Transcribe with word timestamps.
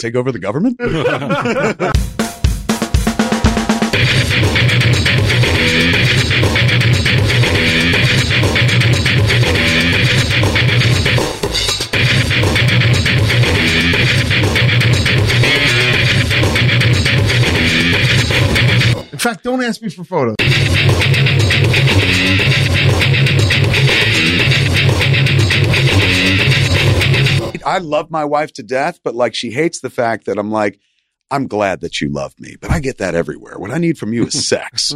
to 0.00 0.06
take 0.06 0.16
over 0.16 0.32
the 0.32 0.38
government? 0.38 0.80
In 19.12 19.18
fact, 19.18 19.44
don't 19.44 19.62
ask 19.62 19.82
me 19.82 19.90
for 19.90 20.02
photos. 20.02 20.36
I 27.64 27.78
love 27.78 28.10
my 28.10 28.24
wife 28.24 28.52
to 28.54 28.62
death, 28.62 29.00
but 29.04 29.14
like 29.14 29.34
she 29.34 29.50
hates 29.50 29.80
the 29.80 29.90
fact 29.90 30.26
that 30.26 30.38
I'm 30.38 30.50
like, 30.50 30.78
I'm 31.30 31.46
glad 31.46 31.80
that 31.82 32.00
you 32.00 32.08
love 32.08 32.34
me, 32.40 32.56
but 32.60 32.70
I 32.70 32.80
get 32.80 32.98
that 32.98 33.14
everywhere. 33.14 33.58
What 33.58 33.70
I 33.70 33.78
need 33.78 33.98
from 33.98 34.12
you 34.12 34.26
is 34.26 34.48
sex. 34.48 34.92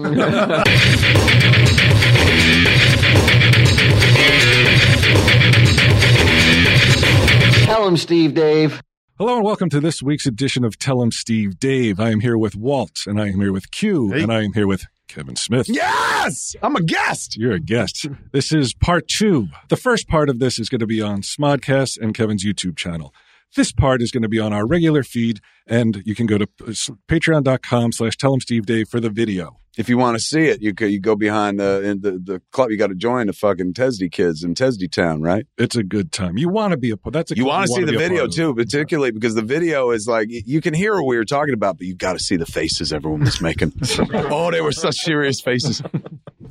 Tell 7.64 7.88
him, 7.88 7.96
Steve 7.96 8.34
Dave. 8.34 8.80
Hello 9.18 9.36
and 9.36 9.44
welcome 9.44 9.68
to 9.70 9.80
this 9.80 10.02
week's 10.02 10.26
edition 10.26 10.64
of 10.64 10.78
Tell 10.78 11.02
'em 11.02 11.10
Steve 11.10 11.58
Dave. 11.58 11.98
I 11.98 12.10
am 12.10 12.20
here 12.20 12.36
with 12.36 12.54
Walt 12.54 12.98
and 13.06 13.20
I 13.20 13.28
am 13.28 13.40
here 13.40 13.52
with 13.52 13.70
Q 13.70 14.10
Hey. 14.12 14.22
and 14.22 14.32
I 14.32 14.42
am 14.42 14.52
here 14.52 14.66
with 14.66 14.84
Kevin 15.08 15.36
Smith. 15.36 15.68
yes, 15.68 16.56
I'm 16.62 16.76
a 16.76 16.82
guest. 16.82 17.36
You're 17.36 17.52
a 17.52 17.60
guest. 17.60 18.06
This 18.32 18.52
is 18.52 18.74
part 18.74 19.06
two. 19.08 19.48
The 19.68 19.76
first 19.76 20.08
part 20.08 20.28
of 20.28 20.38
this 20.38 20.58
is 20.58 20.68
going 20.68 20.80
to 20.80 20.86
be 20.86 21.00
on 21.00 21.22
Smodcast 21.22 21.98
and 22.00 22.14
Kevin's 22.14 22.44
YouTube 22.44 22.76
channel. 22.76 23.14
This 23.56 23.72
part 23.72 24.02
is 24.02 24.10
going 24.10 24.22
to 24.22 24.28
be 24.28 24.40
on 24.40 24.52
our 24.52 24.66
regular 24.66 25.02
feed, 25.02 25.40
and 25.66 26.02
you 26.04 26.14
can 26.14 26.26
go 26.26 26.38
to 26.38 26.48
uh, 26.66 26.72
patreon.com 27.08 27.92
slash 27.92 28.16
tell 28.16 28.32
'em 28.32 28.40
Steve 28.40 28.66
Dave 28.66 28.88
for 28.88 29.00
the 29.00 29.10
video. 29.10 29.58
If 29.76 29.88
you 29.88 29.98
want 29.98 30.16
to 30.16 30.22
see 30.22 30.42
it, 30.46 30.62
you 30.62 30.72
go, 30.72 30.86
you 30.86 31.00
go 31.00 31.16
behind 31.16 31.58
the 31.58 31.82
in 31.82 32.00
the, 32.00 32.12
the 32.12 32.42
club. 32.52 32.70
You 32.70 32.78
got 32.78 32.88
to 32.88 32.94
join 32.94 33.26
the 33.26 33.32
fucking 33.32 33.74
Tesdy 33.74 34.08
kids 34.08 34.44
in 34.44 34.54
Tesdy 34.54 34.86
Town, 34.88 35.20
right? 35.20 35.46
It's 35.58 35.74
a 35.74 35.82
good 35.82 36.12
time. 36.12 36.38
You 36.38 36.48
want 36.48 36.72
to 36.72 36.76
be 36.76 36.92
a 36.92 36.96
that's 37.10 37.32
a 37.32 37.36
You 37.36 37.46
want 37.46 37.66
to 37.66 37.72
see 37.72 37.84
the 37.84 37.96
video 37.96 38.28
too, 38.28 38.54
particularly 38.54 39.10
because 39.10 39.34
the 39.34 39.42
video 39.42 39.90
is 39.90 40.06
like 40.06 40.28
you 40.30 40.60
can 40.60 40.74
hear 40.74 40.94
what 40.94 41.06
we 41.06 41.16
were 41.16 41.24
talking 41.24 41.54
about, 41.54 41.78
but 41.78 41.86
you 41.88 41.94
got 41.94 42.12
to 42.12 42.20
see 42.20 42.36
the 42.36 42.46
faces 42.46 42.92
everyone 42.92 43.20
was 43.20 43.40
making. 43.40 43.72
oh, 44.14 44.50
they 44.52 44.60
were 44.60 44.72
such 44.72 44.96
serious 44.96 45.40
faces. 45.40 45.82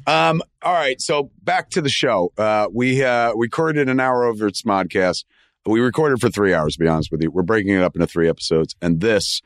Um, 0.05 0.41
all 0.61 0.73
right, 0.73 0.99
so 0.99 1.31
back 1.43 1.69
to 1.71 1.81
the 1.81 1.89
show. 1.89 2.33
Uh, 2.37 2.67
we 2.73 3.03
uh, 3.03 3.33
we 3.35 3.45
recorded 3.45 3.87
an 3.87 4.01
hour 4.01 4.25
over 4.25 4.47
at 4.47 4.53
Smodcast. 4.53 5.23
We 5.65 5.79
recorded 5.79 6.19
for 6.19 6.29
three 6.29 6.53
hours. 6.53 6.73
To 6.73 6.79
be 6.79 6.87
honest 6.87 7.11
with 7.11 7.21
you, 7.21 7.31
we're 7.31 7.43
breaking 7.43 7.73
it 7.73 7.83
up 7.83 7.95
into 7.95 8.07
three 8.07 8.27
episodes, 8.27 8.75
and 8.81 8.99
this 8.99 9.41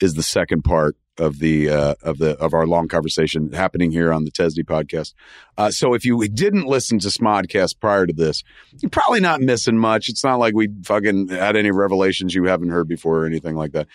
is 0.00 0.14
the 0.14 0.22
second 0.22 0.62
part 0.62 0.96
of 1.18 1.40
the 1.40 1.68
uh, 1.68 1.94
of 2.02 2.18
the 2.18 2.36
of 2.38 2.54
our 2.54 2.66
long 2.66 2.88
conversation 2.88 3.52
happening 3.52 3.90
here 3.90 4.12
on 4.12 4.24
the 4.24 4.30
Tesdy 4.30 4.62
podcast. 4.62 5.14
Uh, 5.56 5.70
so 5.70 5.94
if 5.94 6.04
you 6.04 6.26
didn't 6.28 6.66
listen 6.66 6.98
to 7.00 7.08
Smodcast 7.08 7.80
prior 7.80 8.06
to 8.06 8.12
this, 8.12 8.44
you're 8.78 8.90
probably 8.90 9.20
not 9.20 9.40
missing 9.40 9.76
much. 9.76 10.08
It's 10.08 10.24
not 10.24 10.38
like 10.38 10.54
we 10.54 10.68
fucking 10.84 11.28
had 11.28 11.56
any 11.56 11.70
revelations 11.70 12.34
you 12.34 12.44
haven't 12.44 12.70
heard 12.70 12.88
before 12.88 13.24
or 13.24 13.26
anything 13.26 13.56
like 13.56 13.72
that. 13.72 13.88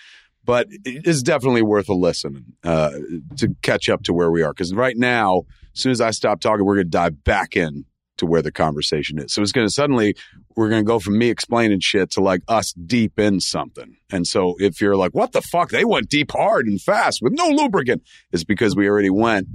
But 0.46 0.68
it 0.70 1.08
is 1.08 1.24
definitely 1.24 1.62
worth 1.62 1.88
a 1.88 1.94
listen 1.94 2.56
uh, 2.66 2.92
to 3.38 3.56
catch 3.62 3.88
up 3.88 4.04
to 4.04 4.14
where 4.14 4.30
we 4.30 4.44
are. 4.44 4.52
Because 4.52 4.74
right 4.74 4.98
now, 4.98 5.44
as 5.74 5.80
soon 5.80 5.94
as 5.94 6.02
I 6.02 6.12
stop 6.12 6.42
talking, 6.42 6.66
we're 6.66 6.76
going 6.76 6.88
to 6.88 6.90
dive 6.90 7.24
back 7.24 7.56
in 7.56 7.86
to 8.18 8.26
where 8.26 8.42
the 8.42 8.52
conversation 8.52 9.20
is. 9.20 9.34
So 9.34 9.42
it's 9.42 9.52
going 9.52 9.68
to 9.68 9.74
suddenly, 9.74 10.16
we're 10.56 10.70
going 10.70 10.84
to 10.84 10.88
go 10.88 11.00
from 11.00 11.18
me 11.18 11.30
explaining 11.30 11.80
shit 11.80 12.12
to 12.12 12.22
like 12.22 12.42
us 12.48 12.74
deep 12.74 13.20
in 13.20 13.40
something. 13.40 13.98
And 14.12 14.28
so 14.28 14.56
if 14.60 14.80
you're 14.82 14.96
like, 14.96 15.14
what 15.14 15.32
the 15.32 15.42
fuck? 15.42 15.70
They 15.70 15.86
went 15.86 16.10
deep 16.10 16.32
hard 16.32 16.68
and 16.68 16.82
fast 16.82 17.22
with 17.22 17.34
no 17.34 17.48
lubricant. 17.48 18.04
It's 18.32 18.44
because 18.44 18.76
we 18.76 18.88
already 18.88 19.10
went, 19.10 19.48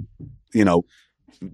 you 0.53 0.65
know, 0.65 0.83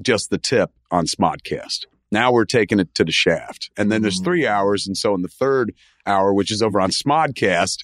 just 0.02 0.29
the 0.29 0.38
tip 0.38 0.72
on 0.90 1.06
Smodcast. 1.06 1.85
Now 2.12 2.31
we're 2.31 2.46
taking 2.46 2.79
it 2.79 2.94
to 2.96 3.03
the 3.03 3.12
shaft. 3.12 3.69
And 3.78 3.91
then 3.91 4.02
there's 4.02 4.16
mm-hmm. 4.16 4.25
three 4.25 4.47
hours. 4.47 4.88
And 4.88 4.97
so 4.97 5.13
in 5.13 5.22
the 5.22 5.28
third 5.28 5.74
hour, 6.06 6.34
which 6.34 6.52
is 6.52 6.62
over 6.62 6.79
on 6.79 6.91
Smodcast, 6.91 7.84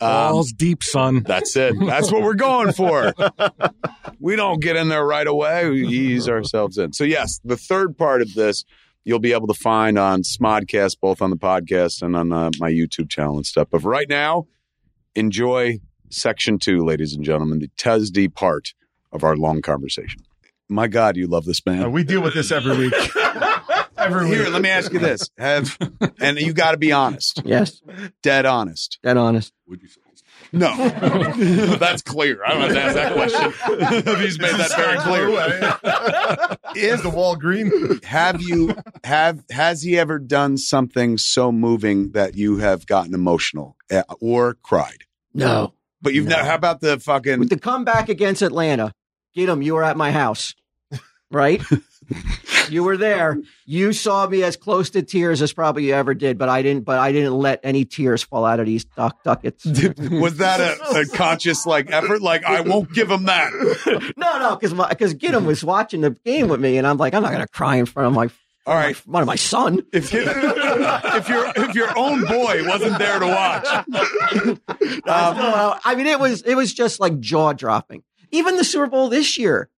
um, 0.00 0.44
deep, 0.56 0.82
son. 0.82 1.22
that's 1.22 1.56
it. 1.56 1.74
That's 1.80 2.12
what 2.12 2.22
we're 2.22 2.34
going 2.34 2.72
for. 2.72 3.12
we 4.20 4.36
don't 4.36 4.60
get 4.60 4.76
in 4.76 4.88
there 4.88 5.04
right 5.04 5.26
away. 5.26 5.68
We 5.68 5.86
ease 5.86 6.28
ourselves 6.28 6.78
in. 6.78 6.92
So, 6.92 7.04
yes, 7.04 7.40
the 7.44 7.56
third 7.56 7.96
part 7.96 8.22
of 8.22 8.34
this 8.34 8.64
you'll 9.08 9.18
be 9.18 9.32
able 9.32 9.46
to 9.46 9.54
find 9.54 9.98
on 9.98 10.20
Smodcast, 10.20 11.00
both 11.00 11.22
on 11.22 11.30
the 11.30 11.36
podcast 11.36 12.02
and 12.02 12.14
on 12.14 12.30
uh, 12.30 12.50
my 12.58 12.70
YouTube 12.70 13.08
channel 13.08 13.36
and 13.36 13.46
stuff. 13.46 13.68
But 13.70 13.80
for 13.80 13.88
right 13.88 14.08
now, 14.08 14.46
enjoy 15.14 15.78
section 16.10 16.58
two, 16.58 16.84
ladies 16.84 17.14
and 17.14 17.24
gentlemen, 17.24 17.58
the 17.60 17.70
Tesdy 17.78 18.28
part 18.28 18.74
of 19.10 19.24
our 19.24 19.34
long 19.34 19.62
conversation. 19.62 20.20
My 20.68 20.88
God, 20.88 21.16
you 21.16 21.26
love 21.26 21.46
this 21.46 21.64
man. 21.64 21.84
Uh, 21.84 21.88
we 21.88 22.04
deal 22.04 22.20
with 22.20 22.34
this 22.34 22.52
every 22.52 22.76
week. 22.76 22.94
every 23.98 24.24
week. 24.28 24.38
Here, 24.38 24.48
let 24.48 24.62
me 24.62 24.68
ask 24.70 24.92
you 24.92 24.98
this: 24.98 25.30
Have 25.38 25.76
and 26.20 26.38
you 26.38 26.52
got 26.52 26.72
to 26.72 26.76
be 26.78 26.92
honest, 26.92 27.42
Yes, 27.44 27.80
dead 28.22 28.46
honest. 28.46 28.98
dead 29.02 29.16
honest. 29.16 29.52
Would 29.66 29.82
you? 29.82 29.88
No, 30.50 30.74
that's 31.78 32.00
clear. 32.00 32.42
I 32.42 32.52
don't 32.54 32.60
have 32.62 32.72
to 32.72 32.80
ask 32.82 32.94
that 32.94 33.12
question. 33.12 34.16
He's 34.22 34.38
made 34.38 34.54
that 34.54 34.74
very 34.74 34.96
clear. 36.74 36.88
Is 36.94 37.02
the 37.02 37.10
wall 37.10 37.36
green? 37.36 38.00
Have 38.04 38.40
you 38.40 38.74
have 39.04 39.44
has 39.50 39.82
he 39.82 39.98
ever 39.98 40.18
done 40.18 40.56
something 40.56 41.18
so 41.18 41.52
moving 41.52 42.12
that 42.12 42.34
you 42.34 42.58
have 42.58 42.86
gotten 42.86 43.12
emotional 43.12 43.76
uh, 43.90 44.04
or 44.20 44.54
cried? 44.62 45.04
No. 45.34 45.74
But 46.00 46.14
you've 46.14 46.24
No. 46.26 46.36
never. 46.36 46.48
How 46.48 46.54
about 46.54 46.80
the 46.80 46.98
fucking? 46.98 47.40
With 47.40 47.50
the 47.50 47.58
comeback 47.58 48.08
against 48.08 48.40
Atlanta, 48.40 48.94
get 49.34 49.50
him. 49.50 49.60
You 49.60 49.74
were 49.74 49.84
at 49.84 49.98
my 49.98 50.12
house, 50.12 50.54
right? 51.30 51.60
You 52.70 52.84
were 52.84 52.96
there. 52.96 53.38
You 53.66 53.92
saw 53.92 54.26
me 54.26 54.42
as 54.42 54.56
close 54.56 54.90
to 54.90 55.02
tears 55.02 55.42
as 55.42 55.52
probably 55.52 55.86
you 55.86 55.94
ever 55.94 56.14
did, 56.14 56.38
but 56.38 56.48
I 56.48 56.62
didn't. 56.62 56.84
But 56.84 56.98
I 56.98 57.12
didn't 57.12 57.34
let 57.34 57.60
any 57.62 57.84
tears 57.84 58.22
fall 58.22 58.44
out 58.44 58.60
of 58.60 58.66
these 58.66 58.84
duck 58.84 59.22
ducats. 59.24 59.64
was 60.10 60.38
that 60.38 60.60
a, 60.60 61.00
a 61.00 61.06
conscious 61.06 61.66
like 61.66 61.90
effort? 61.90 62.22
Like 62.22 62.44
I 62.44 62.60
won't 62.60 62.92
give 62.92 63.10
him 63.10 63.24
that. 63.24 63.52
no, 64.16 64.38
no, 64.38 64.56
because 64.56 64.74
because 64.88 65.14
Gideon 65.14 65.46
was 65.46 65.64
watching 65.64 66.00
the 66.00 66.10
game 66.10 66.48
with 66.48 66.60
me, 66.60 66.78
and 66.78 66.86
I'm 66.86 66.96
like, 66.96 67.14
I'm 67.14 67.22
not 67.22 67.32
gonna 67.32 67.48
cry 67.48 67.76
in 67.76 67.86
front 67.86 68.08
of 68.08 68.12
my 68.14 68.30
All 68.66 68.74
right. 68.74 68.96
one 69.06 69.22
of 69.22 69.26
my 69.26 69.36
son. 69.36 69.82
If 69.92 70.12
you, 70.12 70.24
if 70.24 71.28
your 71.28 71.52
if 71.56 71.74
your 71.74 71.98
own 71.98 72.24
boy 72.24 72.66
wasn't 72.66 72.98
there 72.98 73.18
to 73.18 73.26
watch, 73.26 73.66
uh, 75.06 75.78
I 75.84 75.94
mean, 75.96 76.06
it 76.06 76.20
was 76.20 76.42
it 76.42 76.54
was 76.54 76.72
just 76.72 77.00
like 77.00 77.20
jaw 77.20 77.52
dropping. 77.52 78.02
Even 78.30 78.56
the 78.56 78.64
Super 78.64 78.86
Bowl 78.86 79.08
this 79.08 79.38
year 79.38 79.70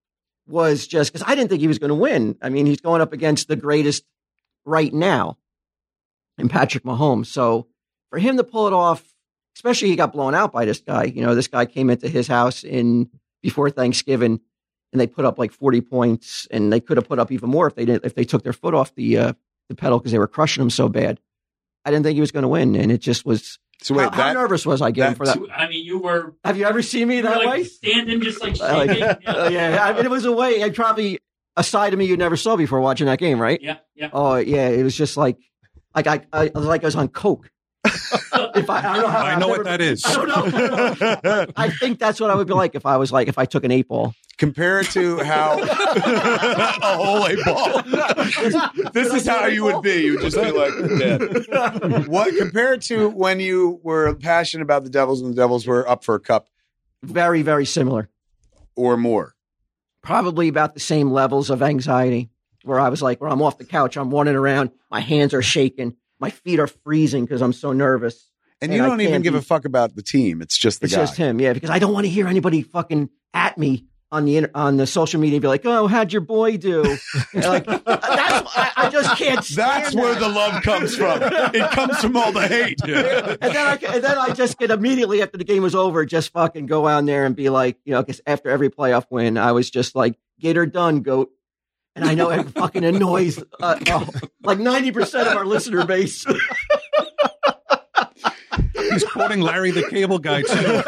was 0.51 0.87
just 0.87 1.11
because 1.11 1.27
I 1.27 1.35
didn't 1.35 1.49
think 1.49 1.61
he 1.61 1.67
was 1.67 1.79
going 1.79 1.89
to 1.89 1.95
win. 1.95 2.37
I 2.41 2.49
mean, 2.49 2.65
he's 2.65 2.81
going 2.81 3.01
up 3.01 3.13
against 3.13 3.47
the 3.47 3.55
greatest 3.55 4.03
right 4.65 4.93
now, 4.93 5.37
in 6.37 6.49
Patrick 6.49 6.83
Mahomes. 6.83 7.27
So 7.27 7.67
for 8.09 8.19
him 8.19 8.37
to 8.37 8.43
pull 8.43 8.67
it 8.67 8.73
off, 8.73 9.03
especially 9.55 9.89
he 9.89 9.95
got 9.95 10.11
blown 10.11 10.35
out 10.35 10.51
by 10.51 10.65
this 10.65 10.79
guy. 10.79 11.05
You 11.05 11.21
know, 11.21 11.35
this 11.35 11.47
guy 11.47 11.65
came 11.65 11.89
into 11.89 12.09
his 12.09 12.27
house 12.27 12.63
in 12.63 13.09
before 13.41 13.69
Thanksgiving, 13.69 14.39
and 14.91 14.99
they 14.99 15.07
put 15.07 15.25
up 15.25 15.39
like 15.39 15.51
forty 15.51 15.81
points, 15.81 16.47
and 16.51 16.71
they 16.71 16.79
could 16.79 16.97
have 16.97 17.07
put 17.07 17.19
up 17.19 17.31
even 17.31 17.49
more 17.49 17.67
if 17.67 17.75
they 17.75 17.85
didn't 17.85 18.05
if 18.05 18.15
they 18.15 18.25
took 18.25 18.43
their 18.43 18.53
foot 18.53 18.73
off 18.73 18.93
the 18.95 19.17
uh, 19.17 19.33
the 19.69 19.75
pedal 19.75 19.99
because 19.99 20.11
they 20.11 20.19
were 20.19 20.27
crushing 20.27 20.61
him 20.61 20.69
so 20.69 20.89
bad. 20.89 21.19
I 21.85 21.91
didn't 21.91 22.03
think 22.03 22.15
he 22.15 22.21
was 22.21 22.31
going 22.31 22.43
to 22.43 22.49
win, 22.49 22.75
and 22.75 22.91
it 22.91 22.99
just 22.99 23.25
was. 23.25 23.59
So 23.81 23.95
wait, 23.95 24.13
how, 24.13 24.23
how 24.23 24.33
nervous 24.33 24.65
was 24.65 24.81
I 24.81 24.91
getting 24.91 25.15
that- 25.15 25.17
for 25.17 25.25
that? 25.25 25.39
I 25.55 25.67
mean, 25.67 25.83
you 25.85 25.99
were, 25.99 26.35
Have 26.45 26.57
you 26.57 26.65
ever 26.65 26.81
seen 26.81 27.07
me 27.07 27.21
that 27.21 27.37
like 27.37 27.47
way? 27.47 27.63
standing 27.63 28.21
just 28.21 28.41
like 28.41 28.55
shaking. 28.57 29.01
Like, 29.01 29.21
uh, 29.27 29.49
yeah, 29.51 29.77
I 29.83 29.93
mean, 29.93 30.05
it 30.05 30.11
was 30.11 30.25
a 30.25 30.31
way. 30.31 30.63
I 30.63 30.69
probably 30.69 31.19
a 31.57 31.63
side 31.63 31.91
of 31.93 31.99
me 31.99 32.05
you 32.05 32.15
never 32.15 32.37
saw 32.37 32.55
before 32.55 32.79
watching 32.79 33.07
that 33.07 33.19
game, 33.19 33.39
right? 33.39 33.59
yeah, 33.61 33.77
yeah. 33.95 34.09
Oh 34.13 34.35
yeah, 34.35 34.69
it 34.69 34.83
was 34.83 34.95
just 34.95 35.17
like, 35.17 35.37
like 35.95 36.07
I, 36.07 36.21
I 36.31 36.45
it 36.45 36.55
was 36.55 36.65
like 36.65 36.83
I 36.83 36.87
was 36.87 36.95
on 36.95 37.07
coke. 37.09 37.49
If 37.85 38.69
I, 38.69 38.77
I 38.79 38.81
don't 38.93 39.01
know 39.01 39.07
how 39.07 39.19
I 39.19 39.35
know 39.39 39.47
never- 39.47 39.51
what 39.59 39.65
that 39.65 39.81
is. 39.81 40.03
I 40.05 40.13
don't 40.13 40.27
know. 40.27 41.45
I 41.55 41.69
think 41.69 41.99
that's 41.99 42.19
what 42.19 42.29
I 42.29 42.35
would 42.35 42.47
be 42.47 42.53
like 42.53 42.75
if 42.75 42.85
I 42.85 42.97
was 42.97 43.11
like 43.11 43.27
if 43.27 43.37
I 43.37 43.45
took 43.45 43.63
an 43.63 43.71
eight 43.71 43.87
ball. 43.87 44.13
compare 44.37 44.79
it 44.81 44.87
to 44.91 45.17
how 45.23 45.59
a 45.61 46.97
whole 46.97 47.25
eight 47.27 47.39
ball. 47.45 47.81
this 48.93 49.13
is 49.13 49.27
how 49.27 49.45
you 49.47 49.63
would 49.65 49.81
be. 49.81 50.03
You 50.05 50.11
would 50.13 50.21
just 50.21 50.37
be 50.37 50.51
like 50.51 50.73
dead. 50.99 52.07
What 52.07 52.35
compare 52.37 52.73
it 52.73 52.81
to 52.83 53.09
when 53.09 53.39
you 53.39 53.79
were 53.83 54.13
passionate 54.15 54.63
about 54.63 54.83
the 54.83 54.89
Devils 54.89 55.21
and 55.21 55.31
the 55.31 55.35
Devils 55.35 55.65
were 55.65 55.87
up 55.87 56.03
for 56.03 56.15
a 56.15 56.19
cup 56.19 56.47
Very 57.03 57.41
very 57.41 57.65
similar. 57.65 58.09
or 58.75 58.97
more? 58.97 59.33
Probably 60.03 60.47
about 60.47 60.73
the 60.73 60.79
same 60.79 61.11
levels 61.11 61.49
of 61.49 61.61
anxiety. 61.61 62.29
Where 62.63 62.79
I 62.79 62.89
was 62.89 63.01
like, 63.01 63.19
where 63.19 63.29
I'm 63.29 63.41
off 63.41 63.57
the 63.57 63.65
couch, 63.65 63.97
I'm 63.97 64.11
running 64.13 64.35
around, 64.35 64.69
my 64.91 64.99
hands 64.99 65.33
are 65.33 65.41
shaking, 65.41 65.95
my 66.21 66.29
feet 66.29 66.59
are 66.59 66.67
freezing 66.67 67.25
because 67.25 67.41
I'm 67.41 67.53
so 67.53 67.73
nervous. 67.73 68.29
And 68.61 68.71
And 68.71 68.77
you 68.79 68.87
don't 68.87 69.01
even 69.01 69.23
give 69.23 69.33
be- 69.33 69.39
a 69.39 69.41
fuck 69.41 69.65
about 69.65 69.95
the 69.95 70.03
team. 70.03 70.41
It's 70.41 70.57
just 70.57 70.79
the 70.79 70.85
It's 70.85 70.95
guy. 70.95 71.01
just 71.01 71.17
him, 71.17 71.41
yeah, 71.41 71.51
because 71.53 71.71
I 71.71 71.79
don't 71.79 71.93
want 71.93 72.05
to 72.05 72.09
hear 72.09 72.27
anybody 72.27 72.61
fucking 72.61 73.09
at 73.33 73.57
me 73.57 73.87
on 74.11 74.25
the 74.25 74.45
on 74.53 74.75
the 74.75 74.85
social 74.85 75.19
media, 75.21 75.37
and 75.37 75.41
be 75.41 75.47
like, 75.47 75.65
"Oh, 75.65 75.87
how'd 75.87 76.11
your 76.11 76.21
boy 76.21 76.57
do?" 76.57 76.83
Like 77.33 77.65
that's 77.65 77.87
I, 77.87 78.71
I 78.75 78.89
just 78.89 79.17
can't. 79.17 79.43
Stand 79.51 79.85
That's 79.85 79.95
where 79.95 80.13
that. 80.13 80.19
the 80.19 80.27
love 80.27 80.61
comes 80.63 80.95
from. 80.97 81.21
It 81.23 81.71
comes 81.71 81.97
from 81.99 82.17
all 82.17 82.31
the 82.33 82.45
hate. 82.47 82.79
and 82.83 82.93
then 83.39 83.55
I 83.55 83.79
and 83.95 84.03
then 84.03 84.17
I 84.17 84.29
just 84.33 84.59
get 84.59 84.69
immediately 84.69 85.21
after 85.21 85.37
the 85.37 85.45
game 85.45 85.63
was 85.63 85.73
over, 85.75 86.05
just 86.05 86.33
fucking 86.33 86.65
go 86.65 86.87
on 86.87 87.05
there 87.05 87.25
and 87.25 87.35
be 87.37 87.49
like, 87.49 87.77
you 87.85 87.93
know, 87.93 88.01
because 88.03 88.19
after 88.27 88.49
every 88.49 88.69
playoff 88.69 89.05
win, 89.09 89.37
I 89.37 89.53
was 89.53 89.69
just 89.71 89.95
like, 89.95 90.19
"Get 90.41 90.55
her 90.57 90.65
done, 90.65 91.01
goat." 91.01 91.31
And 91.95 92.05
I 92.05 92.13
know 92.13 92.29
it 92.29 92.49
fucking 92.51 92.83
annoys 92.83 93.43
uh, 93.59 93.79
uh, 93.87 94.05
like 94.43 94.59
ninety 94.59 94.91
percent 94.91 95.27
of 95.27 95.35
our 95.35 95.45
listener 95.45 95.85
base. 95.85 96.25
He's 98.73 99.03
quoting 99.03 99.41
Larry 99.41 99.71
the 99.71 99.87
Cable 99.89 100.19
Guy 100.19 100.41
too. 100.41 100.83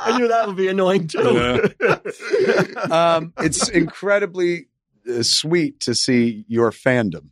I 0.00 0.16
knew 0.18 0.28
that 0.28 0.46
would 0.46 0.56
be 0.56 0.68
annoying 0.68 1.08
too. 1.08 1.68
Yeah. 1.80 3.16
um, 3.16 3.32
it's 3.38 3.68
incredibly 3.68 4.68
uh, 5.08 5.22
sweet 5.22 5.80
to 5.80 5.94
see 5.94 6.44
your 6.48 6.70
fandom 6.70 7.30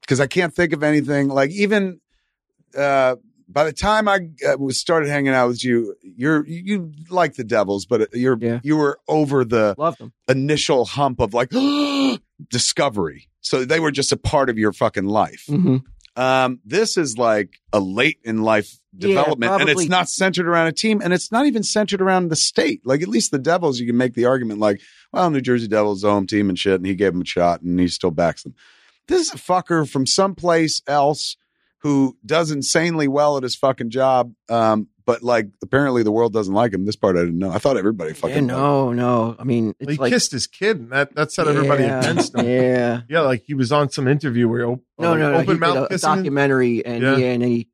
because 0.00 0.20
I 0.20 0.26
can't 0.26 0.54
think 0.54 0.72
of 0.72 0.82
anything 0.82 1.28
like 1.28 1.50
even 1.50 2.00
uh, 2.76 3.16
by 3.48 3.64
the 3.64 3.72
time 3.72 4.08
I 4.08 4.28
uh, 4.46 4.56
was 4.58 4.78
started 4.78 5.08
hanging 5.08 5.32
out 5.32 5.48
with 5.48 5.64
you, 5.64 5.94
you're 6.02 6.46
you 6.46 6.92
like 7.10 7.34
the 7.34 7.44
Devils, 7.44 7.86
but 7.86 8.08
you're 8.14 8.38
Yeah. 8.40 8.60
you 8.62 8.76
were 8.76 8.98
over 9.08 9.44
the 9.44 9.74
initial 10.28 10.84
hump 10.84 11.20
of 11.20 11.34
like 11.34 11.50
discovery. 12.50 13.28
So 13.40 13.64
they 13.64 13.80
were 13.80 13.90
just 13.90 14.12
a 14.12 14.16
part 14.16 14.48
of 14.50 14.58
your 14.58 14.72
fucking 14.72 15.04
life. 15.06 15.44
hmm 15.46 15.78
Um, 16.16 16.60
this 16.64 16.96
is 16.96 17.18
like 17.18 17.54
a 17.72 17.80
late 17.80 18.18
in 18.24 18.42
life 18.42 18.70
Yeah, 18.96 19.08
development, 19.08 19.52
and 19.60 19.68
it's 19.68 19.88
not 19.88 20.08
centered 20.08 20.46
around 20.46 20.68
a 20.68 20.72
team, 20.72 21.00
and 21.02 21.12
it's 21.12 21.32
not 21.32 21.46
even 21.46 21.62
centered 21.64 22.00
around 22.00 22.28
the 22.28 22.36
state. 22.36 22.80
Like 22.84 23.02
at 23.02 23.08
least 23.08 23.30
the 23.32 23.38
Devils, 23.38 23.80
you 23.80 23.86
can 23.86 23.96
make 23.96 24.14
the 24.14 24.24
argument 24.24 24.60
like, 24.60 24.80
well, 25.12 25.28
New 25.30 25.40
Jersey 25.40 25.66
Devils 25.68 26.02
home 26.04 26.26
team 26.26 26.48
and 26.48 26.58
shit, 26.58 26.76
and 26.76 26.86
he 26.86 26.94
gave 26.94 27.12
him 27.14 27.22
a 27.22 27.26
shot, 27.26 27.62
and 27.62 27.78
he 27.80 27.88
still 27.88 28.12
backs 28.12 28.44
them. 28.44 28.54
This 29.08 29.26
is 29.28 29.34
a 29.34 29.36
fucker 29.36 29.88
from 29.88 30.06
someplace 30.06 30.80
else 30.86 31.36
who 31.84 32.16
does 32.26 32.50
insanely 32.50 33.06
well 33.06 33.36
at 33.36 33.42
his 33.44 33.54
fucking 33.54 33.90
job, 33.90 34.32
um, 34.48 34.88
but 35.06 35.22
like 35.22 35.48
apparently 35.62 36.02
the 36.02 36.10
world 36.10 36.32
doesn't 36.32 36.54
like 36.54 36.72
him. 36.72 36.86
This 36.86 36.96
part 36.96 37.14
I 37.16 37.20
didn't 37.20 37.38
know. 37.38 37.50
I 37.50 37.58
thought 37.58 37.76
everybody 37.76 38.14
fucking 38.14 38.30
Yeah, 38.34 38.40
liked 38.40 38.50
him. 38.50 38.56
no, 38.56 38.92
no. 38.94 39.36
I 39.38 39.44
mean, 39.44 39.74
it's 39.78 39.92
he 39.92 39.98
like 39.98 40.10
kissed 40.10 40.32
his 40.32 40.46
kid, 40.48 40.78
and 40.80 40.90
that 40.92 41.14
that 41.14 41.30
set 41.30 41.46
everybody 41.46 41.84
against 41.84 42.34
him. 42.34 42.46
Yeah. 42.48 43.02
Yeah, 43.08 43.20
like 43.20 43.44
he 43.46 43.54
was 43.54 43.70
on 43.70 43.90
some 43.90 44.08
interview 44.08 44.48
where 44.48 44.60
he 44.60 44.64
op- 44.66 44.80
No, 44.98 45.10
like, 45.10 45.18
no, 45.20 45.30
no. 45.30 45.34
open 45.36 45.46
he 45.46 45.52
did 45.52 45.60
mouth 45.60 45.76
a, 45.76 45.82
a 45.84 45.88
kissing. 45.90 45.92
his- 46.10 46.16
documentary, 46.18 46.84
and 46.86 47.02
Yeah. 47.02 47.16
yeah, 47.18 47.26
and 47.32 47.42
he. 47.44 47.68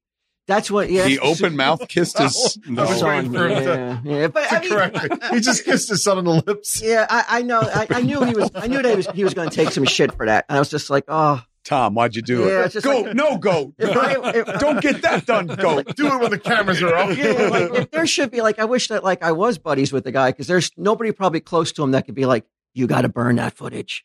That's 0.48 0.68
what. 0.68 0.90
Yeah, 0.90 1.04
He 1.06 1.14
the 1.14 1.22
open 1.22 1.54
mouth 1.54 1.86
kissed 1.88 2.18
his. 2.18 2.58
I 2.76 2.80
was 2.82 2.98
son, 2.98 3.08
waiting 3.08 3.32
for 3.32 3.48
him 3.48 3.62
to- 3.62 3.64
yeah, 3.64 4.00
yeah, 4.22 4.26
but 4.26 4.52
I 4.52 4.58
mean, 4.60 4.70
correct. 4.70 5.24
He 5.32 5.38
just 5.38 5.64
kissed 5.64 5.88
his 5.88 6.02
son 6.02 6.18
on 6.18 6.24
the 6.24 6.42
lips. 6.44 6.82
yeah, 6.82 7.06
I, 7.08 7.24
I 7.38 7.42
know. 7.42 7.60
I, 7.60 7.86
I 7.90 8.02
knew 8.02 8.24
he 8.24 8.34
was. 8.34 8.50
I 8.56 8.66
knew 8.66 8.82
that 8.82 8.90
he 8.90 8.96
was. 8.96 9.06
He 9.14 9.22
was 9.22 9.34
going 9.34 9.48
to 9.48 9.54
take 9.54 9.70
some 9.70 9.84
shit 9.84 10.12
for 10.16 10.26
that, 10.26 10.46
and 10.48 10.56
I 10.56 10.58
was 10.58 10.68
just 10.68 10.90
like, 10.90 11.04
oh, 11.06 11.40
Tom, 11.64 11.94
why'd 11.94 12.16
you 12.16 12.22
do 12.22 12.40
Yeah, 12.46 12.64
it? 12.64 12.74
it's 12.76 12.84
Go, 12.84 13.00
like- 13.02 13.14
no, 13.14 13.36
go. 13.38 13.74
If 13.78 13.96
I- 13.96 14.30
if- 14.34 14.46
Don't 14.60 14.80
get 14.80 15.02
that 15.02 15.26
done. 15.26 15.46
Go. 15.60 15.82
Do 15.82 16.06
it 16.06 16.20
when 16.20 16.30
the 16.30 16.38
cameras 16.38 16.82
are 16.82 16.94
off. 16.96 17.16
yeah, 17.16 17.32
like 17.48 17.74
if 17.74 17.90
there 17.90 18.06
should 18.06 18.30
be 18.30 18.40
like, 18.40 18.58
I 18.58 18.64
wish 18.64 18.88
that 18.88 19.04
like 19.04 19.22
I 19.22 19.32
was 19.32 19.58
buddies 19.58 19.92
with 19.92 20.04
the 20.04 20.12
guy 20.12 20.30
because 20.30 20.46
there's 20.46 20.70
nobody 20.76 21.12
probably 21.12 21.40
close 21.40 21.72
to 21.72 21.82
him 21.82 21.90
that 21.92 22.06
could 22.06 22.14
be 22.14 22.24
like, 22.26 22.44
you 22.74 22.86
got 22.86 23.02
to 23.02 23.08
burn 23.08 23.36
that 23.36 23.54
footage. 23.54 24.04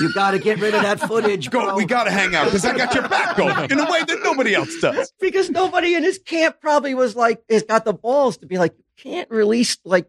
You 0.00 0.14
got 0.14 0.30
to 0.30 0.38
get 0.38 0.60
rid 0.60 0.72
of 0.72 0.82
that 0.82 1.00
footage, 1.00 1.50
Go. 1.50 1.64
bro. 1.64 1.74
We 1.74 1.84
got 1.84 2.04
to 2.04 2.10
hang 2.12 2.32
out 2.36 2.44
because 2.44 2.64
I 2.64 2.76
got 2.76 2.94
your 2.94 3.08
back 3.08 3.36
going 3.36 3.68
in 3.70 3.78
a 3.80 3.90
way 3.90 4.04
that 4.04 4.20
nobody 4.22 4.54
else 4.54 4.72
does. 4.80 5.12
because 5.18 5.50
nobody 5.50 5.94
in 5.94 6.04
his 6.04 6.18
camp 6.24 6.60
probably 6.60 6.94
was 6.94 7.16
like 7.16 7.42
has 7.50 7.64
got 7.64 7.84
the 7.84 7.92
balls 7.92 8.36
to 8.38 8.46
be 8.46 8.56
like 8.58 8.74
you 8.78 8.84
can't 8.96 9.28
release 9.30 9.76
like 9.84 10.06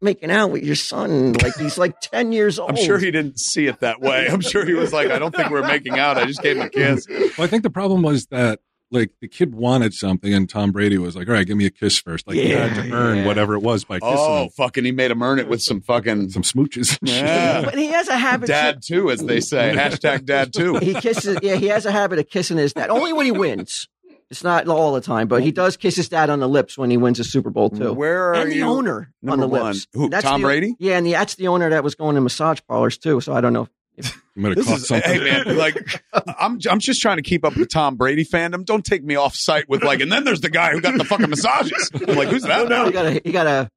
making 0.00 0.30
out 0.30 0.50
with 0.50 0.62
your 0.62 0.76
son 0.76 1.32
like 1.34 1.54
he's 1.56 1.76
like 1.78 2.00
10 2.02 2.32
years 2.32 2.58
old 2.58 2.70
I'm 2.70 2.76
sure 2.76 2.98
he 2.98 3.10
didn't 3.10 3.38
see 3.38 3.66
it 3.66 3.80
that 3.80 4.00
way. 4.00 4.28
I'm 4.28 4.40
sure 4.40 4.64
he 4.64 4.74
was 4.74 4.92
like, 4.92 5.10
I 5.10 5.18
don't 5.18 5.34
think 5.34 5.50
we're 5.50 5.66
making 5.66 5.98
out. 5.98 6.16
I 6.16 6.26
just 6.26 6.42
gave 6.42 6.56
him 6.56 6.62
a 6.62 6.70
kiss. 6.70 7.06
Well, 7.08 7.30
I 7.38 7.46
think 7.46 7.62
the 7.62 7.70
problem 7.70 8.02
was 8.02 8.26
that 8.26 8.60
like 8.90 9.10
the 9.20 9.28
kid 9.28 9.54
wanted 9.54 9.94
something, 9.94 10.32
and 10.34 10.48
Tom 10.48 10.72
Brady 10.72 10.98
was 10.98 11.14
like, 11.14 11.28
"All 11.28 11.34
right, 11.34 11.46
give 11.46 11.56
me 11.56 11.66
a 11.66 11.70
kiss 11.70 11.98
first. 11.98 12.26
Like 12.26 12.36
he 12.36 12.50
had 12.50 12.74
to 12.74 12.92
earn 12.92 13.18
yeah. 13.18 13.26
whatever 13.26 13.54
it 13.54 13.60
was 13.60 13.84
by 13.84 13.98
oh, 14.02 14.10
kissing 14.10 14.26
Oh, 14.28 14.42
him. 14.44 14.50
fucking! 14.50 14.84
He 14.84 14.92
made 14.92 15.10
him 15.10 15.22
earn 15.22 15.38
it 15.38 15.48
with 15.48 15.62
some 15.62 15.80
fucking 15.80 16.30
some 16.30 16.42
smooches. 16.42 16.98
and. 17.00 17.08
Yeah. 17.08 17.62
but 17.62 17.78
he 17.78 17.86
has 17.86 18.08
a 18.08 18.16
habit 18.16 18.48
dad 18.48 18.82
too, 18.84 19.10
as 19.10 19.20
they 19.20 19.40
say. 19.40 19.72
Hashtag 19.76 20.24
dad 20.24 20.52
too. 20.52 20.76
he 20.78 20.94
kisses 20.94 21.38
yeah 21.42 21.54
he 21.54 21.68
has 21.68 21.86
a 21.86 21.92
habit 21.92 22.18
of 22.18 22.28
kissing 22.28 22.56
his 22.56 22.72
dad 22.72 22.90
only 22.90 23.12
when 23.12 23.26
he 23.26 23.32
wins 23.32 23.88
it's 24.30 24.44
not 24.44 24.68
all 24.68 24.92
the 24.94 25.00
time 25.00 25.26
but 25.28 25.42
he 25.42 25.50
does 25.52 25.76
kiss 25.76 25.96
his 25.96 26.08
dad 26.08 26.30
on 26.30 26.38
the 26.40 26.48
lips 26.48 26.78
when 26.78 26.90
he 26.90 26.96
wins 26.96 27.18
a 27.20 27.24
super 27.24 27.50
bowl 27.50 27.70
too 27.70 27.92
Where 27.92 28.28
are 28.30 28.34
and 28.34 28.50
the 28.50 28.56
you? 28.56 28.64
owner 28.66 29.12
on 29.22 29.40
Number 29.40 29.42
the 29.46 29.48
one. 29.48 29.62
lips 29.72 29.86
Who, 29.92 30.08
That's 30.08 30.24
Tom 30.24 30.40
the- 30.42 30.46
Brady? 30.46 30.76
yeah 30.78 30.96
and 30.96 31.06
the, 31.06 31.12
that's 31.12 31.34
the 31.34 31.48
owner 31.48 31.70
that 31.70 31.82
was 31.84 31.94
going 31.94 32.14
to 32.14 32.20
massage 32.20 32.60
parlors 32.68 32.96
too 32.98 33.20
so 33.20 33.32
i 33.34 33.40
don't 33.40 33.52
know 33.52 33.68
You 34.36 34.42
might 34.42 34.48
have 34.50 34.56
This 34.56 34.66
caught 34.68 34.76
is, 34.78 34.86
something. 34.88 35.10
hey 35.12 35.18
man, 35.44 35.58
like 35.58 36.02
I'm 36.38 36.58
I'm 36.70 36.78
just 36.78 37.02
trying 37.02 37.16
to 37.16 37.22
keep 37.22 37.44
up 37.44 37.56
with 37.56 37.68
Tom 37.68 37.96
Brady 37.96 38.24
fandom. 38.24 38.64
Don't 38.64 38.84
take 38.84 39.04
me 39.04 39.16
off 39.16 39.34
site 39.34 39.68
with 39.68 39.82
like, 39.82 40.00
and 40.00 40.10
then 40.10 40.24
there's 40.24 40.40
the 40.40 40.48
guy 40.48 40.70
who 40.70 40.80
got 40.80 40.96
the 40.96 41.04
fucking 41.04 41.28
massages. 41.28 41.90
I'm 42.08 42.14
like, 42.16 42.28
who's 42.28 42.44
that 42.44 42.68
now? 42.68 42.86
you 42.86 42.92
got 42.92 43.06
a 43.06 43.20
you 43.24 43.32
gotta 43.32 43.70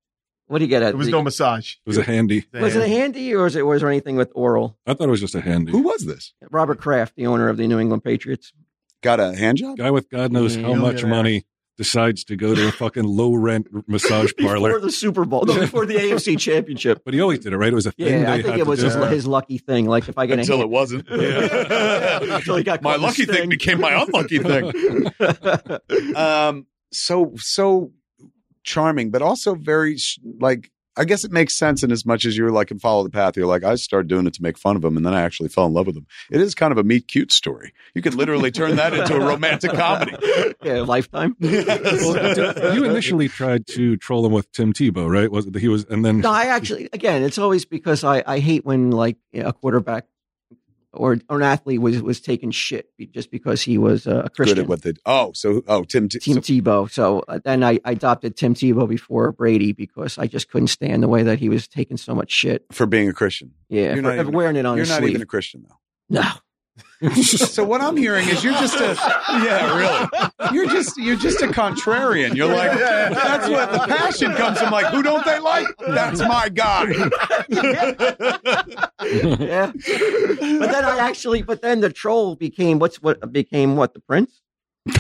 what 0.48 0.60
do 0.60 0.64
you 0.66 0.70
get 0.70 0.84
at 0.84 0.90
It 0.90 0.98
was 0.98 1.10
no 1.10 1.22
massage. 1.24 1.74
It 1.86 1.90
was 1.90 1.98
a 1.98 2.04
handy. 2.04 2.46
was 2.54 2.76
it 2.78 2.84
a 2.84 2.88
handy 2.88 3.34
or 3.34 3.44
was 3.44 3.56
it 3.58 3.66
was 3.66 3.82
there 3.82 3.90
anything 3.90 4.16
with 4.16 4.32
oral 4.36 4.78
I 4.86 4.94
thought 4.94 5.08
it 5.08 5.12
was 5.12 5.20
just 5.20 5.36
a 5.36 5.42
handy. 5.42 5.72
Who 5.74 5.80
was 5.82 6.06
this? 6.06 6.34
Robert 6.52 6.80
Kraft, 6.80 7.16
the 7.18 7.26
owner 7.28 7.50
of 7.50 7.58
the 7.58 7.68
New 7.68 7.80
England 7.80 8.04
Patriots. 8.06 8.54
Got 9.04 9.20
a 9.20 9.36
hand 9.36 9.58
job? 9.58 9.78
Guy 9.78 9.92
with 9.92 10.10
God 10.10 10.32
knows 10.32 10.56
how 10.56 10.74
much 10.74 11.04
money 11.04 11.46
decides 11.78 12.24
to 12.24 12.36
go 12.36 12.54
to 12.56 12.68
a 12.68 12.72
fucking 12.72 13.04
low 13.04 13.34
rent 13.34 13.68
massage 13.88 14.32
parlor 14.40 14.54
Before 14.56 14.70
parlor. 14.70 14.80
the 14.80 14.92
Super 14.92 15.26
Bowl, 15.26 15.44
no, 15.46 15.60
before 15.60 15.86
the 15.86 15.96
AFC 15.96 16.40
Championship. 16.40 17.02
But 17.04 17.14
he 17.14 17.20
always 17.22 17.40
did 17.40 17.52
it, 17.52 17.58
right? 17.58 17.72
It 17.72 17.76
was 17.76 17.86
a 17.86 17.92
thing. 17.92 18.22
Yeah, 18.22 18.32
I 18.32 18.36
think 18.42 18.52
had 18.52 18.60
it 18.60 18.68
was 18.68 18.80
his, 18.82 18.94
his 18.96 19.28
lucky 19.28 19.58
thing. 19.58 19.86
Like 19.88 20.08
if 20.08 20.18
I 20.18 20.26
get 20.26 20.38
a 20.38 20.42
Until 20.42 20.58
hand, 20.58 20.68
it 20.68 20.72
wasn't. 20.72 21.10
Until 21.10 22.56
he 22.56 22.64
got 22.64 22.82
my 22.82 22.92
caught 22.92 22.96
in 22.96 23.02
the 23.02 23.08
lucky 23.08 23.26
thing 23.26 23.36
sting. 23.36 23.50
became 23.50 23.82
my 23.82 24.02
unlucky 24.02 24.40
thing. 24.40 26.16
um, 26.16 26.66
so 26.92 27.34
so 27.38 27.92
charming, 28.64 29.12
but 29.12 29.22
also 29.22 29.56
very 29.56 29.98
like 30.40 30.72
I 30.96 31.06
guess 31.06 31.24
it 31.24 31.32
makes 31.32 31.56
sense 31.56 31.84
in 31.84 31.92
as 31.92 32.06
much 32.06 32.26
as 32.26 32.38
you're 32.38 32.52
like 32.52 32.70
and 32.72 32.80
follow 32.82 33.04
the 33.04 33.10
path. 33.10 33.36
You're 33.36 33.48
like 33.48 33.64
I 33.64 33.76
started 33.76 34.08
doing 34.08 34.28
it 34.28 34.34
to 34.36 34.44
make 34.44 34.58
fun 34.58 34.76
of 34.76 34.84
him, 34.84 34.96
and 34.98 35.06
then 35.06 35.14
I 35.14 35.22
actually 35.22 35.50
fell 35.50 35.66
in 35.66 35.74
love 35.74 35.88
with 35.88 35.98
him. 35.98 36.06
It 36.32 36.40
is 36.42 36.54
kind 36.54 36.72
of 36.72 36.78
a 36.78 36.84
meet 36.84 37.08
cute 37.08 37.32
story. 37.32 37.74
You 37.96 38.02
could 38.02 38.14
literally 38.14 38.52
turn 38.52 38.76
that 38.76 38.94
into 38.94 39.16
a 39.16 39.20
romantic 39.20 39.72
comedy. 39.74 40.16
yeah, 40.64 40.82
lifetime. 40.82 41.36
Well, 41.40 42.74
you 42.76 42.84
initially 42.86 43.28
tried 43.28 43.68
to 43.68 43.98
troll 43.98 44.26
him 44.26 44.32
with 44.32 44.52
Tim 44.52 44.74
Tebow, 44.74 45.10
right? 45.10 45.32
Was 45.32 45.48
it, 45.48 45.56
he 45.56 45.68
was, 45.68 45.86
and 45.86 46.06
then 46.06 46.20
No, 46.20 46.32
I 46.32 46.46
actually, 46.46 46.90
again, 46.94 47.24
it's 47.24 47.38
always 47.38 47.66
because 47.66 48.04
I, 48.04 48.24
I 48.26 48.40
hate 48.40 48.66
when 48.66 48.92
like 48.92 49.18
a 49.34 49.54
quarterback 49.54 50.06
or, 50.94 51.18
or 51.30 51.38
an 51.38 51.44
athlete 51.44 51.82
was 51.82 52.02
was 52.02 52.22
taking 52.22 52.52
shit 52.52 52.88
just 53.12 53.32
because 53.32 53.62
he 53.62 53.78
was 53.78 54.06
a 54.08 54.30
Christian. 54.36 54.56
Good 54.58 54.62
at 54.64 54.68
what 54.70 54.82
they. 54.84 54.94
Oh, 55.06 55.32
so 55.34 55.62
oh 55.68 55.84
Tim. 55.84 56.08
T- 56.10 56.20
Tim 56.20 56.36
so- 56.36 56.42
Tebow. 56.42 56.90
So 56.92 57.24
uh, 57.28 57.40
then 57.44 57.64
I, 57.64 57.80
I 57.84 57.92
adopted 57.92 58.36
Tim 58.38 58.54
Tebow 58.54 58.88
before 58.88 59.32
Brady 59.32 59.74
because 59.74 60.18
I 60.18 60.28
just 60.28 60.50
couldn't 60.50 60.68
stand 60.68 61.02
the 61.04 61.08
way 61.08 61.24
that 61.24 61.40
he 61.40 61.50
was 61.50 61.68
taking 61.68 61.98
so 61.98 62.14
much 62.16 62.32
shit. 62.32 62.66
for 62.72 62.86
being 62.86 63.10
a 63.10 63.14
Christian. 63.14 63.52
Yeah, 63.70 63.94
You're 63.94 63.96
for, 63.98 64.02
not 64.04 64.14
even- 64.20 64.32
wearing 64.34 64.56
it 64.56 64.66
on. 64.66 64.78
You're 64.78 64.86
not 64.86 65.00
sleeve. 65.00 65.10
even 65.12 65.22
a 65.22 65.26
Christian 65.26 65.66
though. 65.68 66.22
no, 66.22 66.30
So 67.12 67.64
what 67.64 67.82
I'm 67.82 67.98
hearing 67.98 68.30
is 68.30 68.44
you're 68.44 68.54
just 68.54 68.76
a 68.76 68.96
yeah, 69.44 69.78
really. 69.78 70.54
You're 70.54 70.70
just 70.70 70.98
you're 70.98 71.18
just 71.18 71.42
a 71.42 71.48
contrarian. 71.48 72.36
You're 72.36 72.54
like 72.54 72.78
that's 72.78 73.50
what 73.50 73.72
the 73.72 73.80
passion 73.80 74.34
comes 74.34 74.60
from. 74.60 74.72
Like 74.72 74.88
who 74.88 75.04
don't 75.04 75.26
they 75.26 75.40
like? 75.40 75.68
That's 75.80 76.20
my 76.22 76.50
guy. 76.50 76.84
yeah. 79.00 79.72
But 79.72 80.72
then 80.72 80.86
I 80.86 80.98
actually, 81.00 81.42
but 81.42 81.62
then 81.62 81.82
the 81.82 81.92
troll 81.92 82.36
became 82.36 82.80
what's 82.80 83.02
what 83.02 83.32
became 83.32 83.76
what 83.76 83.94
the 83.94 84.00
prince. 84.00 84.43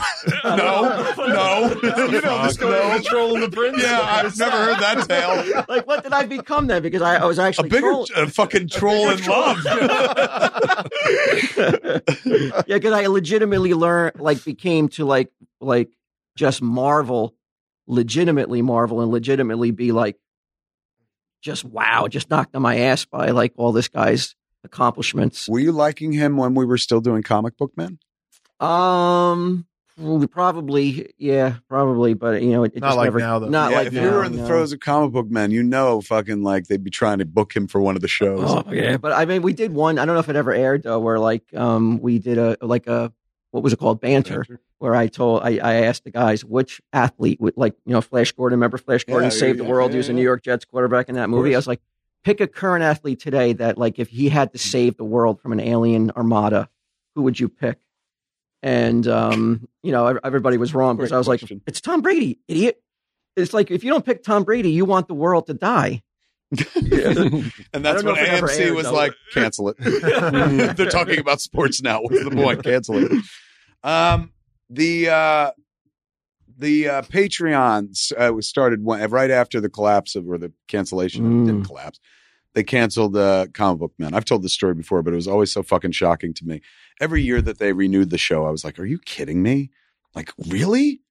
No, 0.45 1.13
no, 1.17 1.69
You 1.83 2.21
know 2.21 2.43
the 2.43 2.49
story 2.51 2.79
of 2.79 3.03
the 3.03 3.07
troll 3.09 3.33
and 3.35 3.43
the 3.43 3.49
prince? 3.49 3.81
Yeah, 3.81 3.99
I've 4.01 4.37
never 4.37 4.55
heard 4.55 4.79
that 4.79 5.07
tale. 5.09 5.63
Like, 5.69 5.85
what 5.85 6.03
did 6.03 6.13
I 6.13 6.25
become 6.25 6.67
then? 6.67 6.81
Because 6.81 7.01
I, 7.01 7.15
I 7.17 7.25
was 7.25 7.39
A 7.39 7.43
actually 7.43 7.69
bigger 7.69 7.87
troll- 7.89 8.07
a 8.15 8.27
fucking 8.27 8.69
troll 8.69 9.09
in 9.09 9.23
love. 9.25 9.57
yeah, 12.65 12.75
because 12.75 12.93
I 12.93 13.07
legitimately 13.07 13.73
learned, 13.73 14.19
like, 14.19 14.43
became 14.45 14.87
to 14.89 15.05
like, 15.05 15.31
like, 15.59 15.89
just 16.35 16.61
marvel, 16.61 17.35
legitimately 17.87 18.61
marvel, 18.61 19.01
and 19.01 19.11
legitimately 19.11 19.71
be 19.71 19.91
like, 19.91 20.17
just 21.41 21.65
wow, 21.65 22.07
just 22.07 22.29
knocked 22.29 22.55
on 22.55 22.61
my 22.61 22.77
ass 22.77 23.03
by 23.05 23.31
like 23.31 23.51
all 23.57 23.73
this 23.73 23.89
guy's 23.89 24.35
accomplishments. 24.63 25.49
Were 25.49 25.59
you 25.59 25.73
liking 25.73 26.13
him 26.13 26.37
when 26.37 26.53
we 26.55 26.65
were 26.65 26.77
still 26.77 27.01
doing 27.01 27.21
comic 27.21 27.57
book 27.57 27.73
men? 27.75 27.99
Um, 28.61 29.65
probably, 30.27 31.13
yeah, 31.17 31.55
probably, 31.69 32.13
but 32.13 32.41
you 32.41 32.51
know, 32.51 32.63
it, 32.63 32.73
it 32.75 32.81
Not 32.81 32.89
just 32.89 32.97
like 32.97 33.05
never, 33.07 33.19
now, 33.19 33.39
though. 33.39 33.49
not 33.49 33.71
yeah, 33.71 33.77
like 33.77 33.87
if 33.87 33.93
now, 33.93 34.03
you 34.03 34.11
were 34.11 34.23
in 34.23 34.31
the 34.33 34.39
no. 34.39 34.47
throes 34.47 34.73
of 34.73 34.79
comic 34.79 35.11
book 35.11 35.29
men, 35.29 35.51
you 35.51 35.63
know, 35.63 36.01
fucking 36.01 36.43
like 36.43 36.67
they'd 36.67 36.83
be 36.83 36.89
trying 36.89 37.19
to 37.19 37.25
book 37.25 37.55
him 37.55 37.67
for 37.67 37.81
one 37.81 37.95
of 37.95 38.01
the 38.01 38.07
shows. 38.07 38.43
Oh 38.45 38.63
yeah, 38.71 38.97
but 38.97 39.11
I 39.13 39.25
mean, 39.25 39.41
we 39.41 39.53
did 39.53 39.73
one. 39.73 39.99
I 39.99 40.05
don't 40.05 40.15
know 40.15 40.19
if 40.19 40.29
it 40.29 40.35
ever 40.35 40.51
aired 40.53 40.83
though, 40.83 40.99
where 40.99 41.19
like 41.19 41.43
um 41.55 41.99
we 42.01 42.19
did 42.19 42.37
a 42.37 42.57
like 42.61 42.87
a 42.87 43.13
what 43.51 43.61
was 43.63 43.71
it 43.73 43.79
called 43.79 44.01
banter, 44.01 44.45
where 44.79 44.95
I 44.95 45.07
told 45.07 45.43
I, 45.43 45.57
I 45.59 45.73
asked 45.85 46.03
the 46.05 46.11
guys 46.11 46.43
which 46.43 46.81
athlete 46.91 47.39
would 47.39 47.55
like 47.55 47.75
you 47.85 47.93
know 47.93 48.01
Flash 48.01 48.31
Gordon. 48.31 48.57
Remember 48.57 48.77
Flash 48.77 49.03
Gordon 49.03 49.29
Yeah, 49.29 49.37
saved 49.37 49.59
the 49.59 49.63
world. 49.63 49.91
yeah, 49.91 49.95
he 49.95 49.97
was 49.97 50.09
a. 50.09 50.13
New 50.13 50.23
York 50.23 50.43
Jets 50.43 50.65
quarterback 50.65 51.09
in 51.09 51.15
that 51.15 51.29
movie. 51.29 51.53
I 51.53 51.57
was 51.57 51.67
like, 51.67 51.81
pick 52.23 52.41
a 52.41 52.47
current 52.47 52.83
athlete 52.83 53.19
today 53.19 53.53
that 53.53 53.77
like 53.77 53.99
if 53.99 54.09
he 54.09 54.29
had 54.29 54.51
to 54.53 54.57
save 54.57 54.97
the 54.97 55.03
world 55.03 55.39
from 55.41 55.51
an 55.51 55.59
alien 55.59 56.09
armada, 56.11 56.69
who 57.15 57.21
would 57.23 57.39
you 57.39 57.47
pick? 57.49 57.77
And 58.63 59.05
um, 59.07 59.67
you 59.83 59.91
know 59.91 60.17
everybody 60.23 60.57
was 60.57 60.73
wrong 60.73 60.95
because 60.95 61.11
Great 61.11 61.15
I 61.17 61.19
was 61.19 61.27
question. 61.27 61.57
like, 61.57 61.63
it's 61.67 61.81
Tom 61.81 62.01
Brady, 62.01 62.39
idiot. 62.47 62.81
It's 63.35 63.53
like 63.53 63.69
if 63.69 63.83
you 63.83 63.91
don't 63.91 64.05
pick 64.05 64.23
Tom 64.23 64.43
Brady, 64.43 64.71
you 64.71 64.85
want 64.85 65.07
the 65.09 65.13
world 65.13 65.47
to 65.47 65.53
die. 65.53 66.01
And 67.73 67.83
that's 67.83 68.03
I 68.03 68.05
when 68.05 68.15
if 68.15 68.21
it 68.21 68.29
ever 68.29 68.47
AMC 68.47 68.59
aired, 68.59 68.75
was 68.75 68.85
though. 68.85 68.93
like, 68.93 69.13
cancel 69.33 69.69
it. 69.69 69.77
They're 70.77 70.89
talking 70.89 71.19
about 71.19 71.41
sports 71.41 71.81
now. 71.81 72.01
What's 72.01 72.23
the 72.23 72.31
point? 72.31 72.63
Cancel 72.63 72.97
it. 72.97 73.11
Um, 73.83 74.31
the 74.69 75.09
uh, 75.09 75.51
the 76.57 76.87
uh, 76.87 77.01
Patreons 77.01 78.13
uh, 78.17 78.31
was 78.33 78.47
started 78.47 78.83
when, 78.83 79.09
right 79.09 79.31
after 79.31 79.59
the 79.59 79.69
collapse 79.69 80.15
of 80.15 80.29
or 80.29 80.37
the 80.37 80.53
cancellation. 80.67 81.43
Mm. 81.43 81.45
Didn't 81.47 81.65
collapse. 81.65 81.99
They 82.53 82.63
canceled 82.63 83.17
uh, 83.17 83.47
Comic 83.53 83.79
Book 83.79 83.93
Men. 83.97 84.13
I've 84.13 84.25
told 84.25 84.43
this 84.43 84.53
story 84.53 84.75
before, 84.75 85.01
but 85.01 85.13
it 85.13 85.15
was 85.15 85.27
always 85.27 85.51
so 85.51 85.63
fucking 85.63 85.91
shocking 85.91 86.33
to 86.35 86.45
me. 86.45 86.61
Every 87.01 87.23
year 87.23 87.41
that 87.41 87.57
they 87.57 87.73
renewed 87.73 88.11
the 88.11 88.17
show, 88.17 88.45
I 88.45 88.51
was 88.51 88.63
like, 88.63 88.79
"Are 88.79 88.85
you 88.85 88.99
kidding 88.99 89.41
me? 89.41 89.71
Like, 90.13 90.31
really? 90.47 91.01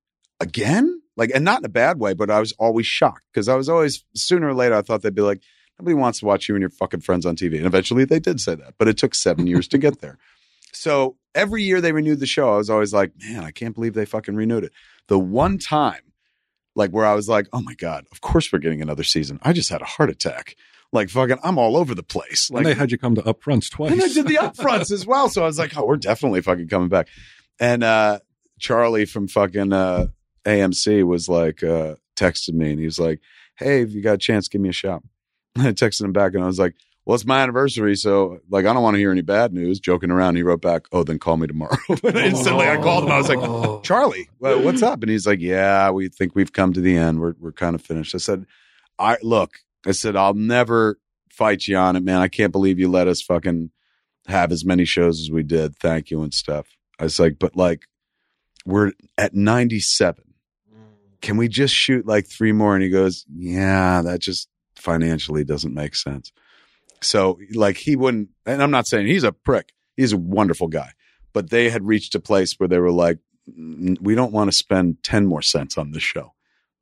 Again?" 0.40 1.00
Like, 1.16 1.30
and 1.34 1.44
not 1.44 1.58
in 1.58 1.64
a 1.64 1.68
bad 1.70 1.98
way, 1.98 2.14
but 2.14 2.30
I 2.30 2.40
was 2.40 2.52
always 2.52 2.86
shocked 2.86 3.24
because 3.32 3.48
I 3.48 3.56
was 3.56 3.68
always 3.68 4.04
sooner 4.14 4.48
or 4.48 4.54
later 4.54 4.76
I 4.76 4.82
thought 4.82 5.02
they'd 5.02 5.14
be 5.14 5.22
like, 5.22 5.42
"Nobody 5.78 5.94
wants 5.94 6.20
to 6.20 6.26
watch 6.26 6.48
you 6.48 6.54
and 6.54 6.62
your 6.62 6.70
fucking 6.70 7.00
friends 7.00 7.26
on 7.26 7.34
TV." 7.34 7.56
And 7.56 7.66
eventually 7.66 8.04
they 8.04 8.20
did 8.20 8.40
say 8.40 8.54
that, 8.54 8.74
but 8.78 8.88
it 8.88 8.96
took 8.96 9.14
seven 9.14 9.46
years 9.46 9.66
to 9.68 9.78
get 9.78 10.00
there. 10.00 10.18
So 10.72 11.16
every 11.34 11.64
year 11.64 11.80
they 11.80 11.92
renewed 11.92 12.20
the 12.20 12.26
show, 12.26 12.54
I 12.54 12.56
was 12.56 12.70
always 12.70 12.94
like, 12.94 13.12
"Man, 13.18 13.42
I 13.42 13.50
can't 13.50 13.74
believe 13.74 13.94
they 13.94 14.06
fucking 14.06 14.36
renewed 14.36 14.64
it." 14.64 14.72
The 15.08 15.18
one 15.18 15.58
time, 15.58 16.02
like 16.76 16.90
where 16.92 17.04
I 17.04 17.14
was 17.14 17.28
like, 17.28 17.48
"Oh 17.52 17.60
my 17.60 17.74
god, 17.74 18.06
of 18.12 18.20
course 18.20 18.52
we're 18.52 18.60
getting 18.60 18.80
another 18.80 19.04
season." 19.04 19.40
I 19.42 19.52
just 19.52 19.70
had 19.70 19.82
a 19.82 19.86
heart 19.86 20.08
attack. 20.08 20.56
Like 20.92 21.08
fucking, 21.08 21.38
I'm 21.42 21.58
all 21.58 21.76
over 21.76 21.94
the 21.94 22.02
place. 22.02 22.50
and 22.50 22.56
Like 22.56 22.64
they 22.66 22.74
had 22.74 22.90
you 22.92 22.98
come 22.98 23.14
to 23.14 23.22
upfronts 23.22 23.70
twice. 23.70 23.92
and 23.92 24.02
I 24.02 24.08
did 24.08 24.26
the 24.26 24.34
upfronts 24.36 24.90
as 24.90 25.06
well. 25.06 25.28
So 25.28 25.42
I 25.42 25.46
was 25.46 25.58
like, 25.58 25.76
oh, 25.76 25.86
we're 25.86 25.96
definitely 25.96 26.42
fucking 26.42 26.68
coming 26.68 26.88
back. 26.88 27.08
And 27.58 27.82
uh, 27.82 28.18
Charlie 28.58 29.06
from 29.06 29.26
fucking 29.28 29.72
uh, 29.72 30.08
AMC 30.44 31.04
was 31.04 31.28
like, 31.28 31.62
uh, 31.62 31.94
texted 32.16 32.52
me 32.52 32.70
and 32.72 32.78
he 32.78 32.84
was 32.84 32.98
like, 33.00 33.20
hey, 33.56 33.80
if 33.82 33.92
you 33.92 34.02
got 34.02 34.14
a 34.14 34.18
chance, 34.18 34.48
give 34.48 34.60
me 34.60 34.68
a 34.68 34.72
shout. 34.72 35.02
I 35.56 35.72
texted 35.72 36.02
him 36.02 36.12
back 36.12 36.34
and 36.34 36.42
I 36.44 36.46
was 36.46 36.58
like, 36.58 36.74
well, 37.04 37.16
it's 37.16 37.24
my 37.26 37.42
anniversary. 37.42 37.96
So, 37.96 38.38
like, 38.48 38.64
I 38.64 38.72
don't 38.72 38.82
want 38.82 38.94
to 38.94 38.98
hear 39.00 39.10
any 39.10 39.22
bad 39.22 39.52
news. 39.52 39.80
Joking 39.80 40.12
around. 40.12 40.36
He 40.36 40.44
wrote 40.44 40.62
back, 40.62 40.82
oh, 40.92 41.02
then 41.02 41.18
call 41.18 41.36
me 41.36 41.48
tomorrow. 41.48 41.76
and 41.88 42.16
instantly 42.16 42.68
I 42.68 42.76
called 42.76 43.04
him. 43.04 43.10
I 43.10 43.18
was 43.18 43.28
like, 43.28 43.82
Charlie, 43.82 44.28
well, 44.38 44.62
what's 44.62 44.82
up? 44.82 45.02
And 45.02 45.10
he's 45.10 45.26
like, 45.26 45.40
yeah, 45.40 45.90
we 45.90 46.08
think 46.08 46.36
we've 46.36 46.52
come 46.52 46.72
to 46.74 46.80
the 46.80 46.96
end. 46.96 47.20
We're, 47.20 47.34
we're 47.40 47.50
kind 47.52 47.74
of 47.74 47.82
finished. 47.82 48.14
I 48.14 48.18
said, 48.18 48.46
I 49.00 49.16
look, 49.22 49.58
I 49.86 49.92
said, 49.92 50.16
I'll 50.16 50.34
never 50.34 50.98
fight 51.30 51.66
you 51.66 51.76
on 51.76 51.96
it, 51.96 52.04
man. 52.04 52.20
I 52.20 52.28
can't 52.28 52.52
believe 52.52 52.78
you 52.78 52.88
let 52.88 53.08
us 53.08 53.22
fucking 53.22 53.70
have 54.26 54.52
as 54.52 54.64
many 54.64 54.84
shows 54.84 55.20
as 55.20 55.30
we 55.30 55.42
did. 55.42 55.76
Thank 55.76 56.10
you 56.10 56.22
and 56.22 56.32
stuff. 56.32 56.68
I 56.98 57.04
was 57.04 57.18
like, 57.18 57.38
but 57.38 57.56
like, 57.56 57.86
we're 58.64 58.92
at 59.18 59.34
97. 59.34 60.24
Can 61.20 61.36
we 61.36 61.48
just 61.48 61.74
shoot 61.74 62.06
like 62.06 62.26
three 62.26 62.52
more? 62.52 62.74
And 62.74 62.82
he 62.82 62.90
goes, 62.90 63.24
yeah, 63.32 64.02
that 64.02 64.20
just 64.20 64.48
financially 64.76 65.44
doesn't 65.44 65.74
make 65.74 65.94
sense. 65.94 66.32
So 67.00 67.38
like 67.54 67.76
he 67.76 67.96
wouldn't, 67.96 68.30
and 68.46 68.62
I'm 68.62 68.70
not 68.70 68.86
saying 68.86 69.06
he's 69.06 69.24
a 69.24 69.32
prick. 69.32 69.72
He's 69.96 70.12
a 70.12 70.18
wonderful 70.18 70.68
guy, 70.68 70.92
but 71.32 71.50
they 71.50 71.70
had 71.70 71.86
reached 71.86 72.14
a 72.14 72.20
place 72.20 72.54
where 72.58 72.68
they 72.68 72.78
were 72.78 72.92
like, 72.92 73.18
"Mm, 73.50 74.00
we 74.00 74.14
don't 74.14 74.32
want 74.32 74.50
to 74.50 74.56
spend 74.56 75.02
10 75.02 75.26
more 75.26 75.42
cents 75.42 75.76
on 75.76 75.90
this 75.90 76.02
show. 76.02 76.32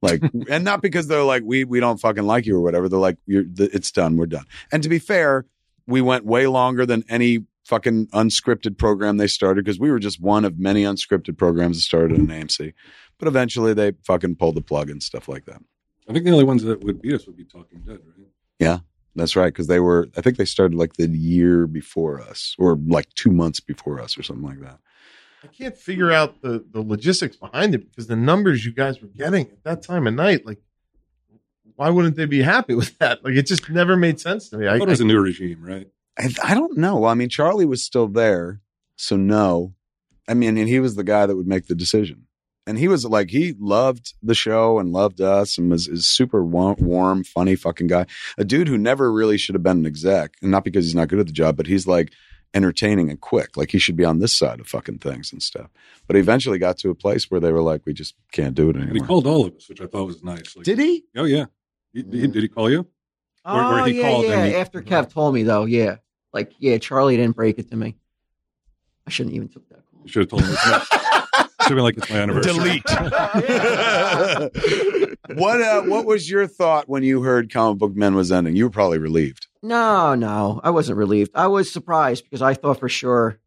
Like, 0.02 0.23
and 0.49 0.64
not 0.64 0.83
because 0.83 1.07
they're 1.07 1.25
like, 1.25 1.42
we, 1.45 1.64
we 1.64 1.80
don't 1.80 1.99
fucking 1.99 2.25
like 2.25 2.47
you 2.47 2.57
or 2.57 2.61
whatever. 2.61 2.88
They're 2.88 2.99
like, 2.99 3.19
you're, 3.26 3.45
the, 3.45 3.69
it's 3.75 3.90
done. 3.90 4.16
We're 4.16 4.26
done. 4.26 4.47
And 4.73 4.83
to 4.83 4.88
be 4.88 4.99
fair, 4.99 5.47
we 5.87 6.00
went 6.00 6.25
way 6.25 6.47
longer 6.47 6.87
than 6.87 7.04
any 7.09 7.45
fucking 7.64 8.09
unscripted 8.09 8.78
program 8.78 9.16
they 9.16 9.26
started 9.26 9.64
because 9.64 9.78
we 9.78 9.90
were 9.90 9.99
just 9.99 10.21
one 10.21 10.45
of 10.45 10.59
many 10.59 10.83
unscripted 10.83 11.37
programs 11.38 11.76
that 11.76 11.83
started 11.83 12.19
in 12.19 12.26
AMC. 12.26 12.73
But 13.19 13.28
eventually 13.28 13.75
they 13.75 13.92
fucking 14.04 14.37
pulled 14.37 14.57
the 14.57 14.62
plug 14.62 14.90
and 14.90 15.02
stuff 15.02 15.28
like 15.28 15.45
that. 15.45 15.62
I 16.09 16.12
think 16.12 16.25
the 16.25 16.33
only 16.33 16.45
ones 16.45 16.64
that 16.64 16.83
would 16.83 17.00
beat 17.00 17.14
us 17.14 17.26
would 17.26 17.37
be 17.37 17.45
Talking 17.45 17.80
Dead, 17.80 18.00
right? 18.04 18.26
Yeah, 18.59 18.78
that's 19.14 19.37
right. 19.37 19.52
Because 19.52 19.69
they 19.69 19.78
were, 19.78 20.09
I 20.16 20.21
think 20.21 20.37
they 20.37 20.45
started 20.45 20.76
like 20.76 20.95
the 20.95 21.07
year 21.09 21.69
before 21.69 22.21
us 22.21 22.57
or 22.59 22.76
like 22.88 23.09
two 23.14 23.30
months 23.30 23.61
before 23.61 24.00
us 24.00 24.19
or 24.19 24.25
something 24.25 24.45
like 24.45 24.61
that. 24.61 24.80
I 25.42 25.47
can't 25.47 25.76
figure 25.76 26.11
out 26.11 26.42
the, 26.42 26.64
the 26.70 26.82
logistics 26.82 27.37
behind 27.37 27.75
it 27.75 27.88
because 27.88 28.06
the 28.06 28.16
numbers 28.16 28.64
you 28.64 28.73
guys 28.73 29.00
were 29.00 29.09
getting 29.09 29.47
at 29.47 29.64
that 29.64 29.82
time 29.82 30.06
of 30.06 30.14
night, 30.14 30.44
like, 30.44 30.59
why 31.76 31.88
wouldn't 31.88 32.16
they 32.16 32.26
be 32.26 32.42
happy 32.42 32.75
with 32.76 32.99
that? 32.99 33.25
Like, 33.25 33.35
it 33.35 33.47
just 33.47 33.68
never 33.70 33.97
made 33.97 34.20
sense 34.20 34.50
to 34.50 34.59
me. 34.59 34.66
I 34.66 34.75
I, 34.75 34.78
thought 34.78 34.88
it 34.88 34.90
was 34.90 35.00
a 35.00 35.04
new 35.06 35.20
regime, 35.20 35.62
right? 35.62 35.88
I, 36.18 36.28
I 36.44 36.54
don't 36.54 36.76
know. 36.76 37.04
I 37.06 37.14
mean, 37.14 37.28
Charlie 37.28 37.64
was 37.64 37.82
still 37.82 38.06
there. 38.06 38.61
So 38.97 39.16
no. 39.16 39.75
I 40.28 40.35
mean, 40.35 40.59
and 40.59 40.68
he 40.68 40.78
was 40.78 40.94
the 40.94 41.04
guy 41.04 41.25
that 41.25 41.37
would 41.37 41.47
make 41.47 41.66
the 41.66 41.75
decision. 41.75 42.26
And 42.66 42.78
he 42.78 42.87
was 42.87 43.04
like, 43.06 43.30
he 43.30 43.54
loved 43.59 44.14
the 44.23 44.35
show 44.35 44.78
and 44.78 44.92
loved 44.92 45.20
us 45.20 45.56
and 45.56 45.70
was 45.70 45.88
is 45.88 46.06
super 46.06 46.44
warm, 46.44 46.76
warm, 46.78 47.25
funny 47.25 47.56
fucking 47.56 47.87
guy. 47.87 48.06
A 48.37 48.44
dude 48.44 48.68
who 48.68 48.76
never 48.76 49.11
really 49.11 49.38
should 49.38 49.54
have 49.54 49.62
been 49.62 49.78
an 49.78 49.87
exec. 49.87 50.35
And 50.42 50.50
not 50.50 50.64
because 50.64 50.85
he's 50.85 50.94
not 50.94 51.09
good 51.09 51.18
at 51.18 51.26
the 51.26 51.32
job, 51.32 51.56
but 51.56 51.66
he's 51.66 51.87
like 51.87 52.12
entertaining 52.54 53.11
and 53.11 53.21
quick. 53.21 53.57
Like 53.57 53.71
he 53.71 53.78
should 53.78 53.97
be 53.97 54.04
on 54.04 54.19
this 54.19 54.37
side 54.37 54.61
of 54.61 54.66
fucking 54.66 54.99
things 54.99 55.33
and 55.33 55.42
stuff. 55.42 55.71
But 56.07 56.16
he 56.16 56.21
eventually 56.21 56.59
got 56.59 56.78
to 56.78 56.90
a 56.90 56.95
place 56.95 57.30
where 57.30 57.40
they 57.40 57.52
were 57.52 57.62
like, 57.62 57.83
we 57.87 57.92
just 57.92 58.14
can't 58.33 58.54
do 58.54 58.71
it 58.71 58.76
And 58.76 58.92
he 58.92 59.00
called 59.00 59.26
all 59.26 59.47
of 59.47 59.54
us, 59.57 59.69
which 59.69 59.80
I 59.80 59.87
thought 59.87 60.07
was 60.07 60.23
nice. 60.25 60.57
Like, 60.57 60.64
Did 60.64 60.78
he? 60.78 61.04
Oh 61.16 61.25
yeah. 61.25 61.47
He, 61.92 62.02
he- 62.02 62.26
did 62.26 62.42
he 62.42 62.49
call 62.49 62.71
you? 62.71 62.87
Where- 63.42 63.62
Oh 63.62 63.71
where 63.75 63.87
he 63.87 63.99
yeah, 64.00 64.11
called 64.11 64.25
yeah. 64.26 64.47
he- 64.47 64.54
After 64.54 64.83
Kev 64.83 65.11
told 65.12 65.35
me 65.35 65.42
though, 65.45 65.64
yeah, 65.64 65.97
like 66.35 66.52
yeah, 66.59 66.76
Charlie 66.78 67.16
didn't 67.16 67.37
break 67.37 67.59
it 67.59 67.71
to 67.71 67.76
me. 67.76 67.97
I 69.07 69.11
shouldn't 69.11 69.35
even 69.35 69.49
took 69.49 69.66
that 69.71 69.83
call. 69.90 70.00
You 70.04 70.09
should 70.11 70.21
have 70.23 70.28
told 70.30 70.42
him. 70.42 70.50
It's 71.62 71.69
my, 71.69 71.69
should 71.69 71.78
have 71.78 71.80
been 71.85 71.85
like 71.85 71.97
it's 71.99 72.11
my 72.11 72.16
anniversary. 72.16 72.52
Delete. 72.54 72.83
what 75.38 75.61
uh, 75.62 75.83
what 75.83 76.07
was 76.07 76.28
your 76.30 76.47
thought 76.47 76.88
when 76.88 77.02
you 77.02 77.23
heard 77.23 77.52
Comic 77.52 77.78
Book 77.78 77.95
Men 77.95 78.14
was 78.14 78.33
ending? 78.33 78.57
You 78.57 78.64
were 78.64 78.71
probably 78.71 78.99
relieved. 78.99 79.47
No, 79.62 80.14
no, 80.14 80.60
I 80.64 80.70
wasn't 80.70 80.98
relieved. 80.98 81.32
I 81.34 81.48
was 81.48 81.70
surprised 81.70 82.24
because 82.24 82.40
I 82.42 82.54
thought 82.54 82.80
for 82.80 82.88
sure, 82.88 83.38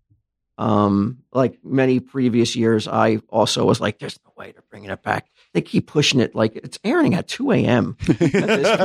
um, 0.58 1.20
like 1.34 1.60
many 1.64 2.00
previous 2.00 2.56
years, 2.56 2.88
I 2.88 3.18
also 3.30 3.66
was 3.66 3.82
like, 3.82 4.00
"There's 4.00 4.20
no 4.26 4.32
way 4.38 4.52
they're 4.52 4.64
bringing 4.70 4.92
it 4.92 5.02
back." 5.02 5.30
They 5.54 5.62
keep 5.62 5.86
pushing 5.88 6.20
it 6.20 6.34
like 6.34 6.56
it's 6.56 6.80
airing 6.84 7.14
at 7.14 7.28
two 7.28 7.52
a.m. 7.52 7.96
At 8.10 8.18
this 8.18 8.68
point. 8.68 8.68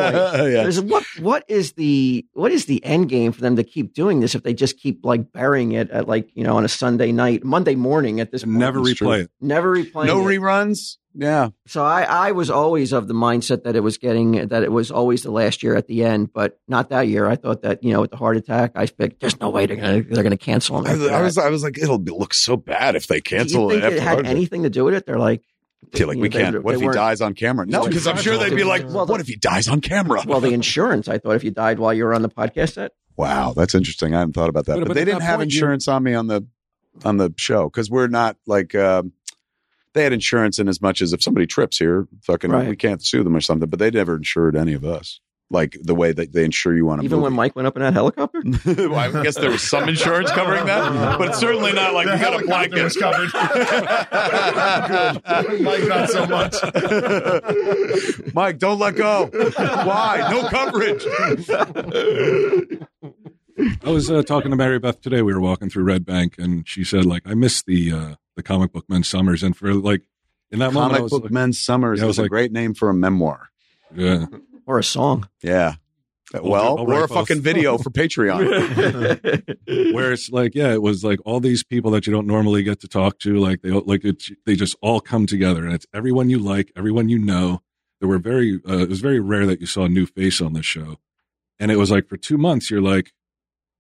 There's 0.53 0.81
what 0.83 1.03
what 1.19 1.45
is 1.49 1.73
the 1.73 2.27
what 2.35 2.53
is 2.53 2.67
the 2.67 2.85
end 2.85 3.09
game 3.09 3.33
for 3.33 3.41
them 3.41 3.57
to 3.57 3.65
keep 3.65 3.95
doing 3.95 4.21
this 4.21 4.35
if 4.35 4.43
they 4.43 4.53
just 4.53 4.79
keep 4.79 5.05
like 5.05 5.33
burying 5.33 5.73
it 5.73 5.91
at 5.91 6.07
like 6.07 6.29
you 6.35 6.45
know 6.45 6.57
on 6.59 6.65
a 6.65 6.69
Sunday 6.69 7.11
night, 7.11 7.43
Monday 7.43 7.75
morning 7.75 8.21
at 8.21 8.31
this 8.33 8.45
point, 8.45 8.57
Never 8.59 8.81
replay 8.81 9.23
it. 9.25 9.31
never 9.41 9.75
replaying 9.75 10.07
No 10.09 10.21
it. 10.29 10.39
reruns. 10.39 10.99
Yeah. 11.15 11.49
So 11.67 11.83
I, 11.85 12.03
I 12.03 12.33
was 12.33 12.49
always 12.51 12.93
of 12.93 13.09
the 13.09 13.15
mindset 13.15 13.65
that 13.65 13.75
it 13.75 13.81
was 13.81 13.97
getting 13.99 14.49
that 14.49 14.63
it 14.63 14.71
was 14.71 14.91
always 14.91 15.23
the 15.23 15.31
last 15.33 15.63
year 15.63 15.75
at 15.75 15.87
the 15.89 16.05
end, 16.05 16.33
but 16.33 16.61
not 16.69 16.91
that 16.91 17.09
year. 17.09 17.27
I 17.27 17.35
thought 17.37 17.63
that 17.63 17.83
you 17.83 17.93
know 17.95 18.03
with 18.03 18.11
the 18.11 18.19
heart 18.19 18.37
attack, 18.37 18.73
I 18.75 18.87
figured 18.87 19.17
there's 19.21 19.41
no 19.41 19.49
way 19.49 19.65
they're 19.67 19.77
gonna 19.77 20.03
they're 20.03 20.23
gonna 20.23 20.37
cancel 20.37 20.81
them. 20.83 20.87
I, 21.11 21.15
I 21.17 21.23
was. 21.23 21.39
I 21.39 21.49
was 21.49 21.63
like, 21.65 21.79
it'll 21.79 21.99
be, 21.99 22.13
look 22.13 22.35
so 22.35 22.57
bad 22.59 22.95
if 22.95 23.07
they 23.07 23.21
Do 23.21 23.35
you 23.35 23.39
cancel 23.41 23.71
think 23.71 23.83
it. 23.83 23.95
it 23.95 24.01
had 24.03 24.13
Hard 24.13 24.25
Day. 24.27 24.31
anything 24.31 24.63
to 24.65 24.71
do 24.71 24.85
with 24.85 24.95
it? 24.95 25.07
They're 25.07 25.19
like, 25.19 25.43
Yeah, 25.95 26.07
like 26.07 26.19
we 26.19 26.29
can't. 26.29 26.63
What 26.63 26.73
they 26.79 26.85
if 26.85 26.91
he 26.91 26.95
dies 26.97 27.21
on 27.21 27.35
camera? 27.35 27.65
No, 27.67 27.87
because 27.87 28.07
I'm 28.07 28.17
sure 28.19 28.37
they'd 28.37 28.55
be 28.55 28.65
like, 28.65 28.85
Well, 28.89 29.07
what 29.07 29.21
if 29.21 29.27
he 29.27 29.37
dies 29.37 29.69
on 29.69 29.81
camera? 29.81 30.23
Well, 30.27 30.41
the 30.41 30.53
insurance. 30.53 31.09
I 31.09 31.19
thought 31.19 31.37
if 31.37 31.45
you 31.45 31.51
died 31.51 31.79
while 31.79 31.95
you 31.95 32.05
were 32.05 32.15
on 32.15 32.23
the 32.23 32.29
podcast 32.29 32.75
set, 32.75 32.93
Wow, 33.17 33.53
that's 33.57 33.75
interesting. 33.75 34.15
I 34.15 34.19
hadn't 34.21 34.35
thought 34.35 34.49
about 34.49 34.67
that. 34.67 34.75
But- 34.75 34.81
But, 34.81 34.89
but 34.89 34.95
they 34.95 35.05
didn't 35.05 35.23
have 35.23 35.39
point, 35.39 35.53
you- 35.53 35.57
insurance 35.59 35.89
on 35.89 36.03
me 36.03 36.15
on 36.15 36.27
the 36.27 36.47
on 37.05 37.17
the 37.17 37.33
show 37.37 37.65
because 37.65 37.91
we're 37.91 38.07
not 38.09 38.37
like 38.47 38.75
um, 38.75 39.13
they 39.95 40.03
had 40.03 40.13
insurance 40.13 40.59
in 40.59 40.69
as 40.69 40.83
much 40.83 41.01
as 41.01 41.13
if 41.13 41.23
somebody 41.23 41.47
trips 41.47 41.79
here, 41.79 42.07
fucking 42.23 42.51
Right. 42.51 42.69
we 42.69 42.77
can't 42.77 43.05
sue 43.05 43.23
them 43.25 43.35
or 43.37 43.41
something. 43.41 43.69
But 43.69 43.79
they 43.79 43.91
never 43.91 44.17
insured 44.17 44.57
any 44.57 44.73
of 44.75 44.85
us 44.85 45.21
like 45.51 45.77
the 45.83 45.95
way 45.95 46.13
that 46.13 46.33
they 46.33 46.45
insure 46.45 46.77
you 46.77 46.91
on 46.91 47.01
a 47.01 47.03
even 47.03 47.21
when. 47.23 47.33
Mike 47.33 47.57
went 47.57 47.67
up 47.67 47.75
in 47.77 47.83
that 47.83 47.95
helicopter. 47.95 48.43
well, 48.67 48.95
I 48.95 49.23
guess 49.23 49.37
there 49.37 49.51
was 49.51 49.63
some 49.63 49.89
insurance 49.89 50.31
covering 50.33 50.67
that, 50.67 51.19
but 51.19 51.29
it's 51.29 51.39
certainly 51.39 51.73
not 51.73 51.95
like 51.95 52.07
The 52.07 52.13
we 52.15 52.19
got 52.19 52.35
a 52.35 52.47
helicopter 52.47 52.69
blanket. 52.69 52.85
was 52.85 52.97
covered. 52.97 53.31
Mike, 55.63 55.89
not 55.89 56.11
so 56.11 56.27
much. 56.27 56.55
Mike, 58.35 58.59
don't 58.59 58.79
let 58.79 58.97
go. 58.97 59.27
Why? 59.27 60.29
No 60.31 60.49
coverage. 60.49 61.05
I 63.85 63.91
was 63.91 64.11
uh, 64.11 64.23
talking 64.23 64.51
to 64.51 64.57
Mary 64.57 64.79
Beth 64.79 65.01
today. 65.01 65.23
We 65.23 65.33
were 65.35 65.41
walking 65.41 65.69
through 65.71 65.85
Red 65.85 66.05
Bank, 66.07 66.37
and 66.39 66.67
she 66.69 66.85
said, 66.85 67.05
like, 67.05 67.23
I 67.27 67.35
miss 67.35 67.63
the 67.63 67.93
uh, 67.93 68.15
the 68.37 68.43
comic 68.43 68.73
book 68.73 68.85
men 68.89 69.03
summers, 69.03 69.43
and 69.43 69.57
for 69.57 69.75
like 69.75 70.03
in 70.51 70.61
that 70.61 70.73
moment, 70.73 70.95
I 70.95 70.97
Comic 70.99 71.11
Book 71.11 71.23
like, 71.25 71.33
Men 71.33 71.53
Summers 71.53 71.99
Yeah, 71.99 72.07
I 72.07 72.09
is 72.09 72.19
was 72.19 72.27
a 72.27 72.29
great 72.29 72.53
name 72.53 72.75
for 72.75 72.89
a 72.89 72.95
memoir. 72.95 73.49
yeah, 73.95 74.27
or 74.69 74.79
a 74.79 74.85
song. 74.85 75.29
Yeah. 75.43 75.77
well, 76.35 76.79
I'll 76.79 76.91
or 76.91 77.05
a 77.05 77.09
fucking 77.09 77.41
video 77.41 77.79
for 77.79 77.89
Patreon. 77.89 78.45
where 79.95 80.13
it's 80.13 80.29
like, 80.31 80.55
yeah, 80.55 80.73
it 80.73 80.83
was 80.83 81.03
like 81.03 81.19
all 81.25 81.41
these 81.41 81.65
people 81.65 81.91
that 81.93 82.07
you 82.07 82.13
don't 82.13 82.27
normally 82.27 82.63
get 82.63 82.81
to 82.81 82.89
talk 82.89 83.19
to, 83.21 83.39
like 83.39 83.63
they 83.63 83.71
like 83.71 84.05
it's 84.05 84.31
they 84.45 84.55
just 84.55 84.77
all 84.83 85.01
come 85.01 85.27
together, 85.27 85.65
and 85.65 85.73
it's 85.73 85.87
everyone 85.95 86.29
you 86.29 86.39
like, 86.39 86.71
everyone 86.77 87.09
you 87.09 87.19
know. 87.19 87.63
There 88.01 88.09
were 88.09 88.19
very, 88.19 88.61
uh, 88.69 88.79
it 88.79 88.89
was 88.89 89.01
very 89.01 89.19
rare 89.19 89.45
that 89.47 89.61
you 89.61 89.67
saw 89.67 89.85
a 89.87 89.89
new 89.89 90.07
face 90.07 90.41
on 90.41 90.53
this 90.53 90.67
show, 90.67 90.99
and 91.59 91.73
it 91.73 91.77
was 91.77 91.91
like 91.91 92.07
for 92.07 92.17
two 92.17 92.39
months, 92.39 92.71
you're 92.71 92.83
like, 92.83 93.13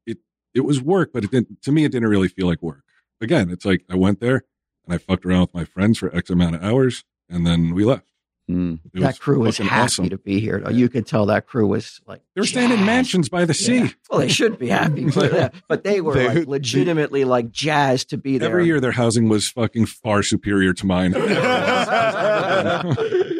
it 0.06 0.18
it 0.54 0.62
was 0.62 0.80
work, 0.80 1.10
but 1.12 1.22
it 1.24 1.30
didn't. 1.30 1.62
To 1.62 1.70
me, 1.70 1.84
it 1.84 1.92
didn't 1.92 2.08
really 2.08 2.28
feel 2.28 2.46
like 2.46 2.62
work. 2.62 2.82
Again, 3.20 3.50
it's 3.50 3.66
like 3.66 3.84
I 3.90 3.94
went 3.94 4.20
there 4.20 4.42
and 4.86 4.94
I 4.94 4.98
fucked 4.98 5.26
around 5.26 5.42
with 5.42 5.54
my 5.54 5.64
friends 5.64 5.98
for 5.98 6.14
X 6.16 6.30
amount 6.30 6.56
of 6.56 6.64
hours, 6.64 7.04
and 7.28 7.46
then 7.46 7.74
we 7.74 7.84
left. 7.84 8.06
It 8.50 8.78
that 9.00 9.20
crew 9.20 9.40
was 9.40 9.58
happy 9.58 9.70
awesome. 9.74 10.08
to 10.08 10.16
be 10.16 10.40
here. 10.40 10.60
Though. 10.64 10.70
You 10.70 10.88
could 10.88 11.06
tell 11.06 11.26
that 11.26 11.46
crew 11.46 11.66
was 11.66 12.00
like 12.06 12.22
They 12.34 12.40
were 12.40 12.46
staying 12.46 12.70
in 12.70 12.86
mansions 12.86 13.28
by 13.28 13.44
the 13.44 13.52
sea. 13.52 13.76
Yeah. 13.78 13.88
Well, 14.10 14.20
they 14.20 14.28
should 14.28 14.58
be 14.58 14.68
happy, 14.68 15.04
but, 15.14 15.32
yeah, 15.32 15.48
but 15.68 15.84
they 15.84 16.00
were 16.00 16.14
They- 16.14 16.28
like 16.38 16.48
legitimately 16.56 17.24
like 17.24 17.50
jazzed 17.50 18.08
to 18.10 18.16
be 18.16 18.38
there. 18.38 18.48
Every 18.48 18.64
year, 18.64 18.80
their 18.80 18.92
housing 18.92 19.28
was 19.28 19.48
fucking 19.50 19.84
far 19.86 20.22
superior 20.22 20.72
to 20.72 20.86
mine. 20.86 21.12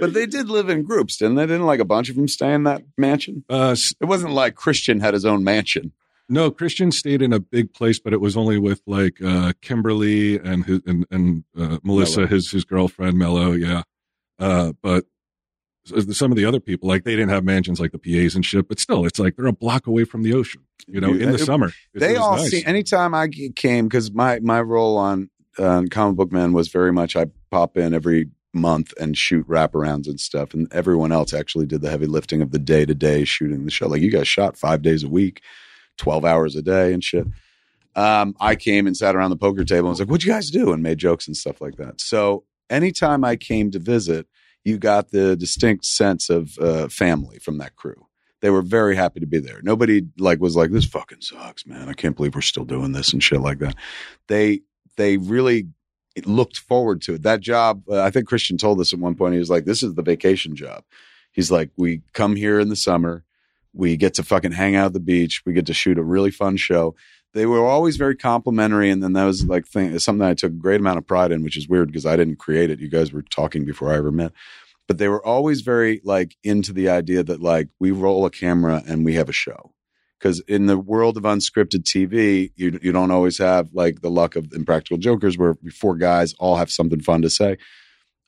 but 0.00 0.12
they 0.12 0.26
did 0.26 0.48
live 0.48 0.68
in 0.68 0.82
groups, 0.82 1.16
didn't 1.16 1.36
they? 1.36 1.46
Didn't 1.46 1.66
like 1.66 1.80
a 1.80 1.84
bunch 1.84 2.08
of 2.08 2.16
them 2.16 2.28
stay 2.28 2.52
in 2.52 2.64
that 2.64 2.82
mansion? 2.96 3.44
uh, 3.48 3.74
It 4.00 4.04
wasn't 4.04 4.32
like 4.32 4.54
Christian 4.54 5.00
had 5.00 5.14
his 5.14 5.24
own 5.24 5.42
mansion. 5.44 5.92
no, 6.28 6.50
Christian 6.50 6.92
stayed 6.92 7.22
in 7.22 7.32
a 7.32 7.40
big 7.40 7.72
place, 7.72 7.98
but 7.98 8.12
it 8.12 8.20
was 8.20 8.36
only 8.36 8.58
with 8.58 8.82
like 8.86 9.22
uh, 9.24 9.52
Kimberly 9.62 10.38
and 10.38 10.64
his, 10.66 10.80
and, 10.86 11.06
and 11.10 11.44
uh, 11.58 11.78
Melissa, 11.82 12.20
Mello. 12.20 12.28
his 12.28 12.50
his 12.50 12.64
girlfriend 12.64 13.16
Mello. 13.18 13.52
Yeah, 13.52 13.82
uh, 14.38 14.72
but 14.82 15.04
some 16.12 16.30
of 16.30 16.36
the 16.36 16.44
other 16.44 16.60
people, 16.60 16.86
like 16.88 17.04
they 17.04 17.12
didn't 17.16 17.30
have 17.30 17.44
mansions 17.44 17.80
like 17.80 17.92
the 17.92 17.98
PAs 17.98 18.34
and 18.34 18.44
shit. 18.44 18.68
But 18.68 18.78
still, 18.78 19.06
it's 19.06 19.18
like 19.18 19.36
they're 19.36 19.46
a 19.46 19.52
block 19.52 19.86
away 19.86 20.04
from 20.04 20.22
the 20.22 20.34
ocean. 20.34 20.62
You 20.86 21.00
know, 21.00 21.12
in 21.12 21.30
the 21.30 21.34
It- 21.34 21.40
summer, 21.46 21.68
It 21.94 22.00
they 22.00 22.16
all 22.16 22.36
nice. 22.36 22.50
see 22.50 22.64
anytime 22.64 23.14
I 23.14 23.28
came 23.28 23.86
because 23.88 24.12
my 24.12 24.38
my 24.40 24.60
role 24.60 24.96
on 24.98 25.30
uh, 25.58 25.82
Comic 25.90 26.16
Book 26.16 26.30
Men 26.32 26.52
was 26.52 26.68
very 26.68 26.92
much 26.92 27.16
I 27.16 27.26
pop 27.50 27.76
in 27.76 27.94
every 27.94 28.28
month 28.54 28.92
and 29.00 29.16
shoot 29.16 29.46
wraparounds 29.48 30.06
and 30.08 30.20
stuff, 30.20 30.52
and 30.54 30.68
everyone 30.72 31.10
else 31.12 31.32
actually 31.34 31.66
did 31.66 31.80
the 31.80 31.90
heavy 31.90 32.06
lifting 32.06 32.42
of 32.42 32.50
the 32.50 32.58
day 32.58 32.84
to 32.86 32.94
day 32.94 33.24
shooting 33.24 33.64
the 33.64 33.70
show. 33.70 33.88
Like 33.88 34.02
you 34.02 34.10
guys 34.10 34.28
shot 34.28 34.56
five 34.56 34.82
days 34.82 35.02
a 35.04 35.08
week, 35.08 35.40
twelve 35.96 36.24
hours 36.24 36.54
a 36.54 36.62
day 36.62 36.92
and 36.92 37.02
shit. 37.02 37.26
Um, 37.96 38.36
I 38.38 38.54
came 38.56 38.86
and 38.86 38.96
sat 38.96 39.16
around 39.16 39.30
the 39.30 39.36
poker 39.36 39.64
table 39.64 39.88
and 39.88 39.90
was 39.90 40.00
like, 40.00 40.08
"What'd 40.08 40.24
you 40.24 40.32
guys 40.32 40.50
do?" 40.50 40.72
and 40.72 40.82
made 40.82 40.98
jokes 40.98 41.26
and 41.26 41.36
stuff 41.36 41.60
like 41.60 41.76
that. 41.76 42.00
So 42.00 42.44
anytime 42.70 43.24
I 43.24 43.36
came 43.36 43.70
to 43.72 43.78
visit, 43.78 44.26
you 44.64 44.78
got 44.78 45.10
the 45.10 45.36
distinct 45.36 45.84
sense 45.84 46.30
of 46.30 46.58
uh, 46.58 46.88
family 46.88 47.38
from 47.38 47.58
that 47.58 47.76
crew 47.76 48.08
they 48.40 48.50
were 48.50 48.62
very 48.62 48.94
happy 48.94 49.20
to 49.20 49.26
be 49.26 49.38
there. 49.40 49.60
Nobody 49.62 50.06
like 50.18 50.40
was 50.40 50.56
like, 50.56 50.70
"This 50.70 50.84
fucking 50.84 51.20
sucks, 51.22 51.66
man. 51.66 51.88
I 51.88 51.92
can't 51.92 52.16
believe 52.16 52.34
we're 52.34 52.40
still 52.40 52.64
doing 52.64 52.92
this 52.92 53.12
and 53.12 53.22
shit 53.22 53.40
like 53.40 53.58
that." 53.58 53.74
They 54.28 54.62
they 54.96 55.16
really 55.16 55.68
looked 56.24 56.58
forward 56.58 57.02
to 57.02 57.14
it. 57.14 57.22
That 57.22 57.40
job, 57.40 57.82
uh, 57.88 58.02
I 58.02 58.10
think 58.10 58.28
Christian 58.28 58.56
told 58.56 58.80
us 58.80 58.92
at 58.92 58.98
one 58.98 59.14
point. 59.14 59.34
He 59.34 59.40
was 59.40 59.50
like, 59.50 59.64
"This 59.64 59.82
is 59.82 59.94
the 59.94 60.02
vacation 60.02 60.54
job." 60.54 60.84
He's 61.32 61.50
like, 61.50 61.70
"We 61.76 62.02
come 62.12 62.36
here 62.36 62.60
in 62.60 62.68
the 62.68 62.76
summer, 62.76 63.24
we 63.72 63.96
get 63.96 64.14
to 64.14 64.22
fucking 64.22 64.52
hang 64.52 64.76
out 64.76 64.86
at 64.86 64.92
the 64.92 65.00
beach, 65.00 65.42
we 65.44 65.52
get 65.52 65.66
to 65.66 65.74
shoot 65.74 65.98
a 65.98 66.02
really 66.02 66.30
fun 66.30 66.56
show." 66.56 66.94
They 67.34 67.46
were 67.46 67.64
always 67.64 67.96
very 67.96 68.16
complimentary, 68.16 68.90
and 68.90 69.02
then 69.02 69.12
that 69.12 69.24
was 69.24 69.44
like 69.44 69.66
thing, 69.66 69.98
something 69.98 70.26
I 70.26 70.34
took 70.34 70.52
a 70.52 70.56
great 70.56 70.80
amount 70.80 70.98
of 70.98 71.06
pride 71.06 71.32
in, 71.32 71.42
which 71.42 71.56
is 71.56 71.68
weird 71.68 71.88
because 71.88 72.06
I 72.06 72.16
didn't 72.16 72.36
create 72.36 72.70
it. 72.70 72.80
You 72.80 72.88
guys 72.88 73.12
were 73.12 73.22
talking 73.22 73.64
before 73.64 73.92
I 73.92 73.96
ever 73.96 74.10
met. 74.10 74.32
But 74.86 74.98
they 74.98 75.08
were 75.08 75.24
always 75.24 75.60
very 75.60 76.00
like 76.02 76.36
into 76.42 76.72
the 76.72 76.88
idea 76.88 77.22
that 77.22 77.42
like 77.42 77.68
we 77.78 77.90
roll 77.90 78.24
a 78.24 78.30
camera 78.30 78.82
and 78.86 79.04
we 79.04 79.14
have 79.14 79.28
a 79.28 79.32
show. 79.32 79.74
Because 80.18 80.40
in 80.40 80.66
the 80.66 80.78
world 80.78 81.16
of 81.16 81.22
unscripted 81.24 81.84
tv 81.84 82.50
you, 82.56 82.78
you 82.82 82.90
don't 82.90 83.10
always 83.10 83.38
have 83.38 83.68
like 83.72 84.00
the 84.00 84.10
luck 84.10 84.34
of 84.34 84.52
impractical 84.52 84.96
jokers 84.96 85.36
where 85.36 85.56
four 85.72 85.94
guys 85.94 86.34
all 86.40 86.56
have 86.56 86.72
something 86.72 87.00
fun 87.00 87.22
to 87.22 87.30
say. 87.30 87.58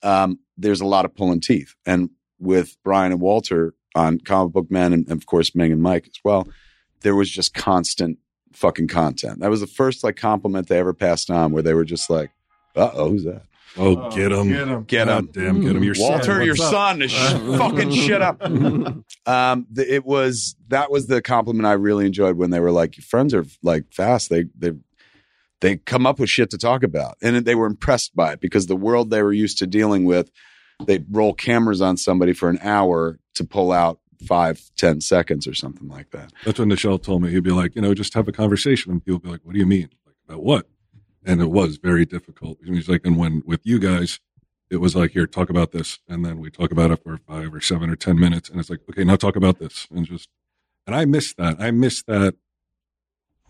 Um, 0.02 0.38
there's 0.56 0.82
a 0.82 0.86
lot 0.86 1.04
of 1.04 1.16
pulling 1.16 1.40
teeth. 1.40 1.74
And 1.86 2.10
with 2.40 2.76
brian 2.82 3.12
and 3.12 3.20
walter 3.20 3.74
on 3.94 4.18
comic 4.18 4.52
book 4.52 4.70
man 4.70 4.92
and, 4.92 5.06
and 5.08 5.20
of 5.20 5.26
course 5.26 5.54
ming 5.54 5.72
and 5.72 5.82
mike 5.82 6.06
as 6.06 6.18
well 6.24 6.48
there 7.02 7.14
was 7.14 7.30
just 7.30 7.54
constant 7.54 8.18
fucking 8.52 8.88
content 8.88 9.40
that 9.40 9.50
was 9.50 9.60
the 9.60 9.66
first 9.66 10.02
like 10.04 10.16
compliment 10.16 10.68
they 10.68 10.78
ever 10.78 10.92
passed 10.92 11.30
on 11.30 11.52
where 11.52 11.62
they 11.62 11.74
were 11.74 11.84
just 11.84 12.10
like 12.10 12.30
uh-oh 12.76 13.10
who's 13.10 13.24
that 13.24 13.42
Oh, 13.76 14.10
get 14.10 14.32
him, 14.32 14.48
Get 14.48 14.66
him. 14.66 14.82
Get 14.82 15.08
'em. 15.08 15.26
damn, 15.32 15.60
get 15.60 15.76
him. 15.76 15.84
Your 15.84 15.94
Walter, 15.96 16.24
son, 16.24 16.42
your 16.44 16.54
up? 16.54 16.58
son 16.72 17.02
is 17.02 17.12
sh- 17.12 17.32
fucking 17.56 17.92
shit 17.92 18.20
up. 18.20 18.42
Um, 19.26 19.66
the, 19.70 19.94
it 19.94 20.04
was 20.04 20.56
that 20.70 20.90
was 20.90 21.06
the 21.06 21.22
compliment 21.22 21.66
I 21.66 21.74
really 21.74 22.04
enjoyed 22.04 22.36
when 22.36 22.50
they 22.50 22.58
were 22.58 22.72
like, 22.72 22.96
"Your 22.96 23.04
friends 23.04 23.32
are 23.32 23.44
like 23.62 23.84
fast. 23.92 24.28
They 24.28 24.46
they 24.58 24.72
they 25.60 25.76
come 25.76 26.04
up 26.04 26.18
with 26.18 26.28
shit 26.30 26.50
to 26.50 26.58
talk 26.58 26.82
about, 26.82 27.16
and 27.22 27.36
they 27.44 27.54
were 27.54 27.66
impressed 27.66 28.16
by 28.16 28.32
it 28.32 28.40
because 28.40 28.66
the 28.66 28.74
world 28.74 29.10
they 29.10 29.22
were 29.22 29.32
used 29.32 29.58
to 29.58 29.68
dealing 29.68 30.04
with, 30.04 30.32
they 30.84 31.04
roll 31.08 31.32
cameras 31.32 31.80
on 31.80 31.96
somebody 31.96 32.32
for 32.32 32.48
an 32.48 32.58
hour 32.62 33.20
to 33.36 33.44
pull 33.44 33.70
out 33.70 34.00
five 34.26 34.70
ten 34.76 35.00
seconds 35.00 35.46
or 35.46 35.54
something 35.54 35.88
like 35.88 36.10
that. 36.10 36.32
That's 36.44 36.58
when 36.58 36.68
Nichelle 36.68 37.02
told 37.02 37.22
me 37.22 37.30
he'd 37.30 37.42
be 37.42 37.50
like, 37.50 37.74
you 37.74 37.82
know, 37.82 37.94
just 37.94 38.14
have 38.14 38.28
a 38.28 38.32
conversation, 38.32 38.92
and 38.92 39.04
people 39.04 39.18
be 39.20 39.30
like, 39.30 39.40
"What 39.42 39.52
do 39.54 39.58
you 39.58 39.66
mean? 39.66 39.90
Like 40.06 40.16
about 40.28 40.42
what?" 40.42 40.66
And 41.24 41.40
it 41.40 41.50
was 41.50 41.76
very 41.76 42.06
difficult. 42.06 42.58
And 42.64 42.74
he's 42.74 42.88
like, 42.88 43.04
and 43.04 43.16
when 43.18 43.42
with 43.44 43.60
you 43.64 43.78
guys, 43.78 44.20
it 44.70 44.76
was 44.76 44.94
like, 44.94 45.10
here, 45.10 45.26
talk 45.26 45.50
about 45.50 45.72
this, 45.72 45.98
and 46.08 46.24
then 46.24 46.38
we 46.38 46.50
talk 46.50 46.70
about 46.70 46.90
it 46.90 47.02
for 47.02 47.18
five 47.18 47.52
or 47.52 47.60
seven 47.60 47.90
or 47.90 47.96
ten 47.96 48.18
minutes, 48.18 48.48
and 48.48 48.60
it's 48.60 48.70
like, 48.70 48.80
okay, 48.88 49.04
now 49.04 49.16
talk 49.16 49.36
about 49.36 49.58
this, 49.58 49.86
and 49.90 50.06
just, 50.06 50.28
and 50.86 50.94
I 50.94 51.04
missed 51.04 51.36
that. 51.36 51.56
I 51.58 51.70
missed 51.72 52.06
that. 52.06 52.36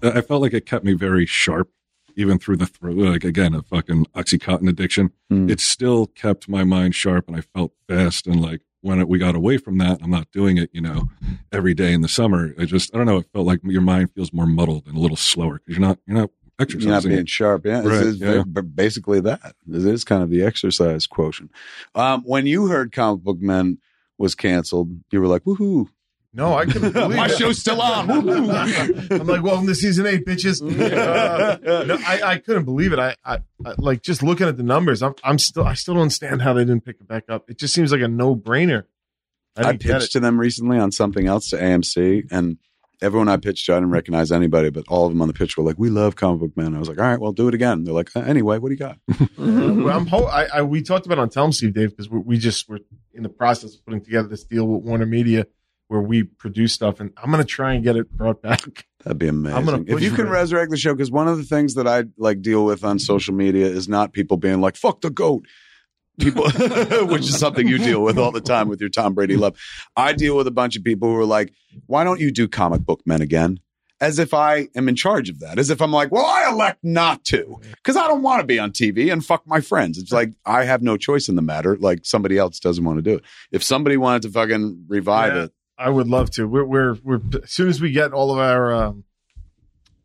I 0.02 0.22
felt 0.22 0.40
like 0.40 0.54
it 0.54 0.64
kept 0.64 0.84
me 0.84 0.94
very 0.94 1.26
sharp, 1.26 1.70
even 2.16 2.38
through 2.38 2.56
the 2.56 2.70
like 2.80 3.24
again, 3.24 3.54
a 3.54 3.62
fucking 3.62 4.06
oxycontin 4.14 4.68
addiction. 4.68 5.12
Hmm. 5.28 5.50
It 5.50 5.60
still 5.60 6.06
kept 6.06 6.48
my 6.48 6.64
mind 6.64 6.94
sharp, 6.94 7.28
and 7.28 7.36
I 7.36 7.42
felt 7.42 7.72
fast. 7.86 8.26
And 8.26 8.40
like 8.40 8.62
when 8.82 9.00
it, 9.00 9.08
we 9.08 9.18
got 9.18 9.34
away 9.34 9.58
from 9.58 9.78
that, 9.78 10.00
I'm 10.02 10.10
not 10.10 10.30
doing 10.32 10.56
it, 10.56 10.70
you 10.72 10.80
know, 10.80 11.08
every 11.52 11.74
day 11.74 11.92
in 11.92 12.00
the 12.00 12.08
summer. 12.08 12.54
I 12.58 12.64
just, 12.64 12.94
I 12.94 12.98
don't 12.98 13.06
know. 13.06 13.18
It 13.18 13.26
felt 13.32 13.46
like 13.46 13.60
your 13.64 13.82
mind 13.82 14.12
feels 14.14 14.32
more 14.32 14.46
muddled 14.46 14.86
and 14.86 14.96
a 14.96 15.00
little 15.00 15.16
slower 15.16 15.58
because 15.58 15.78
you're 15.78 15.86
not, 15.86 15.98
you're 16.06 16.16
not 16.16 16.30
You're 16.68 16.90
not 16.90 17.04
being 17.04 17.26
sharp. 17.26 17.64
Yeah, 17.64 17.82
Right, 17.82 18.06
it's, 18.06 18.20
it's 18.20 18.20
yeah. 18.20 18.42
basically 18.62 19.20
that. 19.20 19.54
It 19.66 19.84
is 19.86 20.04
kind 20.04 20.22
of 20.22 20.30
the 20.30 20.42
exercise 20.42 21.06
quotient. 21.06 21.50
Um, 21.94 22.22
when 22.22 22.46
you 22.46 22.66
heard 22.66 22.92
Comic 22.92 23.22
Book 23.22 23.40
Men 23.40 23.78
was 24.18 24.34
canceled, 24.34 24.90
you 25.10 25.20
were 25.20 25.26
like, 25.26 25.44
"Woohoo!" 25.44 25.88
No, 26.32 26.54
I 26.54 26.64
couldn't 26.64 26.92
believe 26.94 27.16
My 27.16 27.26
it. 27.26 27.36
show's 27.38 27.58
still 27.58 27.80
on. 27.82 28.08
I'm 28.10 29.26
like, 29.26 29.42
welcome 29.42 29.66
to 29.66 29.74
season 29.74 30.06
eight, 30.06 30.24
bitches. 30.24 30.62
Uh, 30.62 31.84
no, 31.84 31.98
I, 32.06 32.22
I 32.22 32.38
couldn't 32.38 32.64
believe 32.64 32.92
it. 32.92 32.98
I, 32.98 33.16
I, 33.24 33.38
I 33.64 33.74
like 33.78 34.02
just 34.02 34.22
looking 34.22 34.46
at 34.46 34.56
the 34.56 34.62
numbers. 34.62 35.02
I'm, 35.02 35.14
I'm 35.24 35.38
still, 35.38 35.64
I 35.64 35.74
still 35.74 35.94
don't 35.94 36.02
understand 36.02 36.42
how 36.42 36.52
they 36.52 36.64
didn't 36.64 36.84
pick 36.84 36.96
it 37.00 37.08
back 37.08 37.24
up. 37.28 37.50
It 37.50 37.58
just 37.58 37.74
seems 37.74 37.90
like 37.90 38.00
a 38.00 38.08
no 38.08 38.36
brainer. 38.36 38.84
I, 39.56 39.70
I 39.70 39.76
pitched 39.76 40.12
to 40.12 40.20
them 40.20 40.38
recently 40.38 40.78
on 40.78 40.92
something 40.92 41.26
else 41.26 41.50
to 41.50 41.56
AMC, 41.56 42.28
and 42.30 42.58
everyone 43.02 43.28
I 43.28 43.36
pitched 43.36 43.66
to, 43.66 43.72
I 43.72 43.76
didn't 43.76 43.90
recognize 43.90 44.30
anybody, 44.30 44.70
but 44.70 44.84
all 44.86 45.06
of 45.06 45.12
them 45.12 45.20
on 45.20 45.26
the 45.28 45.34
pitch 45.34 45.56
were 45.56 45.64
like, 45.64 45.76
"We 45.78 45.90
love 45.90 46.14
Comic 46.14 46.40
Book 46.40 46.56
Men." 46.56 46.76
I 46.76 46.78
was 46.78 46.88
like, 46.88 46.98
"All 47.00 47.04
right, 47.04 47.20
well, 47.20 47.32
do 47.32 47.48
it 47.48 47.54
again." 47.54 47.82
They're 47.82 47.92
like, 47.92 48.14
uh, 48.14 48.20
"Anyway, 48.20 48.58
what 48.58 48.68
do 48.68 48.74
you 48.74 48.78
got?" 48.78 48.98
it. 49.08 49.30
Well, 49.36 49.90
I'm 49.90 50.06
ho- 50.06 50.26
I, 50.26 50.44
I, 50.58 50.62
we 50.62 50.80
talked 50.82 51.06
about 51.06 51.18
it 51.18 51.22
on 51.22 51.28
Tell 51.30 51.44
'em 51.44 51.52
Steve 51.52 51.74
Dave 51.74 51.90
because 51.90 52.08
we, 52.08 52.20
we 52.20 52.38
just 52.38 52.68
were 52.68 52.78
in 53.12 53.24
the 53.24 53.28
process 53.28 53.74
of 53.74 53.84
putting 53.84 54.02
together 54.04 54.28
this 54.28 54.44
deal 54.44 54.66
with 54.68 54.84
Warner 54.84 55.06
Media 55.06 55.46
where 55.90 56.00
we 56.00 56.22
produce 56.22 56.72
stuff, 56.72 57.00
and 57.00 57.10
I'm 57.20 57.32
gonna 57.32 57.42
try 57.42 57.74
and 57.74 57.82
get 57.82 57.96
it 57.96 58.10
brought 58.16 58.40
back. 58.48 58.86
That'd 59.02 59.18
be 59.18 59.26
amazing. 59.26 59.58
I'm 59.58 59.64
gonna 59.64 59.82
if 59.88 60.00
you 60.00 60.12
can 60.12 60.28
resurrect 60.28 60.70
the 60.70 60.76
show, 60.76 60.94
because 60.94 61.10
one 61.10 61.26
of 61.26 61.36
the 61.36 61.42
things 61.42 61.74
that 61.74 61.88
I 61.88 62.04
like 62.16 62.42
deal 62.42 62.64
with 62.64 62.84
on 62.84 63.00
social 63.00 63.34
media 63.34 63.66
is 63.66 63.88
not 63.88 64.12
people 64.12 64.36
being 64.36 64.60
like 64.60 64.76
"fuck 64.76 65.00
the 65.00 65.10
goat," 65.10 65.44
people, 66.20 66.44
which 67.08 67.22
is 67.22 67.36
something 67.38 67.66
you 67.66 67.78
deal 67.78 68.02
with 68.02 68.18
all 68.18 68.30
the 68.30 68.40
time 68.40 68.68
with 68.68 68.80
your 68.80 68.88
Tom 68.90 69.14
Brady 69.14 69.36
love. 69.36 69.58
I 69.96 70.12
deal 70.12 70.36
with 70.36 70.46
a 70.46 70.50
bunch 70.52 70.76
of 70.76 70.84
people 70.84 71.08
who 71.08 71.16
are 71.16 71.24
like, 71.24 71.52
"Why 71.86 72.04
don't 72.04 72.20
you 72.20 72.30
do 72.30 72.46
comic 72.46 72.82
book 72.82 73.00
men 73.04 73.20
again?" 73.20 73.58
As 74.02 74.18
if 74.18 74.32
I 74.32 74.68
am 74.74 74.88
in 74.88 74.96
charge 74.96 75.28
of 75.28 75.40
that. 75.40 75.58
As 75.58 75.68
if 75.68 75.82
I'm 75.82 75.92
like, 75.92 76.10
well, 76.10 76.24
I 76.24 76.50
elect 76.50 76.78
not 76.82 77.22
to 77.26 77.60
because 77.74 77.98
I 77.98 78.08
don't 78.08 78.22
want 78.22 78.40
to 78.40 78.46
be 78.46 78.58
on 78.58 78.70
TV 78.70 79.12
and 79.12 79.22
fuck 79.22 79.46
my 79.46 79.60
friends. 79.60 79.98
It's 79.98 80.10
like 80.10 80.32
I 80.46 80.64
have 80.64 80.80
no 80.80 80.96
choice 80.96 81.28
in 81.28 81.34
the 81.34 81.42
matter. 81.42 81.76
Like 81.76 82.06
somebody 82.06 82.38
else 82.38 82.60
doesn't 82.60 82.82
want 82.82 82.96
to 82.96 83.02
do 83.02 83.16
it. 83.16 83.24
If 83.52 83.62
somebody 83.62 83.98
wanted 83.98 84.22
to 84.22 84.30
fucking 84.30 84.86
revive 84.88 85.34
Yeah. 85.36 85.42
it, 85.44 85.52
I 85.80 85.88
would 85.88 86.08
love 86.08 86.30
to. 86.32 86.46
We're, 86.46 86.64
we're, 86.64 86.94
we're, 87.02 87.20
as 87.42 87.50
soon 87.50 87.68
as 87.68 87.80
we 87.80 87.90
get 87.90 88.12
all 88.12 88.30
of 88.30 88.38
our, 88.38 88.72
um, 88.72 89.04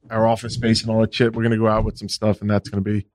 our 0.10 0.26
office 0.26 0.54
space 0.54 0.82
and 0.82 0.90
all 0.90 1.02
that 1.02 1.14
shit, 1.14 1.36
we're 1.36 1.44
going 1.44 1.52
to 1.52 1.58
go 1.58 1.68
out 1.68 1.84
with 1.84 1.98
some 1.98 2.08
stuff. 2.08 2.40
And 2.40 2.50
that's 2.50 2.70
going 2.70 2.82
to 2.82 2.90
be 2.90 3.08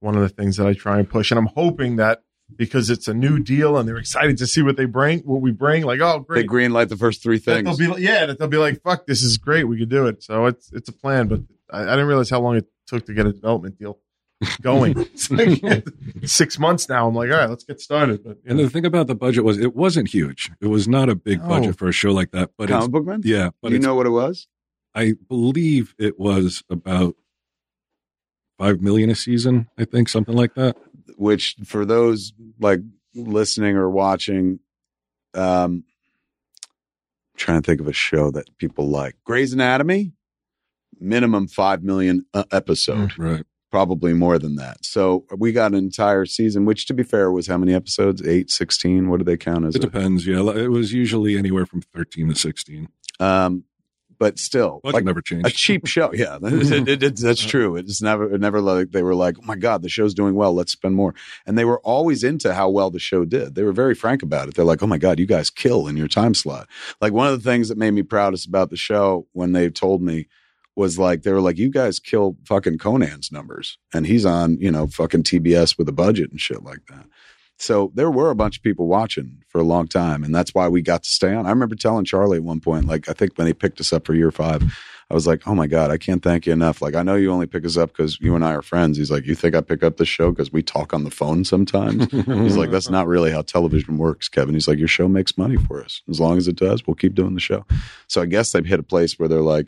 one 0.00 0.14
of 0.16 0.22
the 0.22 0.30
things 0.30 0.56
that 0.56 0.66
I 0.66 0.72
try 0.72 0.98
and 0.98 1.08
push. 1.08 1.30
And 1.30 1.38
I'm 1.38 1.50
hoping 1.54 1.96
that 1.96 2.22
because 2.56 2.88
it's 2.88 3.08
a 3.08 3.14
new 3.14 3.38
deal 3.38 3.76
and 3.76 3.86
they're 3.86 3.98
excited 3.98 4.38
to 4.38 4.46
see 4.46 4.62
what 4.62 4.78
they 4.78 4.86
bring, 4.86 5.20
what 5.20 5.42
we 5.42 5.50
bring, 5.50 5.84
like, 5.84 6.00
oh, 6.00 6.20
they 6.20 6.36
great. 6.36 6.46
green 6.46 6.72
light 6.72 6.88
the 6.88 6.96
first 6.96 7.22
three 7.22 7.38
things. 7.38 7.76
they'll 7.76 7.94
be 7.94 8.02
yeah, 8.02 8.24
that 8.24 8.38
they'll 8.38 8.48
be 8.48 8.56
like, 8.56 8.80
fuck, 8.82 9.04
this 9.06 9.22
is 9.22 9.36
great. 9.36 9.64
We 9.64 9.78
could 9.78 9.90
do 9.90 10.06
it. 10.06 10.22
So 10.22 10.46
it's, 10.46 10.72
it's 10.72 10.88
a 10.88 10.94
plan, 10.94 11.28
but 11.28 11.40
I, 11.70 11.82
I 11.82 11.90
didn't 11.90 12.06
realize 12.06 12.30
how 12.30 12.40
long 12.40 12.56
it 12.56 12.66
took 12.86 13.04
to 13.06 13.12
get 13.12 13.26
a 13.26 13.32
development 13.32 13.78
deal. 13.78 13.98
Going. 14.62 14.94
Like 15.30 15.84
six 16.24 16.58
months 16.58 16.88
now. 16.88 17.06
I'm 17.08 17.14
like, 17.14 17.30
all 17.30 17.36
right, 17.36 17.50
let's 17.50 17.64
get 17.64 17.80
started. 17.80 18.24
But 18.24 18.38
And 18.46 18.58
the 18.58 18.70
thing 18.70 18.86
about 18.86 19.06
the 19.08 19.14
budget 19.14 19.44
was 19.44 19.58
it 19.58 19.74
wasn't 19.76 20.08
huge. 20.08 20.50
It 20.60 20.68
was 20.68 20.88
not 20.88 21.08
a 21.08 21.14
big 21.14 21.40
No. 21.42 21.48
budget 21.48 21.76
for 21.78 21.88
a 21.88 21.92
show 21.92 22.12
like 22.12 22.30
that. 22.30 22.50
But 22.56 22.64
it's, 22.64 22.72
Comic 22.72 22.90
book 22.92 23.04
man. 23.04 23.20
yeah, 23.24 23.50
but 23.60 23.72
you 23.72 23.78
know 23.78 23.94
what 23.94 24.06
it 24.06 24.10
was? 24.10 24.46
I 24.94 25.14
believe 25.28 25.94
it 25.98 26.18
was 26.18 26.62
about 26.70 27.14
five 28.58 28.80
million 28.80 29.10
a 29.10 29.14
season. 29.14 29.68
I 29.78 29.84
think 29.84 30.08
something 30.08 30.34
like 30.34 30.54
that. 30.54 30.76
which 31.16 31.56
for 31.64 31.84
those 31.84 32.32
like 32.60 32.80
listening 33.14 33.76
or 33.76 33.90
watching 33.90 34.60
um 35.34 35.84
I'm 36.64 37.36
trying 37.36 37.62
to 37.62 37.66
think 37.66 37.80
of 37.80 37.88
a 37.88 37.92
show 37.92 38.30
that 38.30 38.56
people 38.58 38.88
like 38.88 39.16
Grey's 39.24 39.52
Anatomy 39.52 40.12
minimum 41.00 41.46
5 41.48 41.82
million 41.84 42.24
uh, 42.34 42.44
episode 42.50 43.16
Right. 43.18 43.44
Probably 43.70 44.12
more 44.14 44.38
than 44.38 44.56
that. 44.56 44.84
So 44.84 45.24
we 45.36 45.52
got 45.52 45.72
an 45.72 45.78
entire 45.78 46.24
season 46.26 46.64
which 46.64 46.86
to 46.86 46.94
be 46.94 47.02
fair 47.02 47.30
was 47.30 47.46
how 47.46 47.58
many 47.58 47.74
episodes? 47.74 48.26
8 48.26 48.50
16 48.50 49.08
what 49.08 49.18
do 49.18 49.24
they 49.24 49.36
count 49.36 49.64
as? 49.66 49.74
It 49.76 49.80
depends. 49.82 50.26
Yeah, 50.26 50.40
it 50.52 50.68
was 50.68 50.92
usually 50.92 51.36
anywhere 51.36 51.66
from 51.66 51.82
thirteen 51.82 52.28
to 52.28 52.34
sixteen. 52.34 52.88
um 53.20 53.64
but 54.20 54.36
still 54.36 54.80
Budget 54.82 54.94
like 54.94 55.04
never 55.04 55.22
changed. 55.22 55.46
a 55.46 55.50
cheap 55.50 55.86
show 55.86 56.10
yeah. 56.12 56.38
It- 56.42 56.88
it- 56.88 57.02
it- 57.04 57.16
that's 57.18 57.44
true. 57.44 57.76
It's 57.76 58.02
never 58.02 58.34
it 58.34 58.40
never 58.40 58.60
like 58.60 58.90
they 58.90 59.02
were 59.04 59.14
like 59.14 59.36
oh 59.38 59.44
my 59.44 59.54
god 59.54 59.82
the 59.82 59.88
show's 59.88 60.12
doing 60.14 60.34
well 60.34 60.52
let's 60.54 60.72
spend 60.72 60.94
more. 60.96 61.14
And 61.46 61.56
they 61.56 61.64
were 61.64 61.78
always 61.80 62.24
into 62.24 62.52
how 62.54 62.68
well 62.70 62.90
the 62.90 62.98
show 62.98 63.24
did. 63.24 63.54
They 63.54 63.62
were 63.62 63.72
very 63.72 63.94
frank 63.94 64.22
about 64.24 64.48
it. 64.48 64.54
They're 64.54 64.64
like 64.64 64.82
oh 64.82 64.86
my 64.88 64.98
god 64.98 65.18
you 65.20 65.26
guys 65.26 65.50
kill 65.50 65.86
in 65.86 65.96
your 65.96 66.08
time 66.08 66.34
slot. 66.34 66.68
Like 67.00 67.12
one 67.12 67.28
of 67.28 67.40
the 67.40 67.48
things 67.48 67.68
that 67.68 67.78
made 67.78 67.92
me 67.92 68.02
proudest 68.02 68.48
about 68.48 68.70
the 68.70 68.76
show 68.76 69.28
when 69.32 69.52
they 69.52 69.68
told 69.70 70.02
me 70.02 70.26
was 70.78 70.98
like 70.98 71.22
they 71.22 71.32
were 71.32 71.40
like 71.40 71.58
you 71.58 71.70
guys 71.70 72.00
kill 72.00 72.36
fucking 72.46 72.78
conan's 72.78 73.30
numbers 73.30 73.78
and 73.92 74.06
he's 74.06 74.24
on 74.24 74.56
you 74.58 74.70
know 74.70 74.86
fucking 74.86 75.22
tbs 75.22 75.76
with 75.76 75.88
a 75.88 75.92
budget 75.92 76.30
and 76.30 76.40
shit 76.40 76.62
like 76.62 76.86
that 76.88 77.04
so 77.60 77.90
there 77.94 78.10
were 78.10 78.30
a 78.30 78.36
bunch 78.36 78.56
of 78.56 78.62
people 78.62 78.86
watching 78.86 79.42
for 79.48 79.60
a 79.60 79.64
long 79.64 79.88
time, 79.88 80.22
and 80.22 80.32
that's 80.32 80.54
why 80.54 80.68
we 80.68 80.80
got 80.80 81.02
to 81.02 81.10
stay 81.10 81.34
on. 81.34 81.44
I 81.44 81.50
remember 81.50 81.74
telling 81.74 82.04
Charlie 82.04 82.38
at 82.38 82.44
one 82.44 82.60
point, 82.60 82.86
like 82.86 83.08
I 83.08 83.12
think 83.12 83.36
when 83.36 83.46
they 83.46 83.52
picked 83.52 83.80
us 83.80 83.92
up 83.92 84.06
for 84.06 84.14
year 84.14 84.30
five, 84.30 84.62
I 85.10 85.14
was 85.14 85.26
like, 85.26 85.42
"Oh 85.48 85.56
my 85.56 85.66
god, 85.66 85.90
I 85.90 85.98
can't 85.98 86.22
thank 86.22 86.46
you 86.46 86.52
enough." 86.52 86.80
Like 86.80 86.94
I 86.94 87.02
know 87.02 87.16
you 87.16 87.32
only 87.32 87.46
pick 87.46 87.66
us 87.66 87.76
up 87.76 87.90
because 87.90 88.20
you 88.20 88.36
and 88.36 88.44
I 88.44 88.54
are 88.54 88.62
friends. 88.62 88.96
He's 88.96 89.10
like, 89.10 89.26
"You 89.26 89.34
think 89.34 89.56
I 89.56 89.60
pick 89.60 89.82
up 89.82 89.96
the 89.96 90.04
show 90.04 90.30
because 90.30 90.52
we 90.52 90.62
talk 90.62 90.94
on 90.94 91.02
the 91.02 91.10
phone 91.10 91.44
sometimes?" 91.44 92.08
He's 92.12 92.56
like, 92.56 92.70
"That's 92.70 92.90
not 92.90 93.08
really 93.08 93.32
how 93.32 93.42
television 93.42 93.98
works, 93.98 94.28
Kevin." 94.28 94.54
He's 94.54 94.68
like, 94.68 94.78
"Your 94.78 94.86
show 94.86 95.08
makes 95.08 95.36
money 95.36 95.56
for 95.56 95.82
us. 95.82 96.02
As 96.08 96.20
long 96.20 96.38
as 96.38 96.46
it 96.46 96.56
does, 96.56 96.86
we'll 96.86 96.94
keep 96.94 97.14
doing 97.14 97.34
the 97.34 97.40
show." 97.40 97.66
So 98.06 98.22
I 98.22 98.26
guess 98.26 98.52
they've 98.52 98.64
hit 98.64 98.78
a 98.78 98.84
place 98.84 99.18
where 99.18 99.28
they're 99.28 99.42
like, 99.42 99.66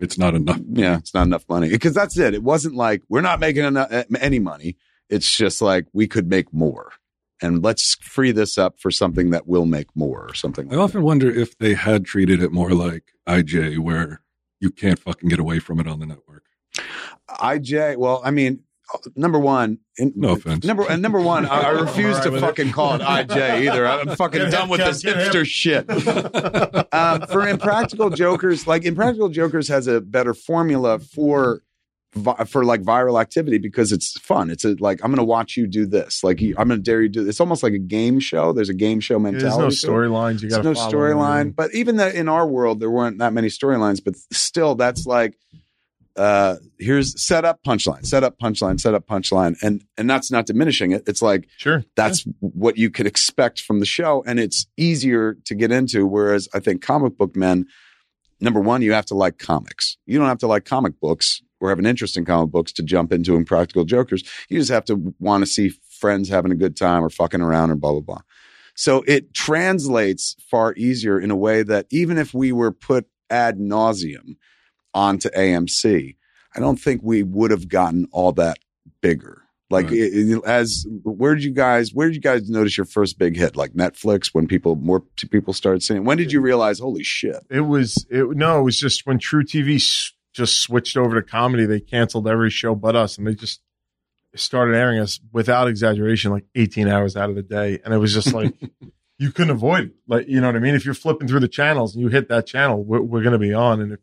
it's 0.00 0.18
not 0.18 0.34
enough. 0.34 0.60
yeah, 0.72 0.96
it's 0.98 1.14
not 1.14 1.26
enough 1.26 1.44
money 1.48 1.68
because 1.68 1.94
that's 1.94 2.18
it. 2.18 2.34
It 2.34 2.42
wasn't 2.42 2.74
like 2.74 3.02
we're 3.08 3.20
not 3.20 3.40
making 3.40 3.64
enough, 3.64 3.88
eh, 3.90 4.04
any 4.20 4.38
money. 4.38 4.76
It's 5.08 5.36
just 5.36 5.60
like 5.60 5.86
we 5.92 6.06
could 6.06 6.28
make 6.28 6.52
more, 6.52 6.92
and 7.42 7.62
let's 7.62 7.96
free 7.96 8.32
this 8.32 8.58
up 8.58 8.78
for 8.80 8.90
something 8.90 9.30
that 9.30 9.46
will 9.46 9.66
make 9.66 9.94
more 9.94 10.26
or 10.28 10.34
something. 10.34 10.66
I 10.72 10.76
Like 10.76 10.84
often 10.84 11.02
wonder 11.02 11.30
if 11.30 11.58
they 11.58 11.74
had 11.74 12.04
treated 12.04 12.42
it 12.42 12.52
more 12.52 12.70
like 12.70 13.12
IJ, 13.28 13.78
where 13.78 14.22
you 14.60 14.70
can't 14.70 14.98
fucking 14.98 15.28
get 15.28 15.38
away 15.38 15.58
from 15.58 15.80
it 15.80 15.86
on 15.86 16.00
the 16.00 16.06
network. 16.06 16.44
IJ. 17.28 17.96
Well, 17.96 18.20
I 18.24 18.30
mean, 18.30 18.60
number 19.16 19.38
one, 19.38 19.78
in, 19.96 20.12
No 20.16 20.30
offense. 20.30 20.64
Number 20.64 20.84
and 20.88 21.02
number 21.02 21.20
one, 21.20 21.46
I, 21.46 21.60
I 21.60 21.68
refuse 21.70 22.16
All 22.16 22.22
to 22.22 22.28
right 22.28 22.32
with 22.32 22.40
fucking 22.42 22.72
call 22.72 22.94
it 22.94 23.00
IJ 23.00 23.66
either. 23.66 23.86
I'm 23.86 24.08
fucking 24.16 24.40
Get 24.40 24.50
done 24.50 24.64
him, 24.64 24.68
with 24.70 24.80
Kev, 24.80 24.86
this 24.86 25.02
get 25.02 25.16
him. 25.16 25.30
hipster 25.30 25.46
shit. 25.46 26.92
um, 26.94 27.22
for 27.28 27.48
Impractical 27.48 28.10
Jokers, 28.10 28.66
like 28.66 28.84
Impractical 28.84 29.28
Jokers 29.28 29.68
has 29.68 29.86
a 29.86 30.00
better 30.00 30.34
formula 30.34 30.98
for 30.98 31.62
for 32.46 32.64
like 32.64 32.82
viral 32.82 33.20
activity 33.20 33.58
because 33.58 33.92
it's 33.92 34.18
fun. 34.18 34.50
It's 34.50 34.64
a, 34.64 34.74
like 34.80 35.00
I'm 35.04 35.10
going 35.10 35.18
to 35.18 35.24
watch 35.24 35.56
you 35.56 35.66
do 35.66 35.86
this. 35.86 36.24
Like 36.24 36.40
I'm 36.40 36.68
going 36.68 36.70
to 36.70 36.78
dare 36.78 37.02
you 37.02 37.08
do. 37.08 37.28
It's 37.28 37.40
almost 37.40 37.62
like 37.62 37.72
a 37.72 37.78
game 37.78 38.18
show. 38.18 38.52
There's 38.52 38.68
a 38.68 38.74
game 38.74 38.98
show 39.00 39.18
mentality. 39.18 39.60
There's 39.60 39.84
no 39.84 39.92
storylines. 39.92 40.42
You 40.42 40.50
got 40.50 40.64
There's 40.64 40.78
no 40.78 40.88
storyline. 40.88 41.54
But 41.54 41.72
even 41.74 41.96
that 41.96 42.14
in 42.14 42.28
our 42.28 42.46
world, 42.46 42.80
there 42.80 42.90
weren't 42.90 43.18
that 43.18 43.32
many 43.32 43.48
storylines. 43.48 44.02
But 44.04 44.16
still, 44.32 44.74
that's 44.74 45.06
like 45.06 45.38
uh 46.16 46.56
here's 46.78 47.20
set 47.22 47.44
up 47.44 47.62
punchline, 47.64 48.04
set 48.04 48.24
up 48.24 48.38
punchline, 48.38 48.80
set 48.80 48.94
up 48.94 49.06
punchline, 49.06 49.56
and 49.62 49.84
and 49.96 50.08
that's 50.10 50.30
not 50.30 50.46
diminishing 50.46 50.90
it. 50.92 51.04
It's 51.06 51.22
like 51.22 51.48
Sure. 51.56 51.84
that's 51.96 52.24
what 52.40 52.76
you 52.76 52.90
could 52.90 53.06
expect 53.06 53.60
from 53.60 53.80
the 53.80 53.86
show. 53.86 54.22
And 54.26 54.40
it's 54.40 54.66
easier 54.76 55.34
to 55.44 55.54
get 55.54 55.70
into 55.72 56.06
whereas 56.06 56.48
i 56.54 56.58
think 56.60 56.82
comic 56.82 57.16
book 57.16 57.36
men 57.36 57.66
number 58.40 58.60
one 58.60 58.82
you 58.82 58.92
have 58.92 59.06
to 59.06 59.14
like 59.14 59.38
comics. 59.38 59.96
You 60.06 60.18
don't 60.18 60.28
have 60.28 60.38
to 60.38 60.46
like 60.46 60.64
comic 60.64 60.98
books 61.00 61.42
or 61.60 61.68
have 61.68 61.78
an 61.78 61.86
interest 61.86 62.16
in 62.16 62.24
comic 62.24 62.50
books 62.50 62.72
to 62.72 62.82
jump 62.82 63.12
into 63.12 63.36
impractical 63.36 63.84
jokers. 63.84 64.24
You 64.48 64.58
just 64.58 64.70
have 64.70 64.86
to 64.86 65.14
want 65.18 65.42
to 65.44 65.46
see 65.50 65.72
friends 66.00 66.28
having 66.28 66.50
a 66.50 66.56
good 66.56 66.76
time 66.76 67.04
or 67.04 67.10
fucking 67.10 67.42
around 67.42 67.70
or 67.70 67.76
blah 67.76 67.92
blah 67.92 68.00
blah. 68.00 68.20
So 68.74 69.02
it 69.06 69.34
translates 69.34 70.36
far 70.50 70.72
easier 70.76 71.20
in 71.20 71.30
a 71.30 71.36
way 71.36 71.62
that 71.62 71.86
even 71.90 72.16
if 72.16 72.32
we 72.32 72.50
were 72.50 72.72
put 72.72 73.06
ad 73.28 73.58
nauseum 73.58 74.36
onto 74.94 75.28
amc 75.30 76.16
i 76.54 76.60
don't 76.60 76.76
think 76.80 77.00
we 77.02 77.22
would 77.22 77.50
have 77.50 77.68
gotten 77.68 78.06
all 78.12 78.32
that 78.32 78.58
bigger 79.00 79.42
like 79.70 79.86
Right. 79.86 79.94
it- 79.98 80.30
it- 80.30 80.44
as 80.44 80.84
where 81.04 81.34
did 81.34 81.44
you 81.44 81.52
guys 81.52 81.94
where 81.94 82.08
did 82.08 82.14
you 82.16 82.20
guys 82.20 82.48
notice 82.50 82.76
your 82.76 82.86
first 82.86 83.18
big 83.18 83.36
hit 83.36 83.54
like 83.56 83.72
netflix 83.72 84.28
when 84.34 84.46
people 84.48 84.74
more 84.76 85.00
people 85.30 85.52
started 85.52 85.82
seeing 85.82 85.98
it? 85.98 86.04
when 86.04 86.18
did 86.18 86.32
you 86.32 86.40
realize 86.40 86.78
holy 86.80 87.04
shit 87.04 87.36
It 87.50 87.60
was 87.60 88.04
it 88.10 88.36
no, 88.36 88.60
it 88.60 88.62
was 88.62 88.78
just 88.78 89.06
when 89.06 89.18
truTV 89.18 89.76
s- 89.76 90.12
just 90.32 90.60
switched 90.60 90.96
over 90.96 91.20
to 91.20 91.28
comedy, 91.28 91.66
they 91.66 91.80
canceled 91.80 92.28
every 92.28 92.50
show 92.50 92.74
but 92.76 92.94
us, 92.94 93.18
and 93.18 93.26
they 93.26 93.34
just 93.34 93.60
started 94.36 94.76
airing 94.76 95.00
us 95.00 95.18
without 95.32 95.66
exaggeration, 95.66 96.30
like 96.30 96.44
18 96.54 96.86
hours 96.86 97.16
out 97.16 97.30
of 97.30 97.34
the 97.36 97.42
day, 97.42 97.80
and 97.84 97.92
it 97.92 97.98
was 97.98 98.14
just 98.14 98.32
like 98.32 98.54
you 99.18 99.32
couldn't 99.32 99.50
avoid 99.50 99.86
it. 99.86 99.92
Like 100.06 100.28
you 100.28 100.40
know 100.40 100.46
what 100.46 100.54
I 100.56 100.60
mean? 100.60 100.74
If 100.76 100.84
you're 100.84 100.94
flipping 100.94 101.26
through 101.26 101.40
the 101.40 101.48
channels 101.48 101.94
and 101.94 102.02
you 102.02 102.08
hit 102.10 102.28
that 102.28 102.46
channel, 102.46 102.82
we're, 102.84 103.00
we're 103.02 103.22
going 103.22 103.32
to 103.32 103.38
be 103.40 103.52
on, 103.52 103.80
and 103.80 103.92
if 103.92 104.00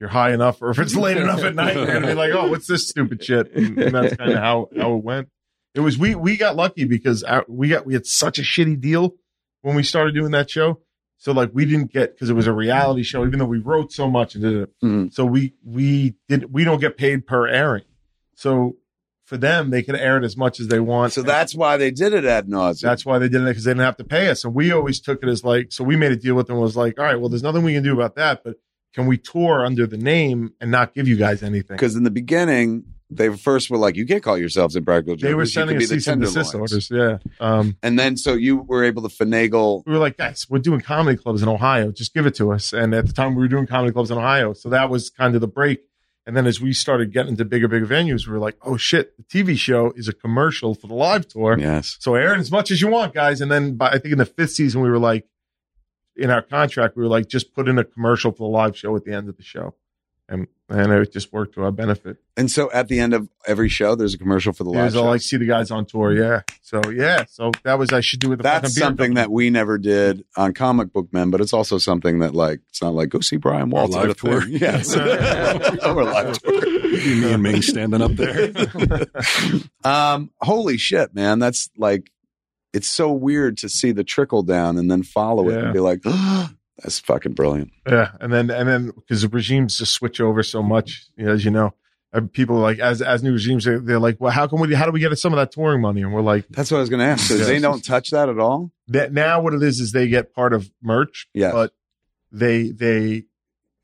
you're 0.00 0.10
high 0.10 0.32
enough 0.32 0.60
or 0.60 0.70
if 0.70 0.78
it's 0.78 0.94
late 0.94 1.16
enough 1.16 1.42
at 1.44 1.54
night, 1.54 1.74
you're 1.76 2.00
to 2.00 2.06
be 2.08 2.14
like, 2.14 2.32
oh, 2.32 2.48
what's 2.48 2.66
this 2.66 2.88
stupid 2.88 3.24
shit? 3.24 3.52
And, 3.54 3.78
and 3.78 3.94
that's 3.94 4.16
kind 4.18 4.32
of 4.32 4.38
how 4.38 4.68
how 4.76 4.94
it 4.94 5.04
went. 5.04 5.28
It 5.74 5.80
was 5.80 5.98
we 5.98 6.14
we 6.14 6.36
got 6.36 6.56
lucky 6.56 6.84
because 6.84 7.22
our, 7.22 7.44
we 7.48 7.68
got 7.68 7.86
we 7.86 7.94
had 7.94 8.06
such 8.06 8.38
a 8.38 8.42
shitty 8.42 8.80
deal 8.80 9.14
when 9.62 9.74
we 9.74 9.82
started 9.82 10.14
doing 10.14 10.32
that 10.32 10.50
show. 10.50 10.80
So 11.18 11.32
like 11.32 11.50
we 11.54 11.64
didn't 11.64 11.92
get 11.92 12.14
because 12.14 12.28
it 12.28 12.34
was 12.34 12.46
a 12.46 12.52
reality 12.52 13.02
show, 13.02 13.24
even 13.26 13.38
though 13.38 13.46
we 13.46 13.58
wrote 13.58 13.92
so 13.92 14.10
much 14.10 14.34
and 14.34 14.44
did 14.44 14.54
it. 14.54 14.70
Mhm. 14.84 15.12
So 15.12 15.24
we 15.24 15.54
we 15.64 16.16
did 16.28 16.52
we 16.52 16.64
don't 16.64 16.80
get 16.80 16.96
paid 16.96 17.26
per 17.26 17.46
airing. 17.48 17.84
So 18.36 18.76
for 19.24 19.38
them, 19.38 19.70
they 19.70 19.82
can 19.82 19.96
air 19.96 20.18
it 20.18 20.24
as 20.24 20.36
much 20.36 20.60
as 20.60 20.68
they 20.68 20.80
want. 20.80 21.14
so 21.14 21.22
that's 21.22 21.54
why 21.54 21.78
they 21.78 21.90
did 21.90 22.12
it 22.12 22.26
ad 22.26 22.46
nauseum 22.46 22.82
that's 22.82 23.06
why 23.06 23.18
they 23.18 23.28
did 23.28 23.40
it 23.40 23.46
because 23.46 23.64
they 23.64 23.70
didn't 23.70 23.84
have 23.86 23.96
to 23.96 24.04
pay 24.04 24.28
us. 24.28 24.44
And 24.44 24.54
we 24.54 24.70
always 24.70 25.00
took 25.00 25.22
it 25.22 25.28
as 25.30 25.42
like 25.42 25.72
so 25.72 25.82
we 25.82 25.96
made 25.96 26.12
a 26.12 26.16
deal 26.16 26.34
with 26.34 26.48
them 26.48 26.58
was 26.58 26.76
like, 26.76 26.98
all 26.98 27.06
right, 27.06 27.18
well, 27.18 27.30
there's 27.30 27.42
nothing 27.42 27.62
we 27.62 27.72
can 27.72 27.82
do 27.82 27.94
about 27.94 28.16
that, 28.16 28.44
but 28.44 28.56
can 28.94 29.06
we 29.06 29.18
tour 29.18 29.64
under 29.66 29.86
the 29.86 29.98
name 29.98 30.52
and 30.60 30.70
not 30.70 30.94
give 30.94 31.06
you 31.08 31.16
guys 31.16 31.42
anything? 31.42 31.76
because 31.76 31.96
in 31.96 32.04
the 32.04 32.10
beginning 32.10 32.84
they 33.10 33.28
first 33.36 33.70
were 33.70 33.76
like 33.76 33.96
you 33.96 34.06
can't 34.06 34.22
call 34.22 34.38
yourselves 34.38 34.74
impractical 34.76 35.14
jokers 35.14 35.30
They 35.30 35.34
were 35.34 35.46
sending 35.46 35.76
us 35.76 35.88
cease 35.88 36.06
and 36.06 36.20
desist 36.22 36.54
orders. 36.54 36.90
Yeah. 36.90 37.18
Um, 37.38 37.76
and 37.82 37.98
then 37.98 38.16
so 38.16 38.32
you 38.34 38.56
were 38.56 38.82
able 38.82 39.08
to 39.08 39.14
finagle 39.14 39.84
we 39.86 39.92
were 39.92 39.98
like, 39.98 40.16
guys, 40.16 40.46
we're 40.48 40.58
doing 40.58 40.80
comedy 40.80 41.16
clubs 41.16 41.42
in 41.42 41.48
Ohio. 41.48 41.92
Just 41.92 42.14
give 42.14 42.26
it 42.26 42.34
to 42.36 42.52
us. 42.52 42.72
And 42.72 42.94
at 42.94 43.06
the 43.06 43.12
time, 43.12 43.34
we 43.34 43.42
were 43.42 43.48
doing 43.48 43.66
comedy 43.66 43.92
clubs 43.92 44.10
in 44.10 44.18
Ohio. 44.18 44.52
So 44.54 44.68
that 44.70 44.88
was 44.90 45.10
kind 45.10 45.34
of 45.34 45.40
the 45.40 45.48
break. 45.48 45.80
And 46.26 46.34
then 46.34 46.46
as 46.46 46.58
we 46.60 46.72
started 46.72 47.12
getting 47.12 47.32
into 47.32 47.44
bigger, 47.44 47.68
bigger 47.68 47.86
venues, 47.86 48.26
we 48.26 48.32
were 48.32 48.38
like, 48.38 48.56
oh 48.62 48.78
shit, 48.78 49.14
the 49.18 49.24
TV 49.24 49.58
show 49.58 49.92
is 49.94 50.08
a 50.08 50.12
commercial 50.14 50.74
for 50.74 50.86
the 50.86 50.94
live 50.94 51.28
tour. 51.28 51.58
yes 51.58 51.98
So 52.00 52.14
air 52.14 52.34
it 52.34 52.38
as 52.38 52.50
much 52.50 52.70
as 52.70 52.80
you 52.80 52.88
want, 52.88 53.12
guys. 53.12 53.42
And 53.42 53.52
then 53.52 53.76
by, 53.76 53.90
I 53.90 53.98
think 53.98 54.12
in 54.12 54.18
the 54.18 54.24
fifth 54.26 54.52
season, 54.52 54.80
we 54.80 54.88
were 54.88 54.98
like, 54.98 55.26
in 56.16 56.30
our 56.30 56.42
contract, 56.42 56.96
we 56.96 57.02
were 57.02 57.08
like, 57.08 57.28
just 57.28 57.54
put 57.54 57.68
in 57.68 57.78
a 57.78 57.84
commercial 57.84 58.30
for 58.32 58.38
the 58.48 58.52
live 58.56 58.76
show 58.76 58.94
at 58.96 59.04
the 59.04 59.12
end 59.12 59.28
of 59.28 59.36
the 59.36 59.42
show. 59.42 59.74
And, 60.26 60.46
and 60.70 60.90
it 60.90 61.12
just 61.12 61.34
worked 61.34 61.54
to 61.56 61.64
our 61.64 61.70
benefit. 61.70 62.16
and 62.38 62.50
so 62.50 62.70
at 62.72 62.88
the 62.88 62.98
end 62.98 63.12
of 63.12 63.28
every 63.46 63.68
show 63.68 63.94
there's 63.94 64.14
a 64.14 64.18
commercial 64.18 64.54
for 64.54 64.64
the 64.64 64.70
live 64.70 64.80
Here's 64.80 64.96
all 64.96 65.04
show 65.04 65.08
like 65.10 65.20
see 65.20 65.36
the 65.36 65.44
guys 65.46 65.70
on 65.70 65.84
tour. 65.84 66.12
Yeah. 66.14 66.40
So 66.62 66.80
yeah. 66.90 67.26
So 67.28 67.50
that 67.64 67.78
was, 67.78 67.92
I 67.92 68.00
should 68.00 68.20
do 68.20 68.30
with 68.30 68.38
the 68.38 68.44
that's 68.44 68.68
fucking 68.68 68.74
beer 68.74 68.84
something 68.86 69.04
company. 69.10 69.14
that 69.16 69.30
we 69.30 69.50
never 69.50 69.76
did 69.76 70.24
on 70.34 70.54
comic 70.54 70.94
book 70.94 71.08
men 71.12 71.30
but 71.30 71.42
it's 71.42 71.52
also 71.52 71.76
something 71.76 72.20
that 72.20 72.34
like 72.34 72.60
it's 72.70 72.80
not 72.80 72.94
like 72.94 73.10
go 73.10 73.20
see 73.20 73.36
brian 73.36 73.68
waltz 73.68 73.94
live 73.94 74.04
at 74.04 74.10
a 74.12 74.14
thing. 74.14 74.30
tour. 74.30 74.48
yes 74.48 74.96
or 75.84 76.04
live 76.04 76.38
tour 76.42 76.60
Me 76.62 77.32
and 77.34 77.42
Ming 77.42 77.60
standing 77.60 78.00
up 78.00 78.12
there. 78.12 78.50
um 79.84 80.30
holy 80.40 80.78
shit 80.78 81.14
man 81.14 81.38
that's 81.38 81.68
like 81.76 82.10
it's 82.74 82.88
so 82.88 83.10
weird 83.12 83.56
to 83.58 83.68
see 83.68 83.92
the 83.92 84.04
trickle 84.04 84.42
down 84.42 84.76
and 84.78 84.90
then 84.90 85.02
follow 85.02 85.48
it 85.48 85.56
and 85.56 85.72
be 85.72 85.80
like 85.80 86.02
that's 86.02 86.98
fucking 86.98 87.32
brilliant 87.32 87.70
Yeah, 87.88 88.10
and 88.20 88.32
then 88.32 88.50
and 88.50 88.68
then 88.68 88.90
because 88.96 89.22
the 89.22 89.28
regimes 89.28 89.78
just 89.78 89.92
switch 89.94 90.20
over 90.20 90.42
so 90.42 90.62
much, 90.62 91.06
you 91.16 91.24
know, 91.26 91.32
as 91.32 91.44
you 91.44 91.50
know, 91.50 91.72
Uh, 92.12 92.20
people 92.32 92.56
like 92.56 92.78
as 92.80 93.00
as 93.02 93.22
new 93.22 93.32
regimes, 93.32 93.64
they're, 93.64 93.80
they're 93.80 93.98
like, 93.98 94.16
well, 94.20 94.30
how 94.32 94.46
can 94.46 94.60
we? 94.60 94.72
How 94.74 94.84
do 94.86 94.92
we 94.92 95.00
get 95.00 95.16
some 95.18 95.32
of 95.32 95.36
that 95.38 95.50
touring 95.52 95.80
money? 95.80 96.02
And 96.02 96.12
we're 96.12 96.20
like, 96.34 96.46
that's 96.50 96.70
what 96.70 96.76
i 96.78 96.80
was 96.80 96.90
gonna 96.90 97.04
ask 97.04 97.26
so 97.28 97.34
Yeah. 97.36 97.44
they 97.44 97.58
don't 97.60 97.84
touch 97.84 98.10
that 98.10 98.28
at 98.28 98.38
all 98.38 98.70
that 98.88 99.12
now 99.12 99.40
what 99.40 99.52
it 99.54 99.62
is 99.62 99.80
is 99.80 99.90
they 99.92 100.06
get 100.08 100.32
part 100.34 100.52
of 100.52 100.70
merch, 100.82 101.28
Yes. 101.34 101.52
but 101.52 101.72
they 102.30 102.70
they 102.70 103.24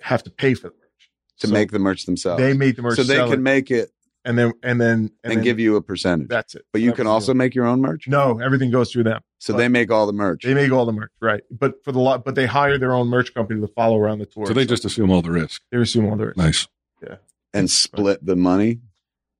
have 0.00 0.22
to 0.24 0.30
pay 0.30 0.54
for 0.54 0.68
the 0.68 0.74
merch 0.74 1.10
to 1.40 1.46
So 1.48 1.52
make 1.52 1.70
the 1.72 1.78
merch 1.78 2.06
themselves 2.06 2.40
They 2.42 2.54
make 2.54 2.76
the 2.76 2.82
merch, 2.82 2.96
so 2.96 3.02
they 3.02 3.16
can 3.18 3.32
it. 3.34 3.40
make 3.40 3.70
it 3.70 3.90
and 4.24 4.38
then 4.38 4.52
and 4.62 4.80
then 4.80 4.90
and, 4.90 5.10
and, 5.24 5.32
then 5.36 5.42
give 5.42 5.58
you 5.58 5.76
a 5.76 5.82
percentage. 5.82 6.28
that's 6.28 6.54
it. 6.54 6.64
but 6.72 6.80
you 6.82 6.90
That 6.90 6.96
can 6.96 7.06
also 7.06 7.32
deal. 7.32 7.38
make 7.38 7.54
your 7.54 7.66
own 7.66 7.80
merch. 7.80 8.06
no 8.08 8.38
everything 8.40 8.70
goes 8.70 8.92
through 8.92 9.04
them. 9.04 9.20
So 9.38 9.54
they 9.54 9.68
make 9.68 9.90
all 9.90 10.06
the 10.06 10.12
merch. 10.12 10.44
They 10.44 10.52
make 10.54 10.70
all 10.70 10.84
the 10.84 10.92
merch, 10.92 11.12
right? 11.20 11.42
But 11.50 11.82
for 11.82 11.92
the 11.92 11.98
lot, 11.98 12.24
but 12.24 12.34
they 12.34 12.46
hire 12.46 12.76
their 12.78 12.92
own 12.92 13.08
merch 13.08 13.32
company 13.32 13.60
to 13.60 13.68
follow 13.68 13.96
around 13.98 14.18
the 14.18 14.26
tour. 14.26 14.46
So 14.46 14.52
they 14.52 14.66
just 14.66 14.84
assume 14.84 15.10
all 15.10 15.22
the 15.22 15.30
risk. 15.30 15.62
they 15.72 15.78
assume 15.78 16.06
all 16.10 16.16
the 16.16 16.26
risk. 16.26 16.36
Nice. 16.36 16.68
Yeah. 17.02 17.16
And 17.54 17.70
split 17.70 18.24
the 18.24 18.36
money. 18.36 18.80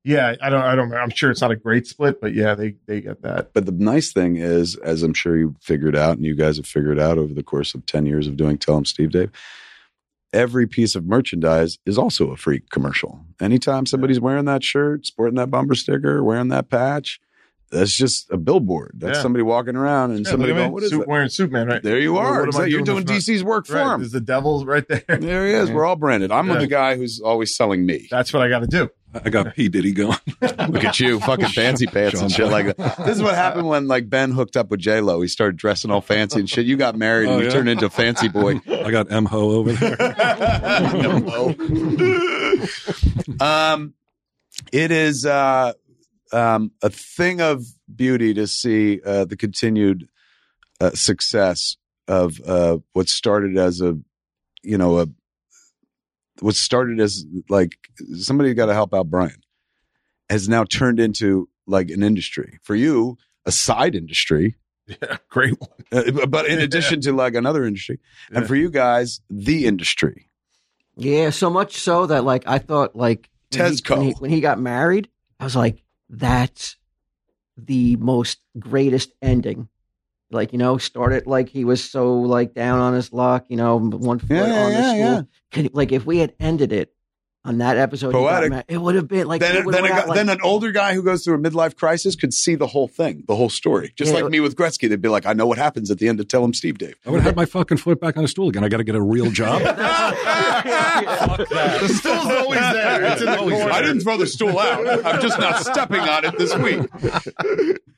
Yeah, 0.03 0.35
I 0.41 0.49
don't, 0.49 0.63
I 0.63 0.75
don't. 0.75 0.95
I'm 0.95 1.11
sure 1.11 1.31
it's 1.31 1.43
not 1.43 1.51
a 1.51 1.57
great 1.57 1.87
split, 1.87 2.23
but 2.23 2.33
yeah, 2.33 2.55
they 2.55 2.77
they 2.87 3.03
get 3.03 3.21
that. 3.21 3.53
But 3.53 3.67
the 3.67 3.73
nice 3.73 4.15
thing 4.15 4.37
is, 4.37 4.75
as 4.77 5.03
I'm 5.03 5.13
sure 5.13 5.37
you 5.37 5.55
figured 5.61 5.95
out, 5.95 6.17
and 6.17 6.25
you 6.25 6.35
guys 6.35 6.57
have 6.57 6.65
figured 6.67 6.99
out 6.99 7.19
over 7.19 7.35
the 7.35 7.43
course 7.43 7.75
of 7.75 7.85
10 7.85 8.07
years 8.07 8.27
of 8.27 8.39
doing 8.39 8.57
Tell 8.57 8.79
'em 8.79 8.87
Steve 8.87 9.11
Dave, 9.11 9.31
every 10.33 10.67
piece 10.67 10.95
of 10.95 11.05
merchandise 11.05 11.79
is 11.87 11.99
also 11.99 12.31
a 12.31 12.37
free 12.37 12.63
commercial. 12.71 13.21
Anytime 13.41 13.87
somebody's 13.87 14.21
wearing 14.21 14.45
that 14.47 14.65
shirt, 14.65 15.07
sporting 15.07 15.37
that 15.37 15.51
bumper 15.51 15.75
sticker, 15.75 16.23
wearing 16.23 16.49
that 16.49 16.69
patch, 16.69 17.21
that's 17.71 17.95
just 17.97 18.31
a 18.31 18.37
billboard. 18.37 18.93
That's 18.99 19.19
Yeah. 19.19 19.23
somebody 19.23 19.43
walking 19.43 19.77
around 19.77 20.11
and 20.13 20.25
Yeah, 20.25 20.31
somebody 20.33 20.53
look 20.53 20.59
at 20.59 20.63
going, 20.63 20.73
what 20.73 20.83
is 20.83 20.91
suit, 20.91 20.99
that? 21.01 21.09
wearing 21.09 21.29
Superman, 21.29 21.69
right? 21.69 21.83
There 21.83 21.99
you 21.99 22.19
are. 22.19 22.33
what 22.33 22.39
am 22.41 22.45
I 22.45 22.49
Exactly. 22.49 22.71
You're 22.73 22.79
doing 22.81 22.85
doing 22.85 22.99
in 23.03 23.07
front? 23.07 23.21
DC's 23.23 23.45
work 23.45 23.67
for 23.67 23.75
Right, 23.75 23.95
him. 23.95 24.01
There's 24.01 24.13
the 24.13 24.21
devil's 24.21 24.65
right 24.65 24.87
there. 24.89 25.03
There 25.21 25.47
he 25.47 25.53
is. 25.55 25.69
Yeah. 25.69 25.75
We're 25.75 25.87
all 25.87 25.97
branded. 25.97 26.33
I'm 26.33 26.49
Yeah. 26.49 26.59
the 26.59 26.67
guy 26.67 26.97
who's 26.97 27.21
always 27.21 27.55
selling 27.57 27.87
me. 27.87 28.09
That's 28.11 28.33
what 28.33 28.43
I 28.43 28.49
got 28.49 28.61
to 28.61 28.67
do. 28.67 28.91
I 29.13 29.29
got 29.29 29.57
P 29.57 29.69
Diddy 29.69 29.91
going. 29.91 30.17
Look 30.41 30.85
at 30.85 31.01
you, 31.01 31.19
fucking 31.19 31.49
fancy 31.49 31.89
pants 31.89 32.21
and 32.21 32.31
shit 32.31 32.47
like 32.47 32.77
that. 32.77 32.97
This 33.05 33.17
is 33.17 33.23
what 33.25 33.35
happened 33.35 33.67
when 33.67 33.89
like 33.89 34.09
Ben 34.09 34.31
hooked 34.31 34.57
up 34.57 34.71
with 34.71 34.79
J 34.79 35.01
Lo. 35.01 35.21
He 35.21 35.27
started 35.27 35.57
dressing 35.57 35.91
all 35.91 36.01
fancy 36.01 36.39
and 36.39 36.49
shit. 36.49 36.65
You 36.65 36.77
got 36.77 36.95
married 36.97 37.27
and 37.29 37.35
Oh, 37.35 37.39
you 37.41 37.47
yeah? 37.47 37.51
turned 37.51 37.69
into 37.69 37.87
a 37.87 37.91
fancy 37.91 38.29
boy. 38.29 38.61
I 38.69 38.93
got 38.93 39.11
M 39.11 39.25
Ho 39.27 39.51
over 39.51 39.73
there. 39.73 39.97
um, 43.41 43.95
it 44.73 44.93
is 44.93 45.27
uh, 45.27 45.73
um, 46.33 46.73
a 46.83 46.91
thing 46.91 47.41
of 47.41 47.65
beauty 47.95 48.35
to 48.35 48.47
see 48.47 49.01
uh, 49.05 49.25
the 49.25 49.37
continued 49.37 50.09
uh, 50.81 50.91
success 50.91 51.77
of 52.09 52.41
uh, 52.47 52.79
what 52.93 53.09
started 53.09 53.57
as 53.57 53.81
a, 53.81 53.99
you 54.63 54.79
know, 54.79 54.99
a 55.01 55.07
what 56.41 56.55
started 56.55 57.01
as 57.01 57.25
like 57.49 57.77
somebody 58.15 58.55
got 58.55 58.67
to 58.67 58.75
help 58.75 58.95
out 58.95 59.11
Brian 59.11 59.43
has 60.31 60.49
now 60.49 60.65
turned 60.65 60.99
into 61.01 61.49
like 61.67 61.91
an 61.91 62.03
industry 62.03 62.59
for 62.63 62.75
you, 62.75 63.19
a 63.45 63.53
side 63.53 63.95
industry. 63.95 64.57
Yeah, 64.87 65.19
great 65.29 65.55
one. 65.61 65.71
Uh, 65.93 66.27
but 66.27 66.47
in 66.47 66.59
addition 66.67 67.01
to 67.03 67.13
like 67.13 67.35
another 67.35 67.65
industry, 67.65 67.99
and 68.31 68.43
Yeah. 68.43 68.47
for 68.49 68.55
you 68.57 68.71
guys, 68.71 69.21
the 69.29 69.67
industry. 69.67 70.29
Yeah, 70.97 71.31
so 71.31 71.51
much 71.51 71.77
so 71.79 72.07
that 72.07 72.25
like 72.25 72.45
I 72.47 72.59
thought 72.59 72.97
like 72.97 73.29
when 73.53 73.67
he- 73.67 73.73
Tesco. 73.77 73.91
when 73.97 74.03
he, 74.07 74.13
when 74.13 74.31
he 74.31 74.41
got 74.41 74.59
married, 74.59 75.09
I 75.39 75.45
was 75.45 75.57
like, 75.57 75.83
that's 76.11 76.77
the 77.57 77.97
most 77.97 78.41
greatest 78.59 79.13
ending. 79.23 79.69
Like 80.31 80.53
you 80.53 80.59
know, 80.59 80.79
started 80.79 81.27
like 81.27 81.49
he 81.49 81.65
was 81.65 81.83
so 81.89 82.21
like 82.21 82.55
down 82.55 82.81
on 82.81 82.95
his 82.95 83.13
luck, 83.13 83.47
you 83.49 83.57
know, 83.57 83.79
one 83.79 84.19
foot 84.19 84.31
Yeah, 84.31 84.47
yeah, 84.47 84.67
on 84.67 84.73
the 84.75 84.83
yeah, 84.83 84.95
stool. 84.95 85.17
yeah. 85.17 85.23
Could, 85.53 85.75
like 85.75 85.93
if 85.93 86.07
we 86.07 86.19
had 86.19 86.35
ended 86.41 86.73
it 86.73 86.93
on 87.43 87.57
that 87.59 87.79
episode, 87.79 88.09
he 88.09 88.13
got 88.13 88.29
Poetic. 88.31 88.51
married, 88.51 88.65
it 88.69 88.77
would 88.79 88.95
have 88.97 89.09
been 89.09 89.27
like 89.27 89.41
then, 89.41 89.57
it 89.57 89.65
then, 89.71 89.85
have 89.85 89.91
a 89.93 89.95
went 89.95 90.09
like- 90.09 90.17
then 90.17 90.29
an 90.29 90.41
older 90.43 90.73
guy 90.73 90.93
who 90.95 91.03
goes 91.03 91.25
through 91.25 91.37
a 91.37 91.39
midlife 91.39 91.75
crisis 91.75 92.15
could 92.15 92.35
see 92.35 92.55
the 92.55 92.67
whole 92.67 92.87
thing, 92.87 93.25
the 93.29 93.35
whole 93.35 93.49
story. 93.49 93.93
Just 93.97 94.13
Yeah. 94.13 94.21
like 94.21 94.31
me 94.31 94.41
with 94.41 94.57
Gretzky, 94.57 94.89
they'd 94.91 95.01
be 95.01 95.09
like, 95.09 95.25
"I 95.25 95.33
know 95.33 95.47
what 95.47 95.57
happens 95.57 95.91
at 95.91 95.99
the 95.99 96.09
end 96.09 96.21
of 96.21 96.29
Tell 96.29 96.45
'em 96.45 96.53
Steve 96.53 96.77
Dave." 96.77 96.97
I 97.07 97.11
would 97.11 97.17
have 97.21 97.25
had 97.25 97.37
my 97.37 97.47
fucking 97.47 97.79
foot 97.79 97.99
back 97.99 98.17
on 98.19 98.23
the 98.25 98.29
stool 98.29 98.49
again. 98.51 98.63
I 98.63 98.69
got 98.69 98.77
to 98.77 98.85
get 98.85 98.95
a 98.95 99.01
real 99.03 99.31
job. 99.31 99.63
The 100.61 101.89
stool's 101.89 102.27
always 102.27 102.61
there. 102.61 103.03
It's 103.13 103.21
in 103.23 103.27
the 103.31 103.37
corner. 103.37 103.73
I 103.73 103.81
didn't 103.81 104.01
throw 104.01 104.17
the 104.19 104.27
stool 104.27 104.59
out. 104.59 104.87
I'm 105.07 105.21
just 105.21 105.39
not 105.39 105.61
stepping 105.65 106.01
on 106.01 106.25
it 106.27 106.37
this 106.39 106.55
week. 106.57 106.81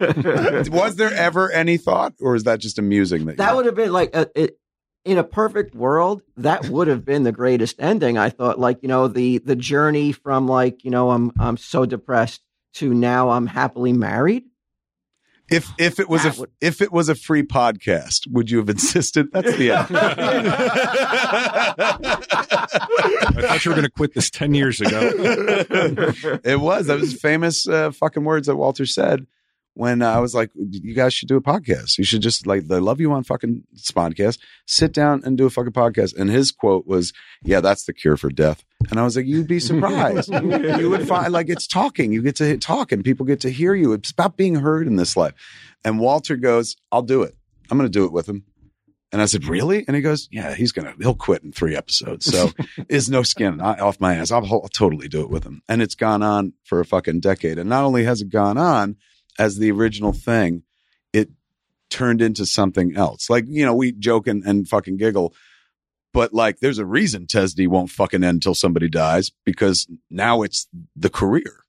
Was 0.72 0.96
there 0.96 1.12
ever 1.12 1.50
any 1.50 1.76
thought, 1.76 2.14
or 2.20 2.34
is 2.36 2.44
that 2.44 2.60
just 2.60 2.78
amusing? 2.78 3.26
That, 3.26 3.36
that 3.38 3.56
would 3.56 3.66
have 3.66 3.74
been 3.74 3.92
like 3.92 4.14
a, 4.14 4.28
it, 4.34 4.58
in 5.04 5.18
a 5.18 5.24
perfect 5.24 5.74
world 5.74 6.22
that 6.36 6.68
would 6.68 6.86
have 6.88 7.04
been 7.04 7.24
the 7.24 7.32
greatest 7.32 7.74
ending 7.80 8.16
i 8.16 8.30
thought 8.30 8.58
like 8.60 8.78
you 8.82 8.88
know 8.88 9.08
the 9.08 9.38
the 9.38 9.56
journey 9.56 10.12
from 10.12 10.46
like 10.46 10.84
you 10.84 10.90
know 10.90 11.10
i'm 11.10 11.32
i'm 11.40 11.56
so 11.56 11.84
depressed 11.84 12.40
to 12.74 12.94
now 12.94 13.30
i'm 13.30 13.46
happily 13.48 13.92
married 13.92 14.44
if 15.50 15.68
if 15.76 15.98
it 16.00 16.08
was 16.08 16.22
That 16.22 16.36
a 16.36 16.40
would- 16.40 16.50
if 16.62 16.80
it 16.80 16.90
was 16.92 17.08
a 17.10 17.14
free 17.14 17.42
podcast, 17.42 18.26
would 18.30 18.50
you 18.50 18.56
have 18.58 18.70
insisted? 18.70 19.30
That's 19.32 19.54
the 19.58 19.72
end. 19.72 19.86
I 19.90 19.92
thought 23.42 23.64
you 23.64 23.70
were 23.70 23.74
going 23.74 23.84
to 23.84 23.90
quit 23.90 24.14
this 24.14 24.30
10 24.30 24.54
years 24.54 24.80
ago. 24.80 25.00
it 26.44 26.60
was. 26.60 26.86
That 26.86 27.00
was 27.00 27.14
famous 27.20 27.68
uh, 27.68 27.90
fucking 27.90 28.24
words 28.24 28.46
that 28.46 28.56
Walter 28.56 28.86
said 28.86 29.26
when 29.74 30.02
I 30.02 30.18
was 30.20 30.34
like, 30.34 30.50
"You 30.54 30.94
guys 30.94 31.14
should 31.14 31.28
do 31.28 31.36
a 31.36 31.42
podcast. 31.42 31.98
You 31.98 32.04
should 32.04 32.22
just 32.22 32.46
like 32.46 32.68
they 32.68 32.78
love 32.78 33.00
you 33.00 33.12
on 33.12 33.24
fucking 33.24 33.62
podcast. 33.92 34.38
Sit 34.66 34.92
down 34.92 35.22
and 35.24 35.38
do 35.38 35.46
a 35.46 35.50
fucking 35.50 35.72
podcast." 35.72 36.16
And 36.16 36.30
his 36.30 36.52
quote 36.52 36.86
was, 36.86 37.12
"Yeah, 37.42 37.60
that's 37.60 37.84
the 37.84 37.92
cure 37.92 38.16
for 38.16 38.30
death." 38.30 38.64
And 38.90 38.98
I 39.00 39.04
was 39.04 39.16
like, 39.16 39.26
"You'd 39.26 39.48
be 39.48 39.60
surprised. 39.70 40.32
you 40.32 40.90
would 40.90 41.08
find 41.08 41.32
like 41.32 41.48
it's 41.48 41.66
talking. 41.66 42.12
You 42.12 42.22
get 42.22 42.36
to 42.36 42.56
talk, 42.58 42.92
and 42.92 43.04
people 43.04 43.26
get 43.26 43.40
to 43.40 43.50
hear 43.50 43.74
you. 43.74 43.92
It's 43.92 44.10
about 44.10 44.36
being 44.36 44.56
heard 44.56 44.86
in 44.86 44.96
this 44.96 45.16
life." 45.16 45.34
And 45.84 45.98
Walter 45.98 46.36
goes, 46.36 46.76
"I'll 46.90 47.02
do 47.02 47.22
it. 47.22 47.34
I'm 47.70 47.78
going 47.78 47.90
to 47.90 47.98
do 47.98 48.04
it 48.04 48.12
with 48.12 48.28
him." 48.28 48.44
And 49.10 49.20
I 49.20 49.26
said, 49.26 49.44
"Really?" 49.44 49.84
And 49.86 49.96
he 49.96 50.02
goes, 50.02 50.28
"Yeah, 50.30 50.54
he's 50.54 50.72
gonna 50.72 50.94
he'll 51.00 51.14
quit 51.14 51.42
in 51.42 51.52
three 51.52 51.76
episodes, 51.76 52.26
so 52.26 52.50
is 52.88 53.10
no 53.10 53.22
skin 53.22 53.60
off 53.60 54.00
my 54.00 54.16
ass. 54.16 54.30
I'll, 54.30 54.44
I'll 54.44 54.68
totally 54.68 55.08
do 55.08 55.22
it 55.22 55.30
with 55.30 55.44
him." 55.44 55.62
And 55.68 55.80
it's 55.82 55.94
gone 55.94 56.22
on 56.22 56.52
for 56.64 56.80
a 56.80 56.84
fucking 56.84 57.20
decade. 57.20 57.58
And 57.58 57.68
not 57.70 57.84
only 57.84 58.04
has 58.04 58.20
it 58.20 58.28
gone 58.30 58.58
on 58.58 58.96
as 59.38 59.56
the 59.56 59.70
original 59.70 60.12
thing, 60.12 60.62
it 61.12 61.30
turned 61.90 62.22
into 62.22 62.46
something 62.46 62.96
else. 62.96 63.28
Like 63.30 63.44
you 63.48 63.64
know, 63.64 63.74
we 63.74 63.92
joke 63.92 64.26
and, 64.26 64.42
and 64.44 64.68
fucking 64.68 64.96
giggle, 64.96 65.34
but 66.12 66.32
like, 66.34 66.60
there's 66.60 66.78
a 66.78 66.86
reason 66.86 67.26
Tesdy 67.26 67.66
won't 67.66 67.90
fucking 67.90 68.22
end 68.22 68.36
until 68.36 68.54
somebody 68.54 68.88
dies 68.88 69.30
because 69.44 69.86
now 70.10 70.42
it's 70.42 70.66
the 70.94 71.10
career. 71.10 71.64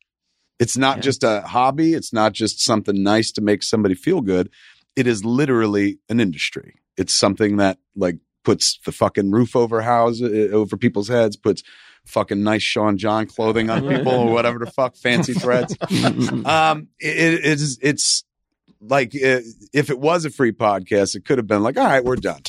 It's 0.59 0.77
not 0.77 0.97
Yeah. 0.97 1.01
just 1.03 1.23
a 1.23 1.41
hobby. 1.41 1.93
It's 1.93 2.13
not 2.13 2.33
just 2.33 2.61
something 2.61 3.01
nice 3.03 3.31
to 3.33 3.41
make 3.41 3.63
somebody 3.63 3.95
feel 3.95 4.21
good. 4.21 4.49
It 4.95 5.07
is 5.07 5.25
literally 5.25 5.99
an 6.09 6.19
industry. 6.19 6.75
It's 6.97 7.13
something 7.13 7.57
that 7.57 7.79
like 7.95 8.17
puts 8.45 8.79
the 8.85 8.91
fucking 8.91 9.31
roof 9.31 9.55
over 9.55 9.81
house 9.81 10.21
uh, 10.21 10.27
over 10.51 10.77
people's 10.77 11.07
heads, 11.07 11.35
puts 11.35 11.63
fucking 12.05 12.43
nice 12.43 12.63
Sean 12.63 12.97
John 12.97 13.27
clothing 13.27 13.69
on 13.69 13.87
people 13.87 14.13
or 14.13 14.31
whatever 14.31 14.59
the 14.59 14.71
fuck 14.71 14.95
fancy 14.95 15.33
threads. 15.33 15.75
Um, 16.45 16.87
it, 16.99 17.33
it 17.33 17.43
is 17.45 17.79
it's 17.81 18.23
like 18.81 19.15
uh, 19.15 19.39
if 19.73 19.89
it 19.89 19.99
was 19.99 20.25
a 20.25 20.29
free 20.29 20.51
podcast, 20.51 21.15
it 21.15 21.25
could 21.25 21.37
have 21.37 21.47
been 21.47 21.63
like, 21.63 21.77
all 21.77 21.85
right, 21.85 22.03
we're 22.03 22.15
done. 22.15 22.41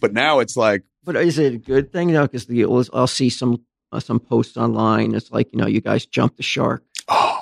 But 0.00 0.12
now 0.12 0.40
it's 0.40 0.56
like, 0.56 0.82
but 1.04 1.16
is 1.16 1.38
it 1.38 1.54
a 1.54 1.58
good 1.58 1.92
thing 1.92 2.10
you 2.10 2.14
know 2.14 2.26
because 2.26 2.46
the 2.46 2.64
i'll 2.92 3.06
see 3.06 3.30
some 3.30 3.64
uh, 3.92 4.00
some 4.00 4.20
posts 4.20 4.56
online 4.56 5.14
it's 5.14 5.30
like 5.30 5.48
you 5.52 5.58
know 5.58 5.66
you 5.66 5.80
guys 5.80 6.04
jumped 6.04 6.36
the 6.36 6.42
shark 6.42 6.82
oh, 7.08 7.36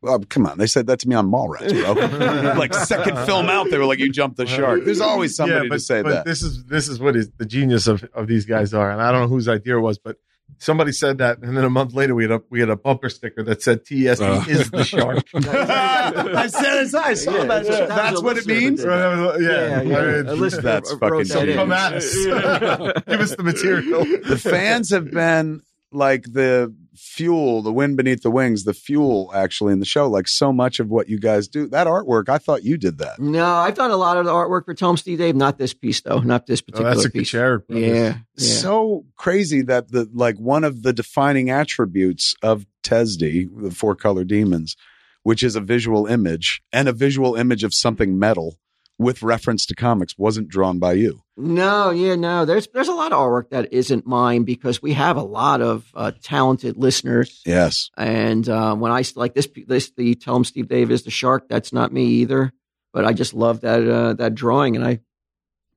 well, 0.00 0.20
come 0.20 0.46
on. 0.46 0.58
They 0.58 0.68
said 0.68 0.86
that 0.86 1.00
to 1.00 1.08
me 1.08 1.16
on 1.16 1.28
Mallrats, 1.28 1.72
bro. 1.72 2.52
like 2.58 2.72
second 2.72 3.18
film 3.26 3.48
out, 3.48 3.68
they 3.68 3.78
were 3.78 3.84
like, 3.84 3.98
you 3.98 4.10
jumped 4.10 4.36
the 4.36 4.46
shark. 4.46 4.84
There's 4.84 5.00
always 5.00 5.34
somebody 5.34 5.68
but, 5.68 5.74
to 5.76 5.80
say 5.80 6.02
but 6.02 6.10
that. 6.10 6.24
This 6.24 6.42
is 6.42 6.64
this 6.66 6.88
is 6.88 7.00
what 7.00 7.16
is 7.16 7.30
the 7.36 7.44
genius 7.44 7.88
of, 7.88 8.04
of 8.14 8.28
these 8.28 8.44
guys 8.44 8.72
are, 8.72 8.90
and 8.92 9.02
I 9.02 9.10
don't 9.10 9.22
know 9.22 9.28
whose 9.28 9.48
idea 9.48 9.76
it 9.76 9.80
was, 9.80 9.98
but 9.98 10.16
somebody 10.56 10.92
said 10.92 11.18
that, 11.18 11.38
and 11.38 11.56
then 11.56 11.64
a 11.64 11.70
month 11.70 11.92
later 11.94 12.14
we 12.14 12.24
had 12.24 12.30
a 12.32 12.42
we 12.50 12.60
had 12.60 12.70
a 12.70 12.76
bumper 12.76 13.08
sticker 13.10 13.42
that 13.44 13.62
said 13.62 13.84
TSD 13.84 14.20
Uh. 14.20 14.44
is 14.50 14.70
the 14.70 14.84
shark. 14.84 15.24
I 15.34 16.46
said 16.48 16.82
it. 16.86 16.94
I 16.94 17.14
saw 17.14 17.32
Yeah, 17.36 17.44
that. 17.44 17.64
yeah. 17.66 17.86
That's 17.86 18.22
what 18.22 18.38
it 18.38 18.46
That 18.46 18.46
was 18.46 18.46
a 18.46 18.48
means. 18.48 18.78
listener 18.84 19.40
yeah, 19.40 19.48
Yeah, 19.50 19.82
yeah. 19.82 19.98
I 19.98 20.04
mean, 20.22 20.26
A 20.28 20.34
listener 20.34 20.62
That's 20.62 20.90
wrote 20.94 21.00
fucking 21.00 21.18
that 21.18 21.26
genius. 21.28 21.48
in. 21.50 21.56
come 21.56 21.72
at 21.72 21.92
us, 21.94 23.04
give 23.06 23.20
us 23.20 23.36
the 23.36 23.42
material. 23.42 24.04
the 24.04 24.38
fans 24.38 24.90
have 24.90 25.10
been 25.10 25.60
like 25.90 26.24
the 26.32 26.74
fuel, 26.94 27.62
the 27.62 27.72
wind 27.72 27.96
beneath 27.96 28.22
the 28.22 28.30
wings, 28.30 28.64
the 28.64 28.74
fuel 28.74 29.30
actually 29.34 29.72
in 29.72 29.78
the 29.80 29.86
show. 29.86 30.08
Like 30.08 30.28
so 30.28 30.52
much 30.52 30.80
of 30.80 30.88
what 30.88 31.08
you 31.08 31.18
guys 31.18 31.48
do, 31.48 31.66
that 31.68 31.86
artwork, 31.86 32.28
I 32.28 32.38
thought 32.38 32.62
you 32.64 32.76
did 32.76 32.98
that. 32.98 33.18
no 33.18 33.44
i've 33.44 33.74
done 33.74 33.90
a 33.90 33.96
lot 33.96 34.16
of 34.16 34.24
the 34.24 34.32
artwork 34.32 34.64
for 34.64 34.74
tom 34.74 34.96
steve 34.96 35.18
dave 35.18 35.34
not 35.36 35.56
this 35.58 35.72
piece 35.74 36.00
though 36.02 36.18
not 36.20 36.46
this 36.46 36.60
Oh, 36.60 36.64
particular 36.66 36.94
that's 36.94 37.04
a 37.06 37.10
piece 37.10 37.30
Kuchera. 37.32 37.62
yeah, 37.68 37.78
yeah. 37.88 38.14
So 38.36 39.06
crazy 39.16 39.62
that 39.62 39.90
the 39.90 40.08
like 40.12 40.36
one 40.38 40.64
of 40.64 40.82
the 40.82 40.92
defining 40.92 41.50
attributes 41.50 42.34
of 42.42 42.66
Tesdy, 42.82 43.48
the 43.54 43.70
four 43.70 43.94
color 43.94 44.24
demons, 44.24 44.76
which 45.22 45.42
is 45.42 45.56
a 45.56 45.60
visual 45.60 46.06
image 46.06 46.62
and 46.72 46.88
a 46.88 46.92
visual 46.92 47.34
image 47.34 47.62
of 47.64 47.74
something 47.74 48.18
metal 48.18 48.56
with 48.98 49.22
reference 49.22 49.66
to 49.66 49.74
comics, 49.74 50.16
wasn't 50.18 50.48
drawn 50.48 50.78
by 50.78 50.94
you. 50.94 51.22
No, 51.36 51.90
yeah, 51.90 52.16
no. 52.16 52.44
There's 52.44 52.66
there's 52.74 52.88
a 52.88 52.92
lot 52.94 53.12
of 53.12 53.18
artwork 53.18 53.50
that 53.50 53.72
isn't 53.72 54.06
mine 54.06 54.42
because 54.42 54.82
we 54.82 54.92
have 54.94 55.16
a 55.16 55.22
lot 55.22 55.60
of 55.60 55.86
uh, 55.94 56.10
talented 56.22 56.76
listeners. 56.76 57.42
Yes. 57.46 57.90
And 57.96 58.48
uh, 58.48 58.74
when 58.74 58.90
I 58.90 59.04
like 59.14 59.34
this, 59.34 59.48
this 59.66 59.90
the 59.96 60.14
tell 60.16 60.34
'em 60.36 60.44
Steve 60.44 60.68
Dave 60.68 60.90
is 60.90 61.04
the 61.04 61.10
shark. 61.10 61.48
That's 61.48 61.72
not 61.72 61.92
me 61.92 62.04
either. 62.06 62.52
But 62.92 63.04
I 63.04 63.12
just 63.12 63.34
love 63.34 63.60
that 63.60 63.88
uh, 63.88 64.14
that 64.14 64.34
drawing, 64.34 64.74
and 64.74 64.84
I 64.84 65.00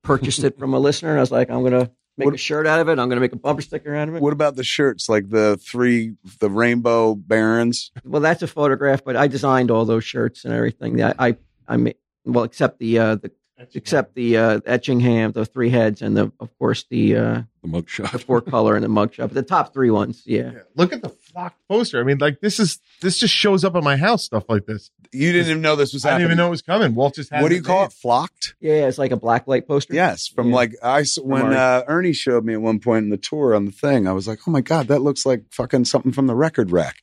purchased 0.03 0.43
it 0.43 0.57
from 0.57 0.73
a 0.73 0.79
listener. 0.79 1.10
And 1.12 1.19
I 1.19 1.21
was 1.21 1.31
like, 1.31 1.49
I'm 1.51 1.63
gonna 1.63 1.91
make 2.17 2.25
What- 2.25 2.36
a 2.36 2.38
shirt 2.39 2.65
out 2.65 2.79
of 2.79 2.88
it. 2.89 2.93
I'm 2.93 3.07
going 3.10 3.17
to 3.17 3.21
make 3.21 3.34
a 3.34 3.38
bumper 3.38 3.62
sticker 3.62 3.95
out 3.95 4.10
of 4.10 4.15
it. 4.15 4.21
What 4.21 4.34
about 4.34 4.55
the 4.55 4.63
shirts, 4.63 5.07
like 5.07 5.29
the 5.29 5.57
three, 5.57 6.15
the 6.39 6.49
rainbow 6.49 7.15
barons? 7.15 7.91
Well, 8.03 8.21
that's 8.21 8.41
a 8.43 8.47
photograph, 8.47 9.03
but 9.03 9.15
I 9.15 9.27
designed 9.27 9.71
all 9.71 9.86
those 9.86 10.03
shirts 10.03 10.43
and 10.43 10.53
everything. 10.53 11.01
I, 11.01 11.13
I, 11.17 11.36
I 11.67 11.77
made 11.77 11.95
well, 12.25 12.43
except 12.43 12.79
the 12.79 12.99
uh, 12.99 13.15
the 13.15 13.31
except 13.75 14.15
the 14.15 14.38
uh, 14.38 14.60
Etchingham, 14.62 15.34
the 15.34 15.45
three 15.45 15.69
heads, 15.69 16.01
and 16.01 16.17
the 16.17 16.31
of 16.39 16.49
course 16.57 16.86
the 16.89 17.15
uh, 17.15 17.41
The 17.62 17.67
mugshot. 17.67 18.12
the 18.12 18.17
four 18.19 18.41
color 18.41 18.75
and 18.75 18.84
the 18.84 18.89
mug 18.89 19.13
shop. 19.13 19.29
The 19.31 19.43
top 19.43 19.71
three 19.71 19.91
ones, 19.91 20.23
yeah. 20.25 20.51
Yeah. 20.53 20.60
Look 20.75 20.93
at 20.93 21.03
the 21.03 21.10
flock 21.10 21.55
poster. 21.69 21.99
I 21.99 22.03
mean, 22.03 22.17
like 22.17 22.39
this 22.41 22.60
is 22.60 22.79
this 23.01 23.17
just 23.19 23.34
shows 23.34 23.63
up 23.63 23.75
at 23.75 23.84
my 23.84 23.97
house. 23.97 24.23
Stuff 24.23 24.45
like 24.49 24.65
this. 24.65 24.89
You 25.13 25.31
didn't 25.31 25.49
even 25.49 25.62
know 25.62 25.75
this 25.75 25.93
was 25.93 26.05
I 26.05 26.12
didn't 26.12 26.23
even 26.23 26.38
know 26.38 26.47
it 26.47 26.51
was 26.51 26.62
coming. 26.63 26.95
Walt 26.95 27.15
just 27.15 27.29
had 27.29 27.41
What 27.43 27.49
do 27.49 27.55
you 27.55 27.62
call 27.62 27.81
made. 27.81 27.88
it? 27.88 27.93
Flocked? 27.93 28.55
Yeah, 28.62 28.88
it's 28.88 28.97
like 28.97 29.12
a 29.12 29.17
black 29.17 29.45
light 29.47 29.67
poster. 29.67 29.93
Yes, 29.93 30.27
from 30.27 30.49
Yeah. 30.49 30.55
like 30.55 30.75
I 30.81 31.03
when 31.21 31.53
uh, 31.53 31.84
Ernie 31.88 32.13
showed 32.13 32.43
me 32.45 32.53
at 32.53 32.62
one 32.62 32.79
point 32.79 33.03
in 33.03 33.10
the 33.12 33.17
tour 33.17 33.53
on 33.53 33.65
the 33.65 33.71
thing, 33.71 34.07
I 34.07 34.13
was 34.13 34.27
like, 34.27 34.39
"Oh 34.47 34.51
my 34.51 34.62
god, 34.62 34.88
that 34.88 35.01
looks 35.01 35.23
like 35.25 35.43
fucking 35.51 35.86
something 35.86 36.12
from 36.13 36.25
the 36.27 36.36
record 36.36 36.71
rack." 36.71 36.95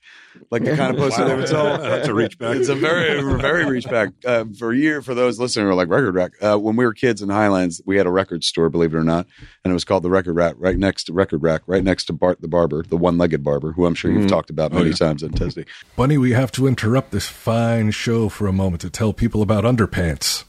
Like 0.51 0.65
the 0.65 0.77
kind 0.77 0.91
of 0.93 0.97
poster 0.99 1.23
Wow. 1.23 1.29
that 1.29 1.37
was 1.39 1.53
all. 1.53 1.79
That's 1.79 2.09
a 2.09 2.15
reach 2.15 2.39
back. 2.39 2.57
It's 2.57 2.69
a 2.69 2.75
very, 2.75 3.21
very 3.41 3.65
reach 3.67 3.85
back. 3.89 4.11
Uh, 4.25 4.45
for 4.59 4.73
a 4.73 4.77
year, 4.77 5.03
for 5.03 5.15
those 5.15 5.39
listening 5.39 5.67
who 5.67 5.71
are 5.73 5.75
like 5.75 5.89
record 5.89 6.15
rack. 6.15 6.33
Uh, 6.41 6.57
when 6.59 6.77
we 6.77 6.85
were 6.85 6.93
kids 6.95 7.21
in 7.23 7.29
Highlands, 7.29 7.81
we 7.85 7.97
had 7.97 8.07
a 8.07 8.11
record 8.11 8.45
store, 8.45 8.69
believe 8.71 8.95
it 8.95 8.97
or 8.97 9.05
not, 9.05 9.27
and 9.65 9.71
it 9.71 9.75
was 9.75 9.85
called 9.85 10.03
the 10.03 10.11
Record 10.11 10.35
Rack, 10.35 10.55
right 10.59 10.77
next 10.79 11.05
to 11.05 11.13
Record 11.13 11.43
Rack, 11.43 11.63
right 11.67 11.83
next 11.85 12.05
to 12.07 12.13
Bart 12.13 12.41
the 12.41 12.49
barber, 12.49 12.83
the 12.83 12.97
one-legged 12.97 13.43
barber, 13.45 13.73
who 13.73 13.87
I'm 13.87 13.95
sure 13.95 14.11
you've 14.11 14.25
Mhm. 14.27 14.29
talked 14.29 14.51
about 14.51 14.73
Oh, 14.73 14.77
many 14.77 14.91
yeah. 14.91 14.97
times 14.97 15.23
in 15.23 15.33
Testy. 15.33 15.65
Bunny, 15.97 16.19
we 16.19 16.33
have 16.33 16.51
to 16.53 16.67
interrupt 16.67 17.11
this 17.13 17.27
fine 17.29 17.91
show 17.91 18.29
for 18.29 18.47
a 18.47 18.53
moment 18.53 18.81
to 18.83 18.91
tell 18.91 19.13
people 19.13 19.43
about 19.43 19.65
underpants. 19.65 20.45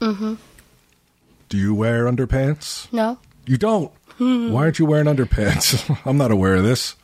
Mm-hmm. 0.00 0.34
Do 1.48 1.56
you 1.56 1.74
wear 1.74 2.04
underpants? 2.06 2.92
No. 2.92 3.18
You 3.46 3.56
don't. 3.56 3.92
Why 4.18 4.62
aren't 4.64 4.78
you 4.78 4.86
wearing 4.86 5.06
underpants? 5.06 5.96
I'm 6.06 6.16
not 6.16 6.30
aware 6.30 6.56
of 6.56 6.64
this. 6.64 6.96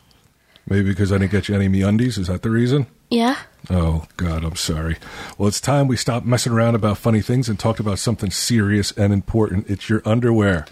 Maybe 0.69 0.91
because 0.91 1.13
I 1.13 1.19
didn't 1.19 1.33
get 1.33 1.49
you 1.49 1.55
any 1.55 1.69
MeUndies. 1.69 2.19
Is 2.19 2.29
that 2.29 2.43
the 2.43 2.51
reason? 2.51 2.87
Yeah. 3.11 3.37
Oh 3.69 4.07
God, 4.17 4.45
I'm 4.45 4.57
sorry. 4.57 4.97
Well, 5.37 5.49
it's 5.49 5.61
time 5.61 5.89
we 5.89 5.97
stopped 5.97 6.25
messing 6.25 6.53
around 6.53 6.75
about 6.75 6.99
funny 6.99 7.21
things 7.21 7.49
and 7.49 7.59
talked 7.59 7.81
about 7.81 7.99
something 7.99 8.31
serious 8.31 8.93
and 8.93 9.13
important. 9.13 9.69
It's 9.69 9.89
your 9.89 10.03
underwear. 10.05 10.67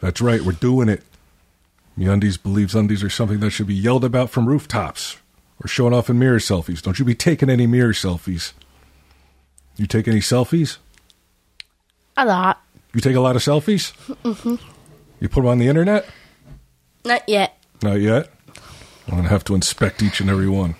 That's 0.00 0.20
right. 0.20 0.42
We're 0.42 0.52
doing 0.52 0.88
it. 0.88 1.02
MeUndies 1.98 2.42
believes 2.42 2.74
undies 2.74 3.02
are 3.02 3.10
something 3.10 3.40
that 3.40 3.50
should 3.50 3.66
be 3.66 3.74
yelled 3.74 4.04
about 4.04 4.30
from 4.30 4.46
rooftops 4.46 5.18
or 5.62 5.68
shown 5.68 5.92
off 5.92 6.08
in 6.10 6.18
mirror 6.18 6.38
selfies. 6.38 6.82
Don't 6.82 6.98
you 6.98 7.04
be 7.04 7.14
taking 7.14 7.50
any 7.50 7.66
mirror 7.66 7.92
selfies. 7.92 8.52
You 9.76 9.86
take 9.86 10.08
any 10.08 10.20
selfies? 10.20 10.78
A 12.16 12.26
lot. 12.26 12.62
You 12.94 13.00
take 13.00 13.16
a 13.16 13.20
lot 13.20 13.36
of 13.36 13.42
selfies? 13.42 13.92
Mm-hmm. 14.22 14.56
You 15.20 15.28
put 15.28 15.42
them 15.42 15.46
on 15.46 15.58
the 15.58 15.68
internet? 15.68 16.06
Not 17.04 17.28
yet. 17.28 17.58
Not 17.82 18.00
yet. 18.00 18.30
I'm 19.08 19.16
gonna 19.16 19.28
have 19.28 19.44
to 19.44 19.54
inspect 19.54 20.02
each 20.02 20.20
and 20.20 20.30
every 20.30 20.48
one. 20.48 20.74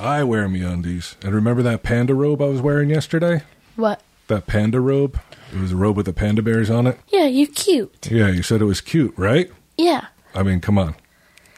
I 0.00 0.24
wear 0.24 0.48
MeUndies, 0.48 1.16
and 1.24 1.34
remember 1.34 1.62
that 1.62 1.82
panda 1.82 2.14
robe 2.14 2.42
I 2.42 2.46
was 2.46 2.60
wearing 2.60 2.90
yesterday? 2.90 3.42
What? 3.76 4.02
That 4.26 4.46
panda 4.46 4.80
robe. 4.80 5.20
It 5.52 5.60
was 5.60 5.72
a 5.72 5.76
robe 5.76 5.96
with 5.96 6.06
the 6.06 6.12
panda 6.12 6.42
bears 6.42 6.70
on 6.70 6.86
it. 6.86 6.98
Yeah, 7.08 7.26
you're 7.26 7.48
cute. 7.48 8.10
Yeah, 8.10 8.28
you 8.28 8.42
said 8.42 8.60
it 8.60 8.64
was 8.64 8.80
cute, 8.80 9.14
right? 9.16 9.50
Yeah. 9.76 10.06
I 10.34 10.42
mean, 10.42 10.60
come 10.60 10.78
on. 10.78 10.96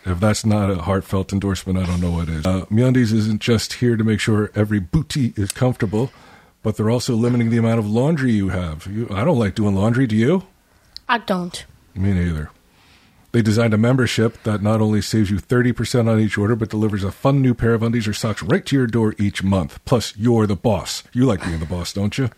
If 0.05 0.20
that's 0.20 0.44
not 0.44 0.70
a 0.70 0.77
heartfelt 0.83 1.33
endorsement, 1.33 1.79
I 1.79 1.87
don't 1.87 2.01
know 2.01 2.12
what 2.12 2.29
is. 2.29 2.46
Uh, 2.46 2.66
MeUndies 2.66 3.12
isn't 3.12 3.40
just 3.40 3.75
here 3.75 3.96
to 3.96 4.05
make 4.05 4.20
sure 4.20 4.53
every 4.55 4.79
booty 4.79 5.33
is 5.37 5.51
comfortable, 5.51 6.12
but 6.62 6.77
they're 6.77 6.90
also 6.90 7.14
limiting 7.14 7.51
the 7.51 7.57
amount 7.57 7.79
of 7.79 7.88
laundry 7.88 8.33
you 8.33 8.51
have. 8.51 8.87
You, 8.87 9.09
I 9.11 9.25
don't 9.25 9.38
like 9.38 9.55
doing 9.55 9.75
laundry. 9.75 10.07
Do 10.07 10.14
you? 10.14 10.44
I 11.09 11.18
don't. 11.18 11.64
Me 11.94 12.12
neither. 12.12 12.51
They 13.37 13.42
designed 13.42 13.75
a 13.75 13.77
membership 13.77 14.42
that 14.44 14.62
not 14.62 14.81
only 14.81 15.03
saves 15.03 15.31
you 15.31 15.37
30% 15.37 16.11
on 16.11 16.18
each 16.18 16.38
order, 16.38 16.57
but 16.57 16.70
delivers 16.70 17.05
a 17.05 17.12
fun 17.12 17.42
new 17.42 17.53
pair 17.53 17.75
of 17.75 17.83
undies 17.83 18.09
or 18.09 18.14
socks 18.14 18.42
right 18.42 18.64
to 18.64 18.75
your 18.75 18.87
door 18.87 19.14
each 19.18 19.42
month. 19.42 19.79
Plus, 19.85 20.16
you're 20.16 20.46
the 20.46 20.57
boss. 20.57 21.03
You 21.12 21.27
like 21.27 21.44
being 21.44 21.61
the 21.61 21.66
boss, 21.66 21.92
don't 21.92 22.16
you? 22.16 22.31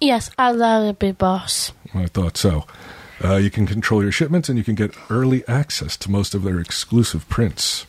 Yes, 0.00 0.30
I 0.38 0.52
love 0.52 0.88
to 0.88 0.94
be 0.94 1.12
boss. 1.12 1.72
I 1.92 2.06
thought 2.06 2.38
so. 2.38 2.64
Uh, 3.22 3.36
you 3.36 3.50
can 3.50 3.66
control 3.66 4.02
your 4.02 4.10
shipments 4.10 4.48
and 4.48 4.56
you 4.56 4.64
can 4.64 4.74
get 4.74 4.96
early 5.10 5.46
access 5.46 5.94
to 5.98 6.10
most 6.10 6.34
of 6.34 6.42
their 6.42 6.58
exclusive 6.58 7.28
prints. 7.28 7.84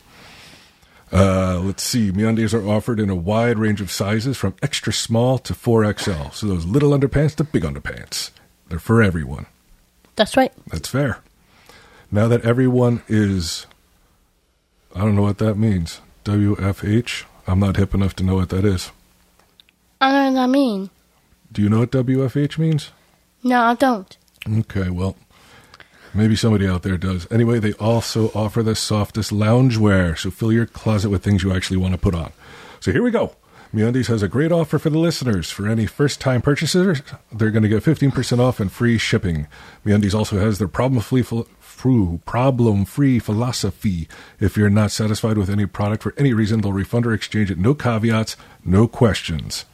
Uh, 1.10 1.62
let's 1.62 1.84
see. 1.84 2.12
MeUndies 2.12 2.54
are 2.54 2.68
offered 2.68 3.00
in 3.00 3.10
a 3.10 3.16
wide 3.16 3.58
range 3.58 3.80
of 3.80 3.90
sizes 3.90 4.36
from 4.36 4.56
extra 4.62 4.92
small 4.92 5.38
to 5.38 5.54
4XL. 5.54 6.34
So 6.34 6.48
those 6.48 6.66
little 6.66 6.92
underpants 6.92 7.36
to 7.36 7.46
big 7.46 7.64
underpants. 7.64 8.32
They're 8.68 8.78
for 8.78 9.02
everyone. 9.02 9.46
That's 10.18 10.36
right. 10.36 10.52
That's 10.68 10.90
fair. 10.90 11.22
Now 12.12 12.28
that 12.28 12.46
everyone 12.46 13.02
is, 13.08 13.66
I 14.96 15.00
don't 15.00 15.16
know 15.16 15.24
what 15.24 15.40
that 15.40 15.56
means. 15.56 16.02
WFH? 16.24 17.26
I'm 17.48 17.60
not 17.60 17.78
hip 17.78 17.94
enough 17.94 18.16
to 18.18 18.24
know 18.24 18.36
what 18.36 18.50
that 18.50 18.66
is. 18.66 18.92
I 20.00 20.12
don't 20.12 20.34
know 20.34 20.42
what 20.42 20.50
I 20.50 20.52
mean. 20.52 20.90
Do 21.52 21.62
you 21.62 21.70
know 21.70 21.80
what 21.80 21.92
WFH 21.92 22.58
means? 22.58 22.92
No, 23.44 23.62
I 23.62 23.76
don't. 23.76 24.18
Okay, 24.60 24.90
well, 24.90 25.16
maybe 26.14 26.36
somebody 26.36 26.68
out 26.68 26.84
there 26.84 26.98
does. 26.98 27.30
Anyway, 27.32 27.60
they 27.60 27.74
also 27.74 28.30
offer 28.30 28.64
the 28.64 28.76
softest 28.76 29.32
loungewear, 29.32 30.18
so 30.18 30.30
fill 30.30 30.52
your 30.52 30.66
closet 30.66 31.10
with 31.10 31.24
things 31.24 31.44
you 31.44 31.54
actually 31.54 31.78
want 31.78 31.94
to 31.94 31.98
put 31.98 32.16
on. 32.16 32.32
So 32.80 32.92
here 32.92 33.04
we 33.04 33.12
go. 33.12 33.36
MeUndies 33.74 34.08
has 34.08 34.24
a 34.24 34.30
great 34.30 34.52
offer 34.52 34.80
for 34.80 34.90
the 34.90 34.98
listeners. 34.98 35.52
For 35.52 35.68
any 35.68 35.86
first-time 35.86 36.42
purchasers, 36.42 37.02
they're 37.32 37.52
going 37.52 37.64
to 37.64 37.70
get 37.70 37.84
15% 37.84 38.40
off 38.40 38.62
and 38.62 38.72
free 38.72 38.98
shipping. 38.98 39.48
MeUndies 39.86 40.14
also 40.14 40.40
has 40.40 40.58
their 40.58 40.70
problem-free 40.70 41.24
problem-free 42.26 43.20
philosophy. 43.20 44.08
If 44.40 44.58
you're 44.58 44.70
not 44.70 44.92
satisfied 44.92 45.38
with 45.38 45.50
any 45.50 45.66
product 45.66 46.04
for 46.04 46.14
any 46.18 46.34
reason, 46.34 46.62
they'll 46.62 46.72
refund 46.72 47.06
or 47.06 47.14
exchange 47.14 47.52
it. 47.52 47.58
No 47.58 47.74
caveats, 47.74 48.38
no 48.64 48.88
questions. 48.88 49.66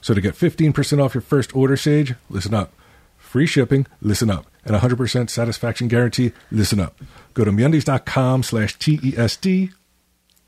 So 0.00 0.14
to 0.14 0.20
get 0.20 0.34
15% 0.34 1.04
off 1.04 1.14
your 1.14 1.20
first 1.20 1.54
order, 1.54 1.76
Sage, 1.76 2.14
listen 2.30 2.54
up. 2.54 2.72
Free 3.18 3.46
shipping, 3.46 3.86
listen 4.00 4.30
up. 4.30 4.46
And 4.64 4.76
100% 4.76 5.30
satisfaction 5.30 5.88
guarantee, 5.88 6.32
listen 6.52 6.78
up. 6.78 6.96
Go 7.34 7.44
to 7.44 7.50
MeUndies.com 7.50 8.44
slash 8.44 8.78
TESD. 8.78 9.72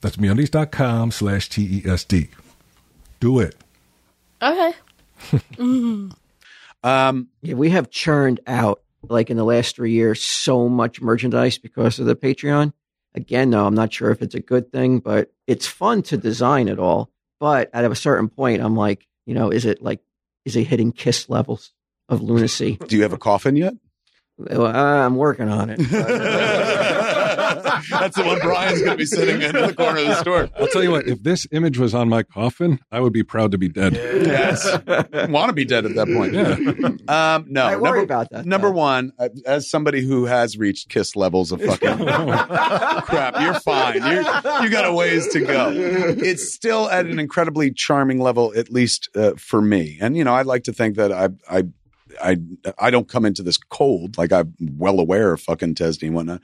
That's 0.01 0.17
MeUndies.com 0.17 1.11
slash 1.11 1.51
TESD. 1.51 2.29
Do 3.25 3.39
it. 3.39 3.57
Okay. 4.43 4.73
Um, 6.85 7.29
Yeah, 7.41 7.55
we 7.55 7.71
have 7.71 7.89
churned 7.89 8.41
out 8.47 8.83
like 9.09 9.31
in 9.31 9.39
the 9.39 9.45
last 9.45 9.77
three 9.77 9.93
years 9.93 10.21
so 10.23 10.69
much 10.69 11.01
merchandise 11.01 11.57
because 11.57 11.99
of 11.99 12.05
the 12.05 12.15
Patreon. 12.15 12.75
Again, 13.15 13.49
though, 13.49 13.65
I'm 13.65 13.75
not 13.75 13.95
sure 13.95 14.11
if 14.11 14.21
it's 14.21 14.35
a 14.35 14.41
good 14.41 14.71
thing, 14.71 14.99
but 14.99 15.33
it's 15.47 15.67
fun 15.67 16.03
to 16.03 16.19
design 16.19 16.69
it 16.69 16.79
all. 16.79 17.09
But 17.41 17.71
at 17.73 17.91
a 17.91 17.95
certain 17.95 18.29
point, 18.29 18.61
I'm 18.61 18.77
like, 18.77 19.07
you 19.25 19.33
know, 19.33 19.49
is 19.49 19.65
it 19.65 19.81
like, 19.81 20.01
is 20.45 20.55
it 20.57 20.65
hitting 20.65 20.93
kiss 20.93 21.31
levels 21.31 21.73
of 22.11 22.21
lunacy? 22.21 22.77
do 22.89 22.95
you 22.95 23.05
have 23.05 23.15
a 23.15 23.19
coffin 23.19 23.57
yet? 23.57 23.73
Well, 24.37 24.67
I'm 24.67 25.17
working 25.17 25.49
on 25.49 25.71
it. 25.71 25.79
That's 27.91 28.17
the 28.17 28.25
one 28.25 28.39
Bryan's 28.41 28.81
going 28.81 28.93
to 28.93 28.97
be 28.97 29.07
sitting 29.07 29.43
in 29.43 29.53
the 29.53 29.75
corner 29.75 30.01
of 30.01 30.07
the 30.07 30.21
store. 30.21 30.51
I'll 30.59 30.69
tell 30.69 30.83
you 30.83 30.91
what, 30.91 31.09
if 31.09 31.23
this 31.23 31.47
image 31.51 31.79
was 31.79 31.95
on 31.95 32.09
my 32.09 32.23
coffin, 32.23 32.81
I 32.93 33.01
would 33.01 33.13
be 33.13 33.23
proud 33.23 33.51
to 33.53 33.59
be 33.59 33.69
dead. 33.69 33.95
Yes, 33.95 34.65
want 35.29 35.49
to 35.49 35.53
be 35.53 35.65
dead 35.65 35.85
at 35.85 35.95
that 35.95 36.07
point. 36.07 36.35
Yeah. 36.35 37.35
Um, 37.35 37.47
no, 37.49 37.65
I 37.65 37.77
worry 37.77 38.01
number, 38.01 38.01
about 38.01 38.31
that. 38.31 38.47
number 38.47 38.69
though. 38.69 38.75
one, 38.77 39.13
uh, 39.19 39.29
as 39.47 39.69
somebody 39.69 40.03
who 40.03 40.25
has 40.25 40.57
reached 40.57 40.89
kiss 40.89 41.17
levels 41.17 41.53
of 41.53 41.61
fucking 41.61 41.99
crap, 42.07 43.41
you're 43.41 43.61
fine. 43.61 43.97
You're, 43.97 44.23
you 44.63 44.71
got 44.71 44.85
a 44.85 44.93
ways 44.93 45.29
to 45.33 45.41
go. 45.41 45.71
It's 45.75 46.53
still 46.53 46.89
at 46.89 47.07
an 47.07 47.19
incredibly 47.19 47.73
charming 47.73 48.21
level, 48.21 48.53
at 48.57 48.71
least 48.71 49.09
uh, 49.15 49.33
for 49.37 49.61
me. 49.61 49.99
And 50.01 50.17
you 50.17 50.25
know, 50.25 50.35
I'd 50.35 50.47
like 50.47 50.65
to 50.65 50.73
think 50.73 50.97
that 50.97 51.13
I, 51.13 51.29
I, 51.51 51.65
I, 52.23 52.37
I 52.79 52.91
don't 52.91 53.09
come 53.09 53.25
into 53.25 53.43
this 53.43 53.57
cold. 53.57 54.19
Like 54.19 54.33
I'm 54.33 54.55
well 54.61 55.01
aware 55.01 55.33
of 55.33 55.41
fucking 55.41 55.75
Testy 55.75 56.07
and 56.07 56.15
whatnot. 56.15 56.41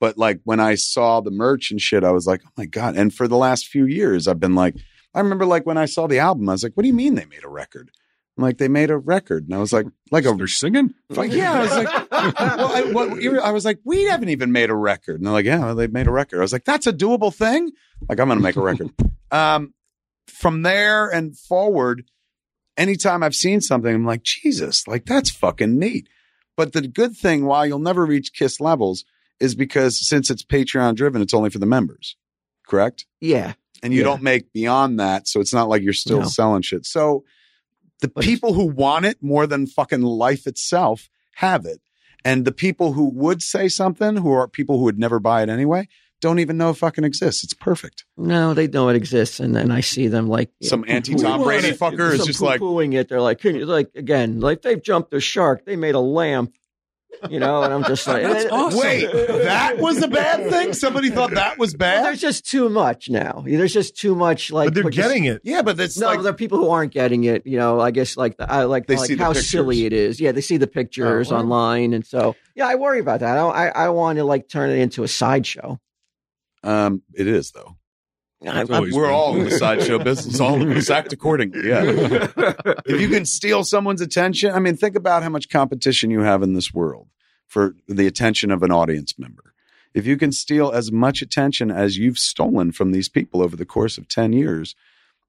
But 0.00 0.16
like 0.18 0.40
when 0.44 0.60
I 0.60 0.74
saw 0.74 1.20
the 1.20 1.30
merch 1.30 1.70
and 1.70 1.80
shit, 1.80 2.02
I 2.02 2.10
was 2.10 2.26
like, 2.26 2.40
oh 2.44 2.50
my 2.56 2.66
god! 2.66 2.96
And 2.96 3.14
for 3.14 3.28
the 3.28 3.36
last 3.36 3.66
few 3.68 3.84
years, 3.86 4.26
I've 4.26 4.40
been 4.40 4.54
like, 4.54 4.74
I 5.14 5.20
remember 5.20 5.44
like 5.44 5.66
when 5.66 5.78
I 5.78 5.84
saw 5.84 6.06
the 6.06 6.18
album, 6.18 6.48
I 6.48 6.52
was 6.52 6.62
like, 6.62 6.72
what 6.74 6.82
do 6.82 6.88
you 6.88 6.94
mean 6.94 7.14
they 7.14 7.26
made 7.26 7.44
a 7.44 7.48
record? 7.48 7.90
I'm 8.38 8.44
like, 8.44 8.58
they 8.58 8.68
made 8.68 8.90
a 8.90 8.96
record, 8.96 9.44
and 9.44 9.54
I 9.54 9.58
was 9.58 9.72
like, 9.72 9.86
like 10.10 10.24
a 10.24 10.32
They're 10.32 10.46
singing? 10.46 10.94
like, 11.10 11.32
yeah, 11.32 11.52
I 11.52 11.60
was 11.60 11.70
like, 11.72 12.10
well, 12.10 12.72
I, 12.72 12.82
what, 12.92 13.44
I 13.44 13.50
was 13.50 13.66
like, 13.66 13.80
we 13.84 14.04
haven't 14.04 14.30
even 14.30 14.50
made 14.52 14.70
a 14.70 14.74
record. 14.74 15.16
And 15.16 15.26
they're 15.26 15.32
like, 15.32 15.44
yeah, 15.44 15.58
well, 15.58 15.74
they've 15.74 15.92
made 15.92 16.06
a 16.06 16.12
record. 16.12 16.38
I 16.38 16.42
was 16.42 16.52
like, 16.52 16.64
that's 16.64 16.86
a 16.86 16.92
doable 16.92 17.34
thing. 17.34 17.70
Like, 18.08 18.18
I'm 18.18 18.28
going 18.28 18.38
to 18.38 18.42
make 18.42 18.56
a 18.56 18.62
record. 18.62 18.90
um, 19.30 19.74
from 20.26 20.62
there 20.62 21.08
and 21.10 21.36
forward, 21.36 22.04
anytime 22.78 23.22
I've 23.22 23.34
seen 23.34 23.60
something, 23.60 23.94
I'm 23.94 24.06
like, 24.06 24.22
Jesus, 24.22 24.88
like 24.88 25.04
that's 25.04 25.28
fucking 25.30 25.78
neat. 25.78 26.08
But 26.56 26.72
the 26.72 26.82
good 26.88 27.16
thing, 27.16 27.44
while 27.44 27.66
you'll 27.66 27.78
never 27.78 28.06
reach 28.06 28.32
Kiss 28.32 28.60
levels, 28.60 29.04
is 29.40 29.54
because 29.54 30.06
since 30.06 30.30
it's 30.30 30.44
Patreon 30.44 30.94
driven, 30.94 31.22
it's 31.22 31.34
only 31.34 31.50
for 31.50 31.58
the 31.58 31.66
members, 31.66 32.16
correct? 32.66 33.06
Yeah. 33.20 33.54
And 33.82 33.92
you 33.92 34.00
Yeah. 34.00 34.04
don't 34.04 34.22
make 34.22 34.52
beyond 34.52 35.00
that, 35.00 35.26
so 35.26 35.40
it's 35.40 35.54
not 35.54 35.68
like 35.68 35.82
you're 35.82 35.92
still 35.92 36.20
No. 36.20 36.26
selling 36.28 36.62
shit. 36.62 36.84
So 36.86 37.24
the 38.00 38.08
But 38.08 38.24
people 38.24 38.52
who 38.54 38.66
want 38.66 39.06
it 39.06 39.18
more 39.22 39.46
than 39.46 39.66
fucking 39.66 40.02
life 40.02 40.46
itself 40.46 41.08
have 41.36 41.64
it. 41.66 41.80
And 42.24 42.44
the 42.44 42.52
people 42.52 42.92
who 42.92 43.10
would 43.14 43.42
say 43.42 43.68
something, 43.68 44.16
who 44.16 44.30
are 44.32 44.46
people 44.46 44.78
who 44.78 44.84
would 44.84 44.98
never 44.98 45.18
buy 45.18 45.42
it 45.42 45.48
anyway, 45.48 45.88
don't 46.20 46.38
even 46.38 46.58
know 46.58 46.68
it 46.70 46.74
fucking 46.76 47.04
exists. 47.04 47.42
It's 47.42 47.54
perfect. 47.54 48.04
No, 48.18 48.52
they 48.52 48.66
know 48.68 48.90
it 48.90 48.96
exists, 48.96 49.40
and 49.40 49.56
then 49.56 49.70
I 49.70 49.80
see 49.80 50.06
them 50.06 50.26
like 50.28 50.50
Some 50.62 50.84
anti 50.86 51.14
Tom 51.14 51.42
Brady 51.42 51.72
fucker 51.72 52.12
is 52.12 52.26
just 52.26 52.42
like, 52.42 52.60
poo-pooing 52.60 52.94
it. 52.94 53.08
They're 53.08 53.22
like, 53.22 53.38
can 53.38 53.54
you 53.54 53.64
like 53.64 53.88
again? 53.94 54.38
Like 54.40 54.60
they've 54.60 54.82
jumped 54.82 55.14
a 55.14 55.20
shark. 55.20 55.64
They 55.64 55.76
made 55.76 55.94
a 55.94 56.00
lamp, 56.00 56.52
you 57.28 57.38
know. 57.40 57.62
And 57.62 57.72
I'm 57.72 57.84
just 57.84 58.06
like, 58.06 58.22
That's 58.22 58.44
and- 58.44 58.52
awesome. 58.52 58.78
wait, 58.80 59.10
that 59.12 59.78
was 59.78 60.02
a 60.02 60.08
bad 60.08 60.50
thing? 60.50 60.72
Somebody 60.72 61.10
thought 61.10 61.32
that 61.32 61.58
was 61.58 61.72
Well, 61.72 61.78
bad? 61.78 62.04
there's 62.04 62.20
just 62.20 62.46
too 62.48 62.68
much 62.68 63.10
now. 63.10 63.42
There's 63.46 63.72
just 63.72 63.96
too 63.96 64.14
much. 64.14 64.50
Like, 64.50 64.68
but 64.68 64.74
they're 64.74 64.84
what 64.84 64.94
you- 64.96 65.02
getting 65.02 65.24
it. 65.24 65.40
Yeah, 65.44 65.62
but 65.62 65.78
it's 65.80 65.98
No, 65.98 66.06
like, 66.06 66.22
there 66.22 66.30
are 66.30 66.34
people 66.34 66.58
who 66.58 66.70
aren't 66.70 66.92
getting 66.92 67.24
it. 67.24 67.46
You 67.46 67.58
know, 67.58 67.80
I 67.80 67.90
guess 67.90 68.16
like 68.16 68.36
the, 68.36 68.50
I 68.50 68.64
like 68.64 68.86
They 68.86 68.96
like 68.96 69.06
see 69.06 69.16
how 69.16 69.28
pictures. 69.32 69.50
silly 69.50 69.84
it 69.86 69.92
is. 69.92 70.20
Yeah, 70.20 70.32
they 70.32 70.40
see 70.40 70.56
the 70.56 70.66
pictures 70.66 71.30
Oh, 71.30 71.34
well. 71.34 71.42
online, 71.44 71.92
and 71.94 72.06
so 72.06 72.36
yeah, 72.54 72.66
I 72.66 72.74
worry 72.76 73.00
about 73.00 73.20
that. 73.20 73.36
I 73.38 73.68
I, 73.68 73.68
I 73.68 73.88
want 73.90 74.18
to 74.18 74.24
like 74.24 74.48
turn 74.48 74.70
it 74.70 74.78
into 74.78 75.02
a 75.02 75.08
sideshow. 75.08 75.78
um, 76.62 77.02
it 77.14 77.26
is 77.26 77.52
though. 77.52 77.76
I, 78.46 78.62
It's 78.62 78.70
always 78.70 78.94
We're 78.94 79.10
all 79.10 79.36
in 79.36 79.44
the 79.44 79.50
sideshow 79.50 79.98
business. 79.98 80.40
All 80.40 80.60
of 80.60 80.70
us 80.70 80.90
act 80.90 81.12
accordingly. 81.12 81.68
Yeah. 81.68 81.82
if 82.86 83.00
you 83.00 83.08
can 83.08 83.24
steal 83.24 83.64
someone's 83.64 84.00
attention, 84.00 84.52
I 84.52 84.58
mean, 84.58 84.76
think 84.76 84.96
about 84.96 85.22
how 85.22 85.28
much 85.28 85.48
competition 85.48 86.10
you 86.10 86.20
have 86.20 86.42
in 86.42 86.54
this 86.54 86.72
world 86.72 87.08
for 87.46 87.74
the 87.88 88.06
attention 88.06 88.50
of 88.50 88.62
an 88.62 88.70
audience 88.70 89.18
member. 89.18 89.52
If 89.92 90.06
you 90.06 90.16
can 90.16 90.32
steal 90.32 90.70
as 90.70 90.92
much 90.92 91.20
attention 91.20 91.70
as 91.70 91.98
you've 91.98 92.18
stolen 92.18 92.72
from 92.72 92.92
these 92.92 93.08
people 93.08 93.42
over 93.42 93.56
the 93.56 93.66
course 93.66 93.98
of 93.98 94.08
10 94.08 94.32
years, 94.32 94.74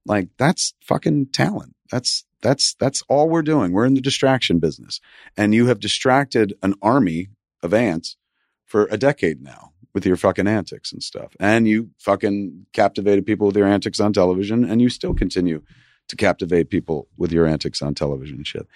like 0.05 0.30
that's 0.38 0.74
fucking 0.82 1.28
talent. 1.28 1.76
That's 1.89 2.26
that's 2.41 2.74
that's 2.76 3.03
all 3.07 3.30
we're 3.30 3.41
doing. 3.43 3.72
We're 3.72 3.86
in 3.86 3.93
the 3.93 4.01
distraction 4.01 4.59
business. 4.59 4.99
And 5.36 5.53
you 5.53 5.68
have 5.68 5.80
distracted 5.80 6.53
an 6.64 6.76
army 6.82 7.30
of 7.62 7.74
ants 7.74 8.18
for 8.66 8.88
a 8.89 8.97
decade 8.97 9.41
now 9.41 9.71
with 9.94 10.06
your 10.06 10.16
fucking 10.16 10.48
antics 10.48 10.92
and 10.92 11.04
stuff. 11.04 11.36
And 11.39 11.68
you 11.68 11.89
fucking 12.00 12.66
captivated 12.74 13.26
people 13.26 13.48
with 13.48 13.58
your 13.58 13.68
antics 13.68 14.00
on 14.00 14.14
television 14.14 14.64
and 14.64 14.82
you 14.82 14.89
still 14.89 15.14
continue 15.14 15.62
to 16.08 16.16
captivate 16.16 16.70
people 16.70 17.08
with 17.18 17.32
your 17.32 17.46
antics 17.46 17.82
on 17.82 17.96
television 17.96 18.38
and 18.38 18.48
shit. 18.48 18.68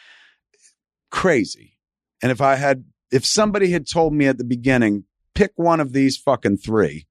Crazy. 1.12 1.78
And 2.22 2.32
if 2.32 2.42
I 2.42 2.56
had 2.56 2.86
if 3.12 3.26
somebody 3.26 3.72
had 3.72 3.88
told 3.88 4.14
me 4.14 4.28
at 4.28 4.38
the 4.38 4.44
beginning, 4.44 5.06
pick 5.34 5.52
one 5.56 5.80
of 5.80 5.94
these 5.94 6.18
fucking 6.18 6.58
three, 6.58 7.06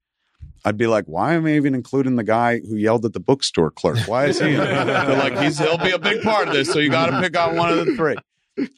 I'd 0.64 0.76
be 0.76 0.86
like, 0.86 1.04
why 1.06 1.34
am 1.34 1.46
I 1.46 1.52
even 1.56 1.74
including 1.74 2.16
the 2.16 2.24
guy 2.24 2.60
who 2.60 2.76
yelled 2.76 3.04
at 3.04 3.12
the 3.12 3.20
bookstore 3.20 3.70
clerk? 3.70 3.98
Why 4.06 4.26
is 4.26 4.40
he? 4.40 4.52
They're 4.52 5.16
like, 5.16 5.38
he's 5.38 5.58
he'll 5.58 5.78
be 5.78 5.90
a 5.90 5.98
big 5.98 6.22
part 6.22 6.48
of 6.48 6.54
this, 6.54 6.72
so 6.72 6.78
you 6.78 6.90
got 6.90 7.10
to 7.10 7.20
pick 7.20 7.36
out 7.36 7.54
one 7.54 7.70
of 7.70 7.84
the 7.84 7.96
three. 7.96 8.16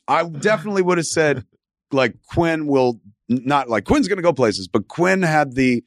I 0.09 0.25
definitely 0.25 0.83
would 0.83 0.99
have 0.99 1.07
said, 1.07 1.45
like 1.93 2.17
Quinn 2.29 2.67
will 2.67 3.01
not 3.29 3.69
like 3.69 3.85
Quinn's 3.85 4.09
going 4.09 4.17
to 4.19 4.23
go 4.23 4.33
places, 4.33 4.69
but 4.69 4.89
Quinn 4.89 5.23
had 5.23 5.55
the 5.55 5.85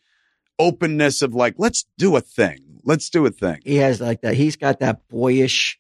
openness 0.58 1.22
of 1.22 1.34
like, 1.34 1.56
let's 1.58 1.86
do 1.98 2.16
a 2.16 2.22
thing, 2.22 2.60
let's 2.84 3.10
do 3.10 3.26
a 3.26 3.30
thing. 3.32 3.60
he 3.64 3.78
has 3.78 4.02
like 4.02 4.22
that. 4.22 4.34
He's 4.36 4.56
got 4.58 4.80
that 4.80 5.08
boyish 5.08 5.80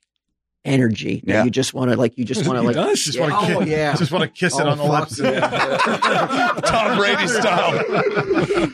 energy 0.66 1.22
that 1.26 1.34
Yeah. 1.34 1.44
you 1.46 1.50
just 1.50 1.74
want 1.74 1.90
to 1.90 1.98
like. 1.98 2.18
You 2.18 2.26
just 2.26 2.46
want 2.48 2.60
to 2.60 2.64
like. 2.64 2.76
does? 2.76 3.00
Just 3.04 3.18
Yeah. 3.18 3.30
want 3.30 3.48
to 3.48 3.56
Oh, 3.56 3.60
kiss, 3.60 3.70
yeah. 3.70 3.96
just 3.96 4.12
want 4.12 4.24
to 4.24 4.28
kiss 4.30 4.60
it 4.60 4.66
Oh, 4.66 4.70
on 4.70 4.78
the 4.78 4.84
lips. 4.84 5.20
yeah. 5.20 6.60
Tom 6.66 6.98
Brady 6.98 7.28
style. 7.28 7.76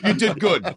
you 0.04 0.14
did 0.14 0.38
good. 0.40 0.74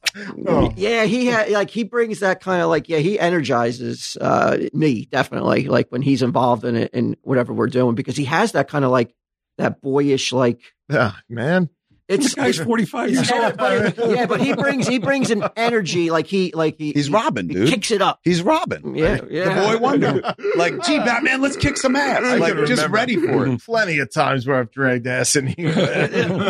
Oh. 0.48 0.72
Yeah, 0.78 1.06
he 1.06 1.26
had 1.26 1.50
like 1.50 1.70
he 1.72 1.84
brings 1.84 2.20
that 2.20 2.42
kind 2.42 2.62
of 2.62 2.70
like 2.70 2.90
yeah 2.90 3.00
he 3.00 3.20
energizes 3.20 4.18
uh, 4.22 4.58
me 4.74 5.06
definitely 5.06 5.68
like 5.68 5.90
when 5.90 6.02
he's 6.04 6.22
involved 6.22 6.64
in 6.64 6.76
it 6.76 6.92
and 6.94 7.18
whatever 7.24 7.54
we're 7.54 7.68
doing 7.68 7.96
because 7.96 8.16
he 8.16 8.26
has 8.26 8.52
that 8.54 8.68
kind 8.68 8.86
of 8.86 8.92
like 8.92 9.14
that 9.58 9.82
boyish 9.82 10.32
like 10.32 10.62
Yeah, 10.90 11.14
man. 11.28 11.70
It's 12.10 12.26
This 12.26 12.36
guy's 12.36 12.58
45 12.66 13.12
years 13.12 13.32
old. 13.32 13.56
but- 13.58 13.98
yeah 14.10 14.26
but 14.26 14.42
he 14.42 14.54
brings 14.54 14.88
he 14.88 14.98
brings 15.00 15.30
an 15.32 15.44
energy 15.56 16.10
like 16.12 16.28
he 16.28 16.52
like 16.54 16.78
he 16.78 16.92
He's 16.92 17.08
he- 17.08 17.14
Robin, 17.14 17.48
dude. 17.48 17.68
he 17.68 17.74
kicks 17.74 17.92
it 17.92 18.02
up 18.02 18.20
He's 18.24 18.42
Robin. 18.42 18.96
yeah 18.96 19.20
yeah 19.30 19.54
The 19.54 19.62
boy 19.74 19.78
wonder. 19.78 20.36
Like, 20.56 20.82
gee, 20.84 20.98
Batman, 20.98 21.42
let's 21.42 21.56
kick 21.56 21.78
some 21.78 21.96
ass. 21.96 22.22
I 22.24 22.36
Like, 22.38 22.54
just 22.66 22.72
remember. 22.72 22.96
ready 22.96 23.16
for 23.16 23.48
it. 23.48 23.62
Plenty 23.66 24.00
of 24.00 24.12
times 24.12 24.46
where 24.48 24.60
I've 24.60 24.72
dragged 24.72 25.08
ass 25.08 25.36
in 25.38 25.48
here. 25.48 25.74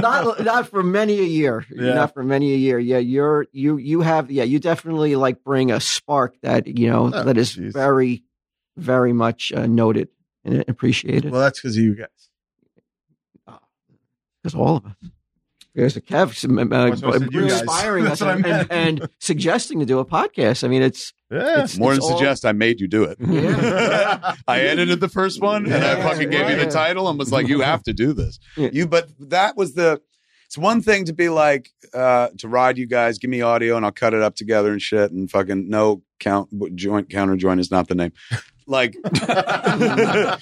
not 0.02 0.44
not 0.44 0.68
for 0.70 0.82
many 0.82 1.20
a 1.20 1.24
year 1.24 1.66
Yeah. 1.70 1.94
not 1.94 2.14
for 2.14 2.24
many 2.24 2.54
a 2.54 2.58
year 2.58 2.80
yeah 2.80 2.98
you're 2.98 3.46
you 3.52 3.78
you 3.78 4.02
have 4.02 4.32
yeah 4.32 4.44
you 4.46 4.58
definitely 4.60 5.16
like 5.16 5.44
bring 5.44 5.72
a 5.72 5.80
spark 5.80 6.36
that 6.42 6.66
you 6.68 6.90
know 6.90 7.12
Oh, 7.14 7.24
that 7.24 7.38
is 7.38 7.56
jeez. 7.56 7.74
very 7.74 8.24
very 8.78 9.12
much 9.14 9.52
uh, 9.52 9.66
noted 9.68 10.08
and 10.46 10.64
appreciated 10.68 11.32
well, 11.32 11.42
that's 11.42 11.60
because 11.60 11.76
of 11.78 11.84
you 11.84 11.96
guys. 11.96 12.08
because 14.42 14.56
all 14.56 14.78
of 14.78 14.86
us. 14.86 14.94
There's 15.80 15.96
a 15.98 16.02
Kev 16.02 16.28
uh, 16.74 16.90
That's 16.90 17.02
what 17.02 17.16
I 17.16 17.18
said, 17.20 17.34
you 17.34 17.48
guys. 17.48 17.62
inspiring 17.62 18.08
us 18.08 18.20
what 18.22 18.30
I 18.30 18.34
and, 18.34 18.46
and, 18.46 18.72
and 18.72 19.10
suggesting 19.20 19.80
to 19.80 19.86
do 19.86 20.00
a 20.00 20.06
podcast. 20.06 20.64
I 20.64 20.68
mean, 20.68 20.82
it's 20.82 21.14
Yeah. 21.32 21.64
it's 21.64 21.78
More 21.78 21.94
than 21.94 22.02
all- 22.02 22.18
suggest, 22.18 22.46
I 22.46 22.52
made 22.52 22.82
you 22.82 22.88
do 22.88 23.04
it. 23.04 23.18
Yeah. 23.20 24.36
I 24.48 24.60
edited 24.60 25.00
the 25.00 25.08
first 25.10 25.42
one 25.42 25.66
and 25.66 25.74
I 25.74 25.98
Yeah, 25.98 26.04
fucking 26.04 26.30
gave 26.30 26.50
you 26.50 26.58
the 26.58 26.70
title 26.70 27.08
and 27.10 27.18
was 27.18 27.32
like, 27.32 27.48
you 27.48 27.62
have 27.62 27.84
to 27.84 27.94
do 27.94 28.12
this. 28.14 28.40
Yeah. 28.58 28.70
You, 28.74 28.88
but 28.88 29.10
that 29.20 29.56
was 29.56 29.74
the, 29.74 30.02
it's 30.48 30.58
one 30.58 30.82
thing 30.82 31.06
to 31.06 31.14
be 31.14 31.30
like, 31.30 31.70
uh, 31.94 32.30
to 32.40 32.48
ride 32.48 32.78
you 32.78 32.86
guys, 32.88 33.18
give 33.20 33.30
me 33.30 33.42
audio 33.42 33.78
and 33.78 33.86
I'll 33.86 33.92
cut 33.92 34.14
it 34.14 34.22
up 34.22 34.36
together 34.36 34.72
and 34.72 34.82
shit 34.82 35.12
and 35.12 35.30
fucking 35.32 35.70
no 35.70 36.02
count, 36.20 36.50
joint, 36.76 37.10
counter 37.10 37.36
joint 37.38 37.60
is 37.60 37.72
not 37.72 37.88
the 37.88 37.96
name. 37.96 38.12
Like 38.70 38.96
that, 39.04 40.40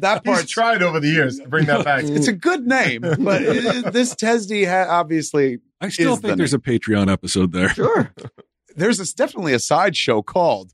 that 0.00 0.20
He's 0.24 0.34
part's 0.34 0.50
tried 0.50 0.82
over 0.82 1.00
the 1.00 1.08
years 1.08 1.38
to 1.38 1.48
bring 1.48 1.66
that 1.66 1.84
back. 1.84 2.04
it's 2.04 2.28
a 2.28 2.32
good 2.32 2.66
name, 2.66 3.00
but 3.00 3.42
it, 3.42 3.92
this 3.92 4.14
Tesdy 4.14 4.64
ha- 4.64 4.86
obviously 4.88 5.58
I 5.80 5.88
still 5.88 6.14
is 6.14 6.20
the 6.20 6.28
think 6.28 6.38
there's 6.38 6.54
a 6.54 6.58
Patreon 6.58 7.10
episode 7.10 7.52
there. 7.52 7.70
Sure. 7.70 8.12
there's 8.76 9.00
a, 9.00 9.14
definitely 9.14 9.52
a 9.54 9.58
sideshow 9.58 10.22
called 10.22 10.72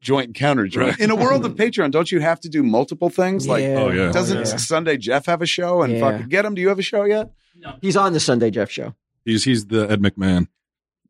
joint 0.00 0.34
counter 0.34 0.66
joint. 0.66 0.92
Right. 0.92 1.00
In 1.00 1.10
a 1.10 1.16
world 1.16 1.44
of 1.44 1.52
Patreon, 1.54 1.90
don't 1.90 2.10
you 2.10 2.20
have 2.20 2.40
to 2.40 2.48
do 2.48 2.62
multiple 2.62 3.10
things? 3.10 3.46
Like, 3.46 3.62
Yeah. 3.62 3.68
Oh, 3.78 3.90
yeah. 3.90 4.02
Oh, 4.08 4.12
doesn't 4.12 4.38
yeah. 4.38 4.44
Sunday 4.56 4.96
Jeff 4.96 5.26
have 5.26 5.42
a 5.42 5.46
show? 5.46 5.82
And 5.82 5.94
Yeah. 5.94 6.00
fucking 6.10 6.28
get 6.28 6.44
him. 6.44 6.54
Do 6.54 6.62
you 6.62 6.68
have 6.68 6.78
a 6.78 6.82
show 6.82 7.04
yet? 7.04 7.30
No, 7.56 7.74
He's 7.80 7.96
on 7.96 8.12
the 8.14 8.20
Sunday 8.20 8.50
Jeff 8.50 8.70
show. 8.70 8.94
He's 9.24 9.44
he's 9.44 9.66
the 9.66 9.90
Ed 9.90 10.00
McMahon. 10.00 10.48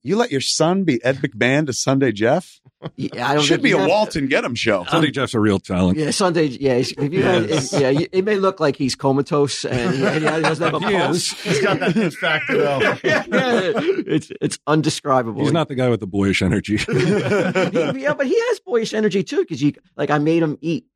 You 0.02 0.16
let 0.16 0.32
your 0.32 0.40
son 0.40 0.84
be 0.84 1.02
Ed 1.04 1.18
McMahon 1.18 1.66
to 1.66 1.72
Sunday 1.72 2.10
Jeff? 2.12 2.59
Yeah, 2.96 3.28
I 3.30 3.34
don't 3.34 3.42
Should 3.44 3.56
think 3.56 3.62
be 3.64 3.72
a 3.72 3.78
have- 3.78 3.88
Walton 3.88 4.26
get 4.26 4.44
him 4.44 4.54
show. 4.54 4.84
Sunday 4.84 5.10
Jeff's 5.10 5.34
a 5.34 5.40
real 5.40 5.58
talent. 5.58 5.98
Yeah, 5.98 6.10
Sunday. 6.12 6.46
Yeah, 6.46 6.76
he's- 6.76 6.92
if 6.96 7.12
you 7.12 7.22
had, 7.22 7.50
it, 7.50 7.72
yeah, 7.72 7.90
you- 7.90 8.08
it 8.12 8.24
may 8.24 8.36
look 8.36 8.58
like 8.60 8.76
he's 8.76 8.94
comatose 8.94 9.64
and 9.64 9.94
he, 9.94 10.04
and 10.04 10.14
he 10.24 10.40
doesn't 10.42 10.64
have 10.72 10.82
a 10.82 10.86
He 10.88 10.96
pulse. 10.96 11.16
is. 11.16 11.30
He's 11.42 11.60
got 11.60 11.80
that 11.80 11.92
hit 11.94 12.14
factor 12.14 12.56
though. 12.58 12.78
yeah, 13.04 13.24
it's 13.28 14.30
it's 14.40 14.58
undescribable. 14.66 15.42
He's 15.42 15.52
not 15.52 15.68
the 15.68 15.74
guy 15.74 15.88
with 15.88 16.00
the 16.00 16.06
boyish 16.06 16.42
energy. 16.42 16.78
Yeah, 16.90 18.14
but 18.14 18.26
he 18.26 18.38
has 18.48 18.60
boyish 18.60 18.94
energy 18.94 19.22
too. 19.22 19.40
Because 19.40 19.62
you, 19.62 19.72
like, 19.96 20.10
I 20.10 20.18
made 20.18 20.42
him 20.42 20.56
eat. 20.60 20.86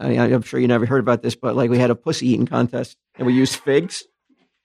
I 0.00 0.08
mean, 0.08 0.18
I'm 0.20 0.42
sure 0.42 0.60
you 0.60 0.68
never 0.68 0.86
heard 0.86 1.00
about 1.00 1.22
this, 1.22 1.34
but 1.34 1.56
like, 1.56 1.70
we 1.70 1.78
had 1.78 1.90
a 1.90 1.94
pussy 1.94 2.28
eating 2.28 2.46
contest, 2.46 2.96
and 3.16 3.26
we 3.26 3.32
used 3.34 3.56
figs. 3.56 4.04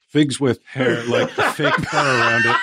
Figs 0.09 0.39
with 0.39 0.59
hair, 0.65 1.03
like 1.05 1.29
fake 1.31 1.73
fur 1.73 1.97
around 1.97 2.45
it. 2.45 2.55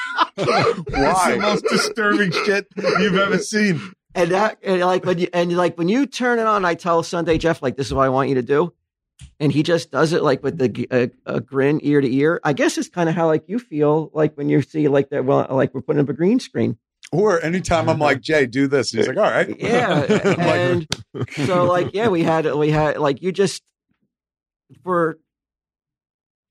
Why? 0.47 0.65
It's 0.87 1.27
the 1.27 1.39
most 1.41 1.65
disturbing 1.69 2.31
shit 2.31 2.67
you've 2.77 3.17
ever 3.19 3.39
seen. 3.39 3.81
And 4.15 4.33
that, 4.33 4.59
and 4.63 4.81
like 4.81 5.05
when 5.05 5.19
you, 5.19 5.29
and 5.33 5.57
like 5.57 5.79
when 5.79 5.89
you 5.89 6.07
turn 6.07 6.39
it 6.39 6.47
on, 6.47 6.65
I 6.65 6.75
tell 6.75 7.03
Sunday 7.03 7.39
Jeff, 7.39 7.63
like, 7.63 7.77
this 7.77 7.87
is 7.87 7.95
what 7.95 8.05
I 8.05 8.09
want 8.09 8.29
you 8.29 8.35
to 8.37 8.43
do, 8.43 8.73
and 9.39 9.53
he 9.53 9.63
just 9.63 9.91
does 9.91 10.13
it 10.13 10.23
like 10.23 10.43
with 10.43 10.59
the 10.59 10.89
uh, 10.91 11.07
a 11.27 11.41
grin 11.41 11.81
ear 11.83 12.01
to 12.01 12.13
ear. 12.13 12.41
I 12.43 12.53
guess 12.53 12.77
it's 12.77 12.89
kind 12.89 13.09
of 13.09 13.15
how 13.15 13.27
like 13.27 13.45
you 13.47 13.59
feel 13.59 14.11
like 14.13 14.37
when 14.37 14.49
you 14.49 14.63
see 14.63 14.89
like 14.89 15.11
that. 15.11 15.25
Well, 15.25 15.47
like 15.51 15.75
we're 15.75 15.83
putting 15.83 16.03
up 16.03 16.09
a 16.09 16.13
green 16.13 16.41
screen. 16.41 16.77
Or 17.13 17.43
anytime 17.43 17.89
I'm 17.89 17.99
like, 17.99 18.21
Jay, 18.21 18.47
do 18.47 18.69
this. 18.69 18.93
He's 18.93 19.09
like, 19.09 19.17
all 19.17 19.25
right. 19.25 19.57
Yeah, 19.59 20.05
and 20.39 20.87
so 21.47 21.65
like 21.65 21.91
yeah, 21.93 22.09
we 22.09 22.23
had 22.23 22.53
we 22.55 22.71
had 22.71 22.99
like 22.99 23.23
you 23.23 23.33
just 23.33 23.63
for 24.83 25.19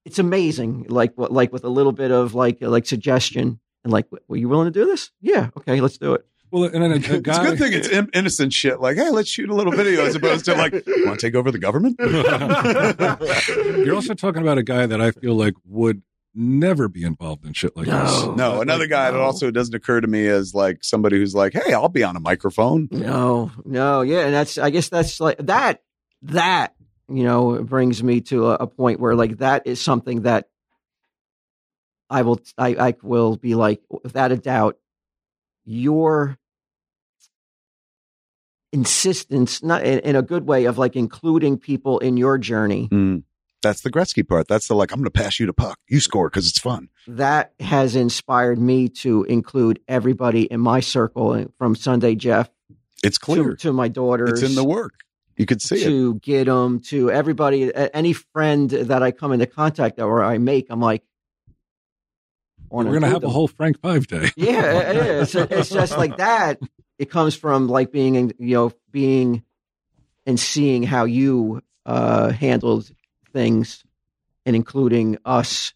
it's 0.06 0.20
amazing 0.20 0.86
like 0.90 1.14
what 1.16 1.32
like 1.32 1.54
with 1.54 1.64
a 1.64 1.70
little 1.70 1.92
bit 1.92 2.12
of 2.12 2.34
like 2.34 2.58
like 2.62 2.86
suggestion 2.86 3.60
and 3.84 3.94
like 3.94 4.08
were 4.28 4.38
you 4.38 4.50
willing 4.50 4.72
to 4.72 4.80
do 4.80 4.86
this? 4.86 5.12
Yeah, 5.22 5.50
okay, 5.58 5.82
let's 5.82 5.98
do 5.98 6.14
it. 6.14 6.26
Well, 6.52 6.64
and 6.64 6.84
then 6.84 6.92
a, 6.92 6.96
a 6.96 6.98
it's 6.98 7.10
a 7.10 7.20
good 7.20 7.60
thing 7.60 7.74
it's 7.74 7.88
in- 7.88 8.10
innocent 8.14 8.54
shit. 8.54 8.82
Like, 8.82 8.98
hey, 8.98 9.10
let's 9.12 9.30
shoot 9.30 9.50
a 9.50 9.56
little 9.56 9.72
video 9.72 10.04
as 10.04 10.16
opposed 10.16 10.46
to 10.46 10.56
like, 10.56 10.74
want 10.74 11.20
to 11.20 11.28
take 11.28 11.36
over 11.36 11.52
the 11.52 11.60
government? 11.60 11.96
You're 13.86 13.96
also 13.96 14.14
talking 14.16 14.42
about 14.42 14.58
a 14.58 14.64
guy 14.64 14.86
that 14.88 15.00
I 15.00 15.12
feel 15.12 15.36
like 15.36 15.54
would 15.66 16.02
never 16.34 16.88
be 16.88 17.04
involved 17.04 17.46
in 17.46 17.54
shit 17.54 17.76
like 17.76 17.86
this. 17.86 18.24
No. 18.24 18.34
No, 18.34 18.62
another 18.62 18.88
guy 18.88 19.12
that 19.12 19.20
also 19.20 19.52
doesn't 19.52 19.76
occur 19.76 20.02
to 20.02 20.08
me 20.08 20.28
as 20.28 20.54
like 20.56 20.84
somebody 20.84 21.18
who's 21.18 21.36
like, 21.36 21.54
hey, 21.54 21.74
I'll 21.74 21.90
be 21.90 22.04
on 22.04 22.16
a 22.16 22.20
microphone. 22.20 22.88
No, 22.92 23.52
no, 23.66 24.02
yeah, 24.02 24.22
and 24.22 24.34
that's 24.34 24.58
I 24.58 24.70
guess 24.70 24.90
that's 24.90 25.20
like 25.20 25.38
that 25.40 25.84
that 26.24 26.74
you 27.08 27.24
know 27.24 27.62
brings 27.64 28.02
me 28.04 28.22
to 28.22 28.48
a, 28.48 28.54
a 28.56 28.68
point 28.68 29.00
where 29.00 29.16
like 29.16 29.38
that 29.38 29.68
is 29.68 29.82
something 29.82 30.22
that 30.24 30.50
I 32.10 32.24
will 32.24 32.40
I, 32.58 32.70
I 32.76 32.96
will 33.04 33.36
be 33.36 33.56
like 33.56 33.82
without 34.04 34.32
a 34.32 34.38
doubt 34.38 34.78
your 35.66 36.38
insistence 38.72 39.64
not 39.64 39.84
in, 39.84 40.00
in 40.00 40.16
a 40.16 40.22
good 40.22 40.46
way 40.48 40.66
of 40.66 40.78
like 40.78 40.96
including 40.96 41.58
people 41.58 42.00
in 42.00 42.18
your 42.18 42.38
journey 42.38 42.88
Mm. 42.92 43.24
That's 43.62 43.82
the 43.82 43.92
Gretzky 43.92 44.26
part. 44.26 44.48
That's 44.48 44.70
the 44.70 44.74
like, 44.74 44.94
I'm 44.94 45.00
going 45.00 45.04
to 45.04 45.12
pass 45.12 45.38
you 45.38 45.46
the 45.46 45.52
puck. 45.52 45.78
You 45.90 46.00
score 46.00 46.30
because 46.30 46.48
it's 46.48 46.60
fun. 46.60 46.88
That 47.08 47.52
has 47.60 47.94
inspired 47.94 48.58
me 48.58 48.88
to 49.04 49.26
include 49.26 49.82
everybody 49.86 50.44
in 50.44 50.62
my 50.62 50.80
circle, 50.80 51.32
uh, 51.32 51.44
from 51.58 51.76
Sunday 51.76 52.16
Jeff 52.16 52.50
It's 53.04 53.18
clear. 53.18 53.56
to 53.58 53.74
my 53.74 53.90
daughters. 53.90 54.42
It's 54.42 54.50
in 54.50 54.56
the 54.56 54.64
work. 54.64 54.94
You 55.36 55.46
could 55.46 55.62
see 55.62 55.76
it. 55.76 55.84
to 55.84 56.16
get 56.16 56.46
them 56.46 56.80
to 56.88 57.12
everybody, 57.12 57.70
any 57.76 58.14
friend 58.14 58.70
that 58.70 59.04
I 59.04 59.12
come 59.12 59.34
into 59.34 59.46
contact 59.46 59.98
with 59.98 60.06
or 60.06 60.24
I 60.24 60.38
make. 60.38 60.68
I'm 60.70 60.80
like, 60.80 61.04
We're 62.70 62.84
going 62.84 63.02
to 63.02 63.08
include 63.08 63.14
have 63.14 63.24
a 63.26 63.30
whole 63.30 63.50
Frank 63.50 63.82
Five 63.82 64.08
day. 64.08 64.30
Yeah, 64.38 64.90
it 64.90 64.96
is. 64.96 65.36
It's 65.52 65.70
just 65.70 65.98
like 65.98 66.16
that. 66.16 66.60
It 67.00 67.10
comes 67.10 67.34
from 67.34 67.68
like 67.68 67.92
being, 67.92 68.16
in- 68.16 68.34
you 68.38 68.54
know, 68.56 68.72
being 68.92 69.44
and 70.26 70.40
seeing 70.40 70.84
how 70.84 71.06
you 71.06 71.64
uh, 71.86 72.30
handled 72.30 72.92
things, 73.34 73.84
and 74.46 74.56
including 74.56 75.18
us 75.26 75.74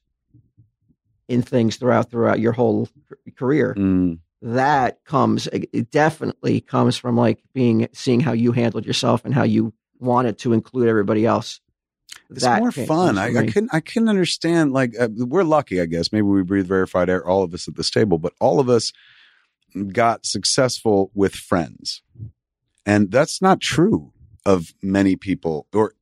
in 1.27 1.41
things 1.41 1.77
throughout 1.77 2.11
throughout 2.11 2.39
your 2.39 2.51
whole 2.51 2.87
career. 3.35 3.73
Mm. 3.75 4.19
That 4.41 5.03
comes. 5.05 5.47
It 5.47 5.89
definitely 5.89 6.59
comes 6.59 6.97
from 6.97 7.15
like 7.15 7.41
being 7.53 7.87
seeing 7.93 8.19
how 8.19 8.33
you 8.33 8.51
handled 8.51 8.85
yourself 8.85 9.23
and 9.23 9.33
how 9.33 9.43
you 9.43 9.73
wanted 9.99 10.37
to 10.39 10.51
include 10.51 10.89
everybody 10.89 11.25
else. 11.25 11.61
It's 12.29 12.43
That 12.43 12.59
more 12.59 12.71
fun. 12.71 13.17
I, 13.17 13.27
I 13.27 13.45
couldn't. 13.45 13.73
I 13.73 13.79
couldn't 13.79 14.09
understand. 14.09 14.73
Like 14.73 14.93
uh, 14.99 15.07
we're 15.15 15.43
lucky, 15.43 15.79
I 15.79 15.85
guess. 15.85 16.11
Maybe 16.11 16.23
we 16.23 16.43
breathe 16.43 16.67
verified 16.67 17.09
air, 17.09 17.25
all 17.25 17.43
of 17.43 17.53
us 17.53 17.67
at 17.67 17.75
this 17.75 17.89
table, 17.89 18.17
but 18.17 18.33
all 18.41 18.59
of 18.59 18.69
us 18.69 18.91
got 19.91 20.25
successful 20.25 21.11
with 21.13 21.35
friends, 21.35 22.01
and 22.85 23.11
that's 23.11 23.41
not 23.41 23.61
true 23.61 24.13
of 24.45 24.73
many 24.81 25.15
people 25.15 25.67
or 25.73 25.93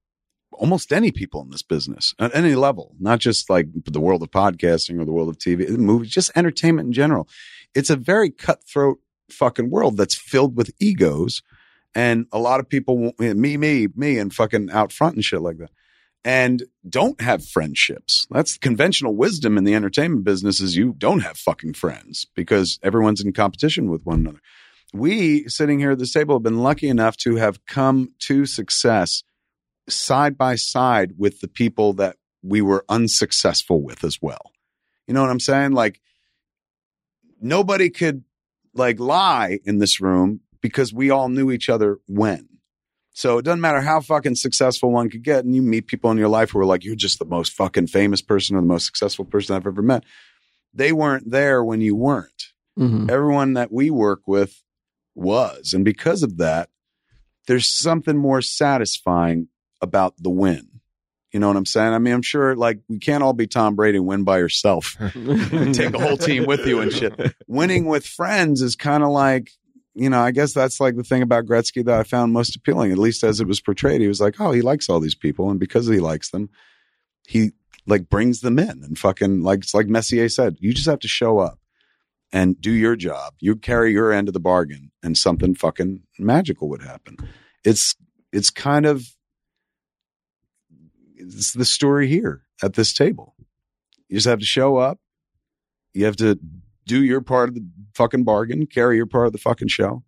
almost 0.54 0.92
any 0.92 1.12
people 1.12 1.42
in 1.42 1.50
this 1.50 1.62
business 1.62 2.14
at 2.20 2.36
any 2.36 2.56
level. 2.56 2.96
Not 3.00 3.20
just 3.20 3.50
like 3.50 3.68
the 3.86 4.00
world 4.00 4.24
of 4.24 4.32
podcasting 4.32 5.00
or 5.00 5.06
the 5.06 5.12
world 5.12 5.30
of 5.30 5.38
TV, 5.38 5.70
movies, 5.70 6.12
just 6.12 6.32
entertainment 6.36 6.88
in 6.88 6.94
general. 6.94 7.28
It's 7.74 7.90
a 7.90 7.96
very 7.96 8.30
cutthroat 8.30 9.00
fucking 9.30 9.70
world 9.70 9.98
that's 9.98 10.16
filled 10.16 10.56
with 10.58 10.72
egos, 10.80 11.42
and 11.96 12.26
a 12.32 12.40
lot 12.40 12.60
of 12.60 12.70
people, 12.70 13.14
me, 13.20 13.58
me, 13.58 13.88
me, 13.96 14.18
and 14.18 14.34
fucking 14.34 14.70
out 14.72 14.92
front 14.92 15.16
and 15.16 15.26
shit 15.26 15.42
like 15.42 15.58
that 15.58 15.72
and 16.24 16.64
don't 16.88 17.20
have 17.22 17.46
friendships. 17.46 18.28
That's 18.30 18.58
conventional 18.58 19.16
wisdom 19.16 19.58
in 19.58 19.64
the 19.64 19.74
entertainment 19.74 20.24
business 20.24 20.60
is 20.60 20.76
you 20.76 20.94
don't 20.98 21.22
have 21.22 21.38
fucking 21.38 21.74
friends 21.74 22.28
because 22.36 22.80
everyone's 22.84 23.22
in 23.22 23.34
competition 23.34 23.90
with 23.90 24.06
one 24.06 24.20
another. 24.20 24.42
We 24.94 25.48
sitting 25.48 25.80
here 25.80 25.92
at 25.92 26.00
this 26.00 26.14
table 26.14 26.36
have 26.36 26.44
been 26.44 26.60
lucky 26.60 26.90
enough 26.90 27.18
to 27.18 27.38
have 27.38 27.66
come 27.66 28.14
to 28.20 28.46
success 28.46 29.24
side 29.90 30.38
by 30.38 30.56
side 30.56 31.14
with 31.18 31.40
the 31.40 31.48
people 31.48 31.94
that 31.94 32.18
we 32.44 32.62
were 32.62 32.86
unsuccessful 32.90 33.82
with 33.82 34.04
as 34.04 34.20
well. 34.22 34.52
You 35.08 35.14
know 35.14 35.22
what 35.22 35.32
I'm 35.32 35.40
saying? 35.40 35.72
Like 35.72 36.02
nobody 37.40 37.90
could 37.90 38.24
like 38.74 39.00
lie 39.00 39.60
in 39.66 39.80
this 39.80 40.00
room 40.00 40.42
because 40.62 40.94
we 40.94 41.10
all 41.10 41.30
knew 41.30 41.52
each 41.52 41.70
other 41.70 42.00
when. 42.08 42.48
So 43.22 43.38
it 43.38 43.46
doesn't 43.46 43.62
matter 43.62 43.82
how 43.82 44.00
fucking 44.00 44.34
successful 44.34 44.90
one 44.90 45.12
could 45.12 45.22
get. 45.22 45.46
And 45.46 45.54
you 45.54 45.62
meet 45.62 45.86
people 45.86 46.10
in 46.10 46.18
your 46.18 46.28
life 46.28 46.50
who 46.50 46.58
are 46.60 46.66
like, 46.66 46.84
you're 46.84 46.96
just 46.96 47.20
the 47.20 47.26
most 47.26 47.54
fucking 47.54 47.86
famous 47.86 48.20
person 48.20 48.56
or 48.56 48.62
the 48.62 48.66
most 48.68 48.88
successful 48.88 49.26
person 49.26 49.56
I've 49.56 49.68
ever 49.68 49.84
met. 49.84 50.04
They 50.74 50.92
weren't 50.92 51.30
there 51.30 51.64
when 51.64 51.82
you 51.82 51.96
weren't. 51.96 52.46
Mhm. 52.80 53.12
Everyone 53.12 53.54
that 53.54 53.72
we 53.72 53.92
work 53.92 54.22
with 54.26 54.64
was. 55.14 55.76
And 55.76 55.86
because 55.86 56.24
of 56.24 56.38
that, 56.38 56.70
there's 57.46 57.68
something 57.68 58.18
more 58.18 58.42
satisfying 58.42 59.50
about 59.82 60.16
the 60.18 60.32
win. 60.32 60.70
You 61.32 61.40
know 61.40 61.48
what 61.48 61.58
I'm 61.58 61.66
saying? 61.68 61.94
I 61.94 62.00
mean, 62.00 62.16
I'm 62.16 62.24
sure 62.24 62.56
like 62.56 62.80
we 62.90 62.98
can't 62.98 63.22
all 63.22 63.34
be 63.34 63.46
Tom 63.46 63.76
Brady 63.76 64.00
and 64.00 64.08
win 64.08 64.24
by 64.24 64.40
yourself 64.40 64.98
take 65.14 65.94
a 65.94 66.00
whole 66.00 66.18
team 66.18 66.48
with 66.48 66.66
you 66.66 66.80
and 66.82 66.92
shit. 66.92 67.14
Winning 67.48 67.86
with 67.86 68.04
friends 68.04 68.64
is 68.64 68.76
kind 68.76 69.04
of 69.04 69.10
like, 69.10 69.52
you 69.94 70.10
know, 70.10 70.22
I 70.22 70.32
guess 70.32 70.54
that's 70.54 70.80
like 70.80 70.96
the 70.96 71.04
thing 71.04 71.22
about 71.22 71.46
Gretzky 71.46 71.84
that 71.86 72.00
I 72.00 72.04
found 72.04 72.32
most 72.32 72.56
appealing, 72.56 72.92
at 72.92 72.98
least 72.98 73.24
as 73.24 73.42
it 73.42 73.48
was 73.48 73.60
portrayed. 73.60 74.02
He 74.02 74.08
was 74.08 74.22
like, 74.22 74.40
oh, 74.40 74.52
he 74.52 74.62
likes 74.62 74.90
all 74.90 75.00
these 75.00 75.16
people. 75.16 75.50
And 75.50 75.60
because 75.60 75.88
he 75.88 76.00
likes 76.00 76.32
them, 76.32 76.50
he 77.28 77.52
like 77.88 78.10
brings 78.10 78.42
them 78.42 78.58
in 78.58 78.84
and 78.84 78.98
fucking 78.98 79.42
like, 79.42 79.60
it's 79.60 79.74
like 79.74 79.88
Messier 79.88 80.30
said, 80.30 80.56
you 80.60 80.74
just 80.74 80.88
have 80.88 81.00
to 81.00 81.08
show 81.08 81.40
up 81.40 81.60
and 82.32 82.60
do 82.62 82.72
your 82.72 82.96
job. 82.96 83.34
You 83.40 83.56
carry 83.56 83.92
your 83.92 84.14
end 84.14 84.30
of 84.30 84.34
the 84.34 84.40
bargain 84.40 84.92
and 85.04 85.18
something 85.18 85.56
fucking 85.56 86.04
magical 86.18 86.70
would 86.70 86.84
happen. 86.84 87.18
It's, 87.66 87.96
it's 88.32 88.50
kind 88.50 88.86
of, 88.86 89.06
it's 91.16 91.52
the 91.52 91.66
story 91.66 92.08
here 92.08 92.44
at 92.64 92.74
this 92.74 92.94
table. 92.94 93.36
You 94.08 94.16
just 94.16 94.28
have 94.28 94.40
to 94.40 94.46
show 94.46 94.78
up. 94.78 95.00
You 95.94 96.06
have 96.06 96.16
to 96.18 96.40
do 96.86 97.04
your 97.04 97.22
part 97.22 97.50
of 97.50 97.56
the 97.56 97.66
fucking 97.96 98.24
bargain, 98.24 98.66
carry 98.66 98.98
your 98.98 99.06
part 99.06 99.28
of 99.28 99.34
the 99.34 99.40
fucking 99.40 99.68
show. 99.68 100.04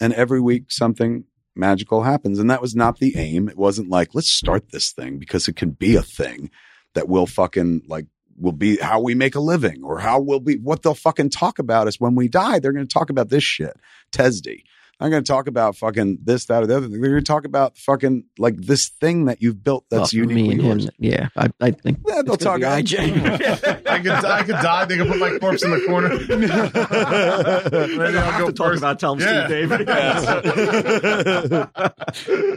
And 0.00 0.12
every 0.14 0.40
week 0.40 0.70
something 0.70 1.24
magical 1.54 2.02
happens. 2.02 2.38
And 2.38 2.50
that 2.50 2.62
was 2.62 2.74
not 2.74 2.98
the 2.98 3.16
aim. 3.16 3.48
It 3.48 3.56
wasn't 3.56 3.90
like, 3.90 4.14
let's 4.14 4.30
start 4.30 4.70
this 4.70 4.92
thing 4.92 5.18
because 5.18 5.48
it 5.48 5.56
can 5.56 5.70
be 5.70 5.96
a 5.96 6.02
thing 6.02 6.50
that 6.94 7.08
will 7.08 7.26
fucking 7.26 7.82
like 7.86 8.06
will 8.36 8.52
be 8.52 8.78
how 8.78 9.00
we 9.00 9.14
make 9.14 9.34
a 9.34 9.40
living 9.40 9.82
or 9.84 9.98
how 9.98 10.18
we'll 10.18 10.40
be 10.40 10.56
what 10.56 10.82
they'll 10.82 10.94
fucking 10.94 11.30
talk 11.30 11.58
about 11.58 11.86
us 11.86 12.00
when 12.00 12.14
we 12.14 12.28
die. 12.28 12.58
They're 12.58 12.72
going 12.72 12.86
to 12.86 12.92
talk 12.92 13.10
about 13.10 13.28
this 13.28 13.44
shit. 13.44 13.76
TESD. 14.12 14.62
I'm 15.00 15.10
going 15.10 15.24
to 15.24 15.26
talk 15.32 15.46
about 15.46 15.76
fucking 15.76 16.18
this, 16.22 16.44
that, 16.46 16.62
or 16.62 16.66
the 16.66 16.76
other 16.76 16.88
thing. 16.88 17.00
They're 17.00 17.10
going 17.10 17.24
to 17.24 17.26
talk 17.26 17.44
about 17.46 17.78
fucking 17.78 18.24
like 18.38 18.56
this 18.56 18.88
thing 18.88 19.24
that 19.24 19.40
you've 19.40 19.64
built 19.64 19.86
that's 19.90 19.98
Well, 20.00 20.06
for 20.08 20.16
uniquely 20.16 20.42
me 20.42 20.50
and 20.52 20.62
yours. 20.62 20.84
him. 20.84 20.90
Yeah, 20.98 21.28
I, 21.36 21.48
I 21.60 21.70
think 21.70 21.98
Yeah, 22.06 22.22
they'll 22.22 22.34
it's 22.34 22.44
talk 22.44 22.58
be 22.58 22.64
IJ. 22.64 23.86
I 23.88 23.98
could, 24.00 24.12
I 24.12 24.42
could 24.42 24.52
die. 24.52 24.84
They 24.84 24.96
could 24.98 25.08
put 25.08 25.18
my 25.18 25.38
corpse 25.38 25.62
in 25.64 25.70
the 25.70 25.80
corner. 25.86 26.08
Maybe 27.98 28.18
I 28.18 28.22
I'll 28.24 28.30
have 28.32 28.40
go 28.40 28.46
to 28.48 28.52
talk 28.52 28.66
first. 28.68 28.78
about 28.82 28.98
Tell 29.00 29.12
'em 29.14 29.20
Yeah. 29.20 29.46
Steve 29.46 29.68
Dave. 29.70 29.70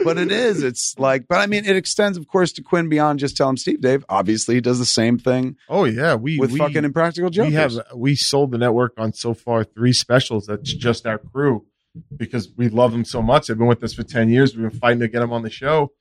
but 0.04 0.18
it 0.18 0.30
is. 0.32 0.62
It's 0.62 0.98
like, 0.98 1.26
but 1.28 1.36
I 1.40 1.46
mean, 1.46 1.64
it 1.64 1.76
extends, 1.76 2.18
of 2.18 2.26
course, 2.28 2.52
to 2.52 2.62
Quinn 2.62 2.88
beyond 2.88 3.18
just 3.18 3.36
tell 3.36 3.48
'em 3.48 3.56
Steve 3.56 3.80
Dave. 3.80 4.04
Obviously, 4.08 4.56
he 4.56 4.60
does 4.60 4.78
the 4.78 4.84
same 4.84 5.18
thing 5.18 5.56
Oh 5.68 5.84
yeah, 5.84 6.14
we 6.14 6.38
with 6.38 6.52
we, 6.52 6.58
fucking 6.58 6.84
impractical 6.84 7.30
jokers. 7.30 7.50
we 7.50 7.54
have 7.56 7.72
we 7.94 8.14
sold 8.14 8.50
the 8.50 8.58
network 8.58 8.92
on 8.98 9.12
so 9.12 9.34
far 9.34 9.64
three 9.64 9.92
specials. 9.92 10.46
That's 10.46 10.72
just 10.72 11.06
our 11.06 11.18
crew 11.18 11.64
because 12.16 12.48
we 12.56 12.68
love 12.68 12.92
them 12.92 13.04
so 13.04 13.22
much. 13.22 13.46
They've 13.46 13.58
been 13.58 13.66
with 13.66 13.82
us 13.84 13.94
for 13.94 14.02
ten 14.02 14.28
years. 14.30 14.56
We've 14.56 14.70
been 14.70 14.78
fighting 14.78 15.00
to 15.00 15.08
get 15.08 15.20
them 15.20 15.32
on 15.32 15.42
the 15.42 15.50
show, 15.50 15.92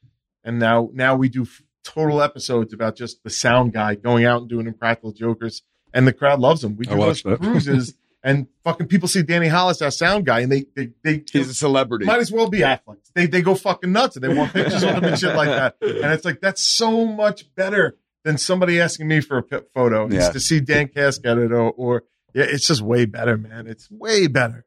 and 0.43 0.59
now 0.59 0.89
now 0.93 1.15
we 1.15 1.29
do 1.29 1.43
f- 1.43 1.61
total 1.83 2.21
episodes 2.21 2.73
about 2.73 2.95
just 2.95 3.23
the 3.23 3.29
sound 3.29 3.73
guy 3.73 3.95
going 3.95 4.25
out 4.25 4.41
and 4.41 4.49
doing 4.49 4.67
impractical 4.67 5.11
jokers, 5.11 5.61
and 5.93 6.07
the 6.07 6.13
crowd 6.13 6.39
loves 6.39 6.61
them. 6.61 6.75
We 6.75 6.85
do 6.85 6.95
those 6.97 7.21
that. 7.23 7.39
cruises, 7.39 7.93
and 8.23 8.47
fucking 8.63 8.87
people 8.87 9.07
see 9.07 9.21
Danny 9.23 9.47
Hollis, 9.47 9.81
our 9.81 9.91
sound 9.91 10.25
guy, 10.25 10.39
and 10.41 10.51
they 10.51 10.65
they 10.75 10.89
they. 11.03 11.23
He's 11.31 11.49
a 11.49 11.53
celebrity. 11.53 12.05
might 12.05 12.19
as 12.19 12.31
well 12.31 12.49
be 12.49 12.63
athletes. 12.63 13.11
They 13.13 13.27
they 13.27 13.41
go 13.41 13.53
fucking 13.55 13.91
nuts 13.91 14.15
and 14.15 14.23
they 14.23 14.33
want 14.33 14.53
pictures 14.53 14.83
of 14.83 14.95
them 14.95 15.03
and 15.03 15.19
shit 15.19 15.35
like 15.35 15.49
that. 15.49 15.75
And 15.81 16.11
it's 16.13 16.25
like 16.25 16.41
that's 16.41 16.63
so 16.63 17.05
much 17.05 17.53
better 17.55 17.97
than 18.23 18.37
somebody 18.37 18.79
asking 18.79 19.07
me 19.09 19.19
for 19.19 19.39
a 19.39 19.43
photo. 19.73 20.05
It's 20.05 20.15
Yeah. 20.15 20.29
to 20.31 20.39
see 20.39 20.61
Dan 20.61 20.87
Cask 20.87 21.25
at 21.25 21.37
it 21.37 21.51
or, 21.51 21.71
or 21.71 22.03
yeah, 22.33 22.45
it's 22.47 22.65
just 22.67 22.81
way 22.81 23.03
better, 23.05 23.37
man. 23.37 23.67
It's 23.67 23.91
way 23.91 24.27
better. 24.27 24.65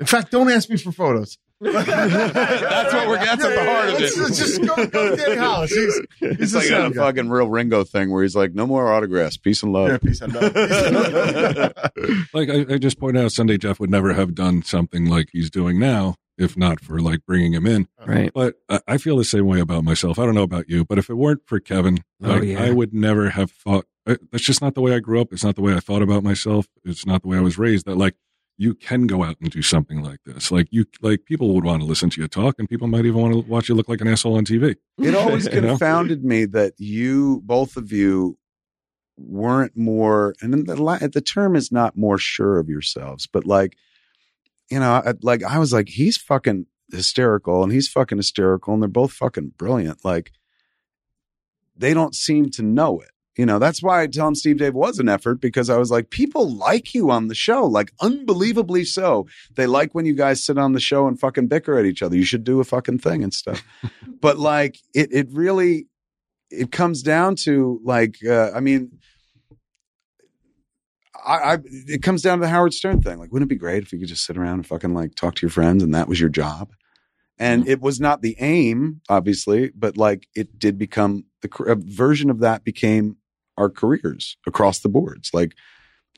In 0.00 0.06
fact, 0.06 0.30
don't 0.30 0.50
ask 0.50 0.70
me 0.70 0.76
for 0.76 0.92
photos. 0.92 1.38
That's 1.60 2.92
what 2.94 3.08
we're- 3.08 3.18
that's 3.24 3.44
at 3.44 3.54
the 3.56 3.64
heart 3.64 3.88
of 3.88 4.00
let's- 4.00 4.16
it. 4.16 4.20
let's 4.22 4.38
just 4.38 4.62
go, 4.62 4.86
go 4.86 5.10
to 5.10 5.16
Danny 5.16 5.34
Hollis. 5.36 5.72
He's, 5.74 6.00
he's 6.20 6.40
It's 6.40 6.52
the 6.52 6.58
like 6.58 6.68
a 6.70 6.94
guy. 6.94 7.06
fucking 7.06 7.28
real 7.30 7.48
Ringo 7.48 7.82
thing 7.82 8.12
where 8.12 8.22
he's 8.22 8.36
like, 8.36 8.54
no 8.54 8.64
more 8.64 8.92
autographs, 8.92 9.36
peace 9.36 9.64
and 9.64 9.72
love. 9.72 9.88
Yeah, 9.88 9.98
peace 9.98 10.20
and 10.20 10.32
love. 10.34 10.54
Peace 10.54 10.70
and 10.70 10.94
love. 10.94 11.72
Like 12.32 12.48
I, 12.50 12.74
I 12.74 12.78
just 12.78 13.00
pointed 13.00 13.24
out, 13.24 13.32
Sunday 13.32 13.58
Jeff 13.58 13.80
would 13.80 13.90
never 13.90 14.12
have 14.12 14.34
done 14.36 14.62
something 14.62 15.06
like 15.06 15.30
he's 15.32 15.50
doing 15.50 15.80
now 15.80 16.14
if 16.36 16.56
not 16.56 16.78
for 16.78 17.00
like 17.00 17.26
bringing 17.26 17.52
him 17.52 17.66
in. 17.66 17.88
Uh-huh. 17.98 18.12
right. 18.12 18.30
But 18.32 18.54
I, 18.68 18.80
I 18.86 18.98
feel 18.98 19.16
the 19.16 19.24
same 19.24 19.46
way 19.46 19.58
about 19.58 19.82
myself. 19.82 20.20
I 20.20 20.24
don't 20.26 20.36
know 20.36 20.42
about 20.44 20.68
you, 20.68 20.84
but 20.84 20.96
if 20.98 21.10
it 21.10 21.14
weren't 21.14 21.42
for 21.46 21.58
Kevin, 21.58 22.04
Oh, 22.22 22.28
like, 22.28 22.44
yeah. 22.44 22.62
I 22.62 22.70
would 22.70 22.94
never 22.94 23.30
have 23.30 23.50
thought. 23.50 23.86
I, 24.06 24.18
that's 24.30 24.44
just 24.44 24.62
not 24.62 24.74
the 24.74 24.80
way 24.80 24.94
I 24.94 25.00
grew 25.00 25.20
up. 25.20 25.32
It's 25.32 25.42
not 25.42 25.56
the 25.56 25.62
way 25.62 25.74
I 25.74 25.80
thought 25.80 26.02
about 26.02 26.22
myself. 26.22 26.68
It's 26.84 27.04
not 27.04 27.22
the 27.22 27.28
way 27.28 27.38
I 27.38 27.40
was 27.40 27.58
raised. 27.58 27.86
That 27.86 27.96
like 27.96 28.14
you 28.58 28.74
can 28.74 29.06
go 29.06 29.22
out 29.22 29.36
and 29.40 29.50
do 29.50 29.62
something 29.62 30.02
like 30.02 30.18
this. 30.26 30.50
Like 30.50 30.66
you, 30.70 30.84
like 31.00 31.24
people 31.24 31.54
would 31.54 31.64
want 31.64 31.80
to 31.80 31.86
listen 31.86 32.10
to 32.10 32.20
you 32.20 32.26
talk, 32.28 32.56
and 32.58 32.68
people 32.68 32.88
might 32.88 33.06
even 33.06 33.22
want 33.22 33.32
to 33.32 33.40
watch 33.50 33.68
you 33.68 33.74
look 33.76 33.88
like 33.88 34.00
an 34.00 34.08
asshole 34.08 34.36
on 34.36 34.44
TV. 34.44 34.74
It 34.98 35.14
always 35.14 35.46
You 35.52 35.60
know? 35.60 35.68
confounded 35.68 36.24
me 36.24 36.44
that 36.46 36.74
you, 36.76 37.40
both 37.44 37.76
of 37.76 37.92
you, 37.92 38.36
weren't 39.16 39.76
more, 39.76 40.34
and 40.42 40.52
then 40.52 40.64
the, 40.64 41.10
the 41.12 41.20
term 41.20 41.54
is 41.56 41.72
not 41.72 41.96
more 41.96 42.18
sure 42.18 42.58
of 42.58 42.68
yourselves, 42.68 43.26
but 43.26 43.46
like, 43.46 43.76
you 44.70 44.80
know, 44.80 45.02
I, 45.04 45.14
like 45.22 45.44
I 45.44 45.58
was 45.58 45.72
like, 45.72 45.88
he's 45.88 46.16
fucking 46.16 46.66
hysterical 46.90 47.62
and 47.62 47.72
he's 47.72 47.88
fucking 47.88 48.18
hysterical 48.18 48.74
and 48.74 48.82
they're 48.82 48.88
both 48.88 49.12
fucking 49.12 49.52
brilliant. 49.56 50.04
Like, 50.04 50.32
they 51.76 51.94
don't 51.94 52.14
seem 52.14 52.50
to 52.50 52.62
know 52.62 53.00
it. 53.00 53.10
You 53.38 53.46
know, 53.46 53.60
that's 53.60 53.80
why 53.80 54.02
I 54.02 54.08
tell 54.08 54.26
'em 54.26 54.34
Steve 54.34 54.58
Dave 54.58 54.74
was 54.74 54.98
an 54.98 55.08
effort 55.08 55.40
because 55.40 55.70
I 55.70 55.78
was 55.78 55.92
like, 55.92 56.10
people 56.10 56.52
like 56.52 56.92
you 56.92 57.12
on 57.12 57.28
the 57.28 57.36
show, 57.36 57.64
like 57.64 57.92
unbelievably 58.00 58.84
so. 58.84 59.28
They 59.54 59.66
like 59.68 59.94
when 59.94 60.06
you 60.06 60.14
guys 60.14 60.44
sit 60.44 60.58
on 60.58 60.72
the 60.72 60.80
show 60.80 61.06
and 61.06 61.18
fucking 61.18 61.46
bicker 61.46 61.78
at 61.78 61.86
each 61.86 62.02
other. 62.02 62.16
You 62.16 62.24
should 62.24 62.42
do 62.42 62.58
a 62.58 62.64
fucking 62.64 62.98
thing 62.98 63.22
and 63.22 63.32
stuff. 63.32 63.62
but 64.20 64.38
like, 64.38 64.78
it 64.92 65.12
it 65.12 65.28
really, 65.30 65.86
it 66.50 66.72
comes 66.72 67.00
down 67.00 67.36
to 67.44 67.80
like, 67.84 68.16
uh, 68.28 68.50
I 68.50 68.58
mean, 68.58 68.98
I, 71.24 71.34
I 71.36 71.58
it 71.62 72.02
comes 72.02 72.22
down 72.22 72.38
to 72.38 72.42
the 72.42 72.50
Howard 72.50 72.74
Stern 72.74 73.02
thing. 73.02 73.18
Like, 73.18 73.30
wouldn't 73.30 73.48
it 73.48 73.54
be 73.54 73.58
great 73.58 73.84
if 73.84 73.92
you 73.92 74.00
could 74.00 74.08
just 74.08 74.24
sit 74.24 74.36
around 74.36 74.54
and 74.54 74.66
fucking 74.66 74.94
like 74.94 75.14
talk 75.14 75.36
to 75.36 75.46
your 75.46 75.50
friends 75.52 75.84
and 75.84 75.94
that 75.94 76.08
was 76.08 76.18
your 76.18 76.28
job? 76.28 76.70
And 77.40 77.68
it 77.68 77.80
was 77.80 78.00
not 78.00 78.20
the 78.20 78.34
aim, 78.40 79.00
obviously, 79.08 79.70
but 79.76 79.96
like 79.96 80.26
it 80.34 80.58
did 80.58 80.76
become 80.76 81.26
the 81.40 81.64
a 81.68 81.76
version 81.76 82.30
of 82.30 82.40
that 82.40 82.64
became 82.64 83.16
our 83.58 83.68
careers 83.68 84.36
across 84.46 84.78
the 84.78 84.88
boards. 84.88 85.30
Like 85.34 85.54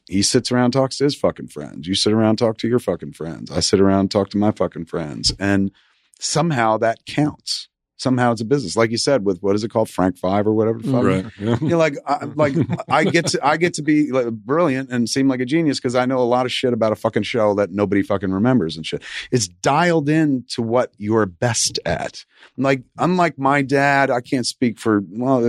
he 0.08 0.22
sits 0.22 0.52
around, 0.52 0.72
talks 0.72 0.98
to 0.98 1.04
his 1.04 1.16
fucking 1.16 1.48
friends. 1.48 1.88
You 1.88 1.94
sit 1.94 2.12
around, 2.12 2.36
talk 2.36 2.58
to 2.58 2.68
your 2.68 2.78
fucking 2.78 3.14
friends. 3.14 3.50
I 3.50 3.60
sit 3.60 3.80
around, 3.80 4.10
talk 4.10 4.28
to 4.30 4.38
my 4.38 4.50
fucking 4.50 4.84
friends. 4.84 5.32
And 5.38 5.72
somehow 6.20 6.76
that 6.78 7.06
counts. 7.06 7.68
Somehow 8.00 8.32
it's 8.32 8.40
a 8.40 8.46
business. 8.46 8.76
Like 8.76 8.90
you 8.90 8.96
said, 8.96 9.26
with 9.26 9.40
what 9.42 9.54
is 9.54 9.62
it 9.62 9.68
called? 9.70 9.90
Frank 9.90 10.16
Five 10.16 10.46
or 10.46 10.54
whatever. 10.54 10.78
Right. 10.78 11.26
Yeah. 11.38 11.58
You 11.60 11.68
know, 11.68 11.76
like, 11.76 11.96
I, 12.06 12.24
like 12.34 12.54
I 12.88 13.04
get 13.04 13.26
to, 13.28 13.46
I 13.46 13.58
get 13.58 13.74
to 13.74 13.82
be 13.82 14.10
like, 14.10 14.30
brilliant 14.30 14.88
and 14.90 15.06
seem 15.06 15.28
like 15.28 15.40
a 15.40 15.44
genius 15.44 15.78
because 15.78 15.94
I 15.94 16.06
know 16.06 16.16
a 16.18 16.24
lot 16.24 16.46
of 16.46 16.52
shit 16.52 16.72
about 16.72 16.92
a 16.92 16.96
fucking 16.96 17.24
show 17.24 17.54
that 17.56 17.72
nobody 17.72 18.00
fucking 18.02 18.30
remembers 18.32 18.78
and 18.78 18.86
shit. 18.86 19.02
It's 19.30 19.48
dialed 19.48 20.08
in 20.08 20.44
to 20.52 20.62
what 20.62 20.94
you're 20.96 21.26
best 21.26 21.78
at. 21.84 22.24
Like, 22.56 22.84
unlike 22.98 23.38
my 23.38 23.60
dad, 23.60 24.10
I 24.10 24.22
can't 24.22 24.46
speak 24.46 24.78
for. 24.78 25.02
Well, 25.10 25.44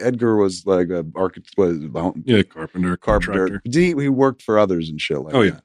Edgar 0.00 0.34
was 0.36 0.66
like 0.66 0.90
a 0.90 1.06
architect, 1.14 1.54
was 1.56 1.78
a 1.78 2.12
Yeah, 2.24 2.42
carpenter, 2.42 2.96
carpenter. 2.96 2.96
contractor. 2.96 3.62
He, 3.64 3.94
he 3.94 4.08
worked 4.08 4.42
for 4.42 4.58
others 4.58 4.88
and 4.88 5.00
shit 5.00 5.20
like 5.20 5.34
Oh, 5.34 5.42
yeah. 5.42 5.50
that. 5.52 5.64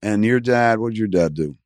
And 0.00 0.24
your 0.24 0.38
dad, 0.38 0.78
what 0.78 0.90
did 0.90 0.98
your 0.98 1.08
dad 1.08 1.34
do? 1.34 1.56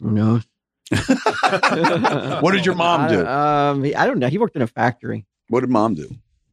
Who 0.00 0.10
knows? 0.10 0.42
What 2.40 2.52
did 2.52 2.66
your 2.66 2.74
mom 2.74 3.08
do? 3.08 3.16
don't- 3.16 3.26
Um, 3.26 3.84
I 3.96 4.06
don't 4.06 4.18
know. 4.18 4.28
He 4.28 4.38
worked 4.38 4.56
in 4.56 4.62
a 4.62 4.66
factory. 4.66 5.26
What 5.48 5.60
did 5.60 5.70
mom 5.70 5.94
do? 5.94 6.08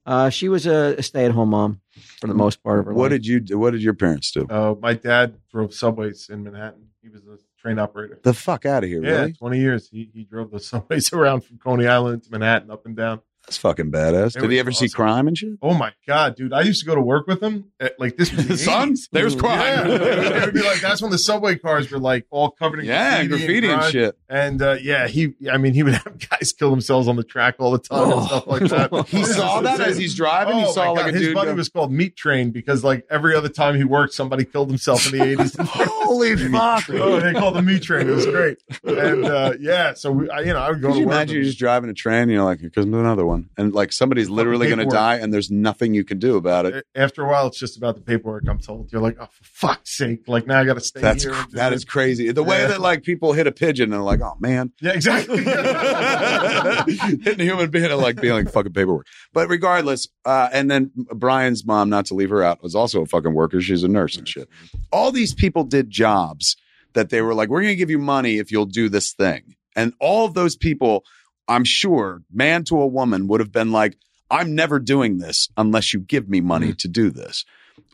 Uh, 0.05 0.29
she 0.29 0.49
was 0.49 0.65
a, 0.65 0.95
a 0.97 1.03
stay-at-home 1.03 1.49
mom 1.49 1.79
for 2.19 2.27
the 2.27 2.33
most 2.33 2.63
part 2.63 2.79
of 2.79 2.85
her 2.85 2.93
What 2.93 3.03
life. 3.03 3.21
did 3.21 3.25
you 3.27 3.39
do? 3.39 3.59
What 3.59 3.71
did 3.71 3.83
your 3.83 3.93
parents 3.93 4.31
do? 4.31 4.47
Uh, 4.49 4.75
my 4.81 4.93
dad 4.93 5.35
drove 5.51 5.73
subways 5.73 6.29
in 6.29 6.43
Manhattan. 6.43 6.87
He 7.03 7.09
was 7.09 7.21
a 7.25 7.37
train 7.59 7.77
operator. 7.79 8.19
The 8.23 8.33
fuck 8.33 8.65
out 8.65 8.83
of 8.83 8.89
here, 8.89 9.03
Yeah, 9.03 9.11
really? 9.11 9.33
20 9.33 9.59
years. 9.59 9.89
He, 9.89 10.09
he 10.13 10.23
drove 10.23 10.49
the 10.51 10.59
subways 10.71 11.13
around 11.13 11.41
from 11.41 11.57
Coney 11.59 11.87
Island 11.87 12.23
to 12.23 12.31
Manhattan, 12.31 12.71
up 12.71 12.85
and 12.85 12.95
down. 12.95 13.21
That's 13.45 13.57
fucking 13.57 13.91
badass. 13.91 14.39
Did 14.39 14.49
he 14.51 14.59
ever 14.59 14.71
see 14.71 14.87
crime 14.87 15.27
and 15.27 15.37
shit? 15.37 15.53
Oh 15.61 15.73
my 15.73 15.91
god, 16.07 16.35
dude! 16.35 16.53
I 16.53 16.61
used 16.61 16.79
to 16.81 16.85
go 16.85 16.93
to 16.95 17.01
work 17.01 17.27
with 17.27 17.41
him. 17.41 17.71
At, 17.79 17.99
like 17.99 18.15
this 18.15 18.31
was 18.31 18.47
the 18.47 18.57
Son, 18.57 18.93
80s. 18.93 19.09
there's 19.11 19.33
Yeah, 19.33 19.39
crime. 19.83 19.87
it 19.91 20.45
would 20.45 20.53
be 20.53 20.61
like 20.61 20.79
that's 20.79 21.01
when 21.01 21.11
the 21.11 21.17
subway 21.17 21.57
cars 21.57 21.91
were 21.91 21.97
like 21.99 22.27
all 22.29 22.51
covered 22.51 22.79
in 22.81 22.85
Yeah, 22.85 23.25
graffiti 23.25 23.67
and 23.67 23.79
grime. 23.79 23.91
shit. 23.91 24.17
And 24.29 24.61
uh, 24.61 24.77
yeah, 24.81 25.07
he, 25.07 25.33
I 25.51 25.57
mean, 25.57 25.73
he 25.73 25.81
would 25.83 25.93
have 26.05 26.29
guys 26.29 26.53
kill 26.53 26.69
themselves 26.69 27.07
on 27.07 27.15
the 27.17 27.23
track 27.23 27.55
all 27.59 27.71
the 27.71 27.79
time 27.79 28.11
and 28.11 28.23
stuff 28.27 28.47
like 28.47 28.61
that. 28.69 29.07
He 29.09 29.23
saw 29.25 29.59
that 29.61 29.81
as 29.81 29.97
he's 29.97 30.15
driving. 30.15 30.57
he 30.57 30.63
Oh, 30.65 30.71
saw 30.71 30.93
my 30.93 31.01
like 31.01 31.13
a 31.13 31.17
his 31.17 31.33
buddy 31.33 31.49
go- 31.49 31.55
was 31.55 31.67
called 31.67 31.91
Meat 31.91 32.15
Train 32.15 32.51
because 32.51 32.83
like 32.83 33.05
every 33.09 33.35
other 33.35 33.49
time 33.49 33.75
he 33.75 33.83
worked, 33.83 34.13
somebody 34.13 34.45
killed 34.45 34.69
himself 34.69 35.11
in 35.11 35.17
the 35.19 35.25
eighties. 35.25 35.55
Holy 35.59 36.35
fuck! 36.37 36.83
oh, 36.91 37.19
they 37.19 37.33
called 37.33 37.57
him 37.57 37.65
Meat 37.65 37.81
Train. 37.81 38.07
It 38.07 38.13
was 38.13 38.25
great. 38.27 38.59
And 38.83 39.25
uh, 39.25 39.53
yeah, 39.59 39.93
so 39.95 40.11
we, 40.11 40.29
I, 40.29 40.41
you 40.41 40.53
know, 40.53 40.59
I 40.59 40.69
would 40.69 40.81
go 40.81 40.89
Could 40.89 40.97
you 40.99 41.03
imagine 41.05 41.35
you're 41.35 41.43
just 41.45 41.59
driving 41.59 41.89
a 41.89 41.93
train 41.93 42.23
and 42.23 42.31
you're 42.31 42.43
like, 42.43 42.59
comes 42.73 42.85
another 42.85 43.25
one. 43.25 43.30
And 43.57 43.73
like 43.73 43.91
somebody's 43.91 44.29
literally 44.29 44.67
going 44.67 44.79
to 44.79 44.85
die 44.85 45.15
and 45.17 45.33
there's 45.33 45.49
nothing 45.51 45.93
you 45.93 46.03
can 46.03 46.19
do 46.19 46.35
about 46.37 46.65
it. 46.65 46.85
After 46.95 47.23
a 47.23 47.27
while, 47.27 47.47
it's 47.47 47.59
just 47.59 47.77
about 47.77 47.95
the 47.95 48.01
paperwork. 48.01 48.43
I'm 48.47 48.59
told 48.59 48.91
you're 48.91 49.01
like, 49.01 49.17
oh, 49.19 49.25
for 49.31 49.43
fuck's 49.43 49.97
sake! 49.97 50.27
Like 50.27 50.47
now 50.47 50.59
I 50.59 50.65
got 50.65 50.75
to 50.75 50.81
stay 50.81 51.01
That's, 51.01 51.23
here. 51.23 51.33
cr- 51.33 51.55
that 51.55 51.73
is 51.73 51.85
crazy. 51.85 52.31
The 52.31 52.43
way 52.43 52.59
Yeah. 52.61 52.67
that 52.67 52.81
like 52.81 53.03
people 53.03 53.33
hit 53.33 53.47
a 53.47 53.51
pigeon 53.51 53.85
and 53.85 53.93
they're 53.93 54.01
like, 54.01 54.21
oh 54.21 54.35
man. 54.39 54.71
yeah, 54.81 54.91
exactly. 54.93 55.43
Hitting 57.23 57.41
a 57.41 57.43
human 57.43 57.69
being 57.69 57.85
and 57.85 57.97
like 58.01 58.19
being 58.19 58.33
like 58.33 58.51
fucking 58.51 58.73
paperwork. 58.73 59.07
But 59.33 59.49
regardless, 59.49 60.07
uh, 60.25 60.49
and 60.51 60.69
then 60.69 60.91
Bryan's 61.13 61.65
mom, 61.65 61.89
not 61.89 62.05
to 62.07 62.13
leave 62.15 62.29
her 62.29 62.43
out, 62.43 62.61
was 62.63 62.75
also 62.75 63.01
a 63.01 63.05
fucking 63.05 63.33
worker. 63.33 63.61
She's 63.61 63.83
a 63.83 63.87
nurse 63.87 64.17
and 64.17 64.27
shit. 64.27 64.49
All 64.91 65.11
these 65.11 65.33
people 65.33 65.63
did 65.63 65.89
jobs 65.89 66.55
that 66.93 67.09
they 67.09 67.21
were 67.21 67.33
like, 67.33 67.49
we're 67.49 67.61
going 67.61 67.71
to 67.73 67.77
give 67.77 67.89
you 67.89 67.99
money 67.99 68.37
if 68.37 68.51
you'll 68.51 68.65
do 68.65 68.89
this 68.89 69.13
thing. 69.13 69.55
And 69.75 69.93
all 70.01 70.25
of 70.25 70.33
those 70.33 70.55
people, 70.57 71.05
I'm 71.47 71.63
sure, 71.63 72.21
man 72.31 72.63
to 72.65 72.81
a 72.81 72.87
woman, 72.87 73.27
would 73.27 73.39
have 73.39 73.51
been 73.51 73.71
like, 73.71 73.97
I'm 74.29 74.55
never 74.55 74.79
doing 74.79 75.17
this 75.17 75.49
unless 75.57 75.93
you 75.93 75.99
give 75.99 76.29
me 76.29 76.39
money 76.39 76.69
mm. 76.69 76.77
to 76.79 76.87
do 76.87 77.09
this. 77.09 77.45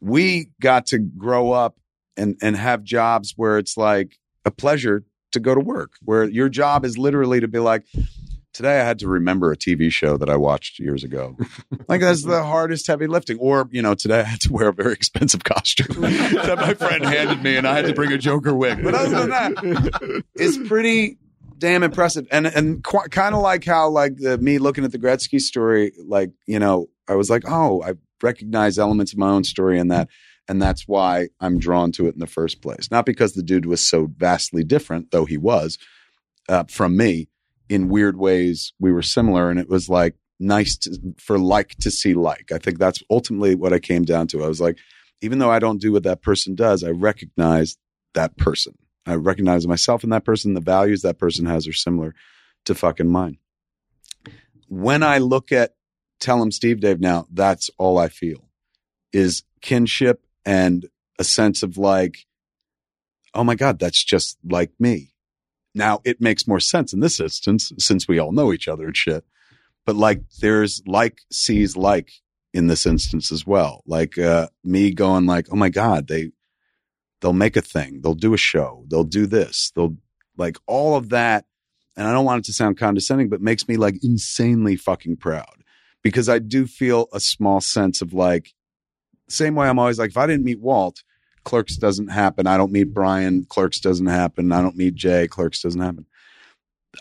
We 0.01 0.51
got 0.61 0.87
to 0.87 0.99
grow 0.99 1.51
up 1.51 1.77
and, 2.15 2.37
and 2.41 2.55
have 2.55 2.83
jobs 2.83 3.33
where 3.35 3.57
it's 3.57 3.77
like 3.77 4.19
a 4.45 4.51
pleasure 4.51 5.03
to 5.31 5.39
go 5.39 5.55
to 5.55 5.61
work, 5.61 5.93
where 6.03 6.25
your 6.25 6.49
job 6.49 6.85
is 6.85 6.97
literally 6.97 7.39
to 7.39 7.47
be 7.47 7.59
like, 7.59 7.83
today 8.53 8.79
I 8.79 8.83
had 8.83 8.99
to 8.99 9.07
remember 9.07 9.51
a 9.51 9.57
TV 9.57 9.91
show 9.91 10.17
that 10.17 10.29
I 10.29 10.35
watched 10.35 10.79
years 10.79 11.03
ago. 11.03 11.37
like 11.87 12.01
that's 12.01 12.23
the 12.23 12.43
hardest 12.43 12.87
heavy 12.87 13.07
lifting. 13.07 13.37
Or, 13.39 13.69
you 13.71 13.81
know, 13.81 13.93
today 13.93 14.19
I 14.19 14.23
had 14.23 14.41
to 14.41 14.53
wear 14.53 14.69
a 14.69 14.73
very 14.73 14.93
expensive 14.93 15.43
costume 15.43 16.01
that 16.01 16.57
my 16.57 16.73
friend 16.73 17.05
handed 17.05 17.43
me 17.43 17.55
and 17.55 17.67
I 17.67 17.75
had 17.75 17.85
to 17.85 17.93
bring 17.93 18.11
a 18.11 18.17
Joker 18.17 18.55
wig. 18.55 18.83
But 18.83 18.95
other 18.95 19.09
than 19.09 19.29
that, 19.29 20.23
it's 20.35 20.57
pretty 20.67 21.17
damn 21.57 21.83
impressive. 21.83 22.27
And 22.31 22.47
and 22.47 22.83
qu- 22.83 23.07
kind 23.09 23.35
of 23.35 23.41
like 23.41 23.65
how 23.65 23.89
like 23.89 24.17
the, 24.17 24.37
me 24.37 24.57
looking 24.57 24.83
at 24.83 24.91
the 24.91 24.99
Gretzky 24.99 25.39
story, 25.39 25.91
like, 26.05 26.31
you 26.45 26.59
know, 26.59 26.87
I 27.07 27.15
was 27.15 27.29
like, 27.29 27.43
oh, 27.47 27.81
I 27.83 27.93
recognize 28.21 28.77
elements 28.77 29.13
of 29.13 29.19
my 29.19 29.29
own 29.29 29.43
story 29.43 29.79
in 29.79 29.89
that. 29.89 30.09
And 30.47 30.61
that's 30.61 30.87
why 30.87 31.27
I'm 31.41 31.59
drawn 31.59 31.91
to 31.93 32.07
it 32.07 32.13
in 32.13 32.19
the 32.19 32.27
first 32.27 32.61
place. 32.61 32.89
Not 32.89 33.05
because 33.05 33.33
the 33.33 33.43
dude 33.43 33.65
was 33.65 33.85
so 33.85 34.07
vastly 34.17 34.63
different, 34.63 35.11
though 35.11 35.25
he 35.25 35.37
was, 35.37 35.77
uh, 36.47 36.63
from 36.69 36.95
me 36.95 37.27
in 37.67 37.89
weird 37.89 38.17
ways. 38.17 38.71
We 38.79 38.93
were 38.93 39.01
similar, 39.01 39.49
and 39.49 39.59
it 39.59 39.69
was 39.69 39.89
like 39.89 40.15
nice 40.39 40.77
to, 40.77 40.97
for 41.17 41.37
like 41.37 41.75
to 41.81 41.91
see 41.91 42.13
like. 42.13 42.51
I 42.53 42.59
think 42.59 42.79
that's 42.79 43.03
ultimately 43.09 43.55
what 43.55 43.73
I 43.73 43.79
came 43.79 44.05
down 44.05 44.27
to. 44.27 44.43
I 44.43 44.47
was 44.47 44.61
like, 44.61 44.77
even 45.21 45.39
though 45.39 45.51
I 45.51 45.59
don't 45.59 45.81
do 45.81 45.91
what 45.91 46.03
that 46.03 46.21
person 46.21 46.55
does, 46.55 46.83
I 46.83 46.91
recognize 46.91 47.77
that 48.13 48.37
person. 48.37 48.73
I 49.07 49.15
recognize 49.15 49.65
myself 49.65 50.03
in 50.03 50.09
that 50.09 50.25
person. 50.25 50.53
The 50.53 50.59
values 50.59 51.01
that 51.01 51.17
person 51.17 51.45
has 51.45 51.67
are 51.67 51.73
similar 51.73 52.13
to 52.65 52.75
fucking 52.75 53.07
mine. 53.07 53.37
When 54.67 55.01
I 55.01 55.19
look 55.19 55.51
at 55.51 55.75
Tell 56.19 56.41
'em 56.41 56.51
Steve 56.51 56.81
Dave 56.81 56.99
now, 56.99 57.27
that's 57.31 57.69
all 57.77 57.97
I 57.97 58.09
feel 58.09 58.49
is 59.13 59.43
kinship 59.61 60.25
and 60.45 60.87
a 61.19 61.23
sense 61.23 61.63
of 61.63 61.77
like, 61.77 62.25
oh 63.33 63.43
my 63.43 63.55
God, 63.55 63.79
that's 63.79 64.03
just 64.03 64.37
like 64.43 64.71
me. 64.79 65.13
Now 65.73 66.01
it 66.03 66.19
makes 66.19 66.47
more 66.47 66.59
sense 66.59 66.91
in 66.91 66.99
this 66.99 67.19
instance 67.19 67.71
since 67.77 68.07
we 68.07 68.19
all 68.19 68.31
know 68.31 68.51
each 68.51 68.67
other 68.67 68.87
and 68.87 68.97
shit. 68.97 69.23
But 69.85 69.95
like 69.95 70.23
there's 70.41 70.81
like 70.85 71.19
sees 71.31 71.77
like 71.77 72.11
in 72.53 72.67
this 72.67 72.85
instance 72.85 73.31
as 73.31 73.45
well. 73.45 73.83
Like 73.85 74.17
uh 74.17 74.47
me 74.63 74.91
going 74.91 75.27
like, 75.27 75.47
oh 75.51 75.55
my 75.55 75.69
God, 75.69 76.07
they 76.07 76.31
they'll 77.21 77.33
make 77.33 77.55
a 77.55 77.61
thing, 77.61 78.01
they'll 78.01 78.13
do 78.13 78.33
a 78.33 78.37
show, 78.37 78.85
they'll 78.87 79.03
do 79.03 79.25
this, 79.25 79.71
they'll 79.75 79.97
like 80.37 80.57
all 80.67 80.95
of 80.95 81.09
that. 81.09 81.45
And 81.95 82.07
I 82.07 82.11
don't 82.13 82.25
want 82.25 82.39
it 82.39 82.45
to 82.45 82.53
sound 82.53 82.77
condescending, 82.77 83.27
but 83.27 83.41
makes 83.41 83.67
me 83.67 83.75
like 83.75 84.03
insanely 84.03 84.75
fucking 84.75 85.17
proud 85.17 85.63
because 86.03 86.29
I 86.29 86.37
do 86.39 86.67
feel 86.67 87.07
a 87.11 87.19
small 87.19 87.59
sense 87.59 88.01
of 88.01 88.13
like, 88.13 88.53
same 89.29 89.55
way 89.55 89.67
I'm 89.67 89.79
always 89.79 89.97
like, 89.97 90.11
if 90.11 90.17
I 90.17 90.27
didn't 90.27 90.45
meet 90.45 90.59
Walt, 90.59 91.03
Clerks 91.43 91.75
doesn't 91.75 92.09
happen. 92.09 92.45
I 92.45 92.55
don't 92.55 92.71
meet 92.71 92.93
Bryan, 92.93 93.45
Clerks 93.45 93.79
doesn't 93.79 94.05
happen. 94.05 94.51
I 94.51 94.61
don't 94.61 94.77
meet 94.77 94.95
Jay, 94.95 95.27
Clerks 95.27 95.61
doesn't 95.61 95.81
happen. 95.81 96.05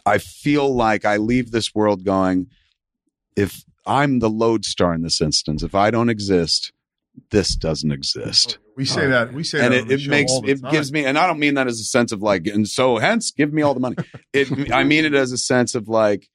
I 0.04 0.18
feel 0.18 0.74
like 0.74 1.04
I 1.04 1.18
leave 1.18 1.50
this 1.50 1.74
world 1.74 2.04
going, 2.04 2.48
if 3.36 3.64
I'm 3.86 4.18
the 4.20 4.30
lodestar 4.30 4.94
in 4.94 5.02
this 5.02 5.20
instance, 5.20 5.62
if 5.62 5.74
I 5.74 5.90
don't 5.90 6.08
exist, 6.08 6.72
this 7.30 7.54
doesn't 7.54 7.92
exist. 7.92 8.58
We 8.76 8.84
say 8.84 9.06
that. 9.06 9.32
We 9.32 9.42
say 9.42 9.64
And 9.64 9.72
that. 9.74 9.90
it, 9.90 10.02
it 10.02 10.08
makes 10.08 10.32
it 10.44 10.60
time. 10.62 10.70
gives 10.70 10.92
me, 10.92 11.04
and 11.04 11.16
I 11.18 11.26
don't 11.26 11.38
mean 11.38 11.54
that 11.54 11.66
as 11.66 11.80
a 11.80 11.84
sense 11.84 12.12
of 12.12 12.22
like, 12.22 12.46
and 12.46 12.68
so 12.68 12.98
hence 12.98 13.30
give 13.30 13.52
me 13.52 13.62
all 13.62 13.74
the 13.74 13.80
money. 13.80 13.96
It, 14.32 14.70
I 14.72 14.84
mean 14.84 15.04
it 15.04 15.14
as 15.14 15.32
a 15.32 15.38
sense 15.38 15.74
of 15.74 15.88
like, 15.88 16.28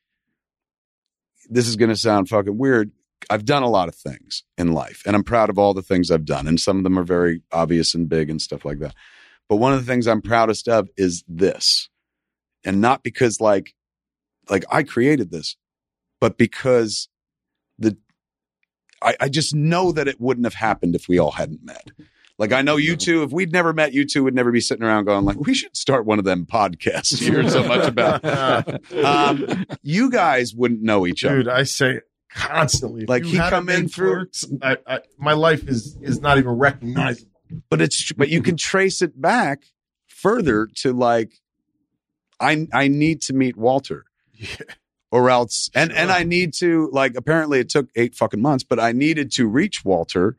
this 1.49 1.67
is 1.67 1.75
going 1.75 1.89
to 1.89 1.95
sound 1.95 2.29
fucking 2.29 2.57
weird. 2.57 2.91
I've 3.29 3.45
done 3.45 3.61
a 3.61 3.69
lot 3.69 3.87
of 3.87 3.95
things 3.95 4.43
in 4.57 4.73
life, 4.73 5.03
and 5.05 5.15
I'm 5.15 5.23
proud 5.23 5.49
of 5.49 5.59
all 5.59 5.73
the 5.73 5.83
things 5.83 6.09
I've 6.09 6.25
done, 6.25 6.47
and 6.47 6.59
some 6.59 6.77
of 6.77 6.83
them 6.83 6.97
are 6.97 7.03
very 7.03 7.41
obvious 7.51 7.93
and 7.93 8.09
big 8.09 8.29
and 8.29 8.41
stuff 8.41 8.65
like 8.65 8.79
that. 8.79 8.95
But 9.47 9.57
one 9.57 9.73
of 9.73 9.79
the 9.79 9.85
things 9.91 10.07
I'm 10.07 10.21
proudest 10.21 10.67
of 10.67 10.89
is 10.97 11.23
this, 11.27 11.89
and 12.63 12.81
not 12.81 13.03
because 13.03 13.39
like, 13.39 13.73
like 14.49 14.63
I 14.71 14.81
created 14.83 15.29
this, 15.29 15.55
but 16.19 16.37
because 16.37 17.09
the, 17.77 17.97
I, 19.03 19.15
I 19.19 19.29
just 19.29 19.53
know 19.53 19.91
that 19.91 20.07
it 20.07 20.19
wouldn't 20.19 20.45
have 20.45 20.53
happened 20.55 20.95
if 20.95 21.07
we 21.07 21.19
all 21.19 21.31
hadn't 21.31 21.63
met. 21.63 21.89
Like 22.41 22.53
I 22.53 22.63
know 22.63 22.77
you 22.77 22.95
two, 22.95 23.21
if 23.21 23.31
we'd 23.31 23.51
never 23.53 23.71
met, 23.71 23.93
you 23.93 24.03
two 24.03 24.23
would 24.23 24.33
never 24.33 24.51
be 24.51 24.61
sitting 24.61 24.83
around 24.83 25.05
going 25.05 25.25
like, 25.25 25.39
we 25.39 25.53
should 25.53 25.77
start 25.77 26.07
one 26.07 26.17
of 26.17 26.25
them 26.25 26.47
podcasts 26.47 27.21
you 27.21 27.31
hear 27.33 27.47
so 27.47 27.63
much 27.63 27.87
about. 27.87 28.23
Um, 29.05 29.65
you 29.83 30.09
guys 30.09 30.55
wouldn't 30.55 30.81
know 30.81 31.05
each 31.05 31.23
other. 31.23 31.37
dude. 31.43 31.47
I 31.49 31.63
say 31.63 31.91
it 31.97 32.03
constantly. 32.33 33.03
If 33.03 33.09
Like, 33.09 33.23
he 33.25 33.37
come 33.37 33.69
in 33.69 33.87
through- 33.87 34.25
I, 34.61 34.77
I, 34.87 34.99
my 35.19 35.33
life 35.33 35.67
is 35.67 35.97
is 36.01 36.19
not 36.19 36.39
even 36.39 36.53
recognizable. 36.53 37.29
but 37.69 37.79
it's 37.79 38.11
but 38.13 38.29
you 38.29 38.41
can 38.41 38.57
trace 38.57 39.03
it 39.03 39.21
back 39.21 39.63
further 40.07 40.67
to 40.77 40.93
like 40.93 41.33
I 42.39 42.67
I 42.73 42.87
need 42.87 43.21
to 43.23 43.33
meet 43.33 43.55
Walter. 43.55 44.05
Yeah. 44.33 44.55
or 45.11 45.29
else 45.29 45.69
and 45.75 45.91
and 45.91 46.09
I 46.11 46.23
need 46.23 46.53
to 46.55 46.89
like 46.91 47.13
apparently 47.15 47.59
it 47.59 47.69
took 47.69 47.89
eight 47.95 48.15
fucking 48.15 48.41
months, 48.41 48.63
but 48.63 48.79
I 48.79 48.93
needed 48.93 49.31
to 49.33 49.45
reach 49.47 49.85
Walter 49.85 50.35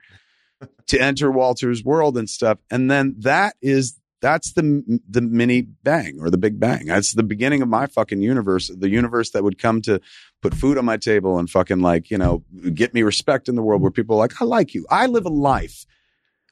to 0.89 1.01
enter 1.01 1.31
Walter's 1.31 1.85
world 1.85 2.17
and 2.17 2.29
stuff. 2.29 2.59
And 2.71 2.91
then 2.91 3.15
that 3.19 3.55
is 3.63 3.99
that's 4.23 4.53
the 4.53 5.01
the 5.09 5.21
mini 5.21 5.63
bang 5.63 6.19
or 6.21 6.31
the 6.31 6.39
big 6.39 6.59
bang. 6.59 6.87
That's 6.87 7.13
the 7.13 7.25
beginning 7.25 7.61
of 7.61 7.69
my 7.69 7.87
fucking 7.87 8.23
universe, 8.23 8.69
the 8.69 8.89
universe 8.89 9.31
that 9.31 9.43
would 9.43 9.59
come 9.59 9.83
to 9.83 10.01
put 10.41 10.55
food 10.55 10.79
on 10.79 10.85
my 10.85 10.97
table 10.97 11.39
and 11.39 11.51
fucking 11.51 11.81
like, 11.81 12.11
you 12.11 12.19
know, 12.19 12.45
get 12.73 12.95
me 12.95 13.03
respect 13.03 13.49
in 13.49 13.57
the 13.57 13.63
world 13.63 13.83
where 13.83 13.91
people 13.91 14.17
are 14.17 14.21
like, 14.21 14.41
I 14.41 14.45
like 14.45 14.75
you. 14.75 14.87
I 14.91 15.07
live 15.07 15.27
a 15.27 15.31
life 15.31 15.85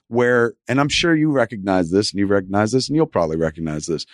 where, 0.09 0.55
and 0.69 0.81
I'm 0.81 0.89
sure 0.89 1.15
you 1.15 1.31
recognize 1.31 1.91
this 1.91 2.11
and 2.11 2.19
you 2.19 2.27
recognize 2.27 2.73
this 2.73 2.89
and 2.89 2.97
you'll 2.97 3.07
probably 3.07 3.37
recognize 3.37 3.87
this. 3.87 4.05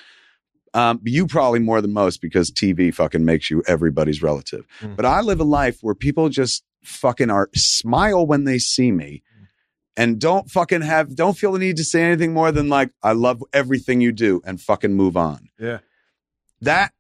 Um, 0.75 1.01
you 1.05 1.27
probably 1.27 1.59
more 1.59 1.81
than 1.81 1.95
most 1.95 2.21
because 2.21 2.51
TV 2.51 2.93
fucking 2.93 3.25
makes 3.25 3.51
you 3.51 3.63
everybody's 3.67 4.23
relative. 4.23 4.67
Mm. 4.81 4.97
But 4.97 5.07
I 5.07 5.23
live 5.23 5.41
a 5.41 5.45
life 5.45 5.79
where 5.81 5.95
people 5.95 6.29
just 6.29 6.65
fucking 6.85 7.31
are 7.31 7.49
smile 7.55 8.27
when 8.27 8.45
they 8.45 8.59
see 8.59 8.93
me 8.93 9.23
and 9.97 10.21
don't 10.21 10.51
fucking 10.51 10.83
have, 10.83 11.17
don't 11.17 11.37
feel 11.37 11.53
the 11.53 11.59
need 11.59 11.77
to 11.79 11.85
say 11.85 12.03
anything 12.03 12.35
more 12.35 12.53
than 12.53 12.69
like, 12.69 12.91
I 13.03 13.13
love 13.13 13.43
everything 13.53 14.01
you 14.01 14.13
do 14.13 14.43
and 14.45 14.61
fucking 14.61 14.93
move 14.93 15.17
on. 15.17 15.49
Yeah. 15.59 15.79
That 16.61 16.93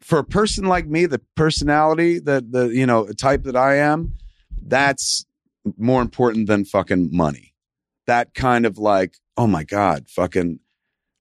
for 0.00 0.18
a 0.18 0.24
person 0.24 0.64
like 0.64 0.86
me, 0.86 1.06
the 1.06 1.20
personality 1.36 2.18
that 2.20 2.50
the, 2.50 2.68
you 2.68 2.86
know, 2.86 3.06
type 3.06 3.44
that 3.44 3.56
I 3.56 3.76
am, 3.76 4.14
that's 4.60 5.24
more 5.76 6.02
important 6.02 6.48
than 6.48 6.64
fucking 6.64 7.10
money. 7.12 7.54
That 8.06 8.34
kind 8.34 8.66
of 8.66 8.78
like, 8.78 9.14
oh 9.36 9.46
my 9.46 9.62
God, 9.62 10.08
fucking 10.08 10.58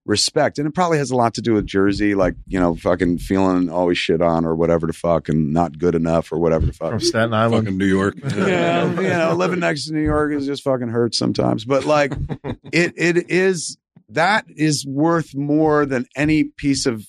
respect. 0.05 0.57
And 0.57 0.67
it 0.67 0.73
probably 0.73 0.97
has 0.97 1.11
a 1.11 1.15
lot 1.15 1.33
to 1.35 1.41
do 1.41 1.53
with 1.53 1.65
Jersey, 1.65 2.15
like, 2.15 2.35
you 2.47 2.59
know, 2.59 2.75
fucking 2.75 3.19
feeling 3.19 3.69
always 3.69 3.97
shit 3.97 4.21
on 4.21 4.45
or 4.45 4.55
whatever 4.55 4.87
the 4.87 4.93
fuck 4.93 5.29
and 5.29 5.53
not 5.53 5.77
good 5.77 5.95
enough 5.95 6.31
or 6.31 6.39
whatever 6.39 6.65
the 6.65 6.73
fuck. 6.73 6.89
From 6.89 6.99
Staten 6.99 7.33
Island. 7.33 7.65
Fucking 7.65 7.77
New 7.77 7.85
York. 7.85 8.15
yeah, 8.35 8.89
you 8.89 9.09
know, 9.09 9.33
living 9.33 9.59
next 9.59 9.87
to 9.87 9.93
New 9.93 10.01
York 10.01 10.33
is 10.33 10.45
just 10.45 10.63
fucking 10.63 10.89
hurts 10.89 11.17
sometimes. 11.17 11.65
But 11.65 11.85
like 11.85 12.13
it 12.71 12.93
it 12.97 13.29
is 13.29 13.77
that 14.09 14.45
is 14.49 14.85
worth 14.85 15.35
more 15.35 15.85
than 15.85 16.05
any 16.15 16.45
piece 16.45 16.85
of 16.85 17.07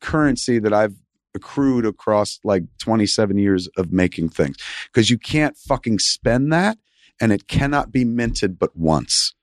currency 0.00 0.58
that 0.58 0.72
I've 0.72 0.94
accrued 1.34 1.86
across 1.86 2.40
like 2.44 2.64
27 2.78 3.38
years 3.38 3.68
of 3.76 3.92
making 3.92 4.30
things. 4.30 4.56
Because 4.92 5.10
you 5.10 5.18
can't 5.18 5.56
fucking 5.56 5.98
spend 5.98 6.52
that 6.52 6.78
and 7.20 7.32
it 7.32 7.48
cannot 7.48 7.92
be 7.92 8.04
minted 8.04 8.58
but 8.58 8.76
once. 8.76 9.34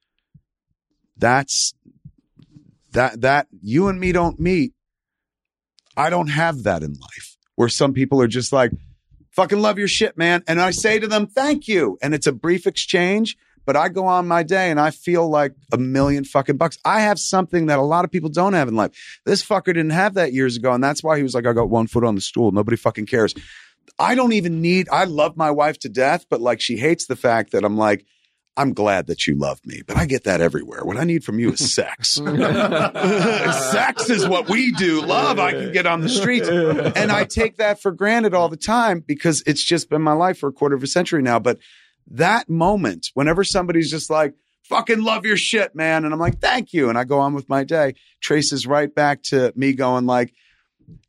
That's 1.18 1.74
that 2.96 3.22
that 3.22 3.48
you 3.62 3.88
and 3.88 4.00
me 4.00 4.12
don't 4.12 4.40
meet. 4.40 4.74
I 5.96 6.10
don't 6.10 6.28
have 6.28 6.64
that 6.64 6.84
in 6.84 6.94
life 6.94 7.38
where 7.56 7.70
some 7.70 7.94
people 7.94 8.22
are 8.22 8.28
just 8.28 8.52
like, 8.52 8.72
fucking 9.32 9.60
love 9.60 9.78
your 9.78 9.88
shit, 9.88 10.18
man. 10.18 10.44
And 10.48 10.62
I 10.62 10.72
say 10.72 11.00
to 11.00 11.08
them, 11.08 11.28
thank 11.28 11.68
you. 11.68 11.98
And 12.02 12.14
it's 12.14 12.28
a 12.28 12.34
brief 12.34 12.68
exchange, 12.68 13.38
but 13.66 13.76
I 13.76 13.90
go 13.90 14.06
on 14.06 14.28
my 14.28 14.44
day 14.44 14.72
and 14.72 14.80
I 14.80 14.92
feel 14.92 15.30
like 15.30 15.54
a 15.72 15.78
million 15.78 16.26
fucking 16.26 16.58
bucks. 16.58 16.78
I 16.84 17.02
have 17.02 17.20
something 17.20 17.68
that 17.68 17.80
a 17.80 17.84
lot 17.84 18.06
of 18.06 18.12
people 18.12 18.30
don't 18.30 18.54
have 18.54 18.68
in 18.68 18.76
life. 18.76 19.20
This 19.26 19.44
fucker 19.44 19.68
didn't 19.68 19.92
have 19.92 20.16
that 20.16 20.34
years 20.34 20.58
ago. 20.58 20.74
And 20.74 20.84
that's 20.84 21.04
why 21.04 21.18
he 21.18 21.24
was 21.24 21.34
like, 21.34 21.46
I 21.46 21.54
got 21.54 21.70
one 21.70 21.88
foot 21.88 22.04
on 22.04 22.16
the 22.16 22.22
stool. 22.22 22.52
Nobody 22.52 22.78
fucking 22.78 23.06
cares. 23.06 23.34
I 23.98 24.16
don't 24.16 24.34
even 24.34 24.62
need, 24.62 24.90
I 24.90 25.06
love 25.06 25.38
my 25.38 25.52
wife 25.52 25.80
to 25.80 25.90
death, 25.90 26.26
but 26.30 26.42
like 26.42 26.60
she 26.60 26.76
hates 26.76 27.08
the 27.08 27.16
fact 27.16 27.52
that 27.52 27.64
I'm 27.64 27.78
like, 27.78 28.06
I'm 28.58 28.74
glad 28.74 29.08
that 29.08 29.28
you 29.28 29.36
love 29.36 29.60
me, 29.66 29.82
but 29.86 29.98
I 29.98 30.06
get 30.06 30.24
that 30.24 30.40
everywhere. 30.40 30.84
What 30.84 30.96
I 30.98 31.04
need 31.04 31.24
from 31.26 31.40
you 31.40 31.52
is 31.52 31.74
sex. 31.74 32.14
sex 33.72 34.10
is 34.10 34.28
what 34.28 34.50
we 34.50 34.72
do. 34.72 35.02
Love, 35.02 35.40
I 35.40 35.52
can 35.52 35.74
get 35.74 35.86
on 35.86 36.00
the 36.02 36.10
streets. 36.10 36.48
And 36.48 37.12
I 37.12 37.26
take 37.26 37.58
that 37.58 37.82
for 37.82 37.92
granted 37.92 38.34
all 38.34 38.48
the 38.48 38.56
time 38.56 39.02
because 39.02 39.44
it's 39.46 39.64
just 39.64 39.90
been 39.90 40.02
my 40.02 40.14
life 40.14 40.38
for 40.38 40.48
a 40.48 40.54
quarter 40.54 40.76
of 40.76 40.84
a 40.84 40.88
century 40.88 41.22
now. 41.22 41.38
But 41.38 41.60
that 42.08 42.50
moment, 42.50 43.10
whenever 43.14 43.44
somebody's 43.44 43.92
just 43.92 44.10
like, 44.10 44.36
fucking 44.64 45.02
love 45.02 45.26
your 45.26 45.38
shit, 45.38 45.76
man. 45.76 46.06
And 46.06 46.14
I'm 46.14 46.20
like, 46.20 46.40
thank 46.40 46.74
you. 46.74 46.90
And 46.90 46.98
I 46.98 47.04
go 47.04 47.20
on 47.20 47.34
with 47.34 47.50
my 47.50 47.64
day, 47.64 47.96
traces 48.22 48.66
right 48.66 48.94
back 48.94 49.22
to 49.24 49.52
me 49.56 49.74
going 49.74 50.06
like, 50.06 50.34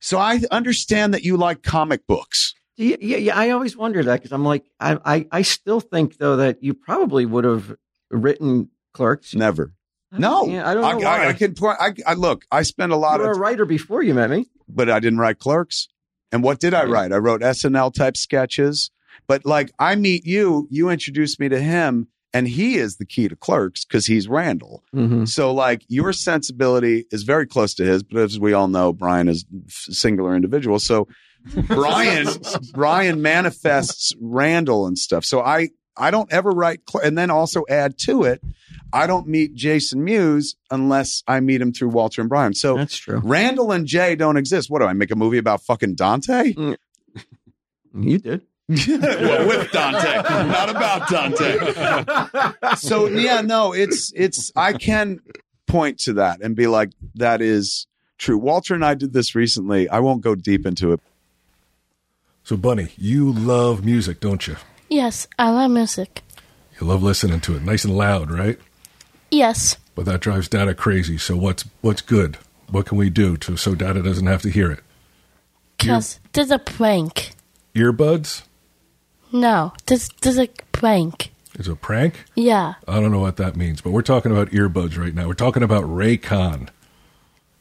so 0.00 0.18
I 0.18 0.40
understand 0.50 1.14
that 1.14 1.22
you 1.22 1.36
like 1.36 1.62
comic 1.62 2.06
books. 2.06 2.54
Yeah, 2.76 2.96
yeah, 3.00 3.16
yeah. 3.16 3.38
I 3.38 3.50
always 3.50 3.76
wonder 3.76 4.02
that 4.04 4.16
because 4.16 4.32
I'm 4.32 4.44
like, 4.44 4.64
I, 4.78 4.98
I, 5.04 5.26
I 5.32 5.42
still 5.42 5.80
think 5.80 6.18
though 6.18 6.36
that 6.36 6.62
you 6.62 6.74
probably 6.74 7.24
would 7.24 7.44
have 7.44 7.74
written 8.10 8.68
Clerks. 8.92 9.34
Never. 9.34 9.72
No, 10.12 10.46
Yeah, 10.46 10.68
I 10.68 10.74
don't 10.74 10.82
know 10.82 11.08
I, 11.08 11.18
why. 11.18 11.28
I 11.28 11.32
can 11.32 11.54
point. 11.54 11.78
I, 11.80 11.92
I 12.06 12.14
look. 12.14 12.44
I 12.50 12.62
spent 12.62 12.92
a 12.92 12.96
lot 12.96 13.18
you 13.18 13.24
were 13.24 13.32
of 13.32 13.36
a 13.36 13.40
writer 13.40 13.64
before 13.64 14.02
you 14.02 14.14
met 14.14 14.30
me. 14.30 14.46
but 14.68 14.88
I 14.88 15.00
didn't 15.00 15.18
write 15.18 15.38
clerks. 15.38 15.88
And 16.32 16.42
what 16.42 16.60
did 16.60 16.74
I 16.74 16.84
write? 16.84 17.12
I 17.12 17.16
wrote 17.18 17.40
SNL 17.40 17.92
type 17.92 18.16
sketches. 18.16 18.90
But 19.26 19.44
like 19.44 19.72
I 19.78 19.94
meet 19.96 20.24
you, 20.24 20.68
you 20.70 20.88
introduce 20.88 21.38
me 21.38 21.48
to 21.48 21.60
him, 21.60 22.08
and 22.32 22.46
he 22.46 22.76
is 22.76 22.96
the 22.96 23.06
key 23.06 23.28
to 23.28 23.36
clerks 23.36 23.84
because 23.84 24.06
he's 24.06 24.28
Randall. 24.28 24.84
Mm-hmm. 24.94 25.24
So 25.24 25.52
like 25.52 25.82
your 25.88 26.12
sensibility 26.12 27.06
is 27.10 27.22
very 27.22 27.46
close 27.46 27.74
to 27.74 27.84
his, 27.84 28.02
but 28.02 28.18
as 28.18 28.38
we 28.38 28.52
all 28.52 28.68
know, 28.68 28.92
Bryan 28.92 29.28
is 29.28 29.44
singular 29.68 30.34
individual. 30.36 30.78
So 30.78 31.08
Bryan 31.66 32.26
Bryan 32.72 33.22
manifests 33.22 34.14
Randall 34.20 34.86
and 34.86 34.98
stuff. 34.98 35.24
So 35.24 35.40
I 35.40 35.70
I 35.96 36.10
don't 36.10 36.30
ever 36.32 36.50
write 36.50 36.80
cl- 36.88 37.04
and 37.04 37.16
then 37.16 37.30
also 37.30 37.64
add 37.68 37.98
to 38.00 38.24
it, 38.24 38.42
I 38.92 39.06
don't 39.06 39.26
meet 39.26 39.54
Jason 39.54 40.04
Mewes 40.04 40.56
unless 40.70 41.22
I 41.26 41.40
meet 41.40 41.60
him 41.60 41.72
through 41.72 41.88
Walter 41.88 42.20
and 42.20 42.28
Bryan. 42.28 42.54
So 42.54 42.76
That's 42.76 42.96
true. 42.96 43.20
Randall 43.22 43.72
and 43.72 43.86
Jay 43.86 44.14
don't 44.16 44.36
exist. 44.36 44.70
What 44.70 44.80
do 44.80 44.86
I 44.86 44.92
make 44.92 45.10
a 45.10 45.16
movie 45.16 45.38
about 45.38 45.62
fucking 45.62 45.94
Dante? 45.94 46.52
Mm. 46.52 46.76
You 47.98 48.18
did. 48.18 48.42
well, 48.68 49.46
with 49.46 49.70
Dante, 49.70 50.22
not 50.48 50.68
about 50.68 51.08
Dante. 51.08 52.76
So 52.76 53.06
yeah, 53.06 53.40
no, 53.40 53.72
it's 53.72 54.12
it's 54.14 54.50
I 54.56 54.72
can 54.72 55.20
point 55.66 56.00
to 56.00 56.14
that 56.14 56.40
and 56.42 56.56
be 56.56 56.66
like, 56.66 56.90
that 57.14 57.40
is 57.40 57.86
true. 58.18 58.36
Walter 58.36 58.74
and 58.74 58.84
I 58.84 58.94
did 58.94 59.12
this 59.12 59.34
recently. 59.34 59.88
I 59.88 60.00
won't 60.00 60.20
go 60.20 60.34
deep 60.34 60.66
into 60.66 60.92
it. 60.92 61.00
So, 62.46 62.56
Bunny, 62.56 62.90
you 62.96 63.32
love 63.32 63.84
music, 63.84 64.20
don't 64.20 64.46
you? 64.46 64.54
Yes, 64.88 65.26
I 65.36 65.50
love 65.50 65.68
music. 65.68 66.22
You 66.80 66.86
love 66.86 67.02
listening 67.02 67.40
to 67.40 67.56
it, 67.56 67.62
nice 67.62 67.84
and 67.84 67.98
loud, 67.98 68.30
right? 68.30 68.56
Yes. 69.32 69.78
But 69.96 70.04
that 70.04 70.20
drives 70.20 70.46
Dada 70.46 70.72
crazy. 70.72 71.18
So, 71.18 71.36
what's 71.36 71.64
what's 71.80 72.02
good? 72.02 72.38
What 72.70 72.86
can 72.86 72.98
we 72.98 73.10
do 73.10 73.36
to 73.38 73.56
so 73.56 73.74
Dada 73.74 74.00
doesn't 74.00 74.28
have 74.28 74.42
to 74.42 74.48
hear 74.48 74.70
it? 74.70 74.78
Because 75.76 76.20
there's 76.34 76.52
a 76.52 76.60
prank. 76.60 77.32
Earbuds 77.74 78.44
No, 79.32 79.72
there's, 79.86 80.08
there's 80.22 80.38
a 80.38 80.46
prank. 80.70 81.32
is 81.58 81.66
a 81.66 81.74
prank. 81.74 82.26
Yeah. 82.36 82.74
I 82.86 83.00
don't 83.00 83.10
know 83.10 83.18
what 83.18 83.38
that 83.38 83.56
means, 83.56 83.80
but 83.80 83.90
we're 83.90 84.02
talking 84.02 84.30
about 84.30 84.50
earbuds 84.50 84.96
right 84.96 85.16
now. 85.16 85.26
We're 85.26 85.34
talking 85.34 85.64
about 85.64 85.82
Raycon. 85.82 86.68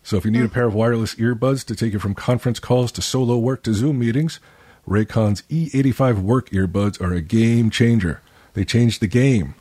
So 0.04 0.18
if 0.18 0.26
you 0.26 0.30
need 0.30 0.44
a 0.44 0.48
mm. 0.48 0.54
pair 0.54 0.66
of 0.66 0.76
wireless 0.76 1.16
earbuds 1.16 1.66
to 1.66 1.76
take 1.76 1.94
you 1.94 1.98
from 1.98 2.14
conference 2.14 2.60
calls 2.60 2.92
to 2.92 3.02
solo 3.02 3.40
work 3.40 3.64
to 3.64 3.74
Zoom 3.74 3.98
meetings, 3.98 4.40
Raycon's 4.88 5.42
E85 5.44 6.22
work 6.22 6.50
earbuds 6.52 7.02
are 7.02 7.14
a 7.14 7.22
game 7.22 7.70
changer. 7.70 8.22
They 8.54 8.66
changed 8.66 9.02
the 9.02 9.08
game. 9.08 9.56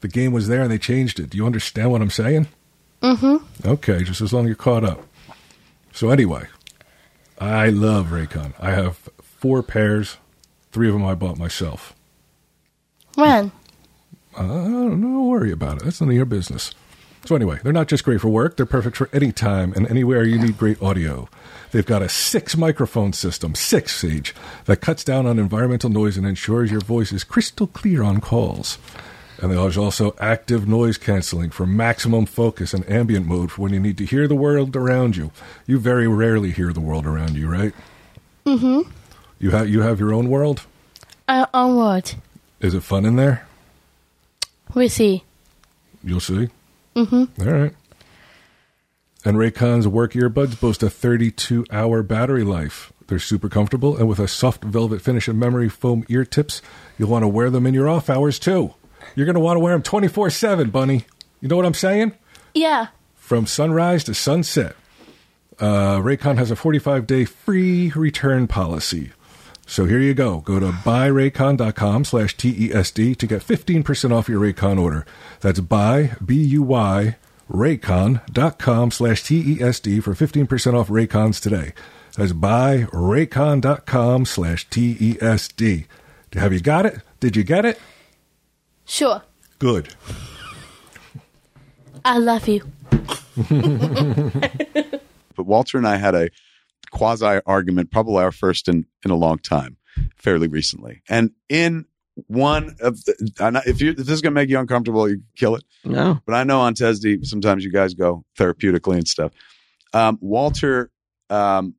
The 0.00 0.08
game 0.08 0.32
was 0.32 0.48
there 0.48 0.62
and 0.62 0.70
they 0.70 0.78
changed 0.78 1.20
it. 1.20 1.30
Do 1.30 1.36
you 1.36 1.46
understand 1.46 1.90
what 1.90 2.02
I'm 2.02 2.10
saying? 2.10 2.48
Mm-hmm. 3.02 3.68
Okay, 3.68 4.04
just 4.04 4.20
as 4.20 4.32
long 4.32 4.44
as 4.44 4.48
you're 4.48 4.56
caught 4.56 4.84
up. 4.84 5.06
So 5.92 6.10
anyway, 6.10 6.46
I 7.38 7.68
love 7.68 8.08
Raycon. 8.08 8.54
I 8.58 8.70
have 8.70 9.08
four 9.20 9.62
pairs. 9.62 10.16
Three 10.70 10.88
of 10.88 10.94
them 10.94 11.04
I 11.04 11.14
bought 11.14 11.38
myself. 11.38 11.94
When? 13.14 13.52
Uh, 14.34 14.42
don't 14.42 15.28
worry 15.28 15.52
about 15.52 15.78
it. 15.78 15.84
That's 15.84 16.00
none 16.00 16.10
of 16.10 16.16
your 16.16 16.24
business. 16.24 16.72
So 17.24 17.36
anyway, 17.36 17.58
they're 17.62 17.72
not 17.72 17.88
just 17.88 18.04
great 18.04 18.20
for 18.20 18.28
work; 18.28 18.56
they're 18.56 18.66
perfect 18.66 18.96
for 18.96 19.08
any 19.12 19.30
time 19.30 19.72
and 19.74 19.86
anywhere 19.88 20.24
you 20.24 20.38
need 20.38 20.58
great 20.58 20.80
audio. 20.82 21.28
They've 21.72 21.84
got 21.84 22.02
a 22.02 22.08
six 22.08 22.56
microphone 22.56 23.14
system, 23.14 23.54
six 23.54 23.96
Sage, 23.96 24.34
that 24.66 24.82
cuts 24.82 25.02
down 25.02 25.26
on 25.26 25.38
environmental 25.38 25.88
noise 25.88 26.18
and 26.18 26.26
ensures 26.26 26.70
your 26.70 26.82
voice 26.82 27.12
is 27.12 27.24
crystal 27.24 27.66
clear 27.66 28.02
on 28.02 28.20
calls. 28.20 28.78
And 29.40 29.50
there's 29.50 29.78
also 29.78 30.14
active 30.20 30.68
noise 30.68 30.98
canceling 30.98 31.50
for 31.50 31.66
maximum 31.66 32.26
focus 32.26 32.74
and 32.74 32.88
ambient 32.88 33.26
mode 33.26 33.50
for 33.50 33.62
when 33.62 33.72
you 33.72 33.80
need 33.80 33.98
to 33.98 34.04
hear 34.04 34.28
the 34.28 34.36
world 34.36 34.76
around 34.76 35.16
you. 35.16 35.32
You 35.66 35.78
very 35.78 36.06
rarely 36.06 36.52
hear 36.52 36.72
the 36.72 36.80
world 36.80 37.06
around 37.06 37.34
you, 37.36 37.48
right? 37.50 37.74
Mm-hmm. 38.46 38.90
You 39.40 39.50
have 39.50 39.68
you 39.68 39.80
have 39.80 39.98
your 39.98 40.12
own 40.12 40.28
world. 40.28 40.66
Uh, 41.26 41.46
onward. 41.52 42.12
Is 42.60 42.74
it 42.74 42.82
fun 42.82 43.04
in 43.04 43.16
there? 43.16 43.46
We 44.74 44.88
see. 44.88 45.24
You'll 46.04 46.20
see. 46.20 46.48
Mm-hmm. 46.94 47.42
All 47.42 47.52
right. 47.52 47.74
And 49.24 49.36
Raycon's 49.36 49.86
work 49.86 50.12
earbuds 50.14 50.60
boast 50.60 50.82
a 50.82 50.90
32 50.90 51.66
hour 51.70 52.02
battery 52.02 52.42
life. 52.44 52.92
They're 53.06 53.18
super 53.18 53.48
comfortable, 53.48 53.96
and 53.96 54.08
with 54.08 54.18
a 54.18 54.26
soft 54.26 54.64
velvet 54.64 55.00
finish 55.02 55.28
and 55.28 55.38
memory 55.38 55.68
foam 55.68 56.04
ear 56.08 56.24
tips, 56.24 56.62
you'll 56.98 57.10
want 57.10 57.22
to 57.22 57.28
wear 57.28 57.50
them 57.50 57.66
in 57.66 57.74
your 57.74 57.88
off 57.88 58.08
hours 58.10 58.38
too. 58.38 58.74
You're 59.14 59.26
going 59.26 59.34
to 59.34 59.40
want 59.40 59.56
to 59.56 59.60
wear 59.60 59.74
them 59.74 59.82
24 59.82 60.30
7, 60.30 60.70
Bunny. 60.70 61.04
You 61.40 61.48
know 61.48 61.56
what 61.56 61.66
I'm 61.66 61.74
saying? 61.74 62.12
Yeah. 62.54 62.88
From 63.14 63.46
sunrise 63.46 64.04
to 64.04 64.14
sunset. 64.14 64.74
uh, 65.58 65.98
Raycon 65.98 66.38
has 66.38 66.50
a 66.50 66.56
45 66.56 67.06
day 67.06 67.24
free 67.24 67.90
return 67.94 68.46
policy. 68.48 69.12
So 69.66 69.84
here 69.84 70.00
you 70.00 70.14
go. 70.14 70.40
Go 70.40 70.58
to 70.58 70.70
buyraycon.com 70.70 72.04
slash 72.04 72.36
TESD 72.36 73.16
to 73.16 73.26
get 73.26 73.42
15% 73.42 74.12
off 74.12 74.28
your 74.28 74.40
Raycon 74.40 74.80
order. 74.80 75.06
That's 75.40 75.60
buy, 75.60 76.12
B-U-Y, 76.24 77.16
raycon.com 77.50 78.90
slash 78.90 79.22
TESD 79.22 80.02
for 80.02 80.14
15% 80.14 80.74
off 80.74 80.88
Raycons 80.88 81.40
today. 81.40 81.72
That's 82.16 82.32
buy 82.32 82.84
buyraycon.com 82.84 84.24
slash 84.26 84.68
TESD. 84.68 85.86
Have 86.34 86.52
you 86.52 86.60
got 86.60 86.86
it? 86.86 87.00
Did 87.20 87.36
you 87.36 87.44
get 87.44 87.64
it? 87.64 87.80
Sure. 88.84 89.22
Good. 89.58 89.94
I 92.04 92.18
love 92.18 92.48
you. 92.48 92.62
But 95.34 95.46
Walter 95.46 95.78
and 95.78 95.86
I 95.86 95.96
had 95.96 96.14
a 96.14 96.28
quasi 96.90 97.40
argument, 97.46 97.90
probably 97.90 98.22
our 98.22 98.32
first 98.32 98.68
in, 98.68 98.86
in 99.04 99.10
a 99.10 99.16
long 99.16 99.38
time, 99.38 99.76
fairly 100.16 100.48
recently. 100.48 101.02
And 101.08 101.32
in 101.48 101.86
one 102.26 102.76
of 102.80 103.02
the, 103.04 103.50
know- 103.50 103.60
if 103.66 103.80
you 103.80 103.90
if 103.90 103.96
this 103.96 104.08
is 104.10 104.20
gonna 104.20 104.34
make 104.34 104.48
you 104.50 104.58
uncomfortable, 104.58 105.08
you 105.08 105.22
kill 105.36 105.54
it. 105.56 105.64
No. 105.84 106.20
But 106.26 106.34
I 106.34 106.44
know 106.44 106.60
on 106.60 106.74
TESD, 106.74 107.24
sometimes 107.26 107.64
you 107.64 107.72
guys 107.72 107.94
go 107.94 108.24
therapeutically 108.38 108.96
and 108.98 109.08
stuff. 109.08 109.32
Um, 109.94 110.18
Walter, 110.20 110.90
um, 111.30 111.74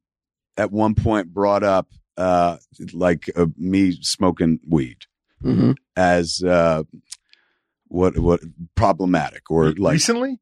at 0.58 0.72
one 0.72 0.96
point 0.96 1.34
brought 1.34 1.64
up, 1.64 1.88
uh, 2.18 2.58
like 2.94 3.30
uh, 3.36 3.48
me 3.58 3.98
smoking 4.02 4.60
weed 4.68 4.98
hmm 5.42 5.72
as, 5.98 6.42
uh, 6.44 6.84
what, 7.88 8.18
what 8.18 8.40
problematic 8.76 9.50
or 9.52 9.72
like, 9.74 9.94
recently. 9.94 10.40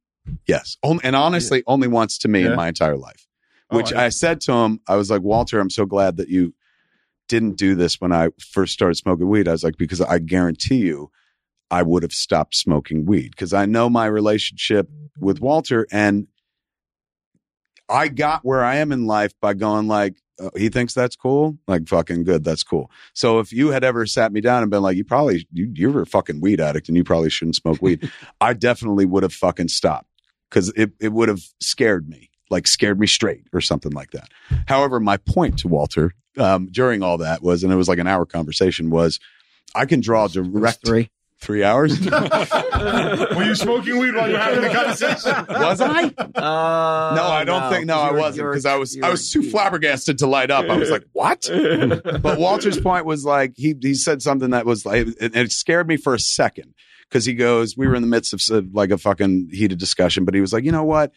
yes. 0.47 0.77
Only, 0.83 1.03
and 1.03 1.15
honestly, 1.15 1.63
only 1.67 1.87
once 1.87 2.17
to 2.19 2.27
me 2.27 2.43
Yeah. 2.43 2.51
in 2.51 2.55
my 2.55 2.67
entire 2.67 2.97
life, 2.97 3.27
Oh, 3.69 3.77
which 3.77 3.93
I- 3.93 4.05
I 4.05 4.09
said 4.09 4.41
to 4.41 4.53
him, 4.53 4.79
I 4.87 4.95
was 4.95 5.09
like, 5.09 5.21
Walter, 5.21 5.59
I'm 5.59 5.69
so 5.69 5.85
glad 5.85 6.17
that 6.17 6.29
you 6.29 6.53
didn't 7.27 7.57
do 7.57 7.75
this 7.75 7.99
when 8.01 8.11
I 8.11 8.29
first 8.39 8.73
started 8.73 8.95
smoking 8.95 9.29
weed. 9.29 9.47
I 9.47 9.51
was 9.51 9.63
like, 9.63 9.77
because 9.77 10.01
I 10.01 10.19
guarantee 10.19 10.77
you, 10.77 11.11
I 11.71 11.83
would 11.83 12.03
have 12.03 12.11
stopped 12.11 12.55
smoking 12.55 13.05
weed 13.05 13.31
because 13.31 13.53
I 13.53 13.65
know 13.65 13.89
my 13.89 14.05
relationship 14.05 14.89
with 15.19 15.39
Walter 15.39 15.87
and 15.91 16.27
I 17.87 18.09
got 18.09 18.43
where 18.43 18.63
I 18.63 18.75
am 18.75 18.91
in 18.91 19.05
life 19.05 19.33
by 19.41 19.53
going 19.53 19.87
like, 19.87 20.15
uh, 20.41 20.49
he 20.57 20.69
thinks 20.69 20.93
that's 20.93 21.15
cool. 21.15 21.57
Like 21.67 21.87
fucking 21.87 22.23
good. 22.25 22.43
That's 22.43 22.63
cool. 22.63 22.91
So 23.13 23.39
if 23.39 23.53
you 23.53 23.69
had 23.69 23.83
ever 23.83 24.05
sat 24.05 24.33
me 24.33 24.41
down 24.41 24.63
and 24.63 24.71
been 24.71 24.81
like, 24.81 24.97
you 24.97 25.05
probably, 25.05 25.47
you, 25.51 25.71
you're 25.73 26.01
a 26.01 26.05
fucking 26.05 26.41
weed 26.41 26.59
addict 26.59 26.89
and 26.89 26.97
you 26.97 27.03
probably 27.03 27.29
shouldn't 27.29 27.55
smoke 27.55 27.81
weed. 27.81 28.11
I 28.41 28.53
definitely 28.53 29.05
would 29.05 29.23
have 29.23 29.33
fucking 29.33 29.69
stopped 29.69 30.07
because 30.49 30.69
it, 30.75 30.91
it 30.99 31.13
would 31.13 31.29
have 31.29 31.41
scared 31.61 32.09
me, 32.09 32.29
like 32.49 32.67
scared 32.67 32.99
me 32.99 33.07
straight 33.07 33.45
or 33.53 33.61
something 33.61 33.91
like 33.91 34.11
that. 34.11 34.29
However, 34.67 34.99
my 34.99 35.17
point 35.17 35.59
to 35.59 35.69
Walter 35.69 36.13
um, 36.37 36.69
during 36.71 37.03
all 37.03 37.17
that 37.19 37.41
was, 37.41 37.63
and 37.63 37.71
it 37.71 37.75
was 37.75 37.87
like 37.89 37.99
an 37.99 38.07
hour 38.07 38.25
conversation 38.25 38.89
was 38.89 39.19
I 39.75 39.85
can 39.85 39.99
draw 40.01 40.27
direct 40.27 40.85
Three. 40.85 41.09
three 41.39 41.63
hours. 41.63 41.99
Were 43.35 43.43
you 43.43 43.55
smoking 43.55 43.97
weed 43.99 44.13
while 44.15 44.27
you 44.27 44.33
were 44.33 44.39
having 44.39 44.61
the 44.61 44.69
conversation? 44.69 45.45
was 45.49 45.81
I? 45.81 46.03
Uh, 46.05 47.15
No, 47.15 47.23
I 47.23 47.43
don't 47.45 47.69
think. 47.71 47.85
No, 47.85 47.97
I 47.99 48.09
You're- 48.09 48.19
wasn't 48.21 48.49
because 48.49 48.65
I 48.65 48.75
was 48.75 48.97
I 49.01 49.09
was 49.09 49.31
too 49.31 49.41
flabbergasted 49.49 50.19
to 50.19 50.27
light 50.27 50.51
up. 50.51 50.69
I 50.69 50.77
was 50.77 50.89
like, 50.89 51.03
"What?" 51.13 51.49
but 52.21 52.39
Walter's 52.39 52.79
point 52.79 53.05
was 53.05 53.25
like 53.25 53.53
he 53.55 53.75
he 53.81 53.93
said 53.93 54.21
something 54.21 54.51
that 54.51 54.65
was 54.65 54.85
like 54.85 55.07
it, 55.07 55.35
it 55.35 55.51
scared 55.51 55.87
me 55.87 55.97
for 55.97 56.13
a 56.13 56.19
second 56.19 56.73
because 57.09 57.25
he 57.25 57.33
goes, 57.33 57.75
"We 57.77 57.87
were 57.87 57.95
in 57.95 58.01
the 58.01 58.07
midst 58.07 58.33
of 58.51 58.73
like 58.73 58.91
a 58.91 58.97
fucking 58.97 59.49
heated 59.51 59.79
discussion," 59.79 60.25
but 60.25 60.33
he 60.33 60.41
was 60.41 60.53
like, 60.53 60.63
"You 60.63 60.71
know 60.71 60.83
what?" 60.83 61.11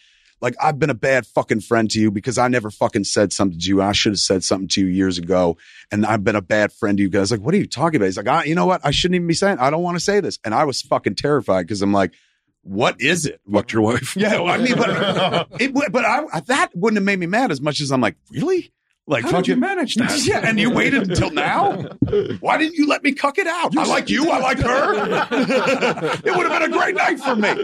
Like 0.44 0.56
I've 0.62 0.78
been 0.78 0.90
a 0.90 0.94
bad 0.94 1.26
fucking 1.26 1.60
friend 1.60 1.90
to 1.90 1.98
you 1.98 2.10
because 2.10 2.36
I 2.36 2.48
never 2.48 2.70
fucking 2.70 3.04
said 3.04 3.32
something 3.32 3.58
to 3.58 3.66
you. 3.66 3.80
I 3.80 3.92
should 3.92 4.12
have 4.12 4.20
said 4.20 4.44
something 4.44 4.68
to 4.68 4.82
you 4.82 4.88
years 4.88 5.16
ago, 5.16 5.56
and 5.90 6.04
I've 6.04 6.22
been 6.22 6.36
a 6.36 6.42
bad 6.42 6.70
friend 6.70 6.98
to 6.98 7.02
you 7.02 7.08
guys. 7.08 7.30
Like, 7.30 7.40
what 7.40 7.54
are 7.54 7.56
you 7.56 7.66
talking 7.66 7.96
about? 7.96 8.04
He's 8.04 8.18
like, 8.18 8.28
I, 8.28 8.44
you 8.44 8.54
know 8.54 8.66
what? 8.66 8.82
I 8.84 8.90
shouldn't 8.90 9.16
even 9.16 9.26
be 9.26 9.32
saying. 9.32 9.56
I 9.58 9.70
don't 9.70 9.82
want 9.82 9.96
to 9.96 10.04
say 10.04 10.20
this, 10.20 10.38
and 10.44 10.54
I 10.54 10.64
was 10.64 10.82
fucking 10.82 11.14
terrified 11.14 11.62
because 11.62 11.80
I'm 11.80 11.94
like, 11.94 12.12
what 12.60 13.00
is 13.00 13.24
it? 13.24 13.40
Fucked 13.50 13.72
your 13.72 13.80
wife. 13.80 14.16
Yeah, 14.18 14.40
well, 14.40 14.52
I 14.52 14.58
mean, 14.58 14.76
but 14.76 15.48
it, 15.60 15.72
but 15.72 16.04
I, 16.04 16.40
that 16.40 16.72
wouldn't 16.74 16.98
have 16.98 17.04
made 17.04 17.18
me 17.18 17.26
mad 17.26 17.50
as 17.50 17.62
much 17.62 17.80
as 17.80 17.90
I'm 17.90 18.02
like, 18.02 18.16
really? 18.30 18.70
Like, 19.06 19.24
How 19.24 19.32
did 19.32 19.48
you 19.48 19.54
fucking- 19.54 19.60
manage 19.60 19.94
that? 19.96 20.24
Yeah, 20.26 20.40
and 20.48 20.58
you 20.58 20.70
waited 20.70 21.10
until 21.10 21.30
now. 21.30 21.72
Why 22.40 22.56
didn't 22.56 22.74
you 22.74 22.86
let 22.86 23.02
me 23.02 23.12
cuck 23.12 23.36
it 23.38 23.46
out? 23.46 23.76
I 23.76 23.84
like 23.84 24.08
you. 24.08 24.30
I 24.30 24.38
like 24.38 24.58
her. 24.60 24.94
it 26.24 26.36
would 26.36 26.46
have 26.50 26.60
been 26.60 26.70
a 26.70 26.72
great 26.72 26.94
night 26.94 27.20
for 27.20 27.36
me. 27.36 27.54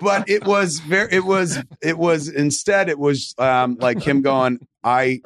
But 0.00 0.28
it 0.28 0.44
was 0.44 0.80
very. 0.80 1.08
It 1.12 1.24
was. 1.24 1.58
It 1.82 1.98
was 1.98 2.28
instead. 2.28 2.88
It 2.88 2.98
was 2.98 3.34
um, 3.38 3.76
like 3.80 4.02
him 4.02 4.22
going. 4.22 4.66
I. 4.82 5.22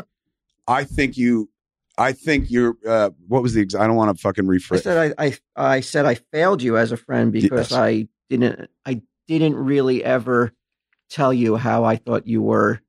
I 0.67 0.85
think 0.85 1.17
you. 1.17 1.49
I 1.97 2.13
think 2.13 2.51
you're. 2.51 2.77
Uh, 2.87 3.11
what 3.29 3.43
was 3.43 3.55
the? 3.55 3.63
ex- 3.63 3.75
I 3.75 3.87
don't 3.87 3.97
want 3.97 4.15
to 4.15 4.21
fucking 4.21 4.45
I 4.45 4.49
rephrase. 4.49 4.83
said 4.83 5.15
I, 5.19 5.25
I 5.27 5.37
I 5.57 5.81
said 5.81 6.05
I 6.05 6.15
failed 6.17 6.63
you 6.63 6.77
as 6.77 6.93
a 6.93 6.97
friend 6.99 7.33
because 7.33 7.71
Yes. 7.71 7.73
I 7.73 8.09
didn't 8.29 8.69
I 8.85 9.01
didn't 9.27 9.55
really 9.57 10.05
ever 10.05 10.53
tell 11.09 11.33
you 11.33 11.57
how 11.57 11.85
I 11.85 11.97
thought 11.97 12.27
you 12.27 12.43
were 12.43 12.81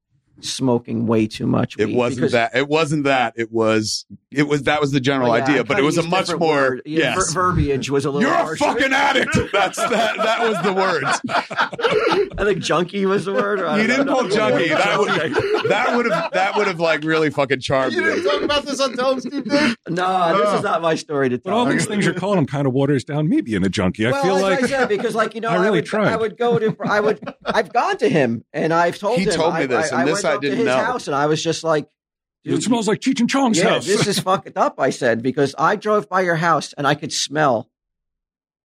smoking 0.41 1.07
way 1.07 1.27
too 1.27 1.47
much. 1.47 1.75
It 1.79 1.87
weed 1.87 1.95
wasn't 1.97 2.17
because- 2.21 2.31
that. 2.33 2.55
It 2.55 2.67
wasn't 2.67 3.03
that. 3.05 3.33
It 3.37 3.51
was. 3.51 4.05
It 4.31 4.47
was. 4.47 4.63
That 4.63 4.79
was 4.81 4.91
the 4.91 4.99
general 4.99 5.29
Well, 5.31 5.39
yeah, 5.39 5.43
idea, 5.45 5.63
but 5.63 5.79
it 5.79 5.83
was 5.83 5.97
a 5.97 6.03
much 6.03 6.29
more. 6.29 6.39
word. 6.39 6.81
Yes. 6.85 7.33
ver- 7.33 7.51
verbiage 7.51 7.89
was 7.89 8.05
a 8.05 8.11
little. 8.11 8.29
You're 8.29 8.53
a 8.53 8.57
fucking 8.57 8.93
addict. 8.93 9.37
That's 9.51 9.77
that. 9.77 10.17
That 10.17 10.47
was 10.47 10.61
the 10.63 10.73
words. 10.73 11.21
I 12.37 12.43
think 12.43 12.59
junkie 12.59 13.05
was 13.05 13.25
the 13.25 13.33
word. 13.33 13.59
or 13.59 13.67
I 13.67 13.81
You 13.81 13.87
didn't 13.87 14.05
know. 14.07 14.15
pull 14.21 14.29
junkie. 14.29 14.69
That 14.79 14.97
would 14.99 15.69
that 15.69 15.95
would 15.95 16.11
have 16.11 16.31
that 16.31 16.55
would 16.55 16.67
have 16.67 16.79
like 16.79 17.03
really 17.03 17.29
fucking 17.29 17.59
charmed 17.59 17.93
You 17.93 18.01
didn't 18.03 18.23
me. 18.23 18.29
talk 18.31 18.41
about 18.41 18.65
this 18.65 18.79
on 18.79 18.93
Tell 18.93 19.11
'em 19.11 19.19
Steve 19.19 19.43
did? 19.43 19.75
No, 19.89 20.37
this 20.37 20.53
is 20.59 20.63
not 20.63 20.81
my 20.81 20.95
story 20.95 21.29
to 21.29 21.37
tell. 21.37 21.43
But 21.43 21.49
tell. 21.51 21.59
all 21.59 21.65
these 21.65 21.85
things 21.85 22.05
you're 22.05 22.13
calling 22.13 22.37
him 22.39 22.45
kind 22.45 22.65
of 22.67 22.73
waters 22.73 23.03
down 23.03 23.27
me 23.27 23.41
being 23.41 23.65
a 23.65 23.69
junkie. 23.69 24.05
I 24.07 24.11
well, 24.11 24.23
feel 24.23 24.33
like, 24.35 24.61
like 24.61 24.63
I 24.63 24.67
said, 24.67 24.89
because 24.89 25.15
like 25.15 25.35
you 25.35 25.41
know, 25.41 25.49
I 25.49 25.55
I, 25.55 25.61
really 25.63 25.77
would, 25.79 25.85
tried. 25.85 26.07
I 26.09 26.15
would 26.15 26.37
go 26.37 26.59
to, 26.59 26.75
I 26.85 26.99
would, 26.99 27.19
I've 27.45 27.73
gone 27.73 27.97
to 27.97 28.09
him 28.09 28.43
and 28.53 28.73
I've 28.73 28.97
told 28.97 29.19
He 29.19 29.25
him. 29.25 29.31
told 29.33 29.53
me 29.55 29.61
I, 29.61 29.65
this, 29.67 29.91
I, 29.91 30.01
and 30.01 30.01
I 30.01 30.05
this 30.13 30.23
went 30.23 30.28
I 30.30 30.36
up 30.36 30.41
didn't 30.41 30.51
to 30.51 30.57
his 30.57 30.65
know. 30.65 30.77
house 30.77 31.07
and 31.07 31.15
I 31.15 31.25
was 31.27 31.43
just 31.43 31.63
like, 31.63 31.89
it 32.43 32.63
smells 32.63 32.88
like 32.88 32.99
Cheech 32.99 33.19
and 33.19 33.30
Chong's 33.30 33.57
yeah, 33.57 33.69
house. 33.69 33.86
this 33.86 34.07
is 34.07 34.19
fucked 34.30 34.57
up. 34.57 34.80
I 34.80 34.89
said 34.89 35.21
because 35.21 35.53
I 35.57 35.75
drove 35.75 36.07
by 36.09 36.21
your 36.21 36.36
house 36.36 36.73
and 36.73 36.88
I 36.88 36.95
could 36.95 37.11
smell, 37.11 37.69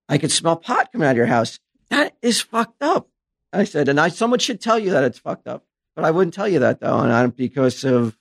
I 0.09 0.19
could 0.19 0.31
smell 0.31 0.57
pot 0.57 0.93
coming 0.93 1.07
out 1.07 1.13
of 1.13 1.17
your 1.17 1.27
house. 1.27 1.59
That 1.91 2.17
is 2.23 2.41
fucked 2.41 2.83
up. 2.83 3.09
I 3.53 3.65
said, 3.65 3.89
and 3.89 4.01
I 4.01 4.09
someone 4.09 4.39
should 4.39 4.61
tell 4.61 4.79
you 4.79 4.91
that 4.91 5.05
it's 5.05 5.19
fucked 5.19 5.47
up, 5.47 5.65
but 5.95 6.05
I 6.05 6.11
wouldn't 6.11 6.35
tell 6.35 6.49
you 6.49 6.61
that 6.61 6.81
though, 6.81 7.01
and 7.01 7.13
I 7.13 7.27
because 7.27 7.85
of 7.85 8.17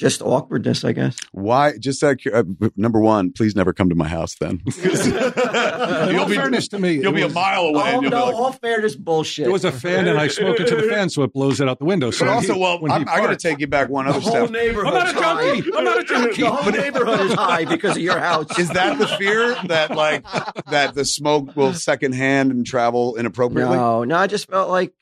just 0.00 0.22
awkwardness, 0.22 0.82
I 0.84 0.92
guess. 0.92 1.16
Why? 1.32 1.76
Just 1.78 2.02
out 2.02 2.12
of 2.12 2.18
cur- 2.24 2.34
uh, 2.62 2.68
number 2.76 2.98
one, 3.00 3.32
please 3.32 3.54
never 3.54 3.72
come 3.74 3.90
to 3.90 3.94
my 3.94 4.08
house. 4.08 4.34
Then 4.40 4.62
In 4.82 6.14
you'll 6.14 6.26
be 6.26 6.34
fairness 6.36 6.68
to 6.68 6.78
me, 6.78 6.94
you'll 6.94 7.12
it 7.12 7.16
be 7.16 7.22
a 7.22 7.28
mile 7.28 7.62
away. 7.66 7.82
Oh 7.82 7.86
and 7.86 8.02
you'll 8.02 8.10
no, 8.10 8.26
be 8.26 8.32
like, 8.32 8.34
all 8.34 8.52
fairness 8.52 8.96
bullshit. 8.96 9.46
It 9.46 9.50
was 9.52 9.64
a 9.64 9.72
fan, 9.72 10.08
and 10.08 10.18
I 10.18 10.28
smoked 10.28 10.60
into 10.60 10.76
the 10.76 10.84
fan, 10.84 11.10
so 11.10 11.22
it 11.22 11.32
blows 11.32 11.60
it 11.60 11.68
out 11.68 11.78
the 11.78 11.84
window. 11.84 12.10
So 12.10 12.24
but 12.24 12.32
also, 12.32 12.54
he- 12.54 12.60
well, 12.60 12.80
when 12.80 12.90
he 12.90 12.96
I'm, 12.96 13.08
I 13.08 13.18
got 13.18 13.28
to 13.28 13.36
take 13.36 13.60
you 13.60 13.66
back 13.66 13.88
one 13.90 14.06
other 14.06 14.18
the 14.20 14.24
whole 14.24 14.32
step. 14.46 14.50
neighborhood. 14.50 14.94
I'm 14.94 14.94
not 14.94 15.10
a 15.10 15.18
junkie. 15.54 15.70
I'm 15.76 15.84
not 15.84 16.00
a 16.00 16.04
junkie. 16.04 16.42
The 16.42 16.50
whole 16.50 16.72
neighborhood 16.72 17.20
is 17.20 17.32
high 17.34 17.64
because 17.66 17.96
of 17.96 18.02
your 18.02 18.18
house. 18.18 18.58
Is 18.58 18.70
that 18.70 18.98
the 18.98 19.06
fear 19.06 19.54
that 19.66 19.94
like 19.94 20.24
that 20.70 20.94
the 20.94 21.04
smoke 21.04 21.54
will 21.56 21.74
secondhand 21.74 22.50
and 22.50 22.66
travel 22.66 23.16
inappropriately? 23.16 23.76
No, 23.76 24.04
no, 24.04 24.16
I 24.16 24.26
just 24.26 24.48
felt 24.48 24.70
like 24.70 24.92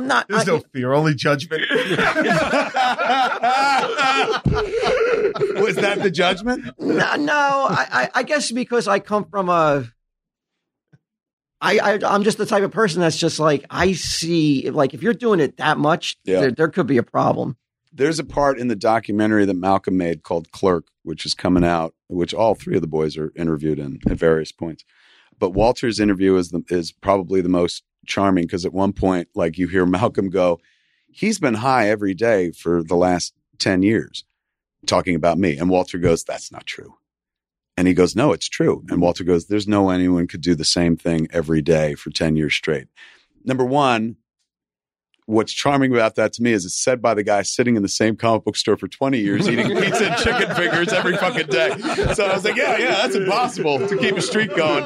I'm 0.00 0.06
not. 0.06 0.28
There's 0.28 0.48
I, 0.48 0.52
no 0.52 0.62
fear, 0.72 0.92
only 0.94 1.14
judgment. 1.14 1.60
Was 5.60 5.76
that 5.76 5.98
the 6.02 6.10
judgment? 6.10 6.64
no, 6.78 7.16
no 7.16 7.66
I, 7.68 7.86
I, 7.90 8.10
I 8.14 8.22
guess 8.22 8.50
because 8.50 8.88
I 8.88 8.98
come 8.98 9.26
from 9.26 9.50
a. 9.50 9.84
I, 11.60 11.78
I 11.78 11.98
I'm 12.06 12.22
just 12.24 12.38
the 12.38 12.46
type 12.46 12.62
of 12.62 12.70
person 12.70 13.02
that's 13.02 13.18
just 13.18 13.38
like 13.38 13.66
I 13.68 13.92
see 13.92 14.70
like 14.70 14.94
if 14.94 15.02
you're 15.02 15.12
doing 15.12 15.40
it 15.40 15.58
that 15.58 15.76
much, 15.76 16.16
Yeah. 16.24 16.40
there, 16.40 16.50
there 16.52 16.68
could 16.68 16.86
be 16.86 16.96
a 16.96 17.02
problem. 17.02 17.58
There's 17.92 18.18
a 18.18 18.24
part 18.24 18.58
in 18.58 18.68
the 18.68 18.76
documentary 18.76 19.44
that 19.44 19.54
Malcolm 19.54 19.98
made 19.98 20.22
called 20.22 20.50
Clerk, 20.52 20.86
which 21.02 21.26
is 21.26 21.34
coming 21.34 21.64
out, 21.64 21.92
which 22.08 22.32
all 22.32 22.54
three 22.54 22.76
of 22.76 22.80
the 22.80 22.86
boys 22.86 23.18
are 23.18 23.32
interviewed 23.36 23.78
in 23.78 23.98
at 24.08 24.16
various 24.16 24.52
points. 24.52 24.84
But 25.38 25.50
Walter's 25.50 26.00
interview 26.00 26.36
is 26.36 26.50
the, 26.50 26.62
is 26.68 26.92
probably 26.92 27.42
the 27.42 27.48
most 27.50 27.82
charming 28.06 28.44
because 28.44 28.64
at 28.64 28.72
one 28.72 28.92
point, 28.92 29.28
like 29.34 29.58
you 29.58 29.68
hear 29.68 29.86
Malcolm 29.86 30.30
go, 30.30 30.60
"He's 31.10 31.38
been 31.38 31.54
high 31.54 31.88
every 31.88 32.14
day 32.14 32.52
for 32.52 32.82
the 32.82 32.96
last 32.96 33.34
ten 33.58 33.82
years," 33.82 34.24
talking 34.86 35.14
about 35.14 35.38
me, 35.38 35.56
and 35.56 35.70
Walter 35.70 35.98
goes, 35.98 36.24
"That's 36.24 36.52
not 36.52 36.66
true." 36.66 36.94
And 37.76 37.88
he 37.88 37.94
goes, 37.94 38.14
No, 38.14 38.34
it's 38.34 38.48
true. 38.48 38.84
And 38.90 39.00
Walter 39.00 39.24
goes, 39.24 39.46
There's 39.46 39.66
no 39.66 39.88
anyone 39.88 40.26
could 40.26 40.42
do 40.42 40.54
the 40.54 40.66
same 40.66 40.98
thing 40.98 41.28
every 41.30 41.62
day 41.62 41.94
for 41.94 42.10
10 42.10 42.36
years 42.36 42.54
straight. 42.54 42.88
Number 43.42 43.64
one, 43.64 44.16
what's 45.30 45.52
charming 45.52 45.92
about 45.92 46.16
that 46.16 46.32
to 46.34 46.42
me 46.42 46.52
is 46.52 46.64
it's 46.64 46.74
said 46.82 47.00
by 47.00 47.14
the 47.14 47.22
guy 47.22 47.42
sitting 47.42 47.76
in 47.76 47.82
the 47.82 47.88
same 47.88 48.16
comic 48.16 48.44
book 48.44 48.56
store 48.56 48.76
for 48.76 48.88
20 48.88 49.18
years 49.18 49.48
eating 49.48 49.68
pizza 49.80 50.06
and 50.10 50.16
chicken 50.16 50.54
fingers 50.54 50.92
every 50.92 51.16
fucking 51.16 51.46
day. 51.46 51.70
So 52.14 52.26
I 52.26 52.34
was 52.34 52.44
like, 52.44 52.56
Yeah, 52.56 52.76
yeah, 52.78 52.90
that's 52.90 53.14
impossible 53.14 53.86
to 53.86 53.96
keep 53.96 54.16
a 54.16 54.22
streak 54.22 54.54
going. 54.56 54.84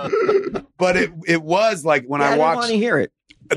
But 0.79 0.97
it 0.97 1.11
it 1.27 1.43
was 1.43 1.85
like 1.85 2.05
when 2.07 2.21
Yeah, 2.21 2.27
I 2.27 2.31
didn't 2.31 2.41
watched 2.41 2.57
want 2.59 2.71
to 2.71 2.77
hear 2.77 2.99
it. 2.99 3.13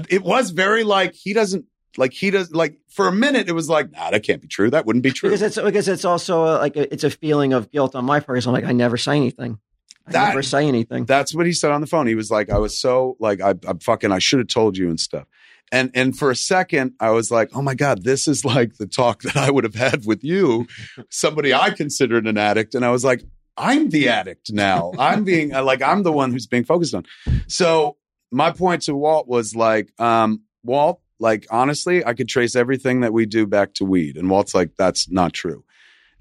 it 0.09 0.23
was 0.23 0.51
very 0.51 0.83
like 0.83 1.13
he 1.13 1.33
doesn't 1.33 1.65
Like 1.97 2.13
he 2.13 2.31
does. 2.31 2.51
Like 2.51 2.77
for 2.89 3.07
a 3.07 3.11
minute, 3.11 3.47
it 3.49 3.53
was 3.53 3.69
like, 3.69 3.91
nah, 3.91 4.09
that 4.11 4.23
can't 4.23 4.41
be 4.41 4.47
true. 4.47 4.69
That 4.69 4.85
wouldn't 4.85 5.03
be 5.03 5.11
true. 5.11 5.29
because 5.29 5.41
it's 5.41 5.57
because 5.59 5.87
it's 5.87 6.05
also 6.05 6.43
a, 6.45 6.53
like 6.57 6.75
a, 6.75 6.91
it's 6.93 7.03
a 7.03 7.09
feeling 7.09 7.53
of 7.53 7.69
guilt 7.71 7.95
on 7.95 8.05
my 8.05 8.19
part. 8.19 8.41
So 8.43 8.49
I'm 8.49 8.53
like, 8.53 8.65
I 8.65 8.71
never 8.71 8.97
say 8.97 9.15
anything. 9.15 9.59
I 10.07 10.11
That- 10.13 10.27
never 10.29 10.41
say 10.43 10.67
anything. 10.67 11.05
That's 11.05 11.35
what 11.35 11.45
he 11.45 11.51
said 11.53 11.71
on 11.71 11.81
the 11.81 11.87
phone. 11.87 12.07
He 12.07 12.15
was 12.15 12.31
like, 12.31 12.49
I 12.49 12.57
was 12.59 12.77
so 12.77 13.17
like, 13.19 13.41
I, 13.41 13.55
I'm 13.67 13.79
fucking, 13.79 14.11
I 14.11 14.19
should 14.19 14.39
have 14.39 14.47
told 14.47 14.77
you 14.77 14.89
and 14.89 14.97
stuff. 14.99 15.25
And 15.71 15.91
and 15.93 16.17
for 16.17 16.31
a 16.31 16.35
second, 16.35 16.93
I 16.99 17.11
was 17.11 17.29
like, 17.29 17.49
oh 17.53 17.61
my 17.61 17.75
god, 17.75 18.03
this 18.03 18.27
is 18.27 18.45
like 18.45 18.77
the 18.77 18.87
talk 18.87 19.23
that 19.23 19.35
I 19.35 19.51
would 19.51 19.63
have 19.63 19.75
had 19.75 20.05
with 20.05 20.23
you, 20.23 20.67
somebody 21.09 21.53
I 21.53 21.71
considered 21.71 22.25
an 22.27 22.37
addict, 22.37 22.73
and 22.75 22.85
I 22.85 22.91
was 22.91 23.03
like, 23.03 23.23
I'm 23.57 23.89
the 23.89 24.09
addict 24.09 24.51
now. 24.51 24.93
I'm 24.97 25.23
being 25.23 25.49
like, 25.49 25.81
I'm 25.81 26.03
the 26.03 26.11
one 26.11 26.31
who's 26.31 26.47
being 26.47 26.63
focused 26.63 26.93
on. 26.93 27.05
So 27.47 27.97
my 28.31 28.51
point 28.51 28.83
to 28.83 28.95
Walt 28.95 29.27
was 29.27 29.55
like, 29.55 29.91
um, 29.99 30.43
Walt, 30.63 31.01
like 31.19 31.47
honestly, 31.49 32.05
I 32.05 32.13
could 32.13 32.29
trace 32.29 32.55
everything 32.55 33.01
that 33.01 33.13
we 33.13 33.25
do 33.25 33.45
back 33.45 33.73
to 33.75 33.85
weed, 33.85 34.15
and 34.17 34.29
Walt's 34.29 34.55
like, 34.55 34.71
that's 34.77 35.09
not 35.09 35.33
true. 35.33 35.63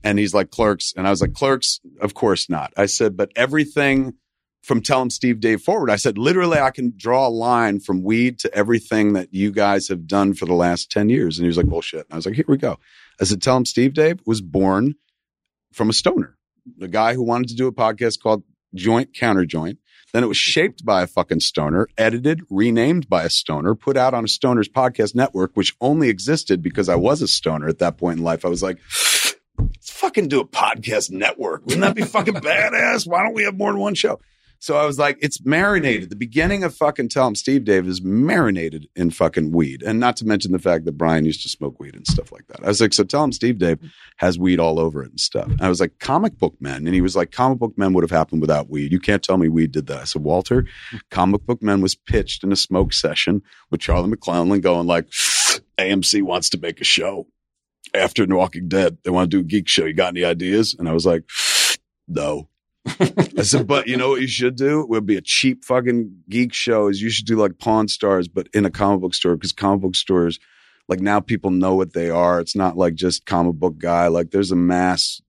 And 0.02 0.18
he's 0.18 0.34
like, 0.34 0.50
clerks. 0.50 0.92
And 0.96 1.06
I 1.06 1.10
was 1.10 1.20
like, 1.20 1.34
clerks, 1.34 1.80
of 2.00 2.14
course 2.14 2.48
not. 2.48 2.72
I 2.76 2.86
said, 2.86 3.16
but 3.16 3.32
everything 3.34 4.14
from 4.66 4.82
Tell 4.82 5.00
'em 5.00 5.10
Steve 5.10 5.38
Dave 5.38 5.62
forward, 5.62 5.90
I 5.90 5.96
said, 5.96 6.18
literally, 6.18 6.58
I 6.58 6.70
can 6.72 6.92
draw 6.96 7.28
a 7.28 7.30
line 7.30 7.78
from 7.78 8.02
weed 8.02 8.40
to 8.40 8.52
everything 8.52 9.12
that 9.12 9.32
you 9.32 9.52
guys 9.52 9.86
have 9.86 10.08
done 10.08 10.34
for 10.34 10.44
the 10.44 10.54
last 10.54 10.90
10 10.90 11.08
years. 11.08 11.38
And 11.38 11.44
he 11.44 11.46
was 11.46 11.56
like, 11.56 11.66
bullshit. 11.66 12.00
And 12.00 12.12
I 12.12 12.16
was 12.16 12.26
like, 12.26 12.34
here 12.34 12.44
we 12.48 12.56
go. 12.56 12.76
I 13.20 13.24
said, 13.24 13.40
Tell 13.40 13.54
'em 13.56 13.64
Steve 13.64 13.94
Dave 13.94 14.18
was 14.26 14.40
born 14.40 14.96
from 15.72 15.88
a 15.88 15.92
stoner, 15.92 16.36
the 16.76 16.88
guy 16.88 17.14
who 17.14 17.22
wanted 17.22 17.46
to 17.50 17.54
do 17.54 17.68
a 17.68 17.72
podcast 17.72 18.20
called 18.20 18.42
Joint 18.74 19.14
Counter 19.14 19.44
Joint. 19.46 19.78
Then 20.12 20.24
it 20.24 20.28
was 20.28 20.36
shaped 20.36 20.84
by 20.84 21.02
a 21.02 21.06
fucking 21.06 21.40
stoner, 21.40 21.86
edited, 21.96 22.40
renamed 22.50 23.08
by 23.08 23.22
a 23.22 23.30
stoner, 23.30 23.76
put 23.76 23.96
out 23.96 24.14
on 24.14 24.24
a 24.24 24.28
stoner's 24.28 24.68
podcast 24.68 25.14
network, 25.14 25.52
which 25.54 25.76
only 25.80 26.08
existed 26.08 26.60
because 26.60 26.88
I 26.88 26.96
was 26.96 27.22
a 27.22 27.28
stoner 27.28 27.68
at 27.68 27.78
that 27.78 27.98
point 27.98 28.18
in 28.18 28.24
life. 28.24 28.44
I 28.44 28.48
was 28.48 28.64
like, 28.64 28.78
let's 29.58 29.90
fucking 29.90 30.26
do 30.26 30.40
a 30.40 30.46
podcast 30.48 31.12
network. 31.12 31.64
Wouldn't 31.66 31.82
that 31.82 31.94
be 31.94 32.02
fucking 32.02 32.34
badass? 32.50 33.06
Why 33.06 33.22
don't 33.22 33.34
we 33.34 33.44
have 33.44 33.56
more 33.56 33.70
than 33.70 33.80
one 33.80 33.94
show? 33.94 34.18
So 34.58 34.76
I 34.76 34.86
was 34.86 34.98
like, 34.98 35.18
it's 35.20 35.44
marinated. 35.44 36.10
The 36.10 36.16
beginning 36.16 36.64
of 36.64 36.74
fucking 36.74 37.08
Tell 37.08 37.26
'em 37.26 37.34
Steve 37.34 37.64
Dave 37.64 37.86
is 37.86 38.02
marinated 38.02 38.88
in 38.96 39.10
fucking 39.10 39.52
weed. 39.52 39.82
And 39.82 40.00
not 40.00 40.16
to 40.18 40.26
mention 40.26 40.52
the 40.52 40.58
fact 40.58 40.84
that 40.86 40.92
Bryan 40.98 41.24
used 41.24 41.42
to 41.42 41.48
smoke 41.48 41.78
weed 41.78 41.94
and 41.94 42.06
stuff 42.06 42.32
like 42.32 42.46
that. 42.48 42.64
I 42.64 42.68
was 42.68 42.80
like, 42.80 42.92
so 42.92 43.04
Tell 43.04 43.22
'em 43.22 43.32
Steve 43.32 43.58
Dave 43.58 43.78
has 44.16 44.38
weed 44.38 44.58
all 44.58 44.80
over 44.80 45.02
it 45.02 45.10
and 45.10 45.20
stuff. 45.20 45.46
And 45.48 45.60
I 45.60 45.68
was 45.68 45.80
like, 45.80 45.98
comic 45.98 46.38
book 46.38 46.54
men. 46.60 46.86
And 46.86 46.94
he 46.94 47.00
was 47.00 47.16
like, 47.16 47.32
comic 47.32 47.58
book 47.58 47.76
men 47.76 47.92
would 47.92 48.04
have 48.04 48.10
happened 48.10 48.40
without 48.40 48.70
weed. 48.70 48.92
You 48.92 49.00
can't 49.00 49.22
tell 49.22 49.36
me 49.36 49.48
weed 49.48 49.72
did 49.72 49.86
that. 49.86 50.00
I 50.00 50.04
said, 50.04 50.22
Walter, 50.22 50.66
comic 51.10 51.44
book 51.44 51.62
men 51.62 51.80
was 51.80 51.94
pitched 51.94 52.42
in 52.42 52.52
a 52.52 52.56
smoke 52.56 52.92
session 52.92 53.42
with 53.70 53.80
Charlie 53.80 54.08
McClellan 54.08 54.60
going 54.60 54.86
like, 54.86 55.06
AMC 55.78 56.22
wants 56.22 56.50
to 56.50 56.58
make 56.58 56.80
a 56.80 56.84
show 56.84 57.26
after 57.94 58.26
Walking 58.26 58.68
Dead. 58.68 58.98
They 59.04 59.10
want 59.10 59.30
to 59.30 59.36
do 59.36 59.40
a 59.40 59.44
geek 59.44 59.68
show. 59.68 59.84
You 59.84 59.92
got 59.94 60.08
any 60.08 60.24
ideas? 60.24 60.74
And 60.78 60.88
I 60.88 60.92
was 60.92 61.06
like, 61.06 61.24
no. 62.08 62.48
I 62.86 63.42
said, 63.42 63.66
but 63.66 63.86
you 63.86 63.96
know 63.96 64.10
what 64.10 64.20
you 64.20 64.28
should 64.28 64.56
do? 64.56 64.80
It 64.80 64.88
would 64.88 65.06
be 65.06 65.16
a 65.16 65.22
cheap 65.22 65.64
fucking 65.64 66.22
geek 66.28 66.52
show. 66.52 66.88
Is 66.88 67.02
you 67.02 67.10
should 67.10 67.26
do 67.26 67.36
like 67.36 67.58
Pawn 67.58 67.88
Stars, 67.88 68.28
but 68.28 68.48
in 68.54 68.64
a 68.64 68.70
comic 68.70 69.00
book 69.00 69.14
store 69.14 69.34
because 69.36 69.52
comic 69.52 69.82
book 69.82 69.96
stores, 69.96 70.38
like 70.88 71.00
now 71.00 71.20
people 71.20 71.50
know 71.50 71.74
what 71.74 71.92
they 71.92 72.10
are. 72.10 72.40
It's 72.40 72.56
not 72.56 72.76
like 72.76 72.94
just 72.94 73.26
comic 73.26 73.56
book 73.56 73.78
guy. 73.78 74.08
Like 74.08 74.30
there's 74.30 74.52
a 74.52 74.56
mass 74.56 75.20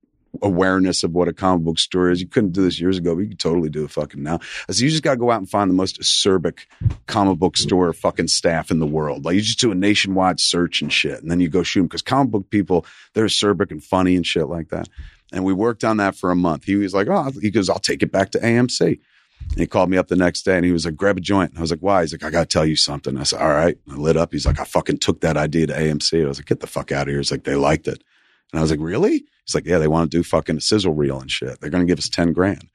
awareness 0.41 1.03
of 1.03 1.12
what 1.12 1.28
a 1.28 1.34
comic 1.34 1.66
book 1.66 1.80
store 1.80 2.10
is. 2.10 2.22
You 2.22 2.28
couldn't 2.28 2.51
do 2.51 2.64
this 2.64 2.80
years 2.80 2.97
ago, 2.97 3.16
but 3.16 3.22
you 3.22 3.30
could 3.30 3.39
totally 3.39 3.70
do 3.70 3.84
it 3.84 3.91
fucking 3.91 4.22
now. 4.22 4.39
I 4.70 4.72
said, 4.72 4.84
you 4.84 4.89
just 4.89 5.03
got 5.03 5.12
to 5.12 5.18
go 5.18 5.32
out 5.32 5.39
and 5.39 5.49
find 5.49 5.70
the 5.70 5.76
most 5.76 5.99
acerbic 5.99 6.60
comic 7.08 7.39
book 7.39 7.58
store 7.58 7.91
fucking 7.93 8.28
staff 8.28 8.72
in 8.72 8.80
the 8.80 8.86
world. 8.86 9.26
Like 9.26 9.36
you 9.36 9.41
just 9.41 9.60
do 9.60 9.72
a 9.72 9.76
nationwide 9.76 10.39
search 10.39 10.82
and 10.82 10.91
shit, 10.91 11.22
and 11.22 11.32
then 11.32 11.39
you 11.39 11.49
go 11.49 11.64
shoot 11.64 11.82
them 11.82 11.88
because 11.88 12.01
comic 12.01 12.32
book 12.32 12.49
people 12.49 12.86
they're 13.14 13.26
acerbic 13.26 13.72
and 13.72 13.84
funny 13.84 14.16
and 14.16 14.26
shit 14.26 14.47
like 14.47 14.70
that. 14.70 14.89
And 15.32 15.43
we 15.43 15.53
worked 15.53 15.84
on 15.84 15.97
that 15.97 16.15
for 16.15 16.32
a 16.32 16.36
month. 16.36 16.63
He 16.63 16.75
was 16.75 16.93
like, 16.93 17.07
oh, 17.09 17.32
he 17.41 17.51
goes, 17.51 17.69
I'll 17.69 17.80
take 17.80 18.01
it 18.01 18.11
back 18.11 18.32
to 18.32 18.39
AMC. 18.39 18.99
And 19.49 19.59
he 19.59 19.67
called 19.67 19.89
me 19.89 19.97
up 19.97 20.07
the 20.07 20.15
next 20.15 20.43
day 20.43 20.55
and 20.55 20.65
he 20.65 20.71
was 20.71 20.86
like, 20.86 20.95
grab 20.95 21.17
a 21.17 21.21
joint. 21.21 21.51
And 21.51 21.59
I 21.59 21.61
was 21.61 21.71
like, 21.71 21.82
why? 21.82 22.01
He's 22.01 22.11
like, 22.11 22.23
I 22.23 22.30
got 22.30 22.41
to 22.41 22.45
tell 22.53 22.65
you 22.65 22.75
something. 22.75 23.17
I 23.17 23.23
said, 23.23 23.41
all 23.41 23.49
right. 23.49 23.78
I 23.89 23.95
lit 23.95 24.17
up. 24.17 24.32
He's 24.32 24.45
like, 24.45 24.59
I 24.59 24.63
fucking 24.63 24.99
took 24.99 25.21
that 25.21 25.38
idea 25.38 25.67
to 25.67 25.73
AMC. 25.73 26.23
I 26.23 26.28
was 26.28 26.39
like, 26.39 26.47
get 26.47 26.59
the 26.59 26.67
fuck 26.67 26.91
out 26.91 27.03
of 27.03 27.11
here. 27.11 27.19
He's 27.19 27.32
like, 27.32 27.43
they 27.43 27.55
liked 27.55 27.88
it. 27.88 28.03
And 28.51 28.59
I 28.59 28.61
was 28.61 28.71
like, 28.71 28.80
really? 28.82 29.25
He's 29.45 29.55
like, 29.55 29.65
yeah, 29.65 29.78
they 29.78 29.88
want 29.88 30.09
to 30.09 30.17
do 30.17 30.23
fucking 30.23 30.57
a 30.57 30.61
sizzle 30.61 30.93
reel 30.93 31.19
and 31.19 31.30
shit. 31.30 31.59
They're 31.59 31.69
going 31.69 31.86
to 31.86 31.91
give 31.91 31.99
us 31.99 32.09
10 32.09 32.34
grand. 32.34 32.67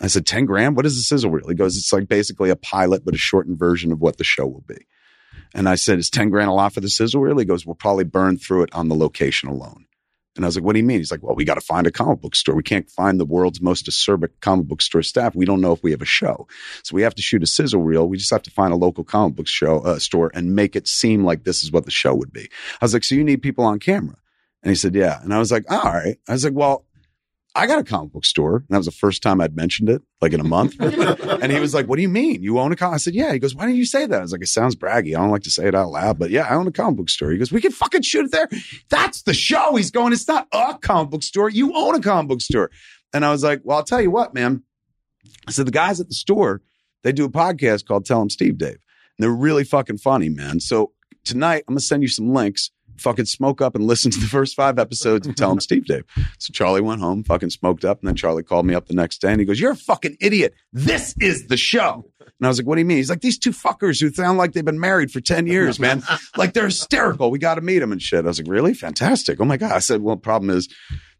I 0.00 0.08
said, 0.08 0.26
10 0.26 0.44
grand? 0.44 0.76
What 0.76 0.86
is 0.86 0.98
a 0.98 1.02
sizzle 1.02 1.30
reel? 1.30 1.48
He 1.48 1.54
goes, 1.54 1.76
it's 1.76 1.92
like 1.92 2.08
basically 2.08 2.50
a 2.50 2.56
pilot, 2.56 3.04
but 3.04 3.14
a 3.14 3.18
shortened 3.18 3.58
version 3.58 3.92
of 3.92 4.00
what 4.00 4.18
the 4.18 4.24
show 4.24 4.46
will 4.46 4.64
be. 4.66 4.86
And 5.54 5.68
I 5.68 5.76
said, 5.76 5.98
is 5.98 6.10
10 6.10 6.30
grand 6.30 6.50
a 6.50 6.52
lot 6.52 6.72
for 6.72 6.80
the 6.80 6.90
sizzle 6.90 7.20
reel? 7.20 7.38
He 7.38 7.44
goes, 7.44 7.64
we'll 7.64 7.76
probably 7.76 8.04
burn 8.04 8.38
through 8.38 8.64
it 8.64 8.74
on 8.74 8.88
the 8.88 8.96
location 8.96 9.48
alone. 9.48 9.86
And 10.36 10.44
I 10.44 10.48
was 10.48 10.56
like, 10.56 10.64
what 10.64 10.72
do 10.72 10.80
you 10.80 10.84
mean? 10.84 10.98
He's 10.98 11.12
like, 11.12 11.22
well, 11.22 11.36
we 11.36 11.44
got 11.44 11.54
to 11.54 11.60
find 11.60 11.86
a 11.86 11.92
comic 11.92 12.20
book 12.20 12.34
store. 12.34 12.56
We 12.56 12.62
can't 12.64 12.90
find 12.90 13.20
the 13.20 13.24
world's 13.24 13.60
most 13.60 13.86
acerbic 13.86 14.30
comic 14.40 14.66
book 14.66 14.82
store 14.82 15.02
staff. 15.02 15.34
We 15.34 15.44
don't 15.44 15.60
know 15.60 15.72
if 15.72 15.82
we 15.82 15.92
have 15.92 16.02
a 16.02 16.06
show. 16.06 16.48
So 16.82 16.94
we 16.94 17.02
have 17.02 17.14
to 17.14 17.22
shoot 17.22 17.42
a 17.42 17.46
sizzle 17.46 17.82
reel. 17.82 18.08
We 18.08 18.16
just 18.16 18.32
have 18.32 18.42
to 18.42 18.50
find 18.50 18.72
a 18.72 18.76
local 18.76 19.04
comic 19.04 19.36
book 19.36 19.46
show, 19.46 19.78
uh, 19.80 19.98
store 19.98 20.32
and 20.34 20.56
make 20.56 20.74
it 20.74 20.88
seem 20.88 21.24
like 21.24 21.44
this 21.44 21.62
is 21.62 21.70
what 21.70 21.84
the 21.84 21.92
show 21.92 22.14
would 22.14 22.32
be. 22.32 22.48
I 22.80 22.84
was 22.84 22.94
like, 22.94 23.04
so 23.04 23.14
you 23.14 23.22
need 23.22 23.42
people 23.42 23.64
on 23.64 23.78
camera. 23.78 24.16
And 24.62 24.70
he 24.70 24.76
said, 24.76 24.94
yeah. 24.94 25.22
And 25.22 25.32
I 25.32 25.38
was 25.38 25.52
like, 25.52 25.70
all 25.70 25.82
right. 25.82 26.16
I 26.28 26.32
was 26.32 26.44
like, 26.44 26.54
well, 26.54 26.84
I 27.56 27.66
got 27.66 27.78
a 27.78 27.84
comic 27.84 28.12
book 28.12 28.24
store. 28.24 28.56
And 28.56 28.66
that 28.70 28.78
was 28.78 28.86
the 28.86 28.92
first 28.92 29.22
time 29.22 29.40
I'd 29.40 29.54
mentioned 29.54 29.88
it, 29.88 30.02
like 30.20 30.32
in 30.32 30.40
a 30.40 30.44
month. 30.44 30.74
and 30.80 31.52
he 31.52 31.60
was 31.60 31.72
like, 31.72 31.86
what 31.86 31.96
do 31.96 32.02
you 32.02 32.08
mean? 32.08 32.42
You 32.42 32.58
own 32.58 32.72
a 32.72 32.76
comic? 32.76 32.94
I 32.94 32.96
said, 32.98 33.14
yeah. 33.14 33.32
He 33.32 33.38
goes, 33.38 33.54
why 33.54 33.66
didn't 33.66 33.78
you 33.78 33.84
say 33.84 34.06
that? 34.06 34.18
I 34.18 34.22
was 34.22 34.32
like, 34.32 34.42
it 34.42 34.48
sounds 34.48 34.74
braggy. 34.74 35.16
I 35.16 35.20
don't 35.20 35.30
like 35.30 35.42
to 35.42 35.50
say 35.50 35.68
it 35.68 35.74
out 35.74 35.90
loud, 35.90 36.18
but 36.18 36.30
yeah, 36.30 36.48
I 36.48 36.54
own 36.54 36.66
a 36.66 36.72
comic 36.72 36.96
book 36.96 37.10
store. 37.10 37.30
He 37.30 37.38
goes, 37.38 37.52
we 37.52 37.60
can 37.60 37.70
fucking 37.70 38.02
shoot 38.02 38.24
it 38.24 38.32
there. 38.32 38.48
That's 38.90 39.22
the 39.22 39.34
show. 39.34 39.76
He's 39.76 39.92
going, 39.92 40.12
it's 40.12 40.26
not 40.26 40.48
a 40.52 40.78
comic 40.80 41.10
book 41.10 41.22
store. 41.22 41.48
You 41.48 41.74
own 41.74 41.94
a 41.94 42.00
comic 42.00 42.28
book 42.28 42.40
store. 42.40 42.70
And 43.12 43.24
I 43.24 43.30
was 43.30 43.44
like, 43.44 43.60
well, 43.62 43.78
I'll 43.78 43.84
tell 43.84 44.02
you 44.02 44.10
what, 44.10 44.34
man. 44.34 44.64
I 45.46 45.52
said, 45.52 45.66
the 45.66 45.72
guys 45.72 46.00
at 46.00 46.08
the 46.08 46.14
store, 46.14 46.60
they 47.04 47.12
do 47.12 47.24
a 47.24 47.30
podcast 47.30 47.86
called 47.86 48.04
Tell 48.04 48.20
'em 48.20 48.30
Steve 48.30 48.58
Dave. 48.58 48.70
And 48.70 48.80
they're 49.18 49.30
really 49.30 49.64
fucking 49.64 49.98
funny, 49.98 50.28
man. 50.28 50.58
So 50.58 50.92
tonight, 51.24 51.64
I'm 51.68 51.74
going 51.74 51.78
to 51.78 51.84
send 51.84 52.02
you 52.02 52.08
some 52.08 52.32
links. 52.32 52.70
Fucking 52.98 53.24
smoke 53.26 53.60
up 53.60 53.74
and 53.74 53.86
listen 53.86 54.10
to 54.10 54.18
the 54.20 54.26
first 54.26 54.54
five 54.54 54.78
episodes 54.78 55.26
and 55.26 55.36
tell 55.36 55.44
Tell 55.48 55.52
'em 55.52 55.60
Steve 55.60 55.84
Dave. 55.84 56.04
So 56.38 56.52
Charlie 56.52 56.80
went 56.80 57.00
home, 57.00 57.22
fucking 57.24 57.50
smoked 57.50 57.84
up. 57.84 57.98
And 58.00 58.08
then 58.08 58.14
Charlie 58.16 58.42
called 58.42 58.64
me 58.66 58.74
up 58.74 58.86
the 58.86 58.94
next 58.94 59.20
day 59.20 59.30
and 59.30 59.40
he 59.40 59.44
goes, 59.46 59.60
You're 59.60 59.72
a 59.72 59.76
fucking 59.76 60.16
idiot. 60.20 60.54
This 60.72 61.14
is 61.20 61.48
the 61.48 61.56
show. 61.56 62.04
And 62.20 62.46
I 62.46 62.48
was 62.48 62.58
like, 62.58 62.66
What 62.66 62.76
do 62.76 62.80
you 62.80 62.86
mean? 62.86 62.96
He's 62.98 63.10
like, 63.10 63.20
These 63.20 63.38
two 63.38 63.50
fuckers 63.50 64.00
who 64.00 64.10
sound 64.10 64.38
like 64.38 64.52
they've 64.52 64.64
been 64.64 64.80
married 64.80 65.10
for 65.10 65.20
10 65.20 65.46
years, 65.46 65.78
man. 65.78 66.02
like 66.36 66.52
they're 66.54 66.64
hysterical. 66.66 67.30
We 67.30 67.38
got 67.38 67.56
to 67.56 67.60
meet 67.60 67.80
them 67.80 67.92
and 67.92 68.00
shit. 68.00 68.24
I 68.24 68.28
was 68.28 68.38
like, 68.38 68.48
Really? 68.50 68.74
Fantastic. 68.74 69.40
Oh 69.40 69.44
my 69.44 69.56
God. 69.56 69.72
I 69.72 69.80
said, 69.80 70.00
Well, 70.00 70.16
problem 70.16 70.50
is, 70.50 70.68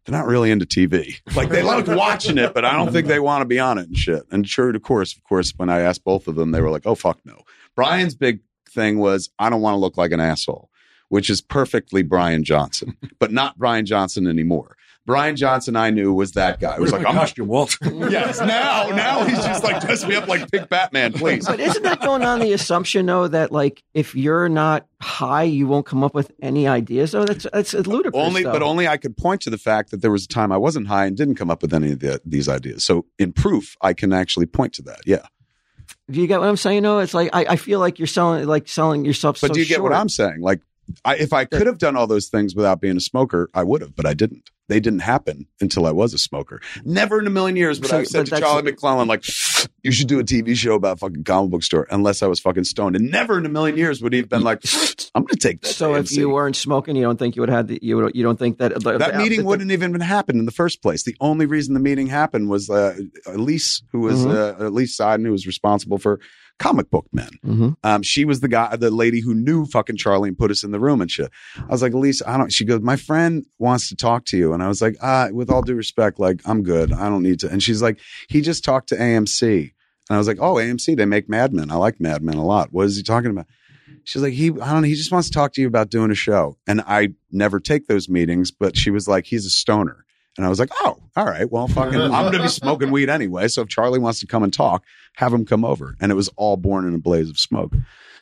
they're 0.05 0.17
not 0.17 0.27
really 0.27 0.51
into 0.51 0.65
TV. 0.67 1.15
Like 1.35 1.49
they 1.49 1.63
like 1.63 1.87
watching 1.87 2.37
it, 2.37 2.53
but 2.53 2.63
I 2.63 2.73
don't 2.73 2.91
think 2.91 3.07
they 3.07 3.19
want 3.19 3.41
to 3.41 3.45
be 3.45 3.59
on 3.59 3.79
it 3.79 3.87
and 3.87 3.97
shit. 3.97 4.21
And 4.31 4.47
sure, 4.47 4.69
of 4.69 4.81
course, 4.83 5.15
of 5.15 5.23
course, 5.23 5.51
when 5.57 5.69
I 5.69 5.79
asked 5.79 6.03
both 6.03 6.27
of 6.27 6.35
them, 6.35 6.51
they 6.51 6.61
were 6.61 6.69
like, 6.69 6.83
"Oh 6.85 6.93
fuck 6.93 7.19
no." 7.25 7.41
Bryan's 7.75 8.13
big 8.13 8.41
thing 8.69 8.99
was, 8.99 9.31
"I 9.39 9.49
don't 9.49 9.61
want 9.61 9.73
to 9.73 9.79
look 9.79 9.97
like 9.97 10.11
an 10.11 10.19
asshole," 10.19 10.69
which 11.09 11.29
is 11.29 11.41
perfectly 11.41 12.03
Bryan 12.03 12.43
Johnson, 12.43 12.97
but 13.19 13.31
not 13.31 13.57
Bryan 13.57 13.85
Johnson 13.85 14.27
anymore. 14.27 14.75
Bryan 15.05 15.35
Johnson, 15.35 15.75
I 15.75 15.91
knew 15.91 16.11
was 16.13 16.31
that 16.31 16.59
guy. 16.59 16.75
It 16.75 16.81
was 16.81 16.91
oh 16.91 16.97
like, 16.97 17.05
"I'm 17.05 17.13
not." 17.13 17.37
you, 17.37 17.45
Walt. 17.45 17.77
Yes, 17.85 18.39
now, 18.39 18.89
now 18.89 19.23
he's 19.23 19.37
just 19.37 19.63
like 19.63 19.81
dress 19.81 20.05
me 20.05 20.15
up 20.15 20.27
like 20.27 20.49
Big 20.49 20.67
Batman, 20.67 21.13
please. 21.13 21.45
But 21.45 21.59
isn't 21.59 21.83
that 21.83 22.01
going 22.01 22.23
on 22.23 22.39
the 22.39 22.53
assumption 22.53 23.05
though 23.05 23.27
that 23.27 23.51
like 23.51 23.83
if 23.93 24.15
you're 24.15 24.49
not 24.49 24.87
high, 25.01 25.43
you 25.43 25.67
won't 25.67 25.85
come 25.85 26.03
up 26.03 26.15
with 26.15 26.31
any 26.41 26.67
ideas? 26.67 27.13
Oh, 27.13 27.23
that's 27.23 27.45
that's 27.53 27.73
ludicrous. 27.73 28.15
Only, 28.15 28.43
though. 28.43 28.51
but 28.51 28.63
only 28.63 28.87
I 28.87 28.97
could 28.97 29.15
point 29.15 29.41
to 29.41 29.51
the 29.51 29.57
fact 29.59 29.91
that 29.91 30.01
there 30.01 30.11
was 30.11 30.25
a 30.25 30.27
time 30.27 30.51
I 30.51 30.57
wasn't 30.57 30.87
high 30.87 31.05
and 31.05 31.15
didn't 31.15 31.35
come 31.35 31.51
up 31.51 31.61
with 31.61 31.73
any 31.73 31.91
of 31.91 31.99
the, 31.99 32.19
these 32.25 32.49
ideas. 32.49 32.83
So, 32.83 33.05
in 33.19 33.31
proof, 33.31 33.75
I 33.81 33.93
can 33.93 34.11
actually 34.11 34.47
point 34.47 34.73
to 34.73 34.81
that. 34.83 35.01
Yeah. 35.05 35.25
Do 36.09 36.19
you 36.19 36.27
get 36.27 36.39
what 36.39 36.49
I'm 36.49 36.57
saying? 36.57 36.81
No, 36.81 36.99
it's 36.99 37.13
like 37.13 37.29
I, 37.33 37.45
I 37.49 37.55
feel 37.57 37.79
like 37.79 37.99
you're 37.99 38.07
selling 38.07 38.47
like 38.47 38.67
selling 38.67 39.05
yourself. 39.05 39.39
But 39.39 39.49
so 39.49 39.53
do 39.53 39.59
you 39.59 39.65
get 39.67 39.83
what. 39.83 39.93
I'm 39.93 40.09
saying? 40.09 40.41
Like, 40.41 40.61
I, 41.03 41.15
if 41.17 41.33
I 41.33 41.45
could 41.45 41.67
have 41.67 41.77
done 41.77 41.95
all 41.95 42.07
those 42.07 42.27
things 42.27 42.55
without 42.55 42.79
being 42.81 42.97
a 42.97 43.01
smoker, 43.01 43.49
I 43.53 43.63
would 43.63 43.81
have, 43.81 43.95
but 43.95 44.05
I 44.05 44.13
didn't. 44.13 44.49
They 44.67 44.79
didn't 44.79 45.01
happen 45.01 45.45
until 45.61 45.85
I 45.85 45.91
was 45.91 46.15
a 46.15 46.17
smoker. 46.17 46.59
Never 46.83 47.19
in 47.19 47.27
a 47.27 47.29
million 47.29 47.55
years 47.55 47.79
would 47.79 47.89
So- 47.89 47.97
I 47.97 47.99
have 47.99 48.07
said 48.07 48.25
to 48.25 48.39
Charlie 48.39 48.63
McClellan, 48.63 49.07
like, 49.07 49.23
you 49.83 49.91
should 49.91 50.07
do 50.07 50.17
a 50.17 50.23
TV 50.23 50.55
show 50.55 50.73
about 50.73 50.97
fucking 50.97 51.23
comic 51.23 51.51
book 51.51 51.61
store, 51.63 51.85
unless 51.91 52.23
I 52.23 52.27
was 52.27 52.39
fucking 52.39 52.63
stoned. 52.63 52.95
And 52.95 53.11
never 53.11 53.37
in 53.37 53.45
a 53.45 53.49
million 53.49 53.77
years 53.77 54.01
would 54.01 54.11
he 54.13 54.19
have 54.21 54.29
been 54.29 54.41
like, 54.41 54.63
I'm 55.13 55.21
going 55.21 55.27
to 55.27 55.35
take 55.35 55.61
that. 55.61 55.67
So 55.67 55.93
if 55.93 56.11
you 56.11 56.31
weren't 56.31 56.55
smoking, 56.55 56.95
you 56.95 57.03
don't 57.03 57.17
think 57.19 57.35
you 57.35 57.43
would 57.43 57.49
have 57.49 57.57
had 57.57 57.67
the, 57.67 57.79
you 57.83 57.97
would- 57.97 58.15
you 58.15 58.23
don't 58.23 58.39
think 58.39 58.57
that 58.57 58.73
the, 58.73 58.97
that 58.97 59.13
the- 59.13 59.17
meeting 59.19 59.41
the- 59.41 59.45
wouldn't 59.45 59.69
even 59.71 59.99
happen 60.01 60.39
in 60.39 60.45
the 60.45 60.51
first 60.51 60.81
place. 60.81 61.03
The 61.03 61.15
only 61.21 61.45
reason 61.45 61.75
the 61.75 61.79
meeting 61.79 62.07
happened 62.07 62.49
was 62.49 62.67
uh, 62.67 62.97
Elise, 63.27 63.83
who 63.91 63.99
was 63.99 64.25
Mhm. 64.25 64.61
uh, 64.61 64.65
Elise 64.67 64.97
Seiden, 64.97 65.25
who 65.25 65.31
was 65.31 65.45
responsible 65.45 65.99
for 65.99 66.19
comic 66.57 66.89
book 66.89 67.05
men. 67.11 67.29
Mhm. 67.45 67.75
Um, 67.83 68.01
she 68.03 68.23
was 68.25 68.39
the 68.39 68.47
guy, 68.47 68.75
the 68.75 68.89
lady 68.91 69.19
who 69.21 69.33
knew 69.33 69.65
fucking 69.65 69.97
Charlie 69.97 70.29
and 70.29 70.37
put 70.37 70.51
us 70.51 70.63
in 70.63 70.71
the 70.71 70.79
room 70.79 71.01
and 71.01 71.11
shit. 71.11 71.29
I 71.57 71.65
was 71.67 71.81
like, 71.81 71.93
Elise, 71.93 72.21
I 72.25 72.37
don't. 72.37 72.51
She 72.51 72.63
goes, 72.65 72.81
my 72.81 72.95
friend 72.95 73.45
wants 73.59 73.89
to 73.89 73.95
talk 73.95 74.25
to 74.25 74.37
you, 74.37 74.53
and 74.53 74.63
I 74.63 74.67
was 74.67 74.81
like, 74.81 74.95
ah, 75.01 75.29
with 75.31 75.49
all 75.49 75.61
due 75.61 75.75
respect, 75.75 76.19
like 76.19 76.41
I'm 76.45 76.63
good. 76.63 76.93
I 76.93 77.09
don't 77.09 77.23
need 77.23 77.39
to. 77.41 77.49
And 77.49 77.61
she's 77.61 77.81
like, 77.81 77.99
he 78.29 78.41
just 78.41 78.63
talked 78.63 78.89
to 78.89 78.95
AMC, 78.95 79.51
and 80.09 80.15
I 80.15 80.17
was 80.17 80.27
like, 80.27 80.37
oh, 80.39 80.55
AMC, 80.55 80.95
they 80.95 81.05
make 81.05 81.27
Mad 81.29 81.53
Men. 81.53 81.71
I 81.71 81.75
like 81.75 81.99
Mad 81.99 82.21
Men 82.21 82.35
a 82.35 82.45
lot. 82.45 82.69
What 82.71 82.85
is 82.85 82.95
he 82.95 83.03
talking 83.03 83.31
about? 83.31 83.47
She's 84.03 84.21
like, 84.21 84.33
he, 84.33 84.49
I 84.49 84.71
don't 84.71 84.81
know, 84.83 84.87
he 84.87 84.93
just 84.93 85.11
wants 85.11 85.29
to 85.29 85.33
talk 85.33 85.53
to 85.53 85.61
you 85.61 85.67
about 85.67 85.89
doing 85.89 86.11
a 86.11 86.15
show. 86.15 86.57
And 86.67 86.81
I 86.81 87.09
never 87.31 87.59
take 87.59 87.87
those 87.87 88.07
meetings, 88.07 88.51
but 88.51 88.77
she 88.77 88.91
was 88.91 89.07
like, 89.07 89.25
he's 89.25 89.45
a 89.45 89.49
stoner. 89.49 90.04
And 90.37 90.45
I 90.45 90.49
was 90.49 90.59
like, 90.59 90.69
oh, 90.81 90.97
all 91.15 91.25
right. 91.25 91.49
Well, 91.49 91.67
fucking, 91.67 91.99
I'm 92.01 92.25
going 92.25 92.33
to 92.33 92.43
be 92.43 92.47
smoking 92.49 92.91
weed 92.91 93.09
anyway. 93.09 93.47
So 93.47 93.61
if 93.61 93.69
Charlie 93.69 93.99
wants 93.99 94.19
to 94.19 94.27
come 94.27 94.43
and 94.43 94.53
talk, 94.53 94.83
have 95.15 95.33
him 95.33 95.45
come 95.45 95.63
over. 95.63 95.95
And 95.99 96.11
it 96.11 96.15
was 96.15 96.29
all 96.35 96.57
born 96.57 96.87
in 96.87 96.93
a 96.93 96.99
blaze 96.99 97.29
of 97.29 97.39
smoke. 97.39 97.73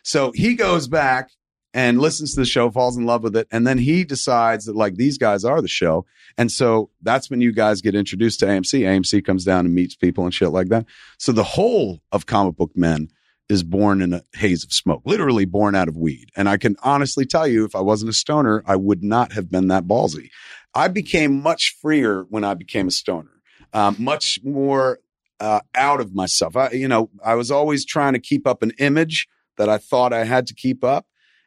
So 0.03 0.31
he 0.33 0.55
goes 0.55 0.87
back 0.87 1.31
and 1.73 1.99
listens 1.99 2.35
to 2.35 2.41
the 2.41 2.45
show, 2.45 2.69
falls 2.69 2.97
in 2.97 3.05
love 3.05 3.23
with 3.23 3.35
it. 3.35 3.47
And 3.51 3.65
then 3.65 3.79
he 3.79 4.03
decides 4.03 4.65
that 4.65 4.75
like 4.75 4.95
these 4.95 5.17
guys 5.17 5.43
are 5.43 5.61
the 5.61 5.67
show. 5.67 6.05
And 6.37 6.51
so 6.51 6.89
that's 7.01 7.29
when 7.29 7.41
you 7.41 7.51
guys 7.51 7.81
get 7.81 7.95
introduced 7.95 8.39
to 8.41 8.45
AMC. 8.45 8.81
AMC 8.81 9.25
comes 9.25 9.43
down 9.43 9.65
and 9.65 9.73
meets 9.73 9.95
people 9.95 10.23
and 10.23 10.33
shit 10.33 10.49
like 10.49 10.67
that. 10.67 10.85
So 11.17 11.31
the 11.31 11.43
whole 11.43 11.99
of 12.11 12.25
comic 12.25 12.55
book 12.55 12.71
men 12.75 13.09
is 13.49 13.63
born 13.63 14.01
in 14.01 14.13
a 14.13 14.23
haze 14.33 14.63
of 14.63 14.71
smoke, 14.71 15.01
literally 15.05 15.45
born 15.45 15.75
out 15.75 15.87
of 15.87 15.97
weed. 15.97 16.29
And 16.35 16.47
I 16.47 16.57
can 16.57 16.75
honestly 16.81 17.25
tell 17.25 17.47
you, 17.47 17.65
if 17.65 17.75
I 17.75 17.81
wasn't 17.81 18.09
a 18.09 18.13
stoner, 18.13 18.63
I 18.65 18.75
would 18.75 19.03
not 19.03 19.33
have 19.33 19.51
been 19.51 19.67
that 19.67 19.85
ballsy. 19.85 20.29
I 20.75 20.87
became 20.87 21.41
much 21.41 21.77
freer 21.81 22.25
when 22.29 22.43
I 22.43 22.53
became 22.53 22.87
a 22.87 22.91
stoner, 22.91 23.41
um, 23.73 23.95
much 23.99 24.39
more 24.43 24.99
uh, 25.39 25.59
out 25.75 25.99
of 25.99 26.15
myself. 26.15 26.55
I, 26.55 26.71
you 26.71 26.87
know, 26.87 27.09
I 27.23 27.35
was 27.35 27.51
always 27.51 27.85
trying 27.85 28.13
to 28.13 28.19
keep 28.19 28.47
up 28.47 28.63
an 28.63 28.71
image 28.79 29.27
that 29.57 29.69
I 29.69 29.77
thought 29.77 30.13
I 30.13 30.23
had 30.23 30.47
to 30.47 30.53
keep 30.53 30.83
up. 30.83 31.05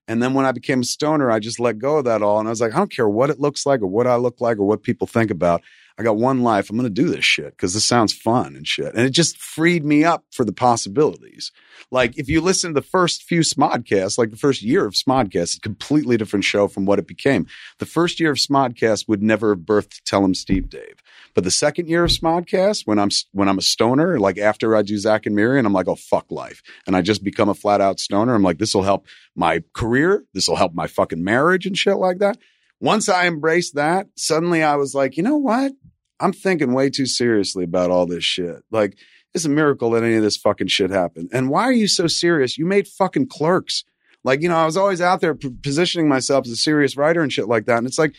And 0.08 0.22
then 0.22 0.34
when 0.34 0.46
I 0.46 0.52
became 0.52 0.82
a 0.82 0.84
stoner, 0.84 1.30
I 1.30 1.40
just 1.40 1.58
let 1.58 1.78
go 1.78 1.98
of 1.98 2.04
that 2.04 2.22
all. 2.22 2.38
And 2.38 2.48
I 2.48 2.50
was 2.50 2.60
like, 2.60 2.74
I 2.74 2.78
don't 2.78 2.92
care 2.92 3.08
what 3.08 3.30
it 3.30 3.40
looks 3.40 3.66
like 3.66 3.82
or 3.82 3.86
what 3.86 4.06
I 4.06 4.16
look 4.16 4.40
like 4.40 4.58
or 4.58 4.64
what 4.64 4.84
people 4.84 5.06
think 5.06 5.30
about. 5.30 5.62
I 5.98 6.02
got 6.02 6.16
one 6.16 6.42
life. 6.42 6.68
I'm 6.68 6.76
going 6.76 6.92
to 6.92 7.02
do 7.02 7.08
this 7.08 7.24
shit 7.24 7.52
because 7.52 7.72
this 7.72 7.84
sounds 7.84 8.12
fun 8.12 8.54
and 8.54 8.66
shit. 8.66 8.94
And 8.94 9.06
it 9.06 9.10
just 9.10 9.38
freed 9.38 9.84
me 9.84 10.04
up 10.04 10.24
for 10.30 10.44
the 10.44 10.52
possibilities. 10.52 11.52
Like 11.90 12.18
if 12.18 12.28
you 12.28 12.40
listen 12.40 12.70
to 12.70 12.80
the 12.80 12.86
first 12.86 13.22
few 13.22 13.40
Smodcasts, 13.40 14.18
like 14.18 14.30
the 14.30 14.36
first 14.36 14.62
year 14.62 14.84
of 14.84 14.94
Smodcast, 14.94 15.56
a 15.56 15.60
completely 15.60 16.16
different 16.16 16.44
show 16.44 16.68
from 16.68 16.84
what 16.84 16.98
it 16.98 17.06
became. 17.06 17.46
The 17.78 17.86
first 17.86 18.20
year 18.20 18.32
of 18.32 18.36
Smodcast 18.36 19.08
would 19.08 19.22
never 19.22 19.50
have 19.50 19.60
birthed 19.60 20.02
Tell 20.04 20.22
'em 20.22 20.34
Steve 20.34 20.68
Dave. 20.68 20.96
But 21.34 21.44
the 21.44 21.50
second 21.50 21.88
year 21.88 22.04
of 22.04 22.10
Smodcast, 22.10 22.82
when 22.86 22.98
I'm 22.98 23.10
when 23.32 23.48
I'm 23.48 23.58
a 23.58 23.62
stoner, 23.62 24.18
like 24.18 24.38
after 24.38 24.76
I 24.76 24.82
do 24.82 24.98
Zack 24.98 25.26
and 25.26 25.34
Miri, 25.34 25.58
and 25.58 25.66
I'm 25.66 25.72
like, 25.72 25.88
oh 25.88 25.94
fuck 25.94 26.30
life, 26.30 26.62
and 26.86 26.96
I 26.96 27.02
just 27.02 27.22
become 27.22 27.48
a 27.48 27.54
flat 27.54 27.80
out 27.80 28.00
stoner. 28.00 28.34
I'm 28.34 28.42
like, 28.42 28.58
this 28.58 28.74
will 28.74 28.82
help 28.82 29.06
my 29.34 29.62
career. 29.74 30.24
This 30.34 30.48
will 30.48 30.56
help 30.56 30.74
my 30.74 30.86
fucking 30.86 31.22
marriage 31.22 31.66
and 31.66 31.76
shit 31.76 31.96
like 31.96 32.18
that. 32.18 32.38
Once 32.80 33.08
I 33.08 33.26
embraced 33.26 33.74
that, 33.74 34.08
suddenly 34.16 34.62
I 34.62 34.76
was 34.76 34.94
like, 34.94 35.16
you 35.16 35.22
know 35.22 35.36
what? 35.36 35.72
I'm 36.20 36.32
thinking 36.32 36.72
way 36.72 36.90
too 36.90 37.06
seriously 37.06 37.64
about 37.64 37.90
all 37.90 38.06
this 38.06 38.24
shit. 38.24 38.62
Like, 38.70 38.96
it's 39.34 39.44
a 39.44 39.50
miracle 39.50 39.90
that 39.90 40.02
any 40.02 40.16
of 40.16 40.22
this 40.22 40.36
fucking 40.36 40.68
shit 40.68 40.90
happened. 40.90 41.30
And 41.32 41.50
why 41.50 41.64
are 41.64 41.72
you 41.72 41.88
so 41.88 42.06
serious? 42.06 42.56
You 42.56 42.66
made 42.66 42.88
fucking 42.88 43.28
clerks. 43.28 43.84
Like, 44.24 44.40
you 44.40 44.48
know, 44.48 44.56
I 44.56 44.64
was 44.64 44.76
always 44.76 45.00
out 45.00 45.20
there 45.20 45.34
p- 45.34 45.54
positioning 45.62 46.08
myself 46.08 46.46
as 46.46 46.52
a 46.52 46.56
serious 46.56 46.96
writer 46.96 47.22
and 47.22 47.32
shit 47.32 47.48
like 47.48 47.66
that. 47.66 47.78
And 47.78 47.86
it's 47.86 47.98
like, 47.98 48.14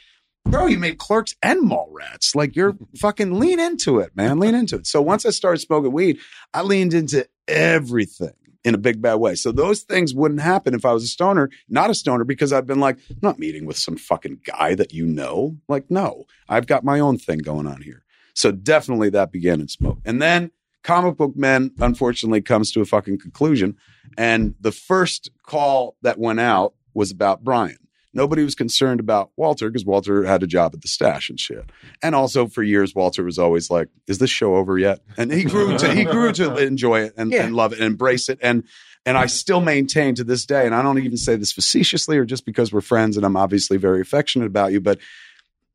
bro, 0.46 0.68
you 0.68 0.78
made 0.78 1.00
clerks 1.00 1.36
and 1.42 1.70
Mallrats. 1.70 2.36
Like, 2.36 2.56
you're 2.56 2.78
fucking 2.98 3.40
lean 3.40 3.60
into 3.60 4.00
it, 4.00 4.16
man. 4.16 4.40
Lean 4.40 4.56
into 4.56 4.76
it. 4.76 4.88
So 4.88 5.02
once 5.02 5.26
I 5.26 5.32
started 5.32 5.60
smoking 5.60 5.92
weed, 5.92 6.20
I 6.54 6.62
leaned 6.62 6.94
into 6.94 7.28
everything 7.48 8.34
in 8.64 8.76
a 8.76 8.78
big 8.78 9.02
bad 9.02 9.16
way. 9.16 9.36
So 9.36 9.52
those 9.52 9.82
things 9.82 10.14
wouldn't 10.14 10.42
happen 10.42 10.74
if 10.74 10.86
I 10.86 10.94
was 10.94 11.04
a 11.04 11.08
stoner, 11.08 11.50
not 11.70 11.90
a 11.90 11.96
stoner, 11.96 12.24
because 12.24 12.54
I've 12.54 12.68
been 12.68 12.80
like, 12.80 12.98
not 13.22 13.40
meeting 13.40 13.66
with 13.66 13.78
some 13.78 13.98
fucking 13.98 14.42
guy 14.44 14.76
that 14.76 14.94
you 14.94 15.06
know. 15.06 15.58
Like, 15.68 15.90
no, 15.90 16.26
I've 16.50 16.68
got 16.68 16.84
my 16.84 17.00
own 17.00 17.18
thing 17.18 17.40
going 17.40 17.68
on 17.68 17.82
here. 17.82 18.04
So 18.34 18.52
definitely 18.52 19.10
that 19.12 19.32
began 19.32 19.62
in 19.62 19.68
smoke. 19.68 20.00
And 20.06 20.22
then 20.22 20.52
comic 20.84 21.18
book 21.18 21.36
men, 21.36 21.72
unfortunately, 21.80 22.42
comes 22.42 22.72
to 22.72 22.82
a 22.82 22.86
fucking 22.86 23.20
conclusion. 23.20 23.76
And 24.18 24.56
the 24.60 24.72
first 24.72 25.32
call 25.44 25.98
that 26.02 26.20
went 26.20 26.40
out 26.40 26.74
was 26.94 27.12
about 27.12 27.44
Bryan. 27.44 27.87
Nobody 28.18 28.44
was 28.44 28.56
concerned 28.56 29.00
about 29.00 29.30
Walter 29.38 29.70
because 29.70 29.86
Walter 29.86 30.26
had 30.26 30.42
a 30.44 30.48
job 30.48 30.74
at 30.74 30.82
the 30.82 30.88
stash 30.88 31.30
and 31.30 31.40
shit. 31.40 31.70
And 32.04 32.16
also 32.16 32.48
for 32.48 32.64
years, 32.64 32.94
Walter 32.96 33.24
was 33.24 33.38
always 33.40 33.70
like, 33.70 33.88
"Is 34.08 34.18
this 34.18 34.32
show 34.32 34.56
over 34.56 34.78
yet?" 34.78 35.00
And 35.18 35.32
he 35.32 35.44
grew 35.46 35.78
to 35.78 35.94
he 35.94 36.04
grew 36.04 36.32
to 36.34 36.58
enjoy 36.66 37.02
it 37.02 37.14
and, 37.16 37.32
Yeah. 37.32 37.44
and 37.46 37.56
love 37.56 37.74
it 37.74 37.78
and 37.80 37.86
embrace 37.86 38.28
it. 38.28 38.40
And 38.42 38.64
and 39.06 39.18
I 39.18 39.28
still 39.28 39.62
maintain 39.62 40.16
to 40.16 40.24
this 40.26 40.46
day, 40.46 40.66
and 40.66 40.76
I 40.76 40.82
don't 40.82 40.98
even 40.98 41.16
say 41.16 41.38
this 41.38 41.54
facetiously 41.54 42.18
or 42.18 42.26
just 42.26 42.46
because 42.46 42.74
we're 42.74 42.82
friends 42.82 43.16
and 43.16 43.26
I'm 43.26 43.38
obviously 43.38 43.78
very 43.78 44.02
affectionate 44.02 44.48
about 44.48 44.74
you, 44.74 44.82
but 44.82 44.98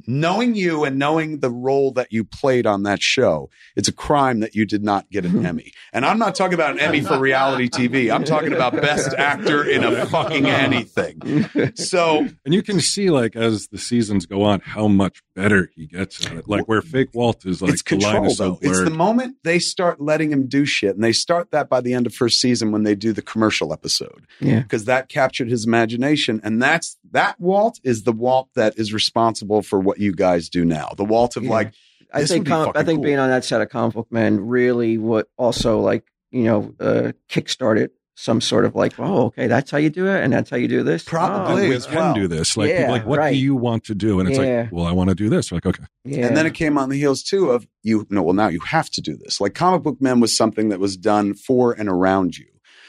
knowing 0.06 0.54
you 0.54 0.84
and 0.84 0.98
knowing 0.98 1.40
the 1.40 1.50
role 1.50 1.92
that 1.92 2.12
you 2.12 2.24
played 2.24 2.66
on 2.66 2.82
that 2.84 3.02
show, 3.02 3.50
it's 3.76 3.88
a 3.88 3.92
crime 3.92 4.40
that 4.40 4.54
you 4.54 4.66
did 4.66 4.82
not 4.82 5.08
get 5.10 5.24
an 5.24 5.32
hmm. 5.32 5.46
Emmy. 5.46 5.72
And 5.92 6.04
I'm 6.04 6.18
not 6.18 6.34
talking 6.34 6.54
about 6.54 6.72
an 6.72 6.80
Emmy 6.80 7.00
for 7.00 7.18
reality 7.18 7.68
TV. 7.68 8.12
I'm 8.12 8.24
talking 8.24 8.52
about 8.52 8.72
best 8.72 9.14
actor 9.14 9.64
in 9.64 9.84
a 9.84 10.06
fucking 10.06 10.46
anything. 10.46 11.48
So 11.74 12.28
And 12.44 12.54
you 12.54 12.62
can 12.62 12.80
see, 12.80 13.10
like, 13.10 13.36
as 13.36 13.68
the 13.68 13.78
seasons 13.78 14.26
go 14.26 14.42
on, 14.42 14.60
how 14.60 14.88
much 14.88 15.22
better 15.34 15.70
he 15.74 15.86
gets 15.86 16.26
at 16.26 16.32
it. 16.32 16.48
Like, 16.48 16.66
where 16.66 16.82
fake 16.82 17.10
Walt 17.14 17.46
is 17.46 17.62
like, 17.62 17.72
it's 17.72 17.82
the 17.82 17.88
control 17.88 18.26
is 18.26 18.36
so 18.36 18.58
though. 18.60 18.68
It's 18.68 18.82
the 18.82 18.90
moment 18.90 19.36
they 19.44 19.58
start 19.58 20.00
letting 20.00 20.32
him 20.32 20.46
do 20.46 20.64
shit, 20.64 20.94
and 20.94 21.04
they 21.04 21.12
start 21.12 21.50
that 21.52 21.68
by 21.68 21.80
the 21.80 21.94
end 21.94 22.06
of 22.06 22.14
first 22.14 22.40
season 22.40 22.72
when 22.72 22.82
they 22.82 22.94
do 22.94 23.12
the 23.12 23.22
commercial 23.22 23.72
episode. 23.72 24.26
Yeah. 24.40 24.60
because 24.60 24.86
that 24.86 25.08
captured 25.08 25.48
his 25.48 25.66
imagination, 25.66 26.40
and 26.42 26.60
that's 26.60 26.98
that 27.12 27.38
Walt 27.38 27.78
is 27.84 28.04
the 28.04 28.12
Walt 28.12 28.48
that 28.54 28.78
is 28.78 28.92
responsible 28.92 29.62
for 29.62 29.78
what 29.78 29.91
you 29.98 30.12
guys 30.12 30.48
do 30.48 30.64
now. 30.64 30.90
The 30.96 31.04
Walt 31.04 31.36
of 31.36 31.44
Yeah. 31.44 31.50
like 31.50 31.74
I 32.12 32.24
think 32.24 32.40
would 32.40 32.44
be 32.44 32.50
com- 32.50 32.72
I 32.74 32.82
think 32.84 32.98
cool. 32.98 33.04
being 33.04 33.18
on 33.18 33.30
that 33.30 33.44
set 33.44 33.60
of 33.62 33.68
comic 33.70 33.94
book 33.94 34.08
men 34.10 34.46
really 34.46 34.98
what 34.98 35.28
also 35.38 35.80
like 35.80 36.04
you 36.30 36.44
know 36.44 36.74
uh, 36.80 37.12
kickstarted 37.30 37.88
some 38.14 38.42
sort 38.42 38.66
of 38.66 38.74
like 38.74 38.92
oh 38.98 39.26
okay 39.26 39.46
that's 39.46 39.70
how 39.70 39.78
you 39.78 39.88
do 39.88 40.06
it 40.06 40.22
and 40.22 40.32
that's 40.34 40.50
how 40.50 40.56
you 40.58 40.68
do 40.68 40.82
this 40.82 41.02
Probably. 41.04 41.64
Oh, 41.64 41.68
we 41.70 41.74
as 41.74 41.86
can 41.86 41.94
well. 41.96 42.14
do 42.14 42.28
this. 42.28 42.56
Like, 42.56 42.68
Yeah, 42.68 42.80
people 42.80 42.92
like, 42.92 43.06
what 43.06 43.18
right. 43.18 43.32
do 43.32 43.38
you 43.38 43.56
want 43.56 43.84
to 43.84 43.94
do? 43.94 44.20
And 44.20 44.28
it's 44.28 44.38
Yeah. 44.38 44.62
like, 44.64 44.72
well, 44.72 44.84
I 44.86 44.92
want 44.92 45.08
to 45.08 45.14
do 45.16 45.30
this. 45.30 45.50
Like, 45.50 45.64
okay. 45.64 45.84
yeah. 46.04 46.26
And 46.26 46.36
then 46.36 46.44
it 46.44 46.52
came 46.52 46.76
on 46.76 46.90
the 46.90 46.98
heels 46.98 47.22
too 47.22 47.50
of 47.50 47.66
you 47.82 48.06
no, 48.10 48.22
well 48.22 48.34
now 48.34 48.48
you 48.48 48.60
have 48.60 48.90
to 48.90 49.00
do 49.00 49.16
this. 49.16 49.40
Like 49.40 49.54
comic 49.54 49.82
book 49.82 49.96
men 50.00 50.20
was 50.20 50.36
something 50.36 50.68
that 50.68 50.78
was 50.80 50.96
done 50.98 51.32
for 51.34 51.72
and 51.72 51.88
around 51.88 52.36
you. 52.36 52.46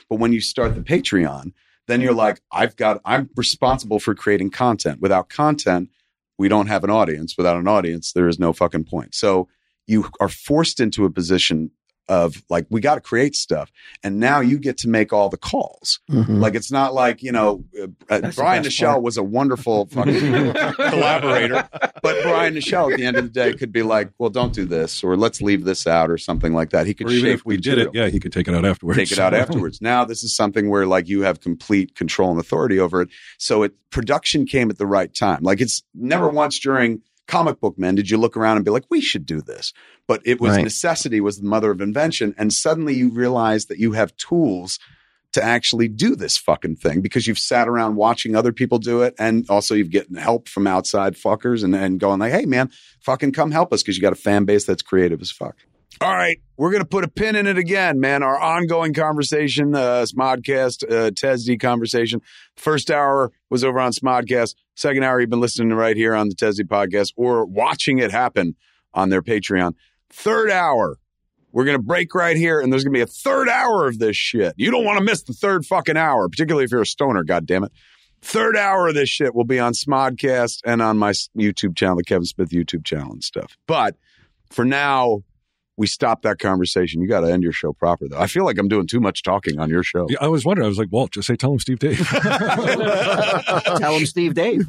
But 0.10 0.20
when 0.20 0.34
you 0.34 0.42
start 0.42 0.76
the 0.76 0.82
Patreon, 0.82 1.54
then 1.88 2.02
you're 2.02 2.14
like, 2.14 2.42
I've 2.52 2.76
got 2.76 3.00
I'm 3.06 3.30
responsible 3.38 4.00
for 4.00 4.14
creating 4.14 4.52
content. 4.52 5.00
Without 5.02 5.30
content, 5.30 5.90
we 6.38 6.48
don't 6.48 6.68
have 6.68 6.84
an 6.84 6.90
audience. 6.90 7.36
Without 7.38 7.58
an 7.58 7.68
audience, 7.68 8.14
there 8.14 8.28
is 8.28 8.40
no 8.40 8.54
fucking 8.54 8.86
point. 8.86 9.16
So 9.16 9.48
you 9.88 10.10
are 10.20 10.30
forced 10.30 10.80
into 10.80 11.06
a 11.06 11.12
position 11.12 11.72
of 12.10 12.42
like, 12.50 12.66
we 12.70 12.82
got 12.82 12.96
to 12.96 13.02
create 13.02 13.36
stuff. 13.36 13.72
And 14.04 14.20
now 14.20 14.40
you 14.42 14.58
get 14.60 14.78
to 14.80 14.90
make 14.90 15.14
all 15.14 15.30
the 15.30 15.38
calls. 15.38 16.00
Mhm. 16.12 16.40
Like 16.42 16.56
it's 16.56 16.72
not 16.72 16.94
like 16.94 17.24
you 17.24 17.32
know 17.32 17.64
uh, 17.80 17.84
uh, 18.10 18.20
That's 18.20 18.36
the 18.36 18.42
Brian 18.42 18.64
best 18.64 18.78
Nichelle 18.78 18.92
part. 18.94 19.04
was 19.04 19.18
a 19.18 19.24
wonderful 19.24 19.86
fucking 19.92 20.54
collaborator, 20.54 21.68
but 22.02 22.22
Brian 22.24 22.54
Nichelle 22.56 22.92
at 22.92 22.98
the 22.98 23.06
end 23.06 23.18
of 23.18 23.24
the 23.26 23.30
day 23.30 23.54
could 23.54 23.72
be 23.72 23.84
like, 23.84 24.12
well, 24.18 24.30
don't 24.30 24.54
do 24.54 24.66
this, 24.66 25.04
or 25.04 25.16
let's 25.18 25.42
leave 25.42 25.64
this 25.64 25.88
out, 25.88 26.10
or 26.10 26.18
something 26.18 26.54
like 26.54 26.72
that. 26.72 26.86
He 26.88 26.94
could 26.94 27.08
Or 27.08 27.12
even 27.12 27.24
shape 27.32 27.36
if 27.40 27.46
we 27.46 27.56
the 27.56 27.62
did 27.62 27.78
it, 27.80 27.90
yeah, 27.94 28.10
he 28.10 28.20
could 28.20 28.34
take 28.34 28.48
it 28.48 28.54
out 28.56 28.66
afterwards. 28.66 28.98
take 28.98 29.12
it 29.12 29.20
out 29.20 29.34
afterwards. 29.44 29.82
Now 29.82 30.06
this 30.06 30.24
is 30.24 30.36
something 30.36 30.70
where 30.70 30.86
like 30.86 31.08
you 31.08 31.22
have 31.22 31.40
complete 31.40 31.96
control 31.96 32.32
and 32.32 32.40
authority 32.40 32.80
over 32.80 33.02
it. 33.02 33.10
So 33.38 33.64
it 33.64 33.74
production 33.90 34.46
came 34.46 34.70
at 34.70 34.78
the 34.78 34.88
right 34.88 35.14
time. 35.14 35.40
Like 35.44 35.62
it's 35.62 35.84
never 35.94 36.28
once 36.30 36.60
during 36.60 37.02
comic 37.28 37.60
book 37.60 37.78
men 37.78 37.96
did 37.96 38.10
you 38.10 38.18
look 38.18 38.36
around 38.36 38.58
and 38.58 38.66
be 38.66 38.72
like, 38.72 38.86
we 38.90 39.02
should 39.02 39.26
do 39.26 39.42
this. 39.42 39.74
But 40.08 40.22
it 40.26 40.42
was 40.42 40.56
Right. 40.56 40.64
necessity 40.64 41.22
was 41.22 41.40
the 41.40 41.48
mother 41.48 41.72
of 41.72 41.82
invention, 41.82 42.36
and 42.38 42.52
suddenly 42.52 42.94
you 42.94 43.10
realize 43.10 43.68
that 43.68 43.80
you 43.80 43.94
have 43.94 44.16
tools 44.18 44.80
to 45.34 45.44
actually 45.44 45.88
do 45.88 46.16
this 46.16 46.38
fucking 46.38 46.76
thing 46.76 47.02
because 47.02 47.26
you've 47.26 47.40
sat 47.40 47.68
around 47.68 47.96
watching 47.96 48.36
other 48.36 48.54
people 48.54 48.78
do 48.78 49.02
it 49.02 49.16
and 49.18 49.46
also 49.50 49.74
you've 49.74 49.90
getting 49.90 50.16
help 50.16 50.48
from 50.48 50.68
outside 50.68 51.16
fuckers 51.16 51.64
and, 51.64 51.74
and 51.76 52.00
going 52.00 52.20
like, 52.20 52.32
hey 52.32 52.46
man, 52.46 52.70
fucking 53.02 53.32
come 53.32 53.50
help 53.50 53.74
us 53.74 53.82
because 53.82 53.96
you 53.98 54.02
got 54.02 54.14
a 54.14 54.16
fan 54.16 54.46
base 54.46 54.64
that's 54.66 54.84
creative 54.84 55.22
as 55.22 55.32
fuck. 55.32 55.56
All 56.02 56.14
right, 56.14 56.40
we're 56.58 56.72
gonna 56.72 56.86
put 56.86 57.04
a 57.04 57.08
pin 57.08 57.36
in 57.36 57.48
it 57.48 57.58
again, 57.58 58.00
man. 58.00 58.24
Our 58.24 58.40
ongoing 58.40 58.94
conversation, 58.94 59.74
uh, 59.76 60.06
Smodcast, 60.08 60.84
uh, 60.84 61.12
TESD 61.12 61.60
conversation. 61.60 62.22
First 62.58 62.92
hour 62.92 63.32
was 63.50 63.64
over 63.64 63.80
on 63.80 63.92
Smodcast. 63.92 64.56
Second 64.76 65.04
hour, 65.04 65.20
you've 65.20 65.30
been 65.30 65.40
listening 65.40 65.70
right 65.74 65.96
here 65.96 66.16
on 66.16 66.30
the 66.30 66.36
TESD 66.36 66.62
podcast 66.68 67.14
or 67.16 67.46
watching 67.46 68.00
it 68.00 68.12
happen 68.12 68.56
on 68.94 69.10
their 69.10 69.22
Patreon. 69.22 69.74
Third 70.10 70.50
hour, 70.50 70.98
we're 71.52 71.66
going 71.66 71.78
to 71.78 71.84
break 71.84 72.16
right 72.16 72.36
here, 72.36 72.60
and 72.60 72.72
there's 72.72 72.84
going 72.84 72.94
to 72.94 72.98
be 72.98 73.02
a 73.02 73.06
third 73.06 73.48
hour 73.48 73.88
of 73.88 74.00
this 74.00 74.18
shit. 74.18 74.54
You 74.58 74.72
don't 74.72 74.86
want 74.86 74.98
to 74.98 75.04
miss 75.04 75.24
the 75.24 75.34
third 75.34 75.66
fucking 75.66 75.98
hour, 75.98 76.28
particularly 76.28 76.66
if 76.66 76.72
you're 76.72 76.82
a 76.82 76.86
stoner, 76.86 77.24
God 77.24 77.46
damn 77.46 77.64
it. 77.64 77.72
Third 78.22 78.56
hour 78.56 78.88
of 78.88 78.96
this 78.96 79.10
shit 79.10 79.36
will 79.36 79.44
be 79.44 79.60
on 79.60 79.74
Smodcast 79.74 80.62
and 80.66 80.82
on 80.82 80.98
my 80.98 81.12
YouTube 81.38 81.76
channel, 81.76 81.98
the 81.98 82.04
Kevin 82.04 82.26
Smith 82.26 82.50
YouTube 82.50 82.86
channel 82.86 83.12
and 83.12 83.24
stuff. 83.24 83.58
But 83.68 83.98
for 84.50 84.66
now, 84.66 85.24
we 85.78 85.88
stop 85.88 86.22
that 86.22 86.40
conversation. 86.40 87.02
You 87.02 87.08
got 87.08 87.22
to 87.22 87.32
end 87.32 87.44
your 87.44 87.52
show 87.52 87.74
proper, 87.74 88.08
though. 88.08 88.20
I 88.20 88.28
feel 88.28 88.46
like 88.46 88.58
I'm 88.58 88.68
doing 88.68 88.88
too 88.88 89.00
much 89.00 89.24
talking 89.24 89.60
on 89.60 89.70
your 89.70 89.84
show. 89.84 90.06
Yeah, 90.10 90.18
I 90.22 90.28
was 90.28 90.46
wondering. 90.46 90.66
I 90.66 90.70
was 90.70 90.78
like, 90.78 90.90
Walt, 90.92 91.12
just 91.12 91.28
say, 91.28 91.36
tell 91.36 91.52
'em 91.52 91.60
Steve 91.60 91.80
Dave. 91.80 91.98
tell 92.08 93.96
'em 93.96 94.06
Steve 94.06 94.34
Dave 94.34 94.68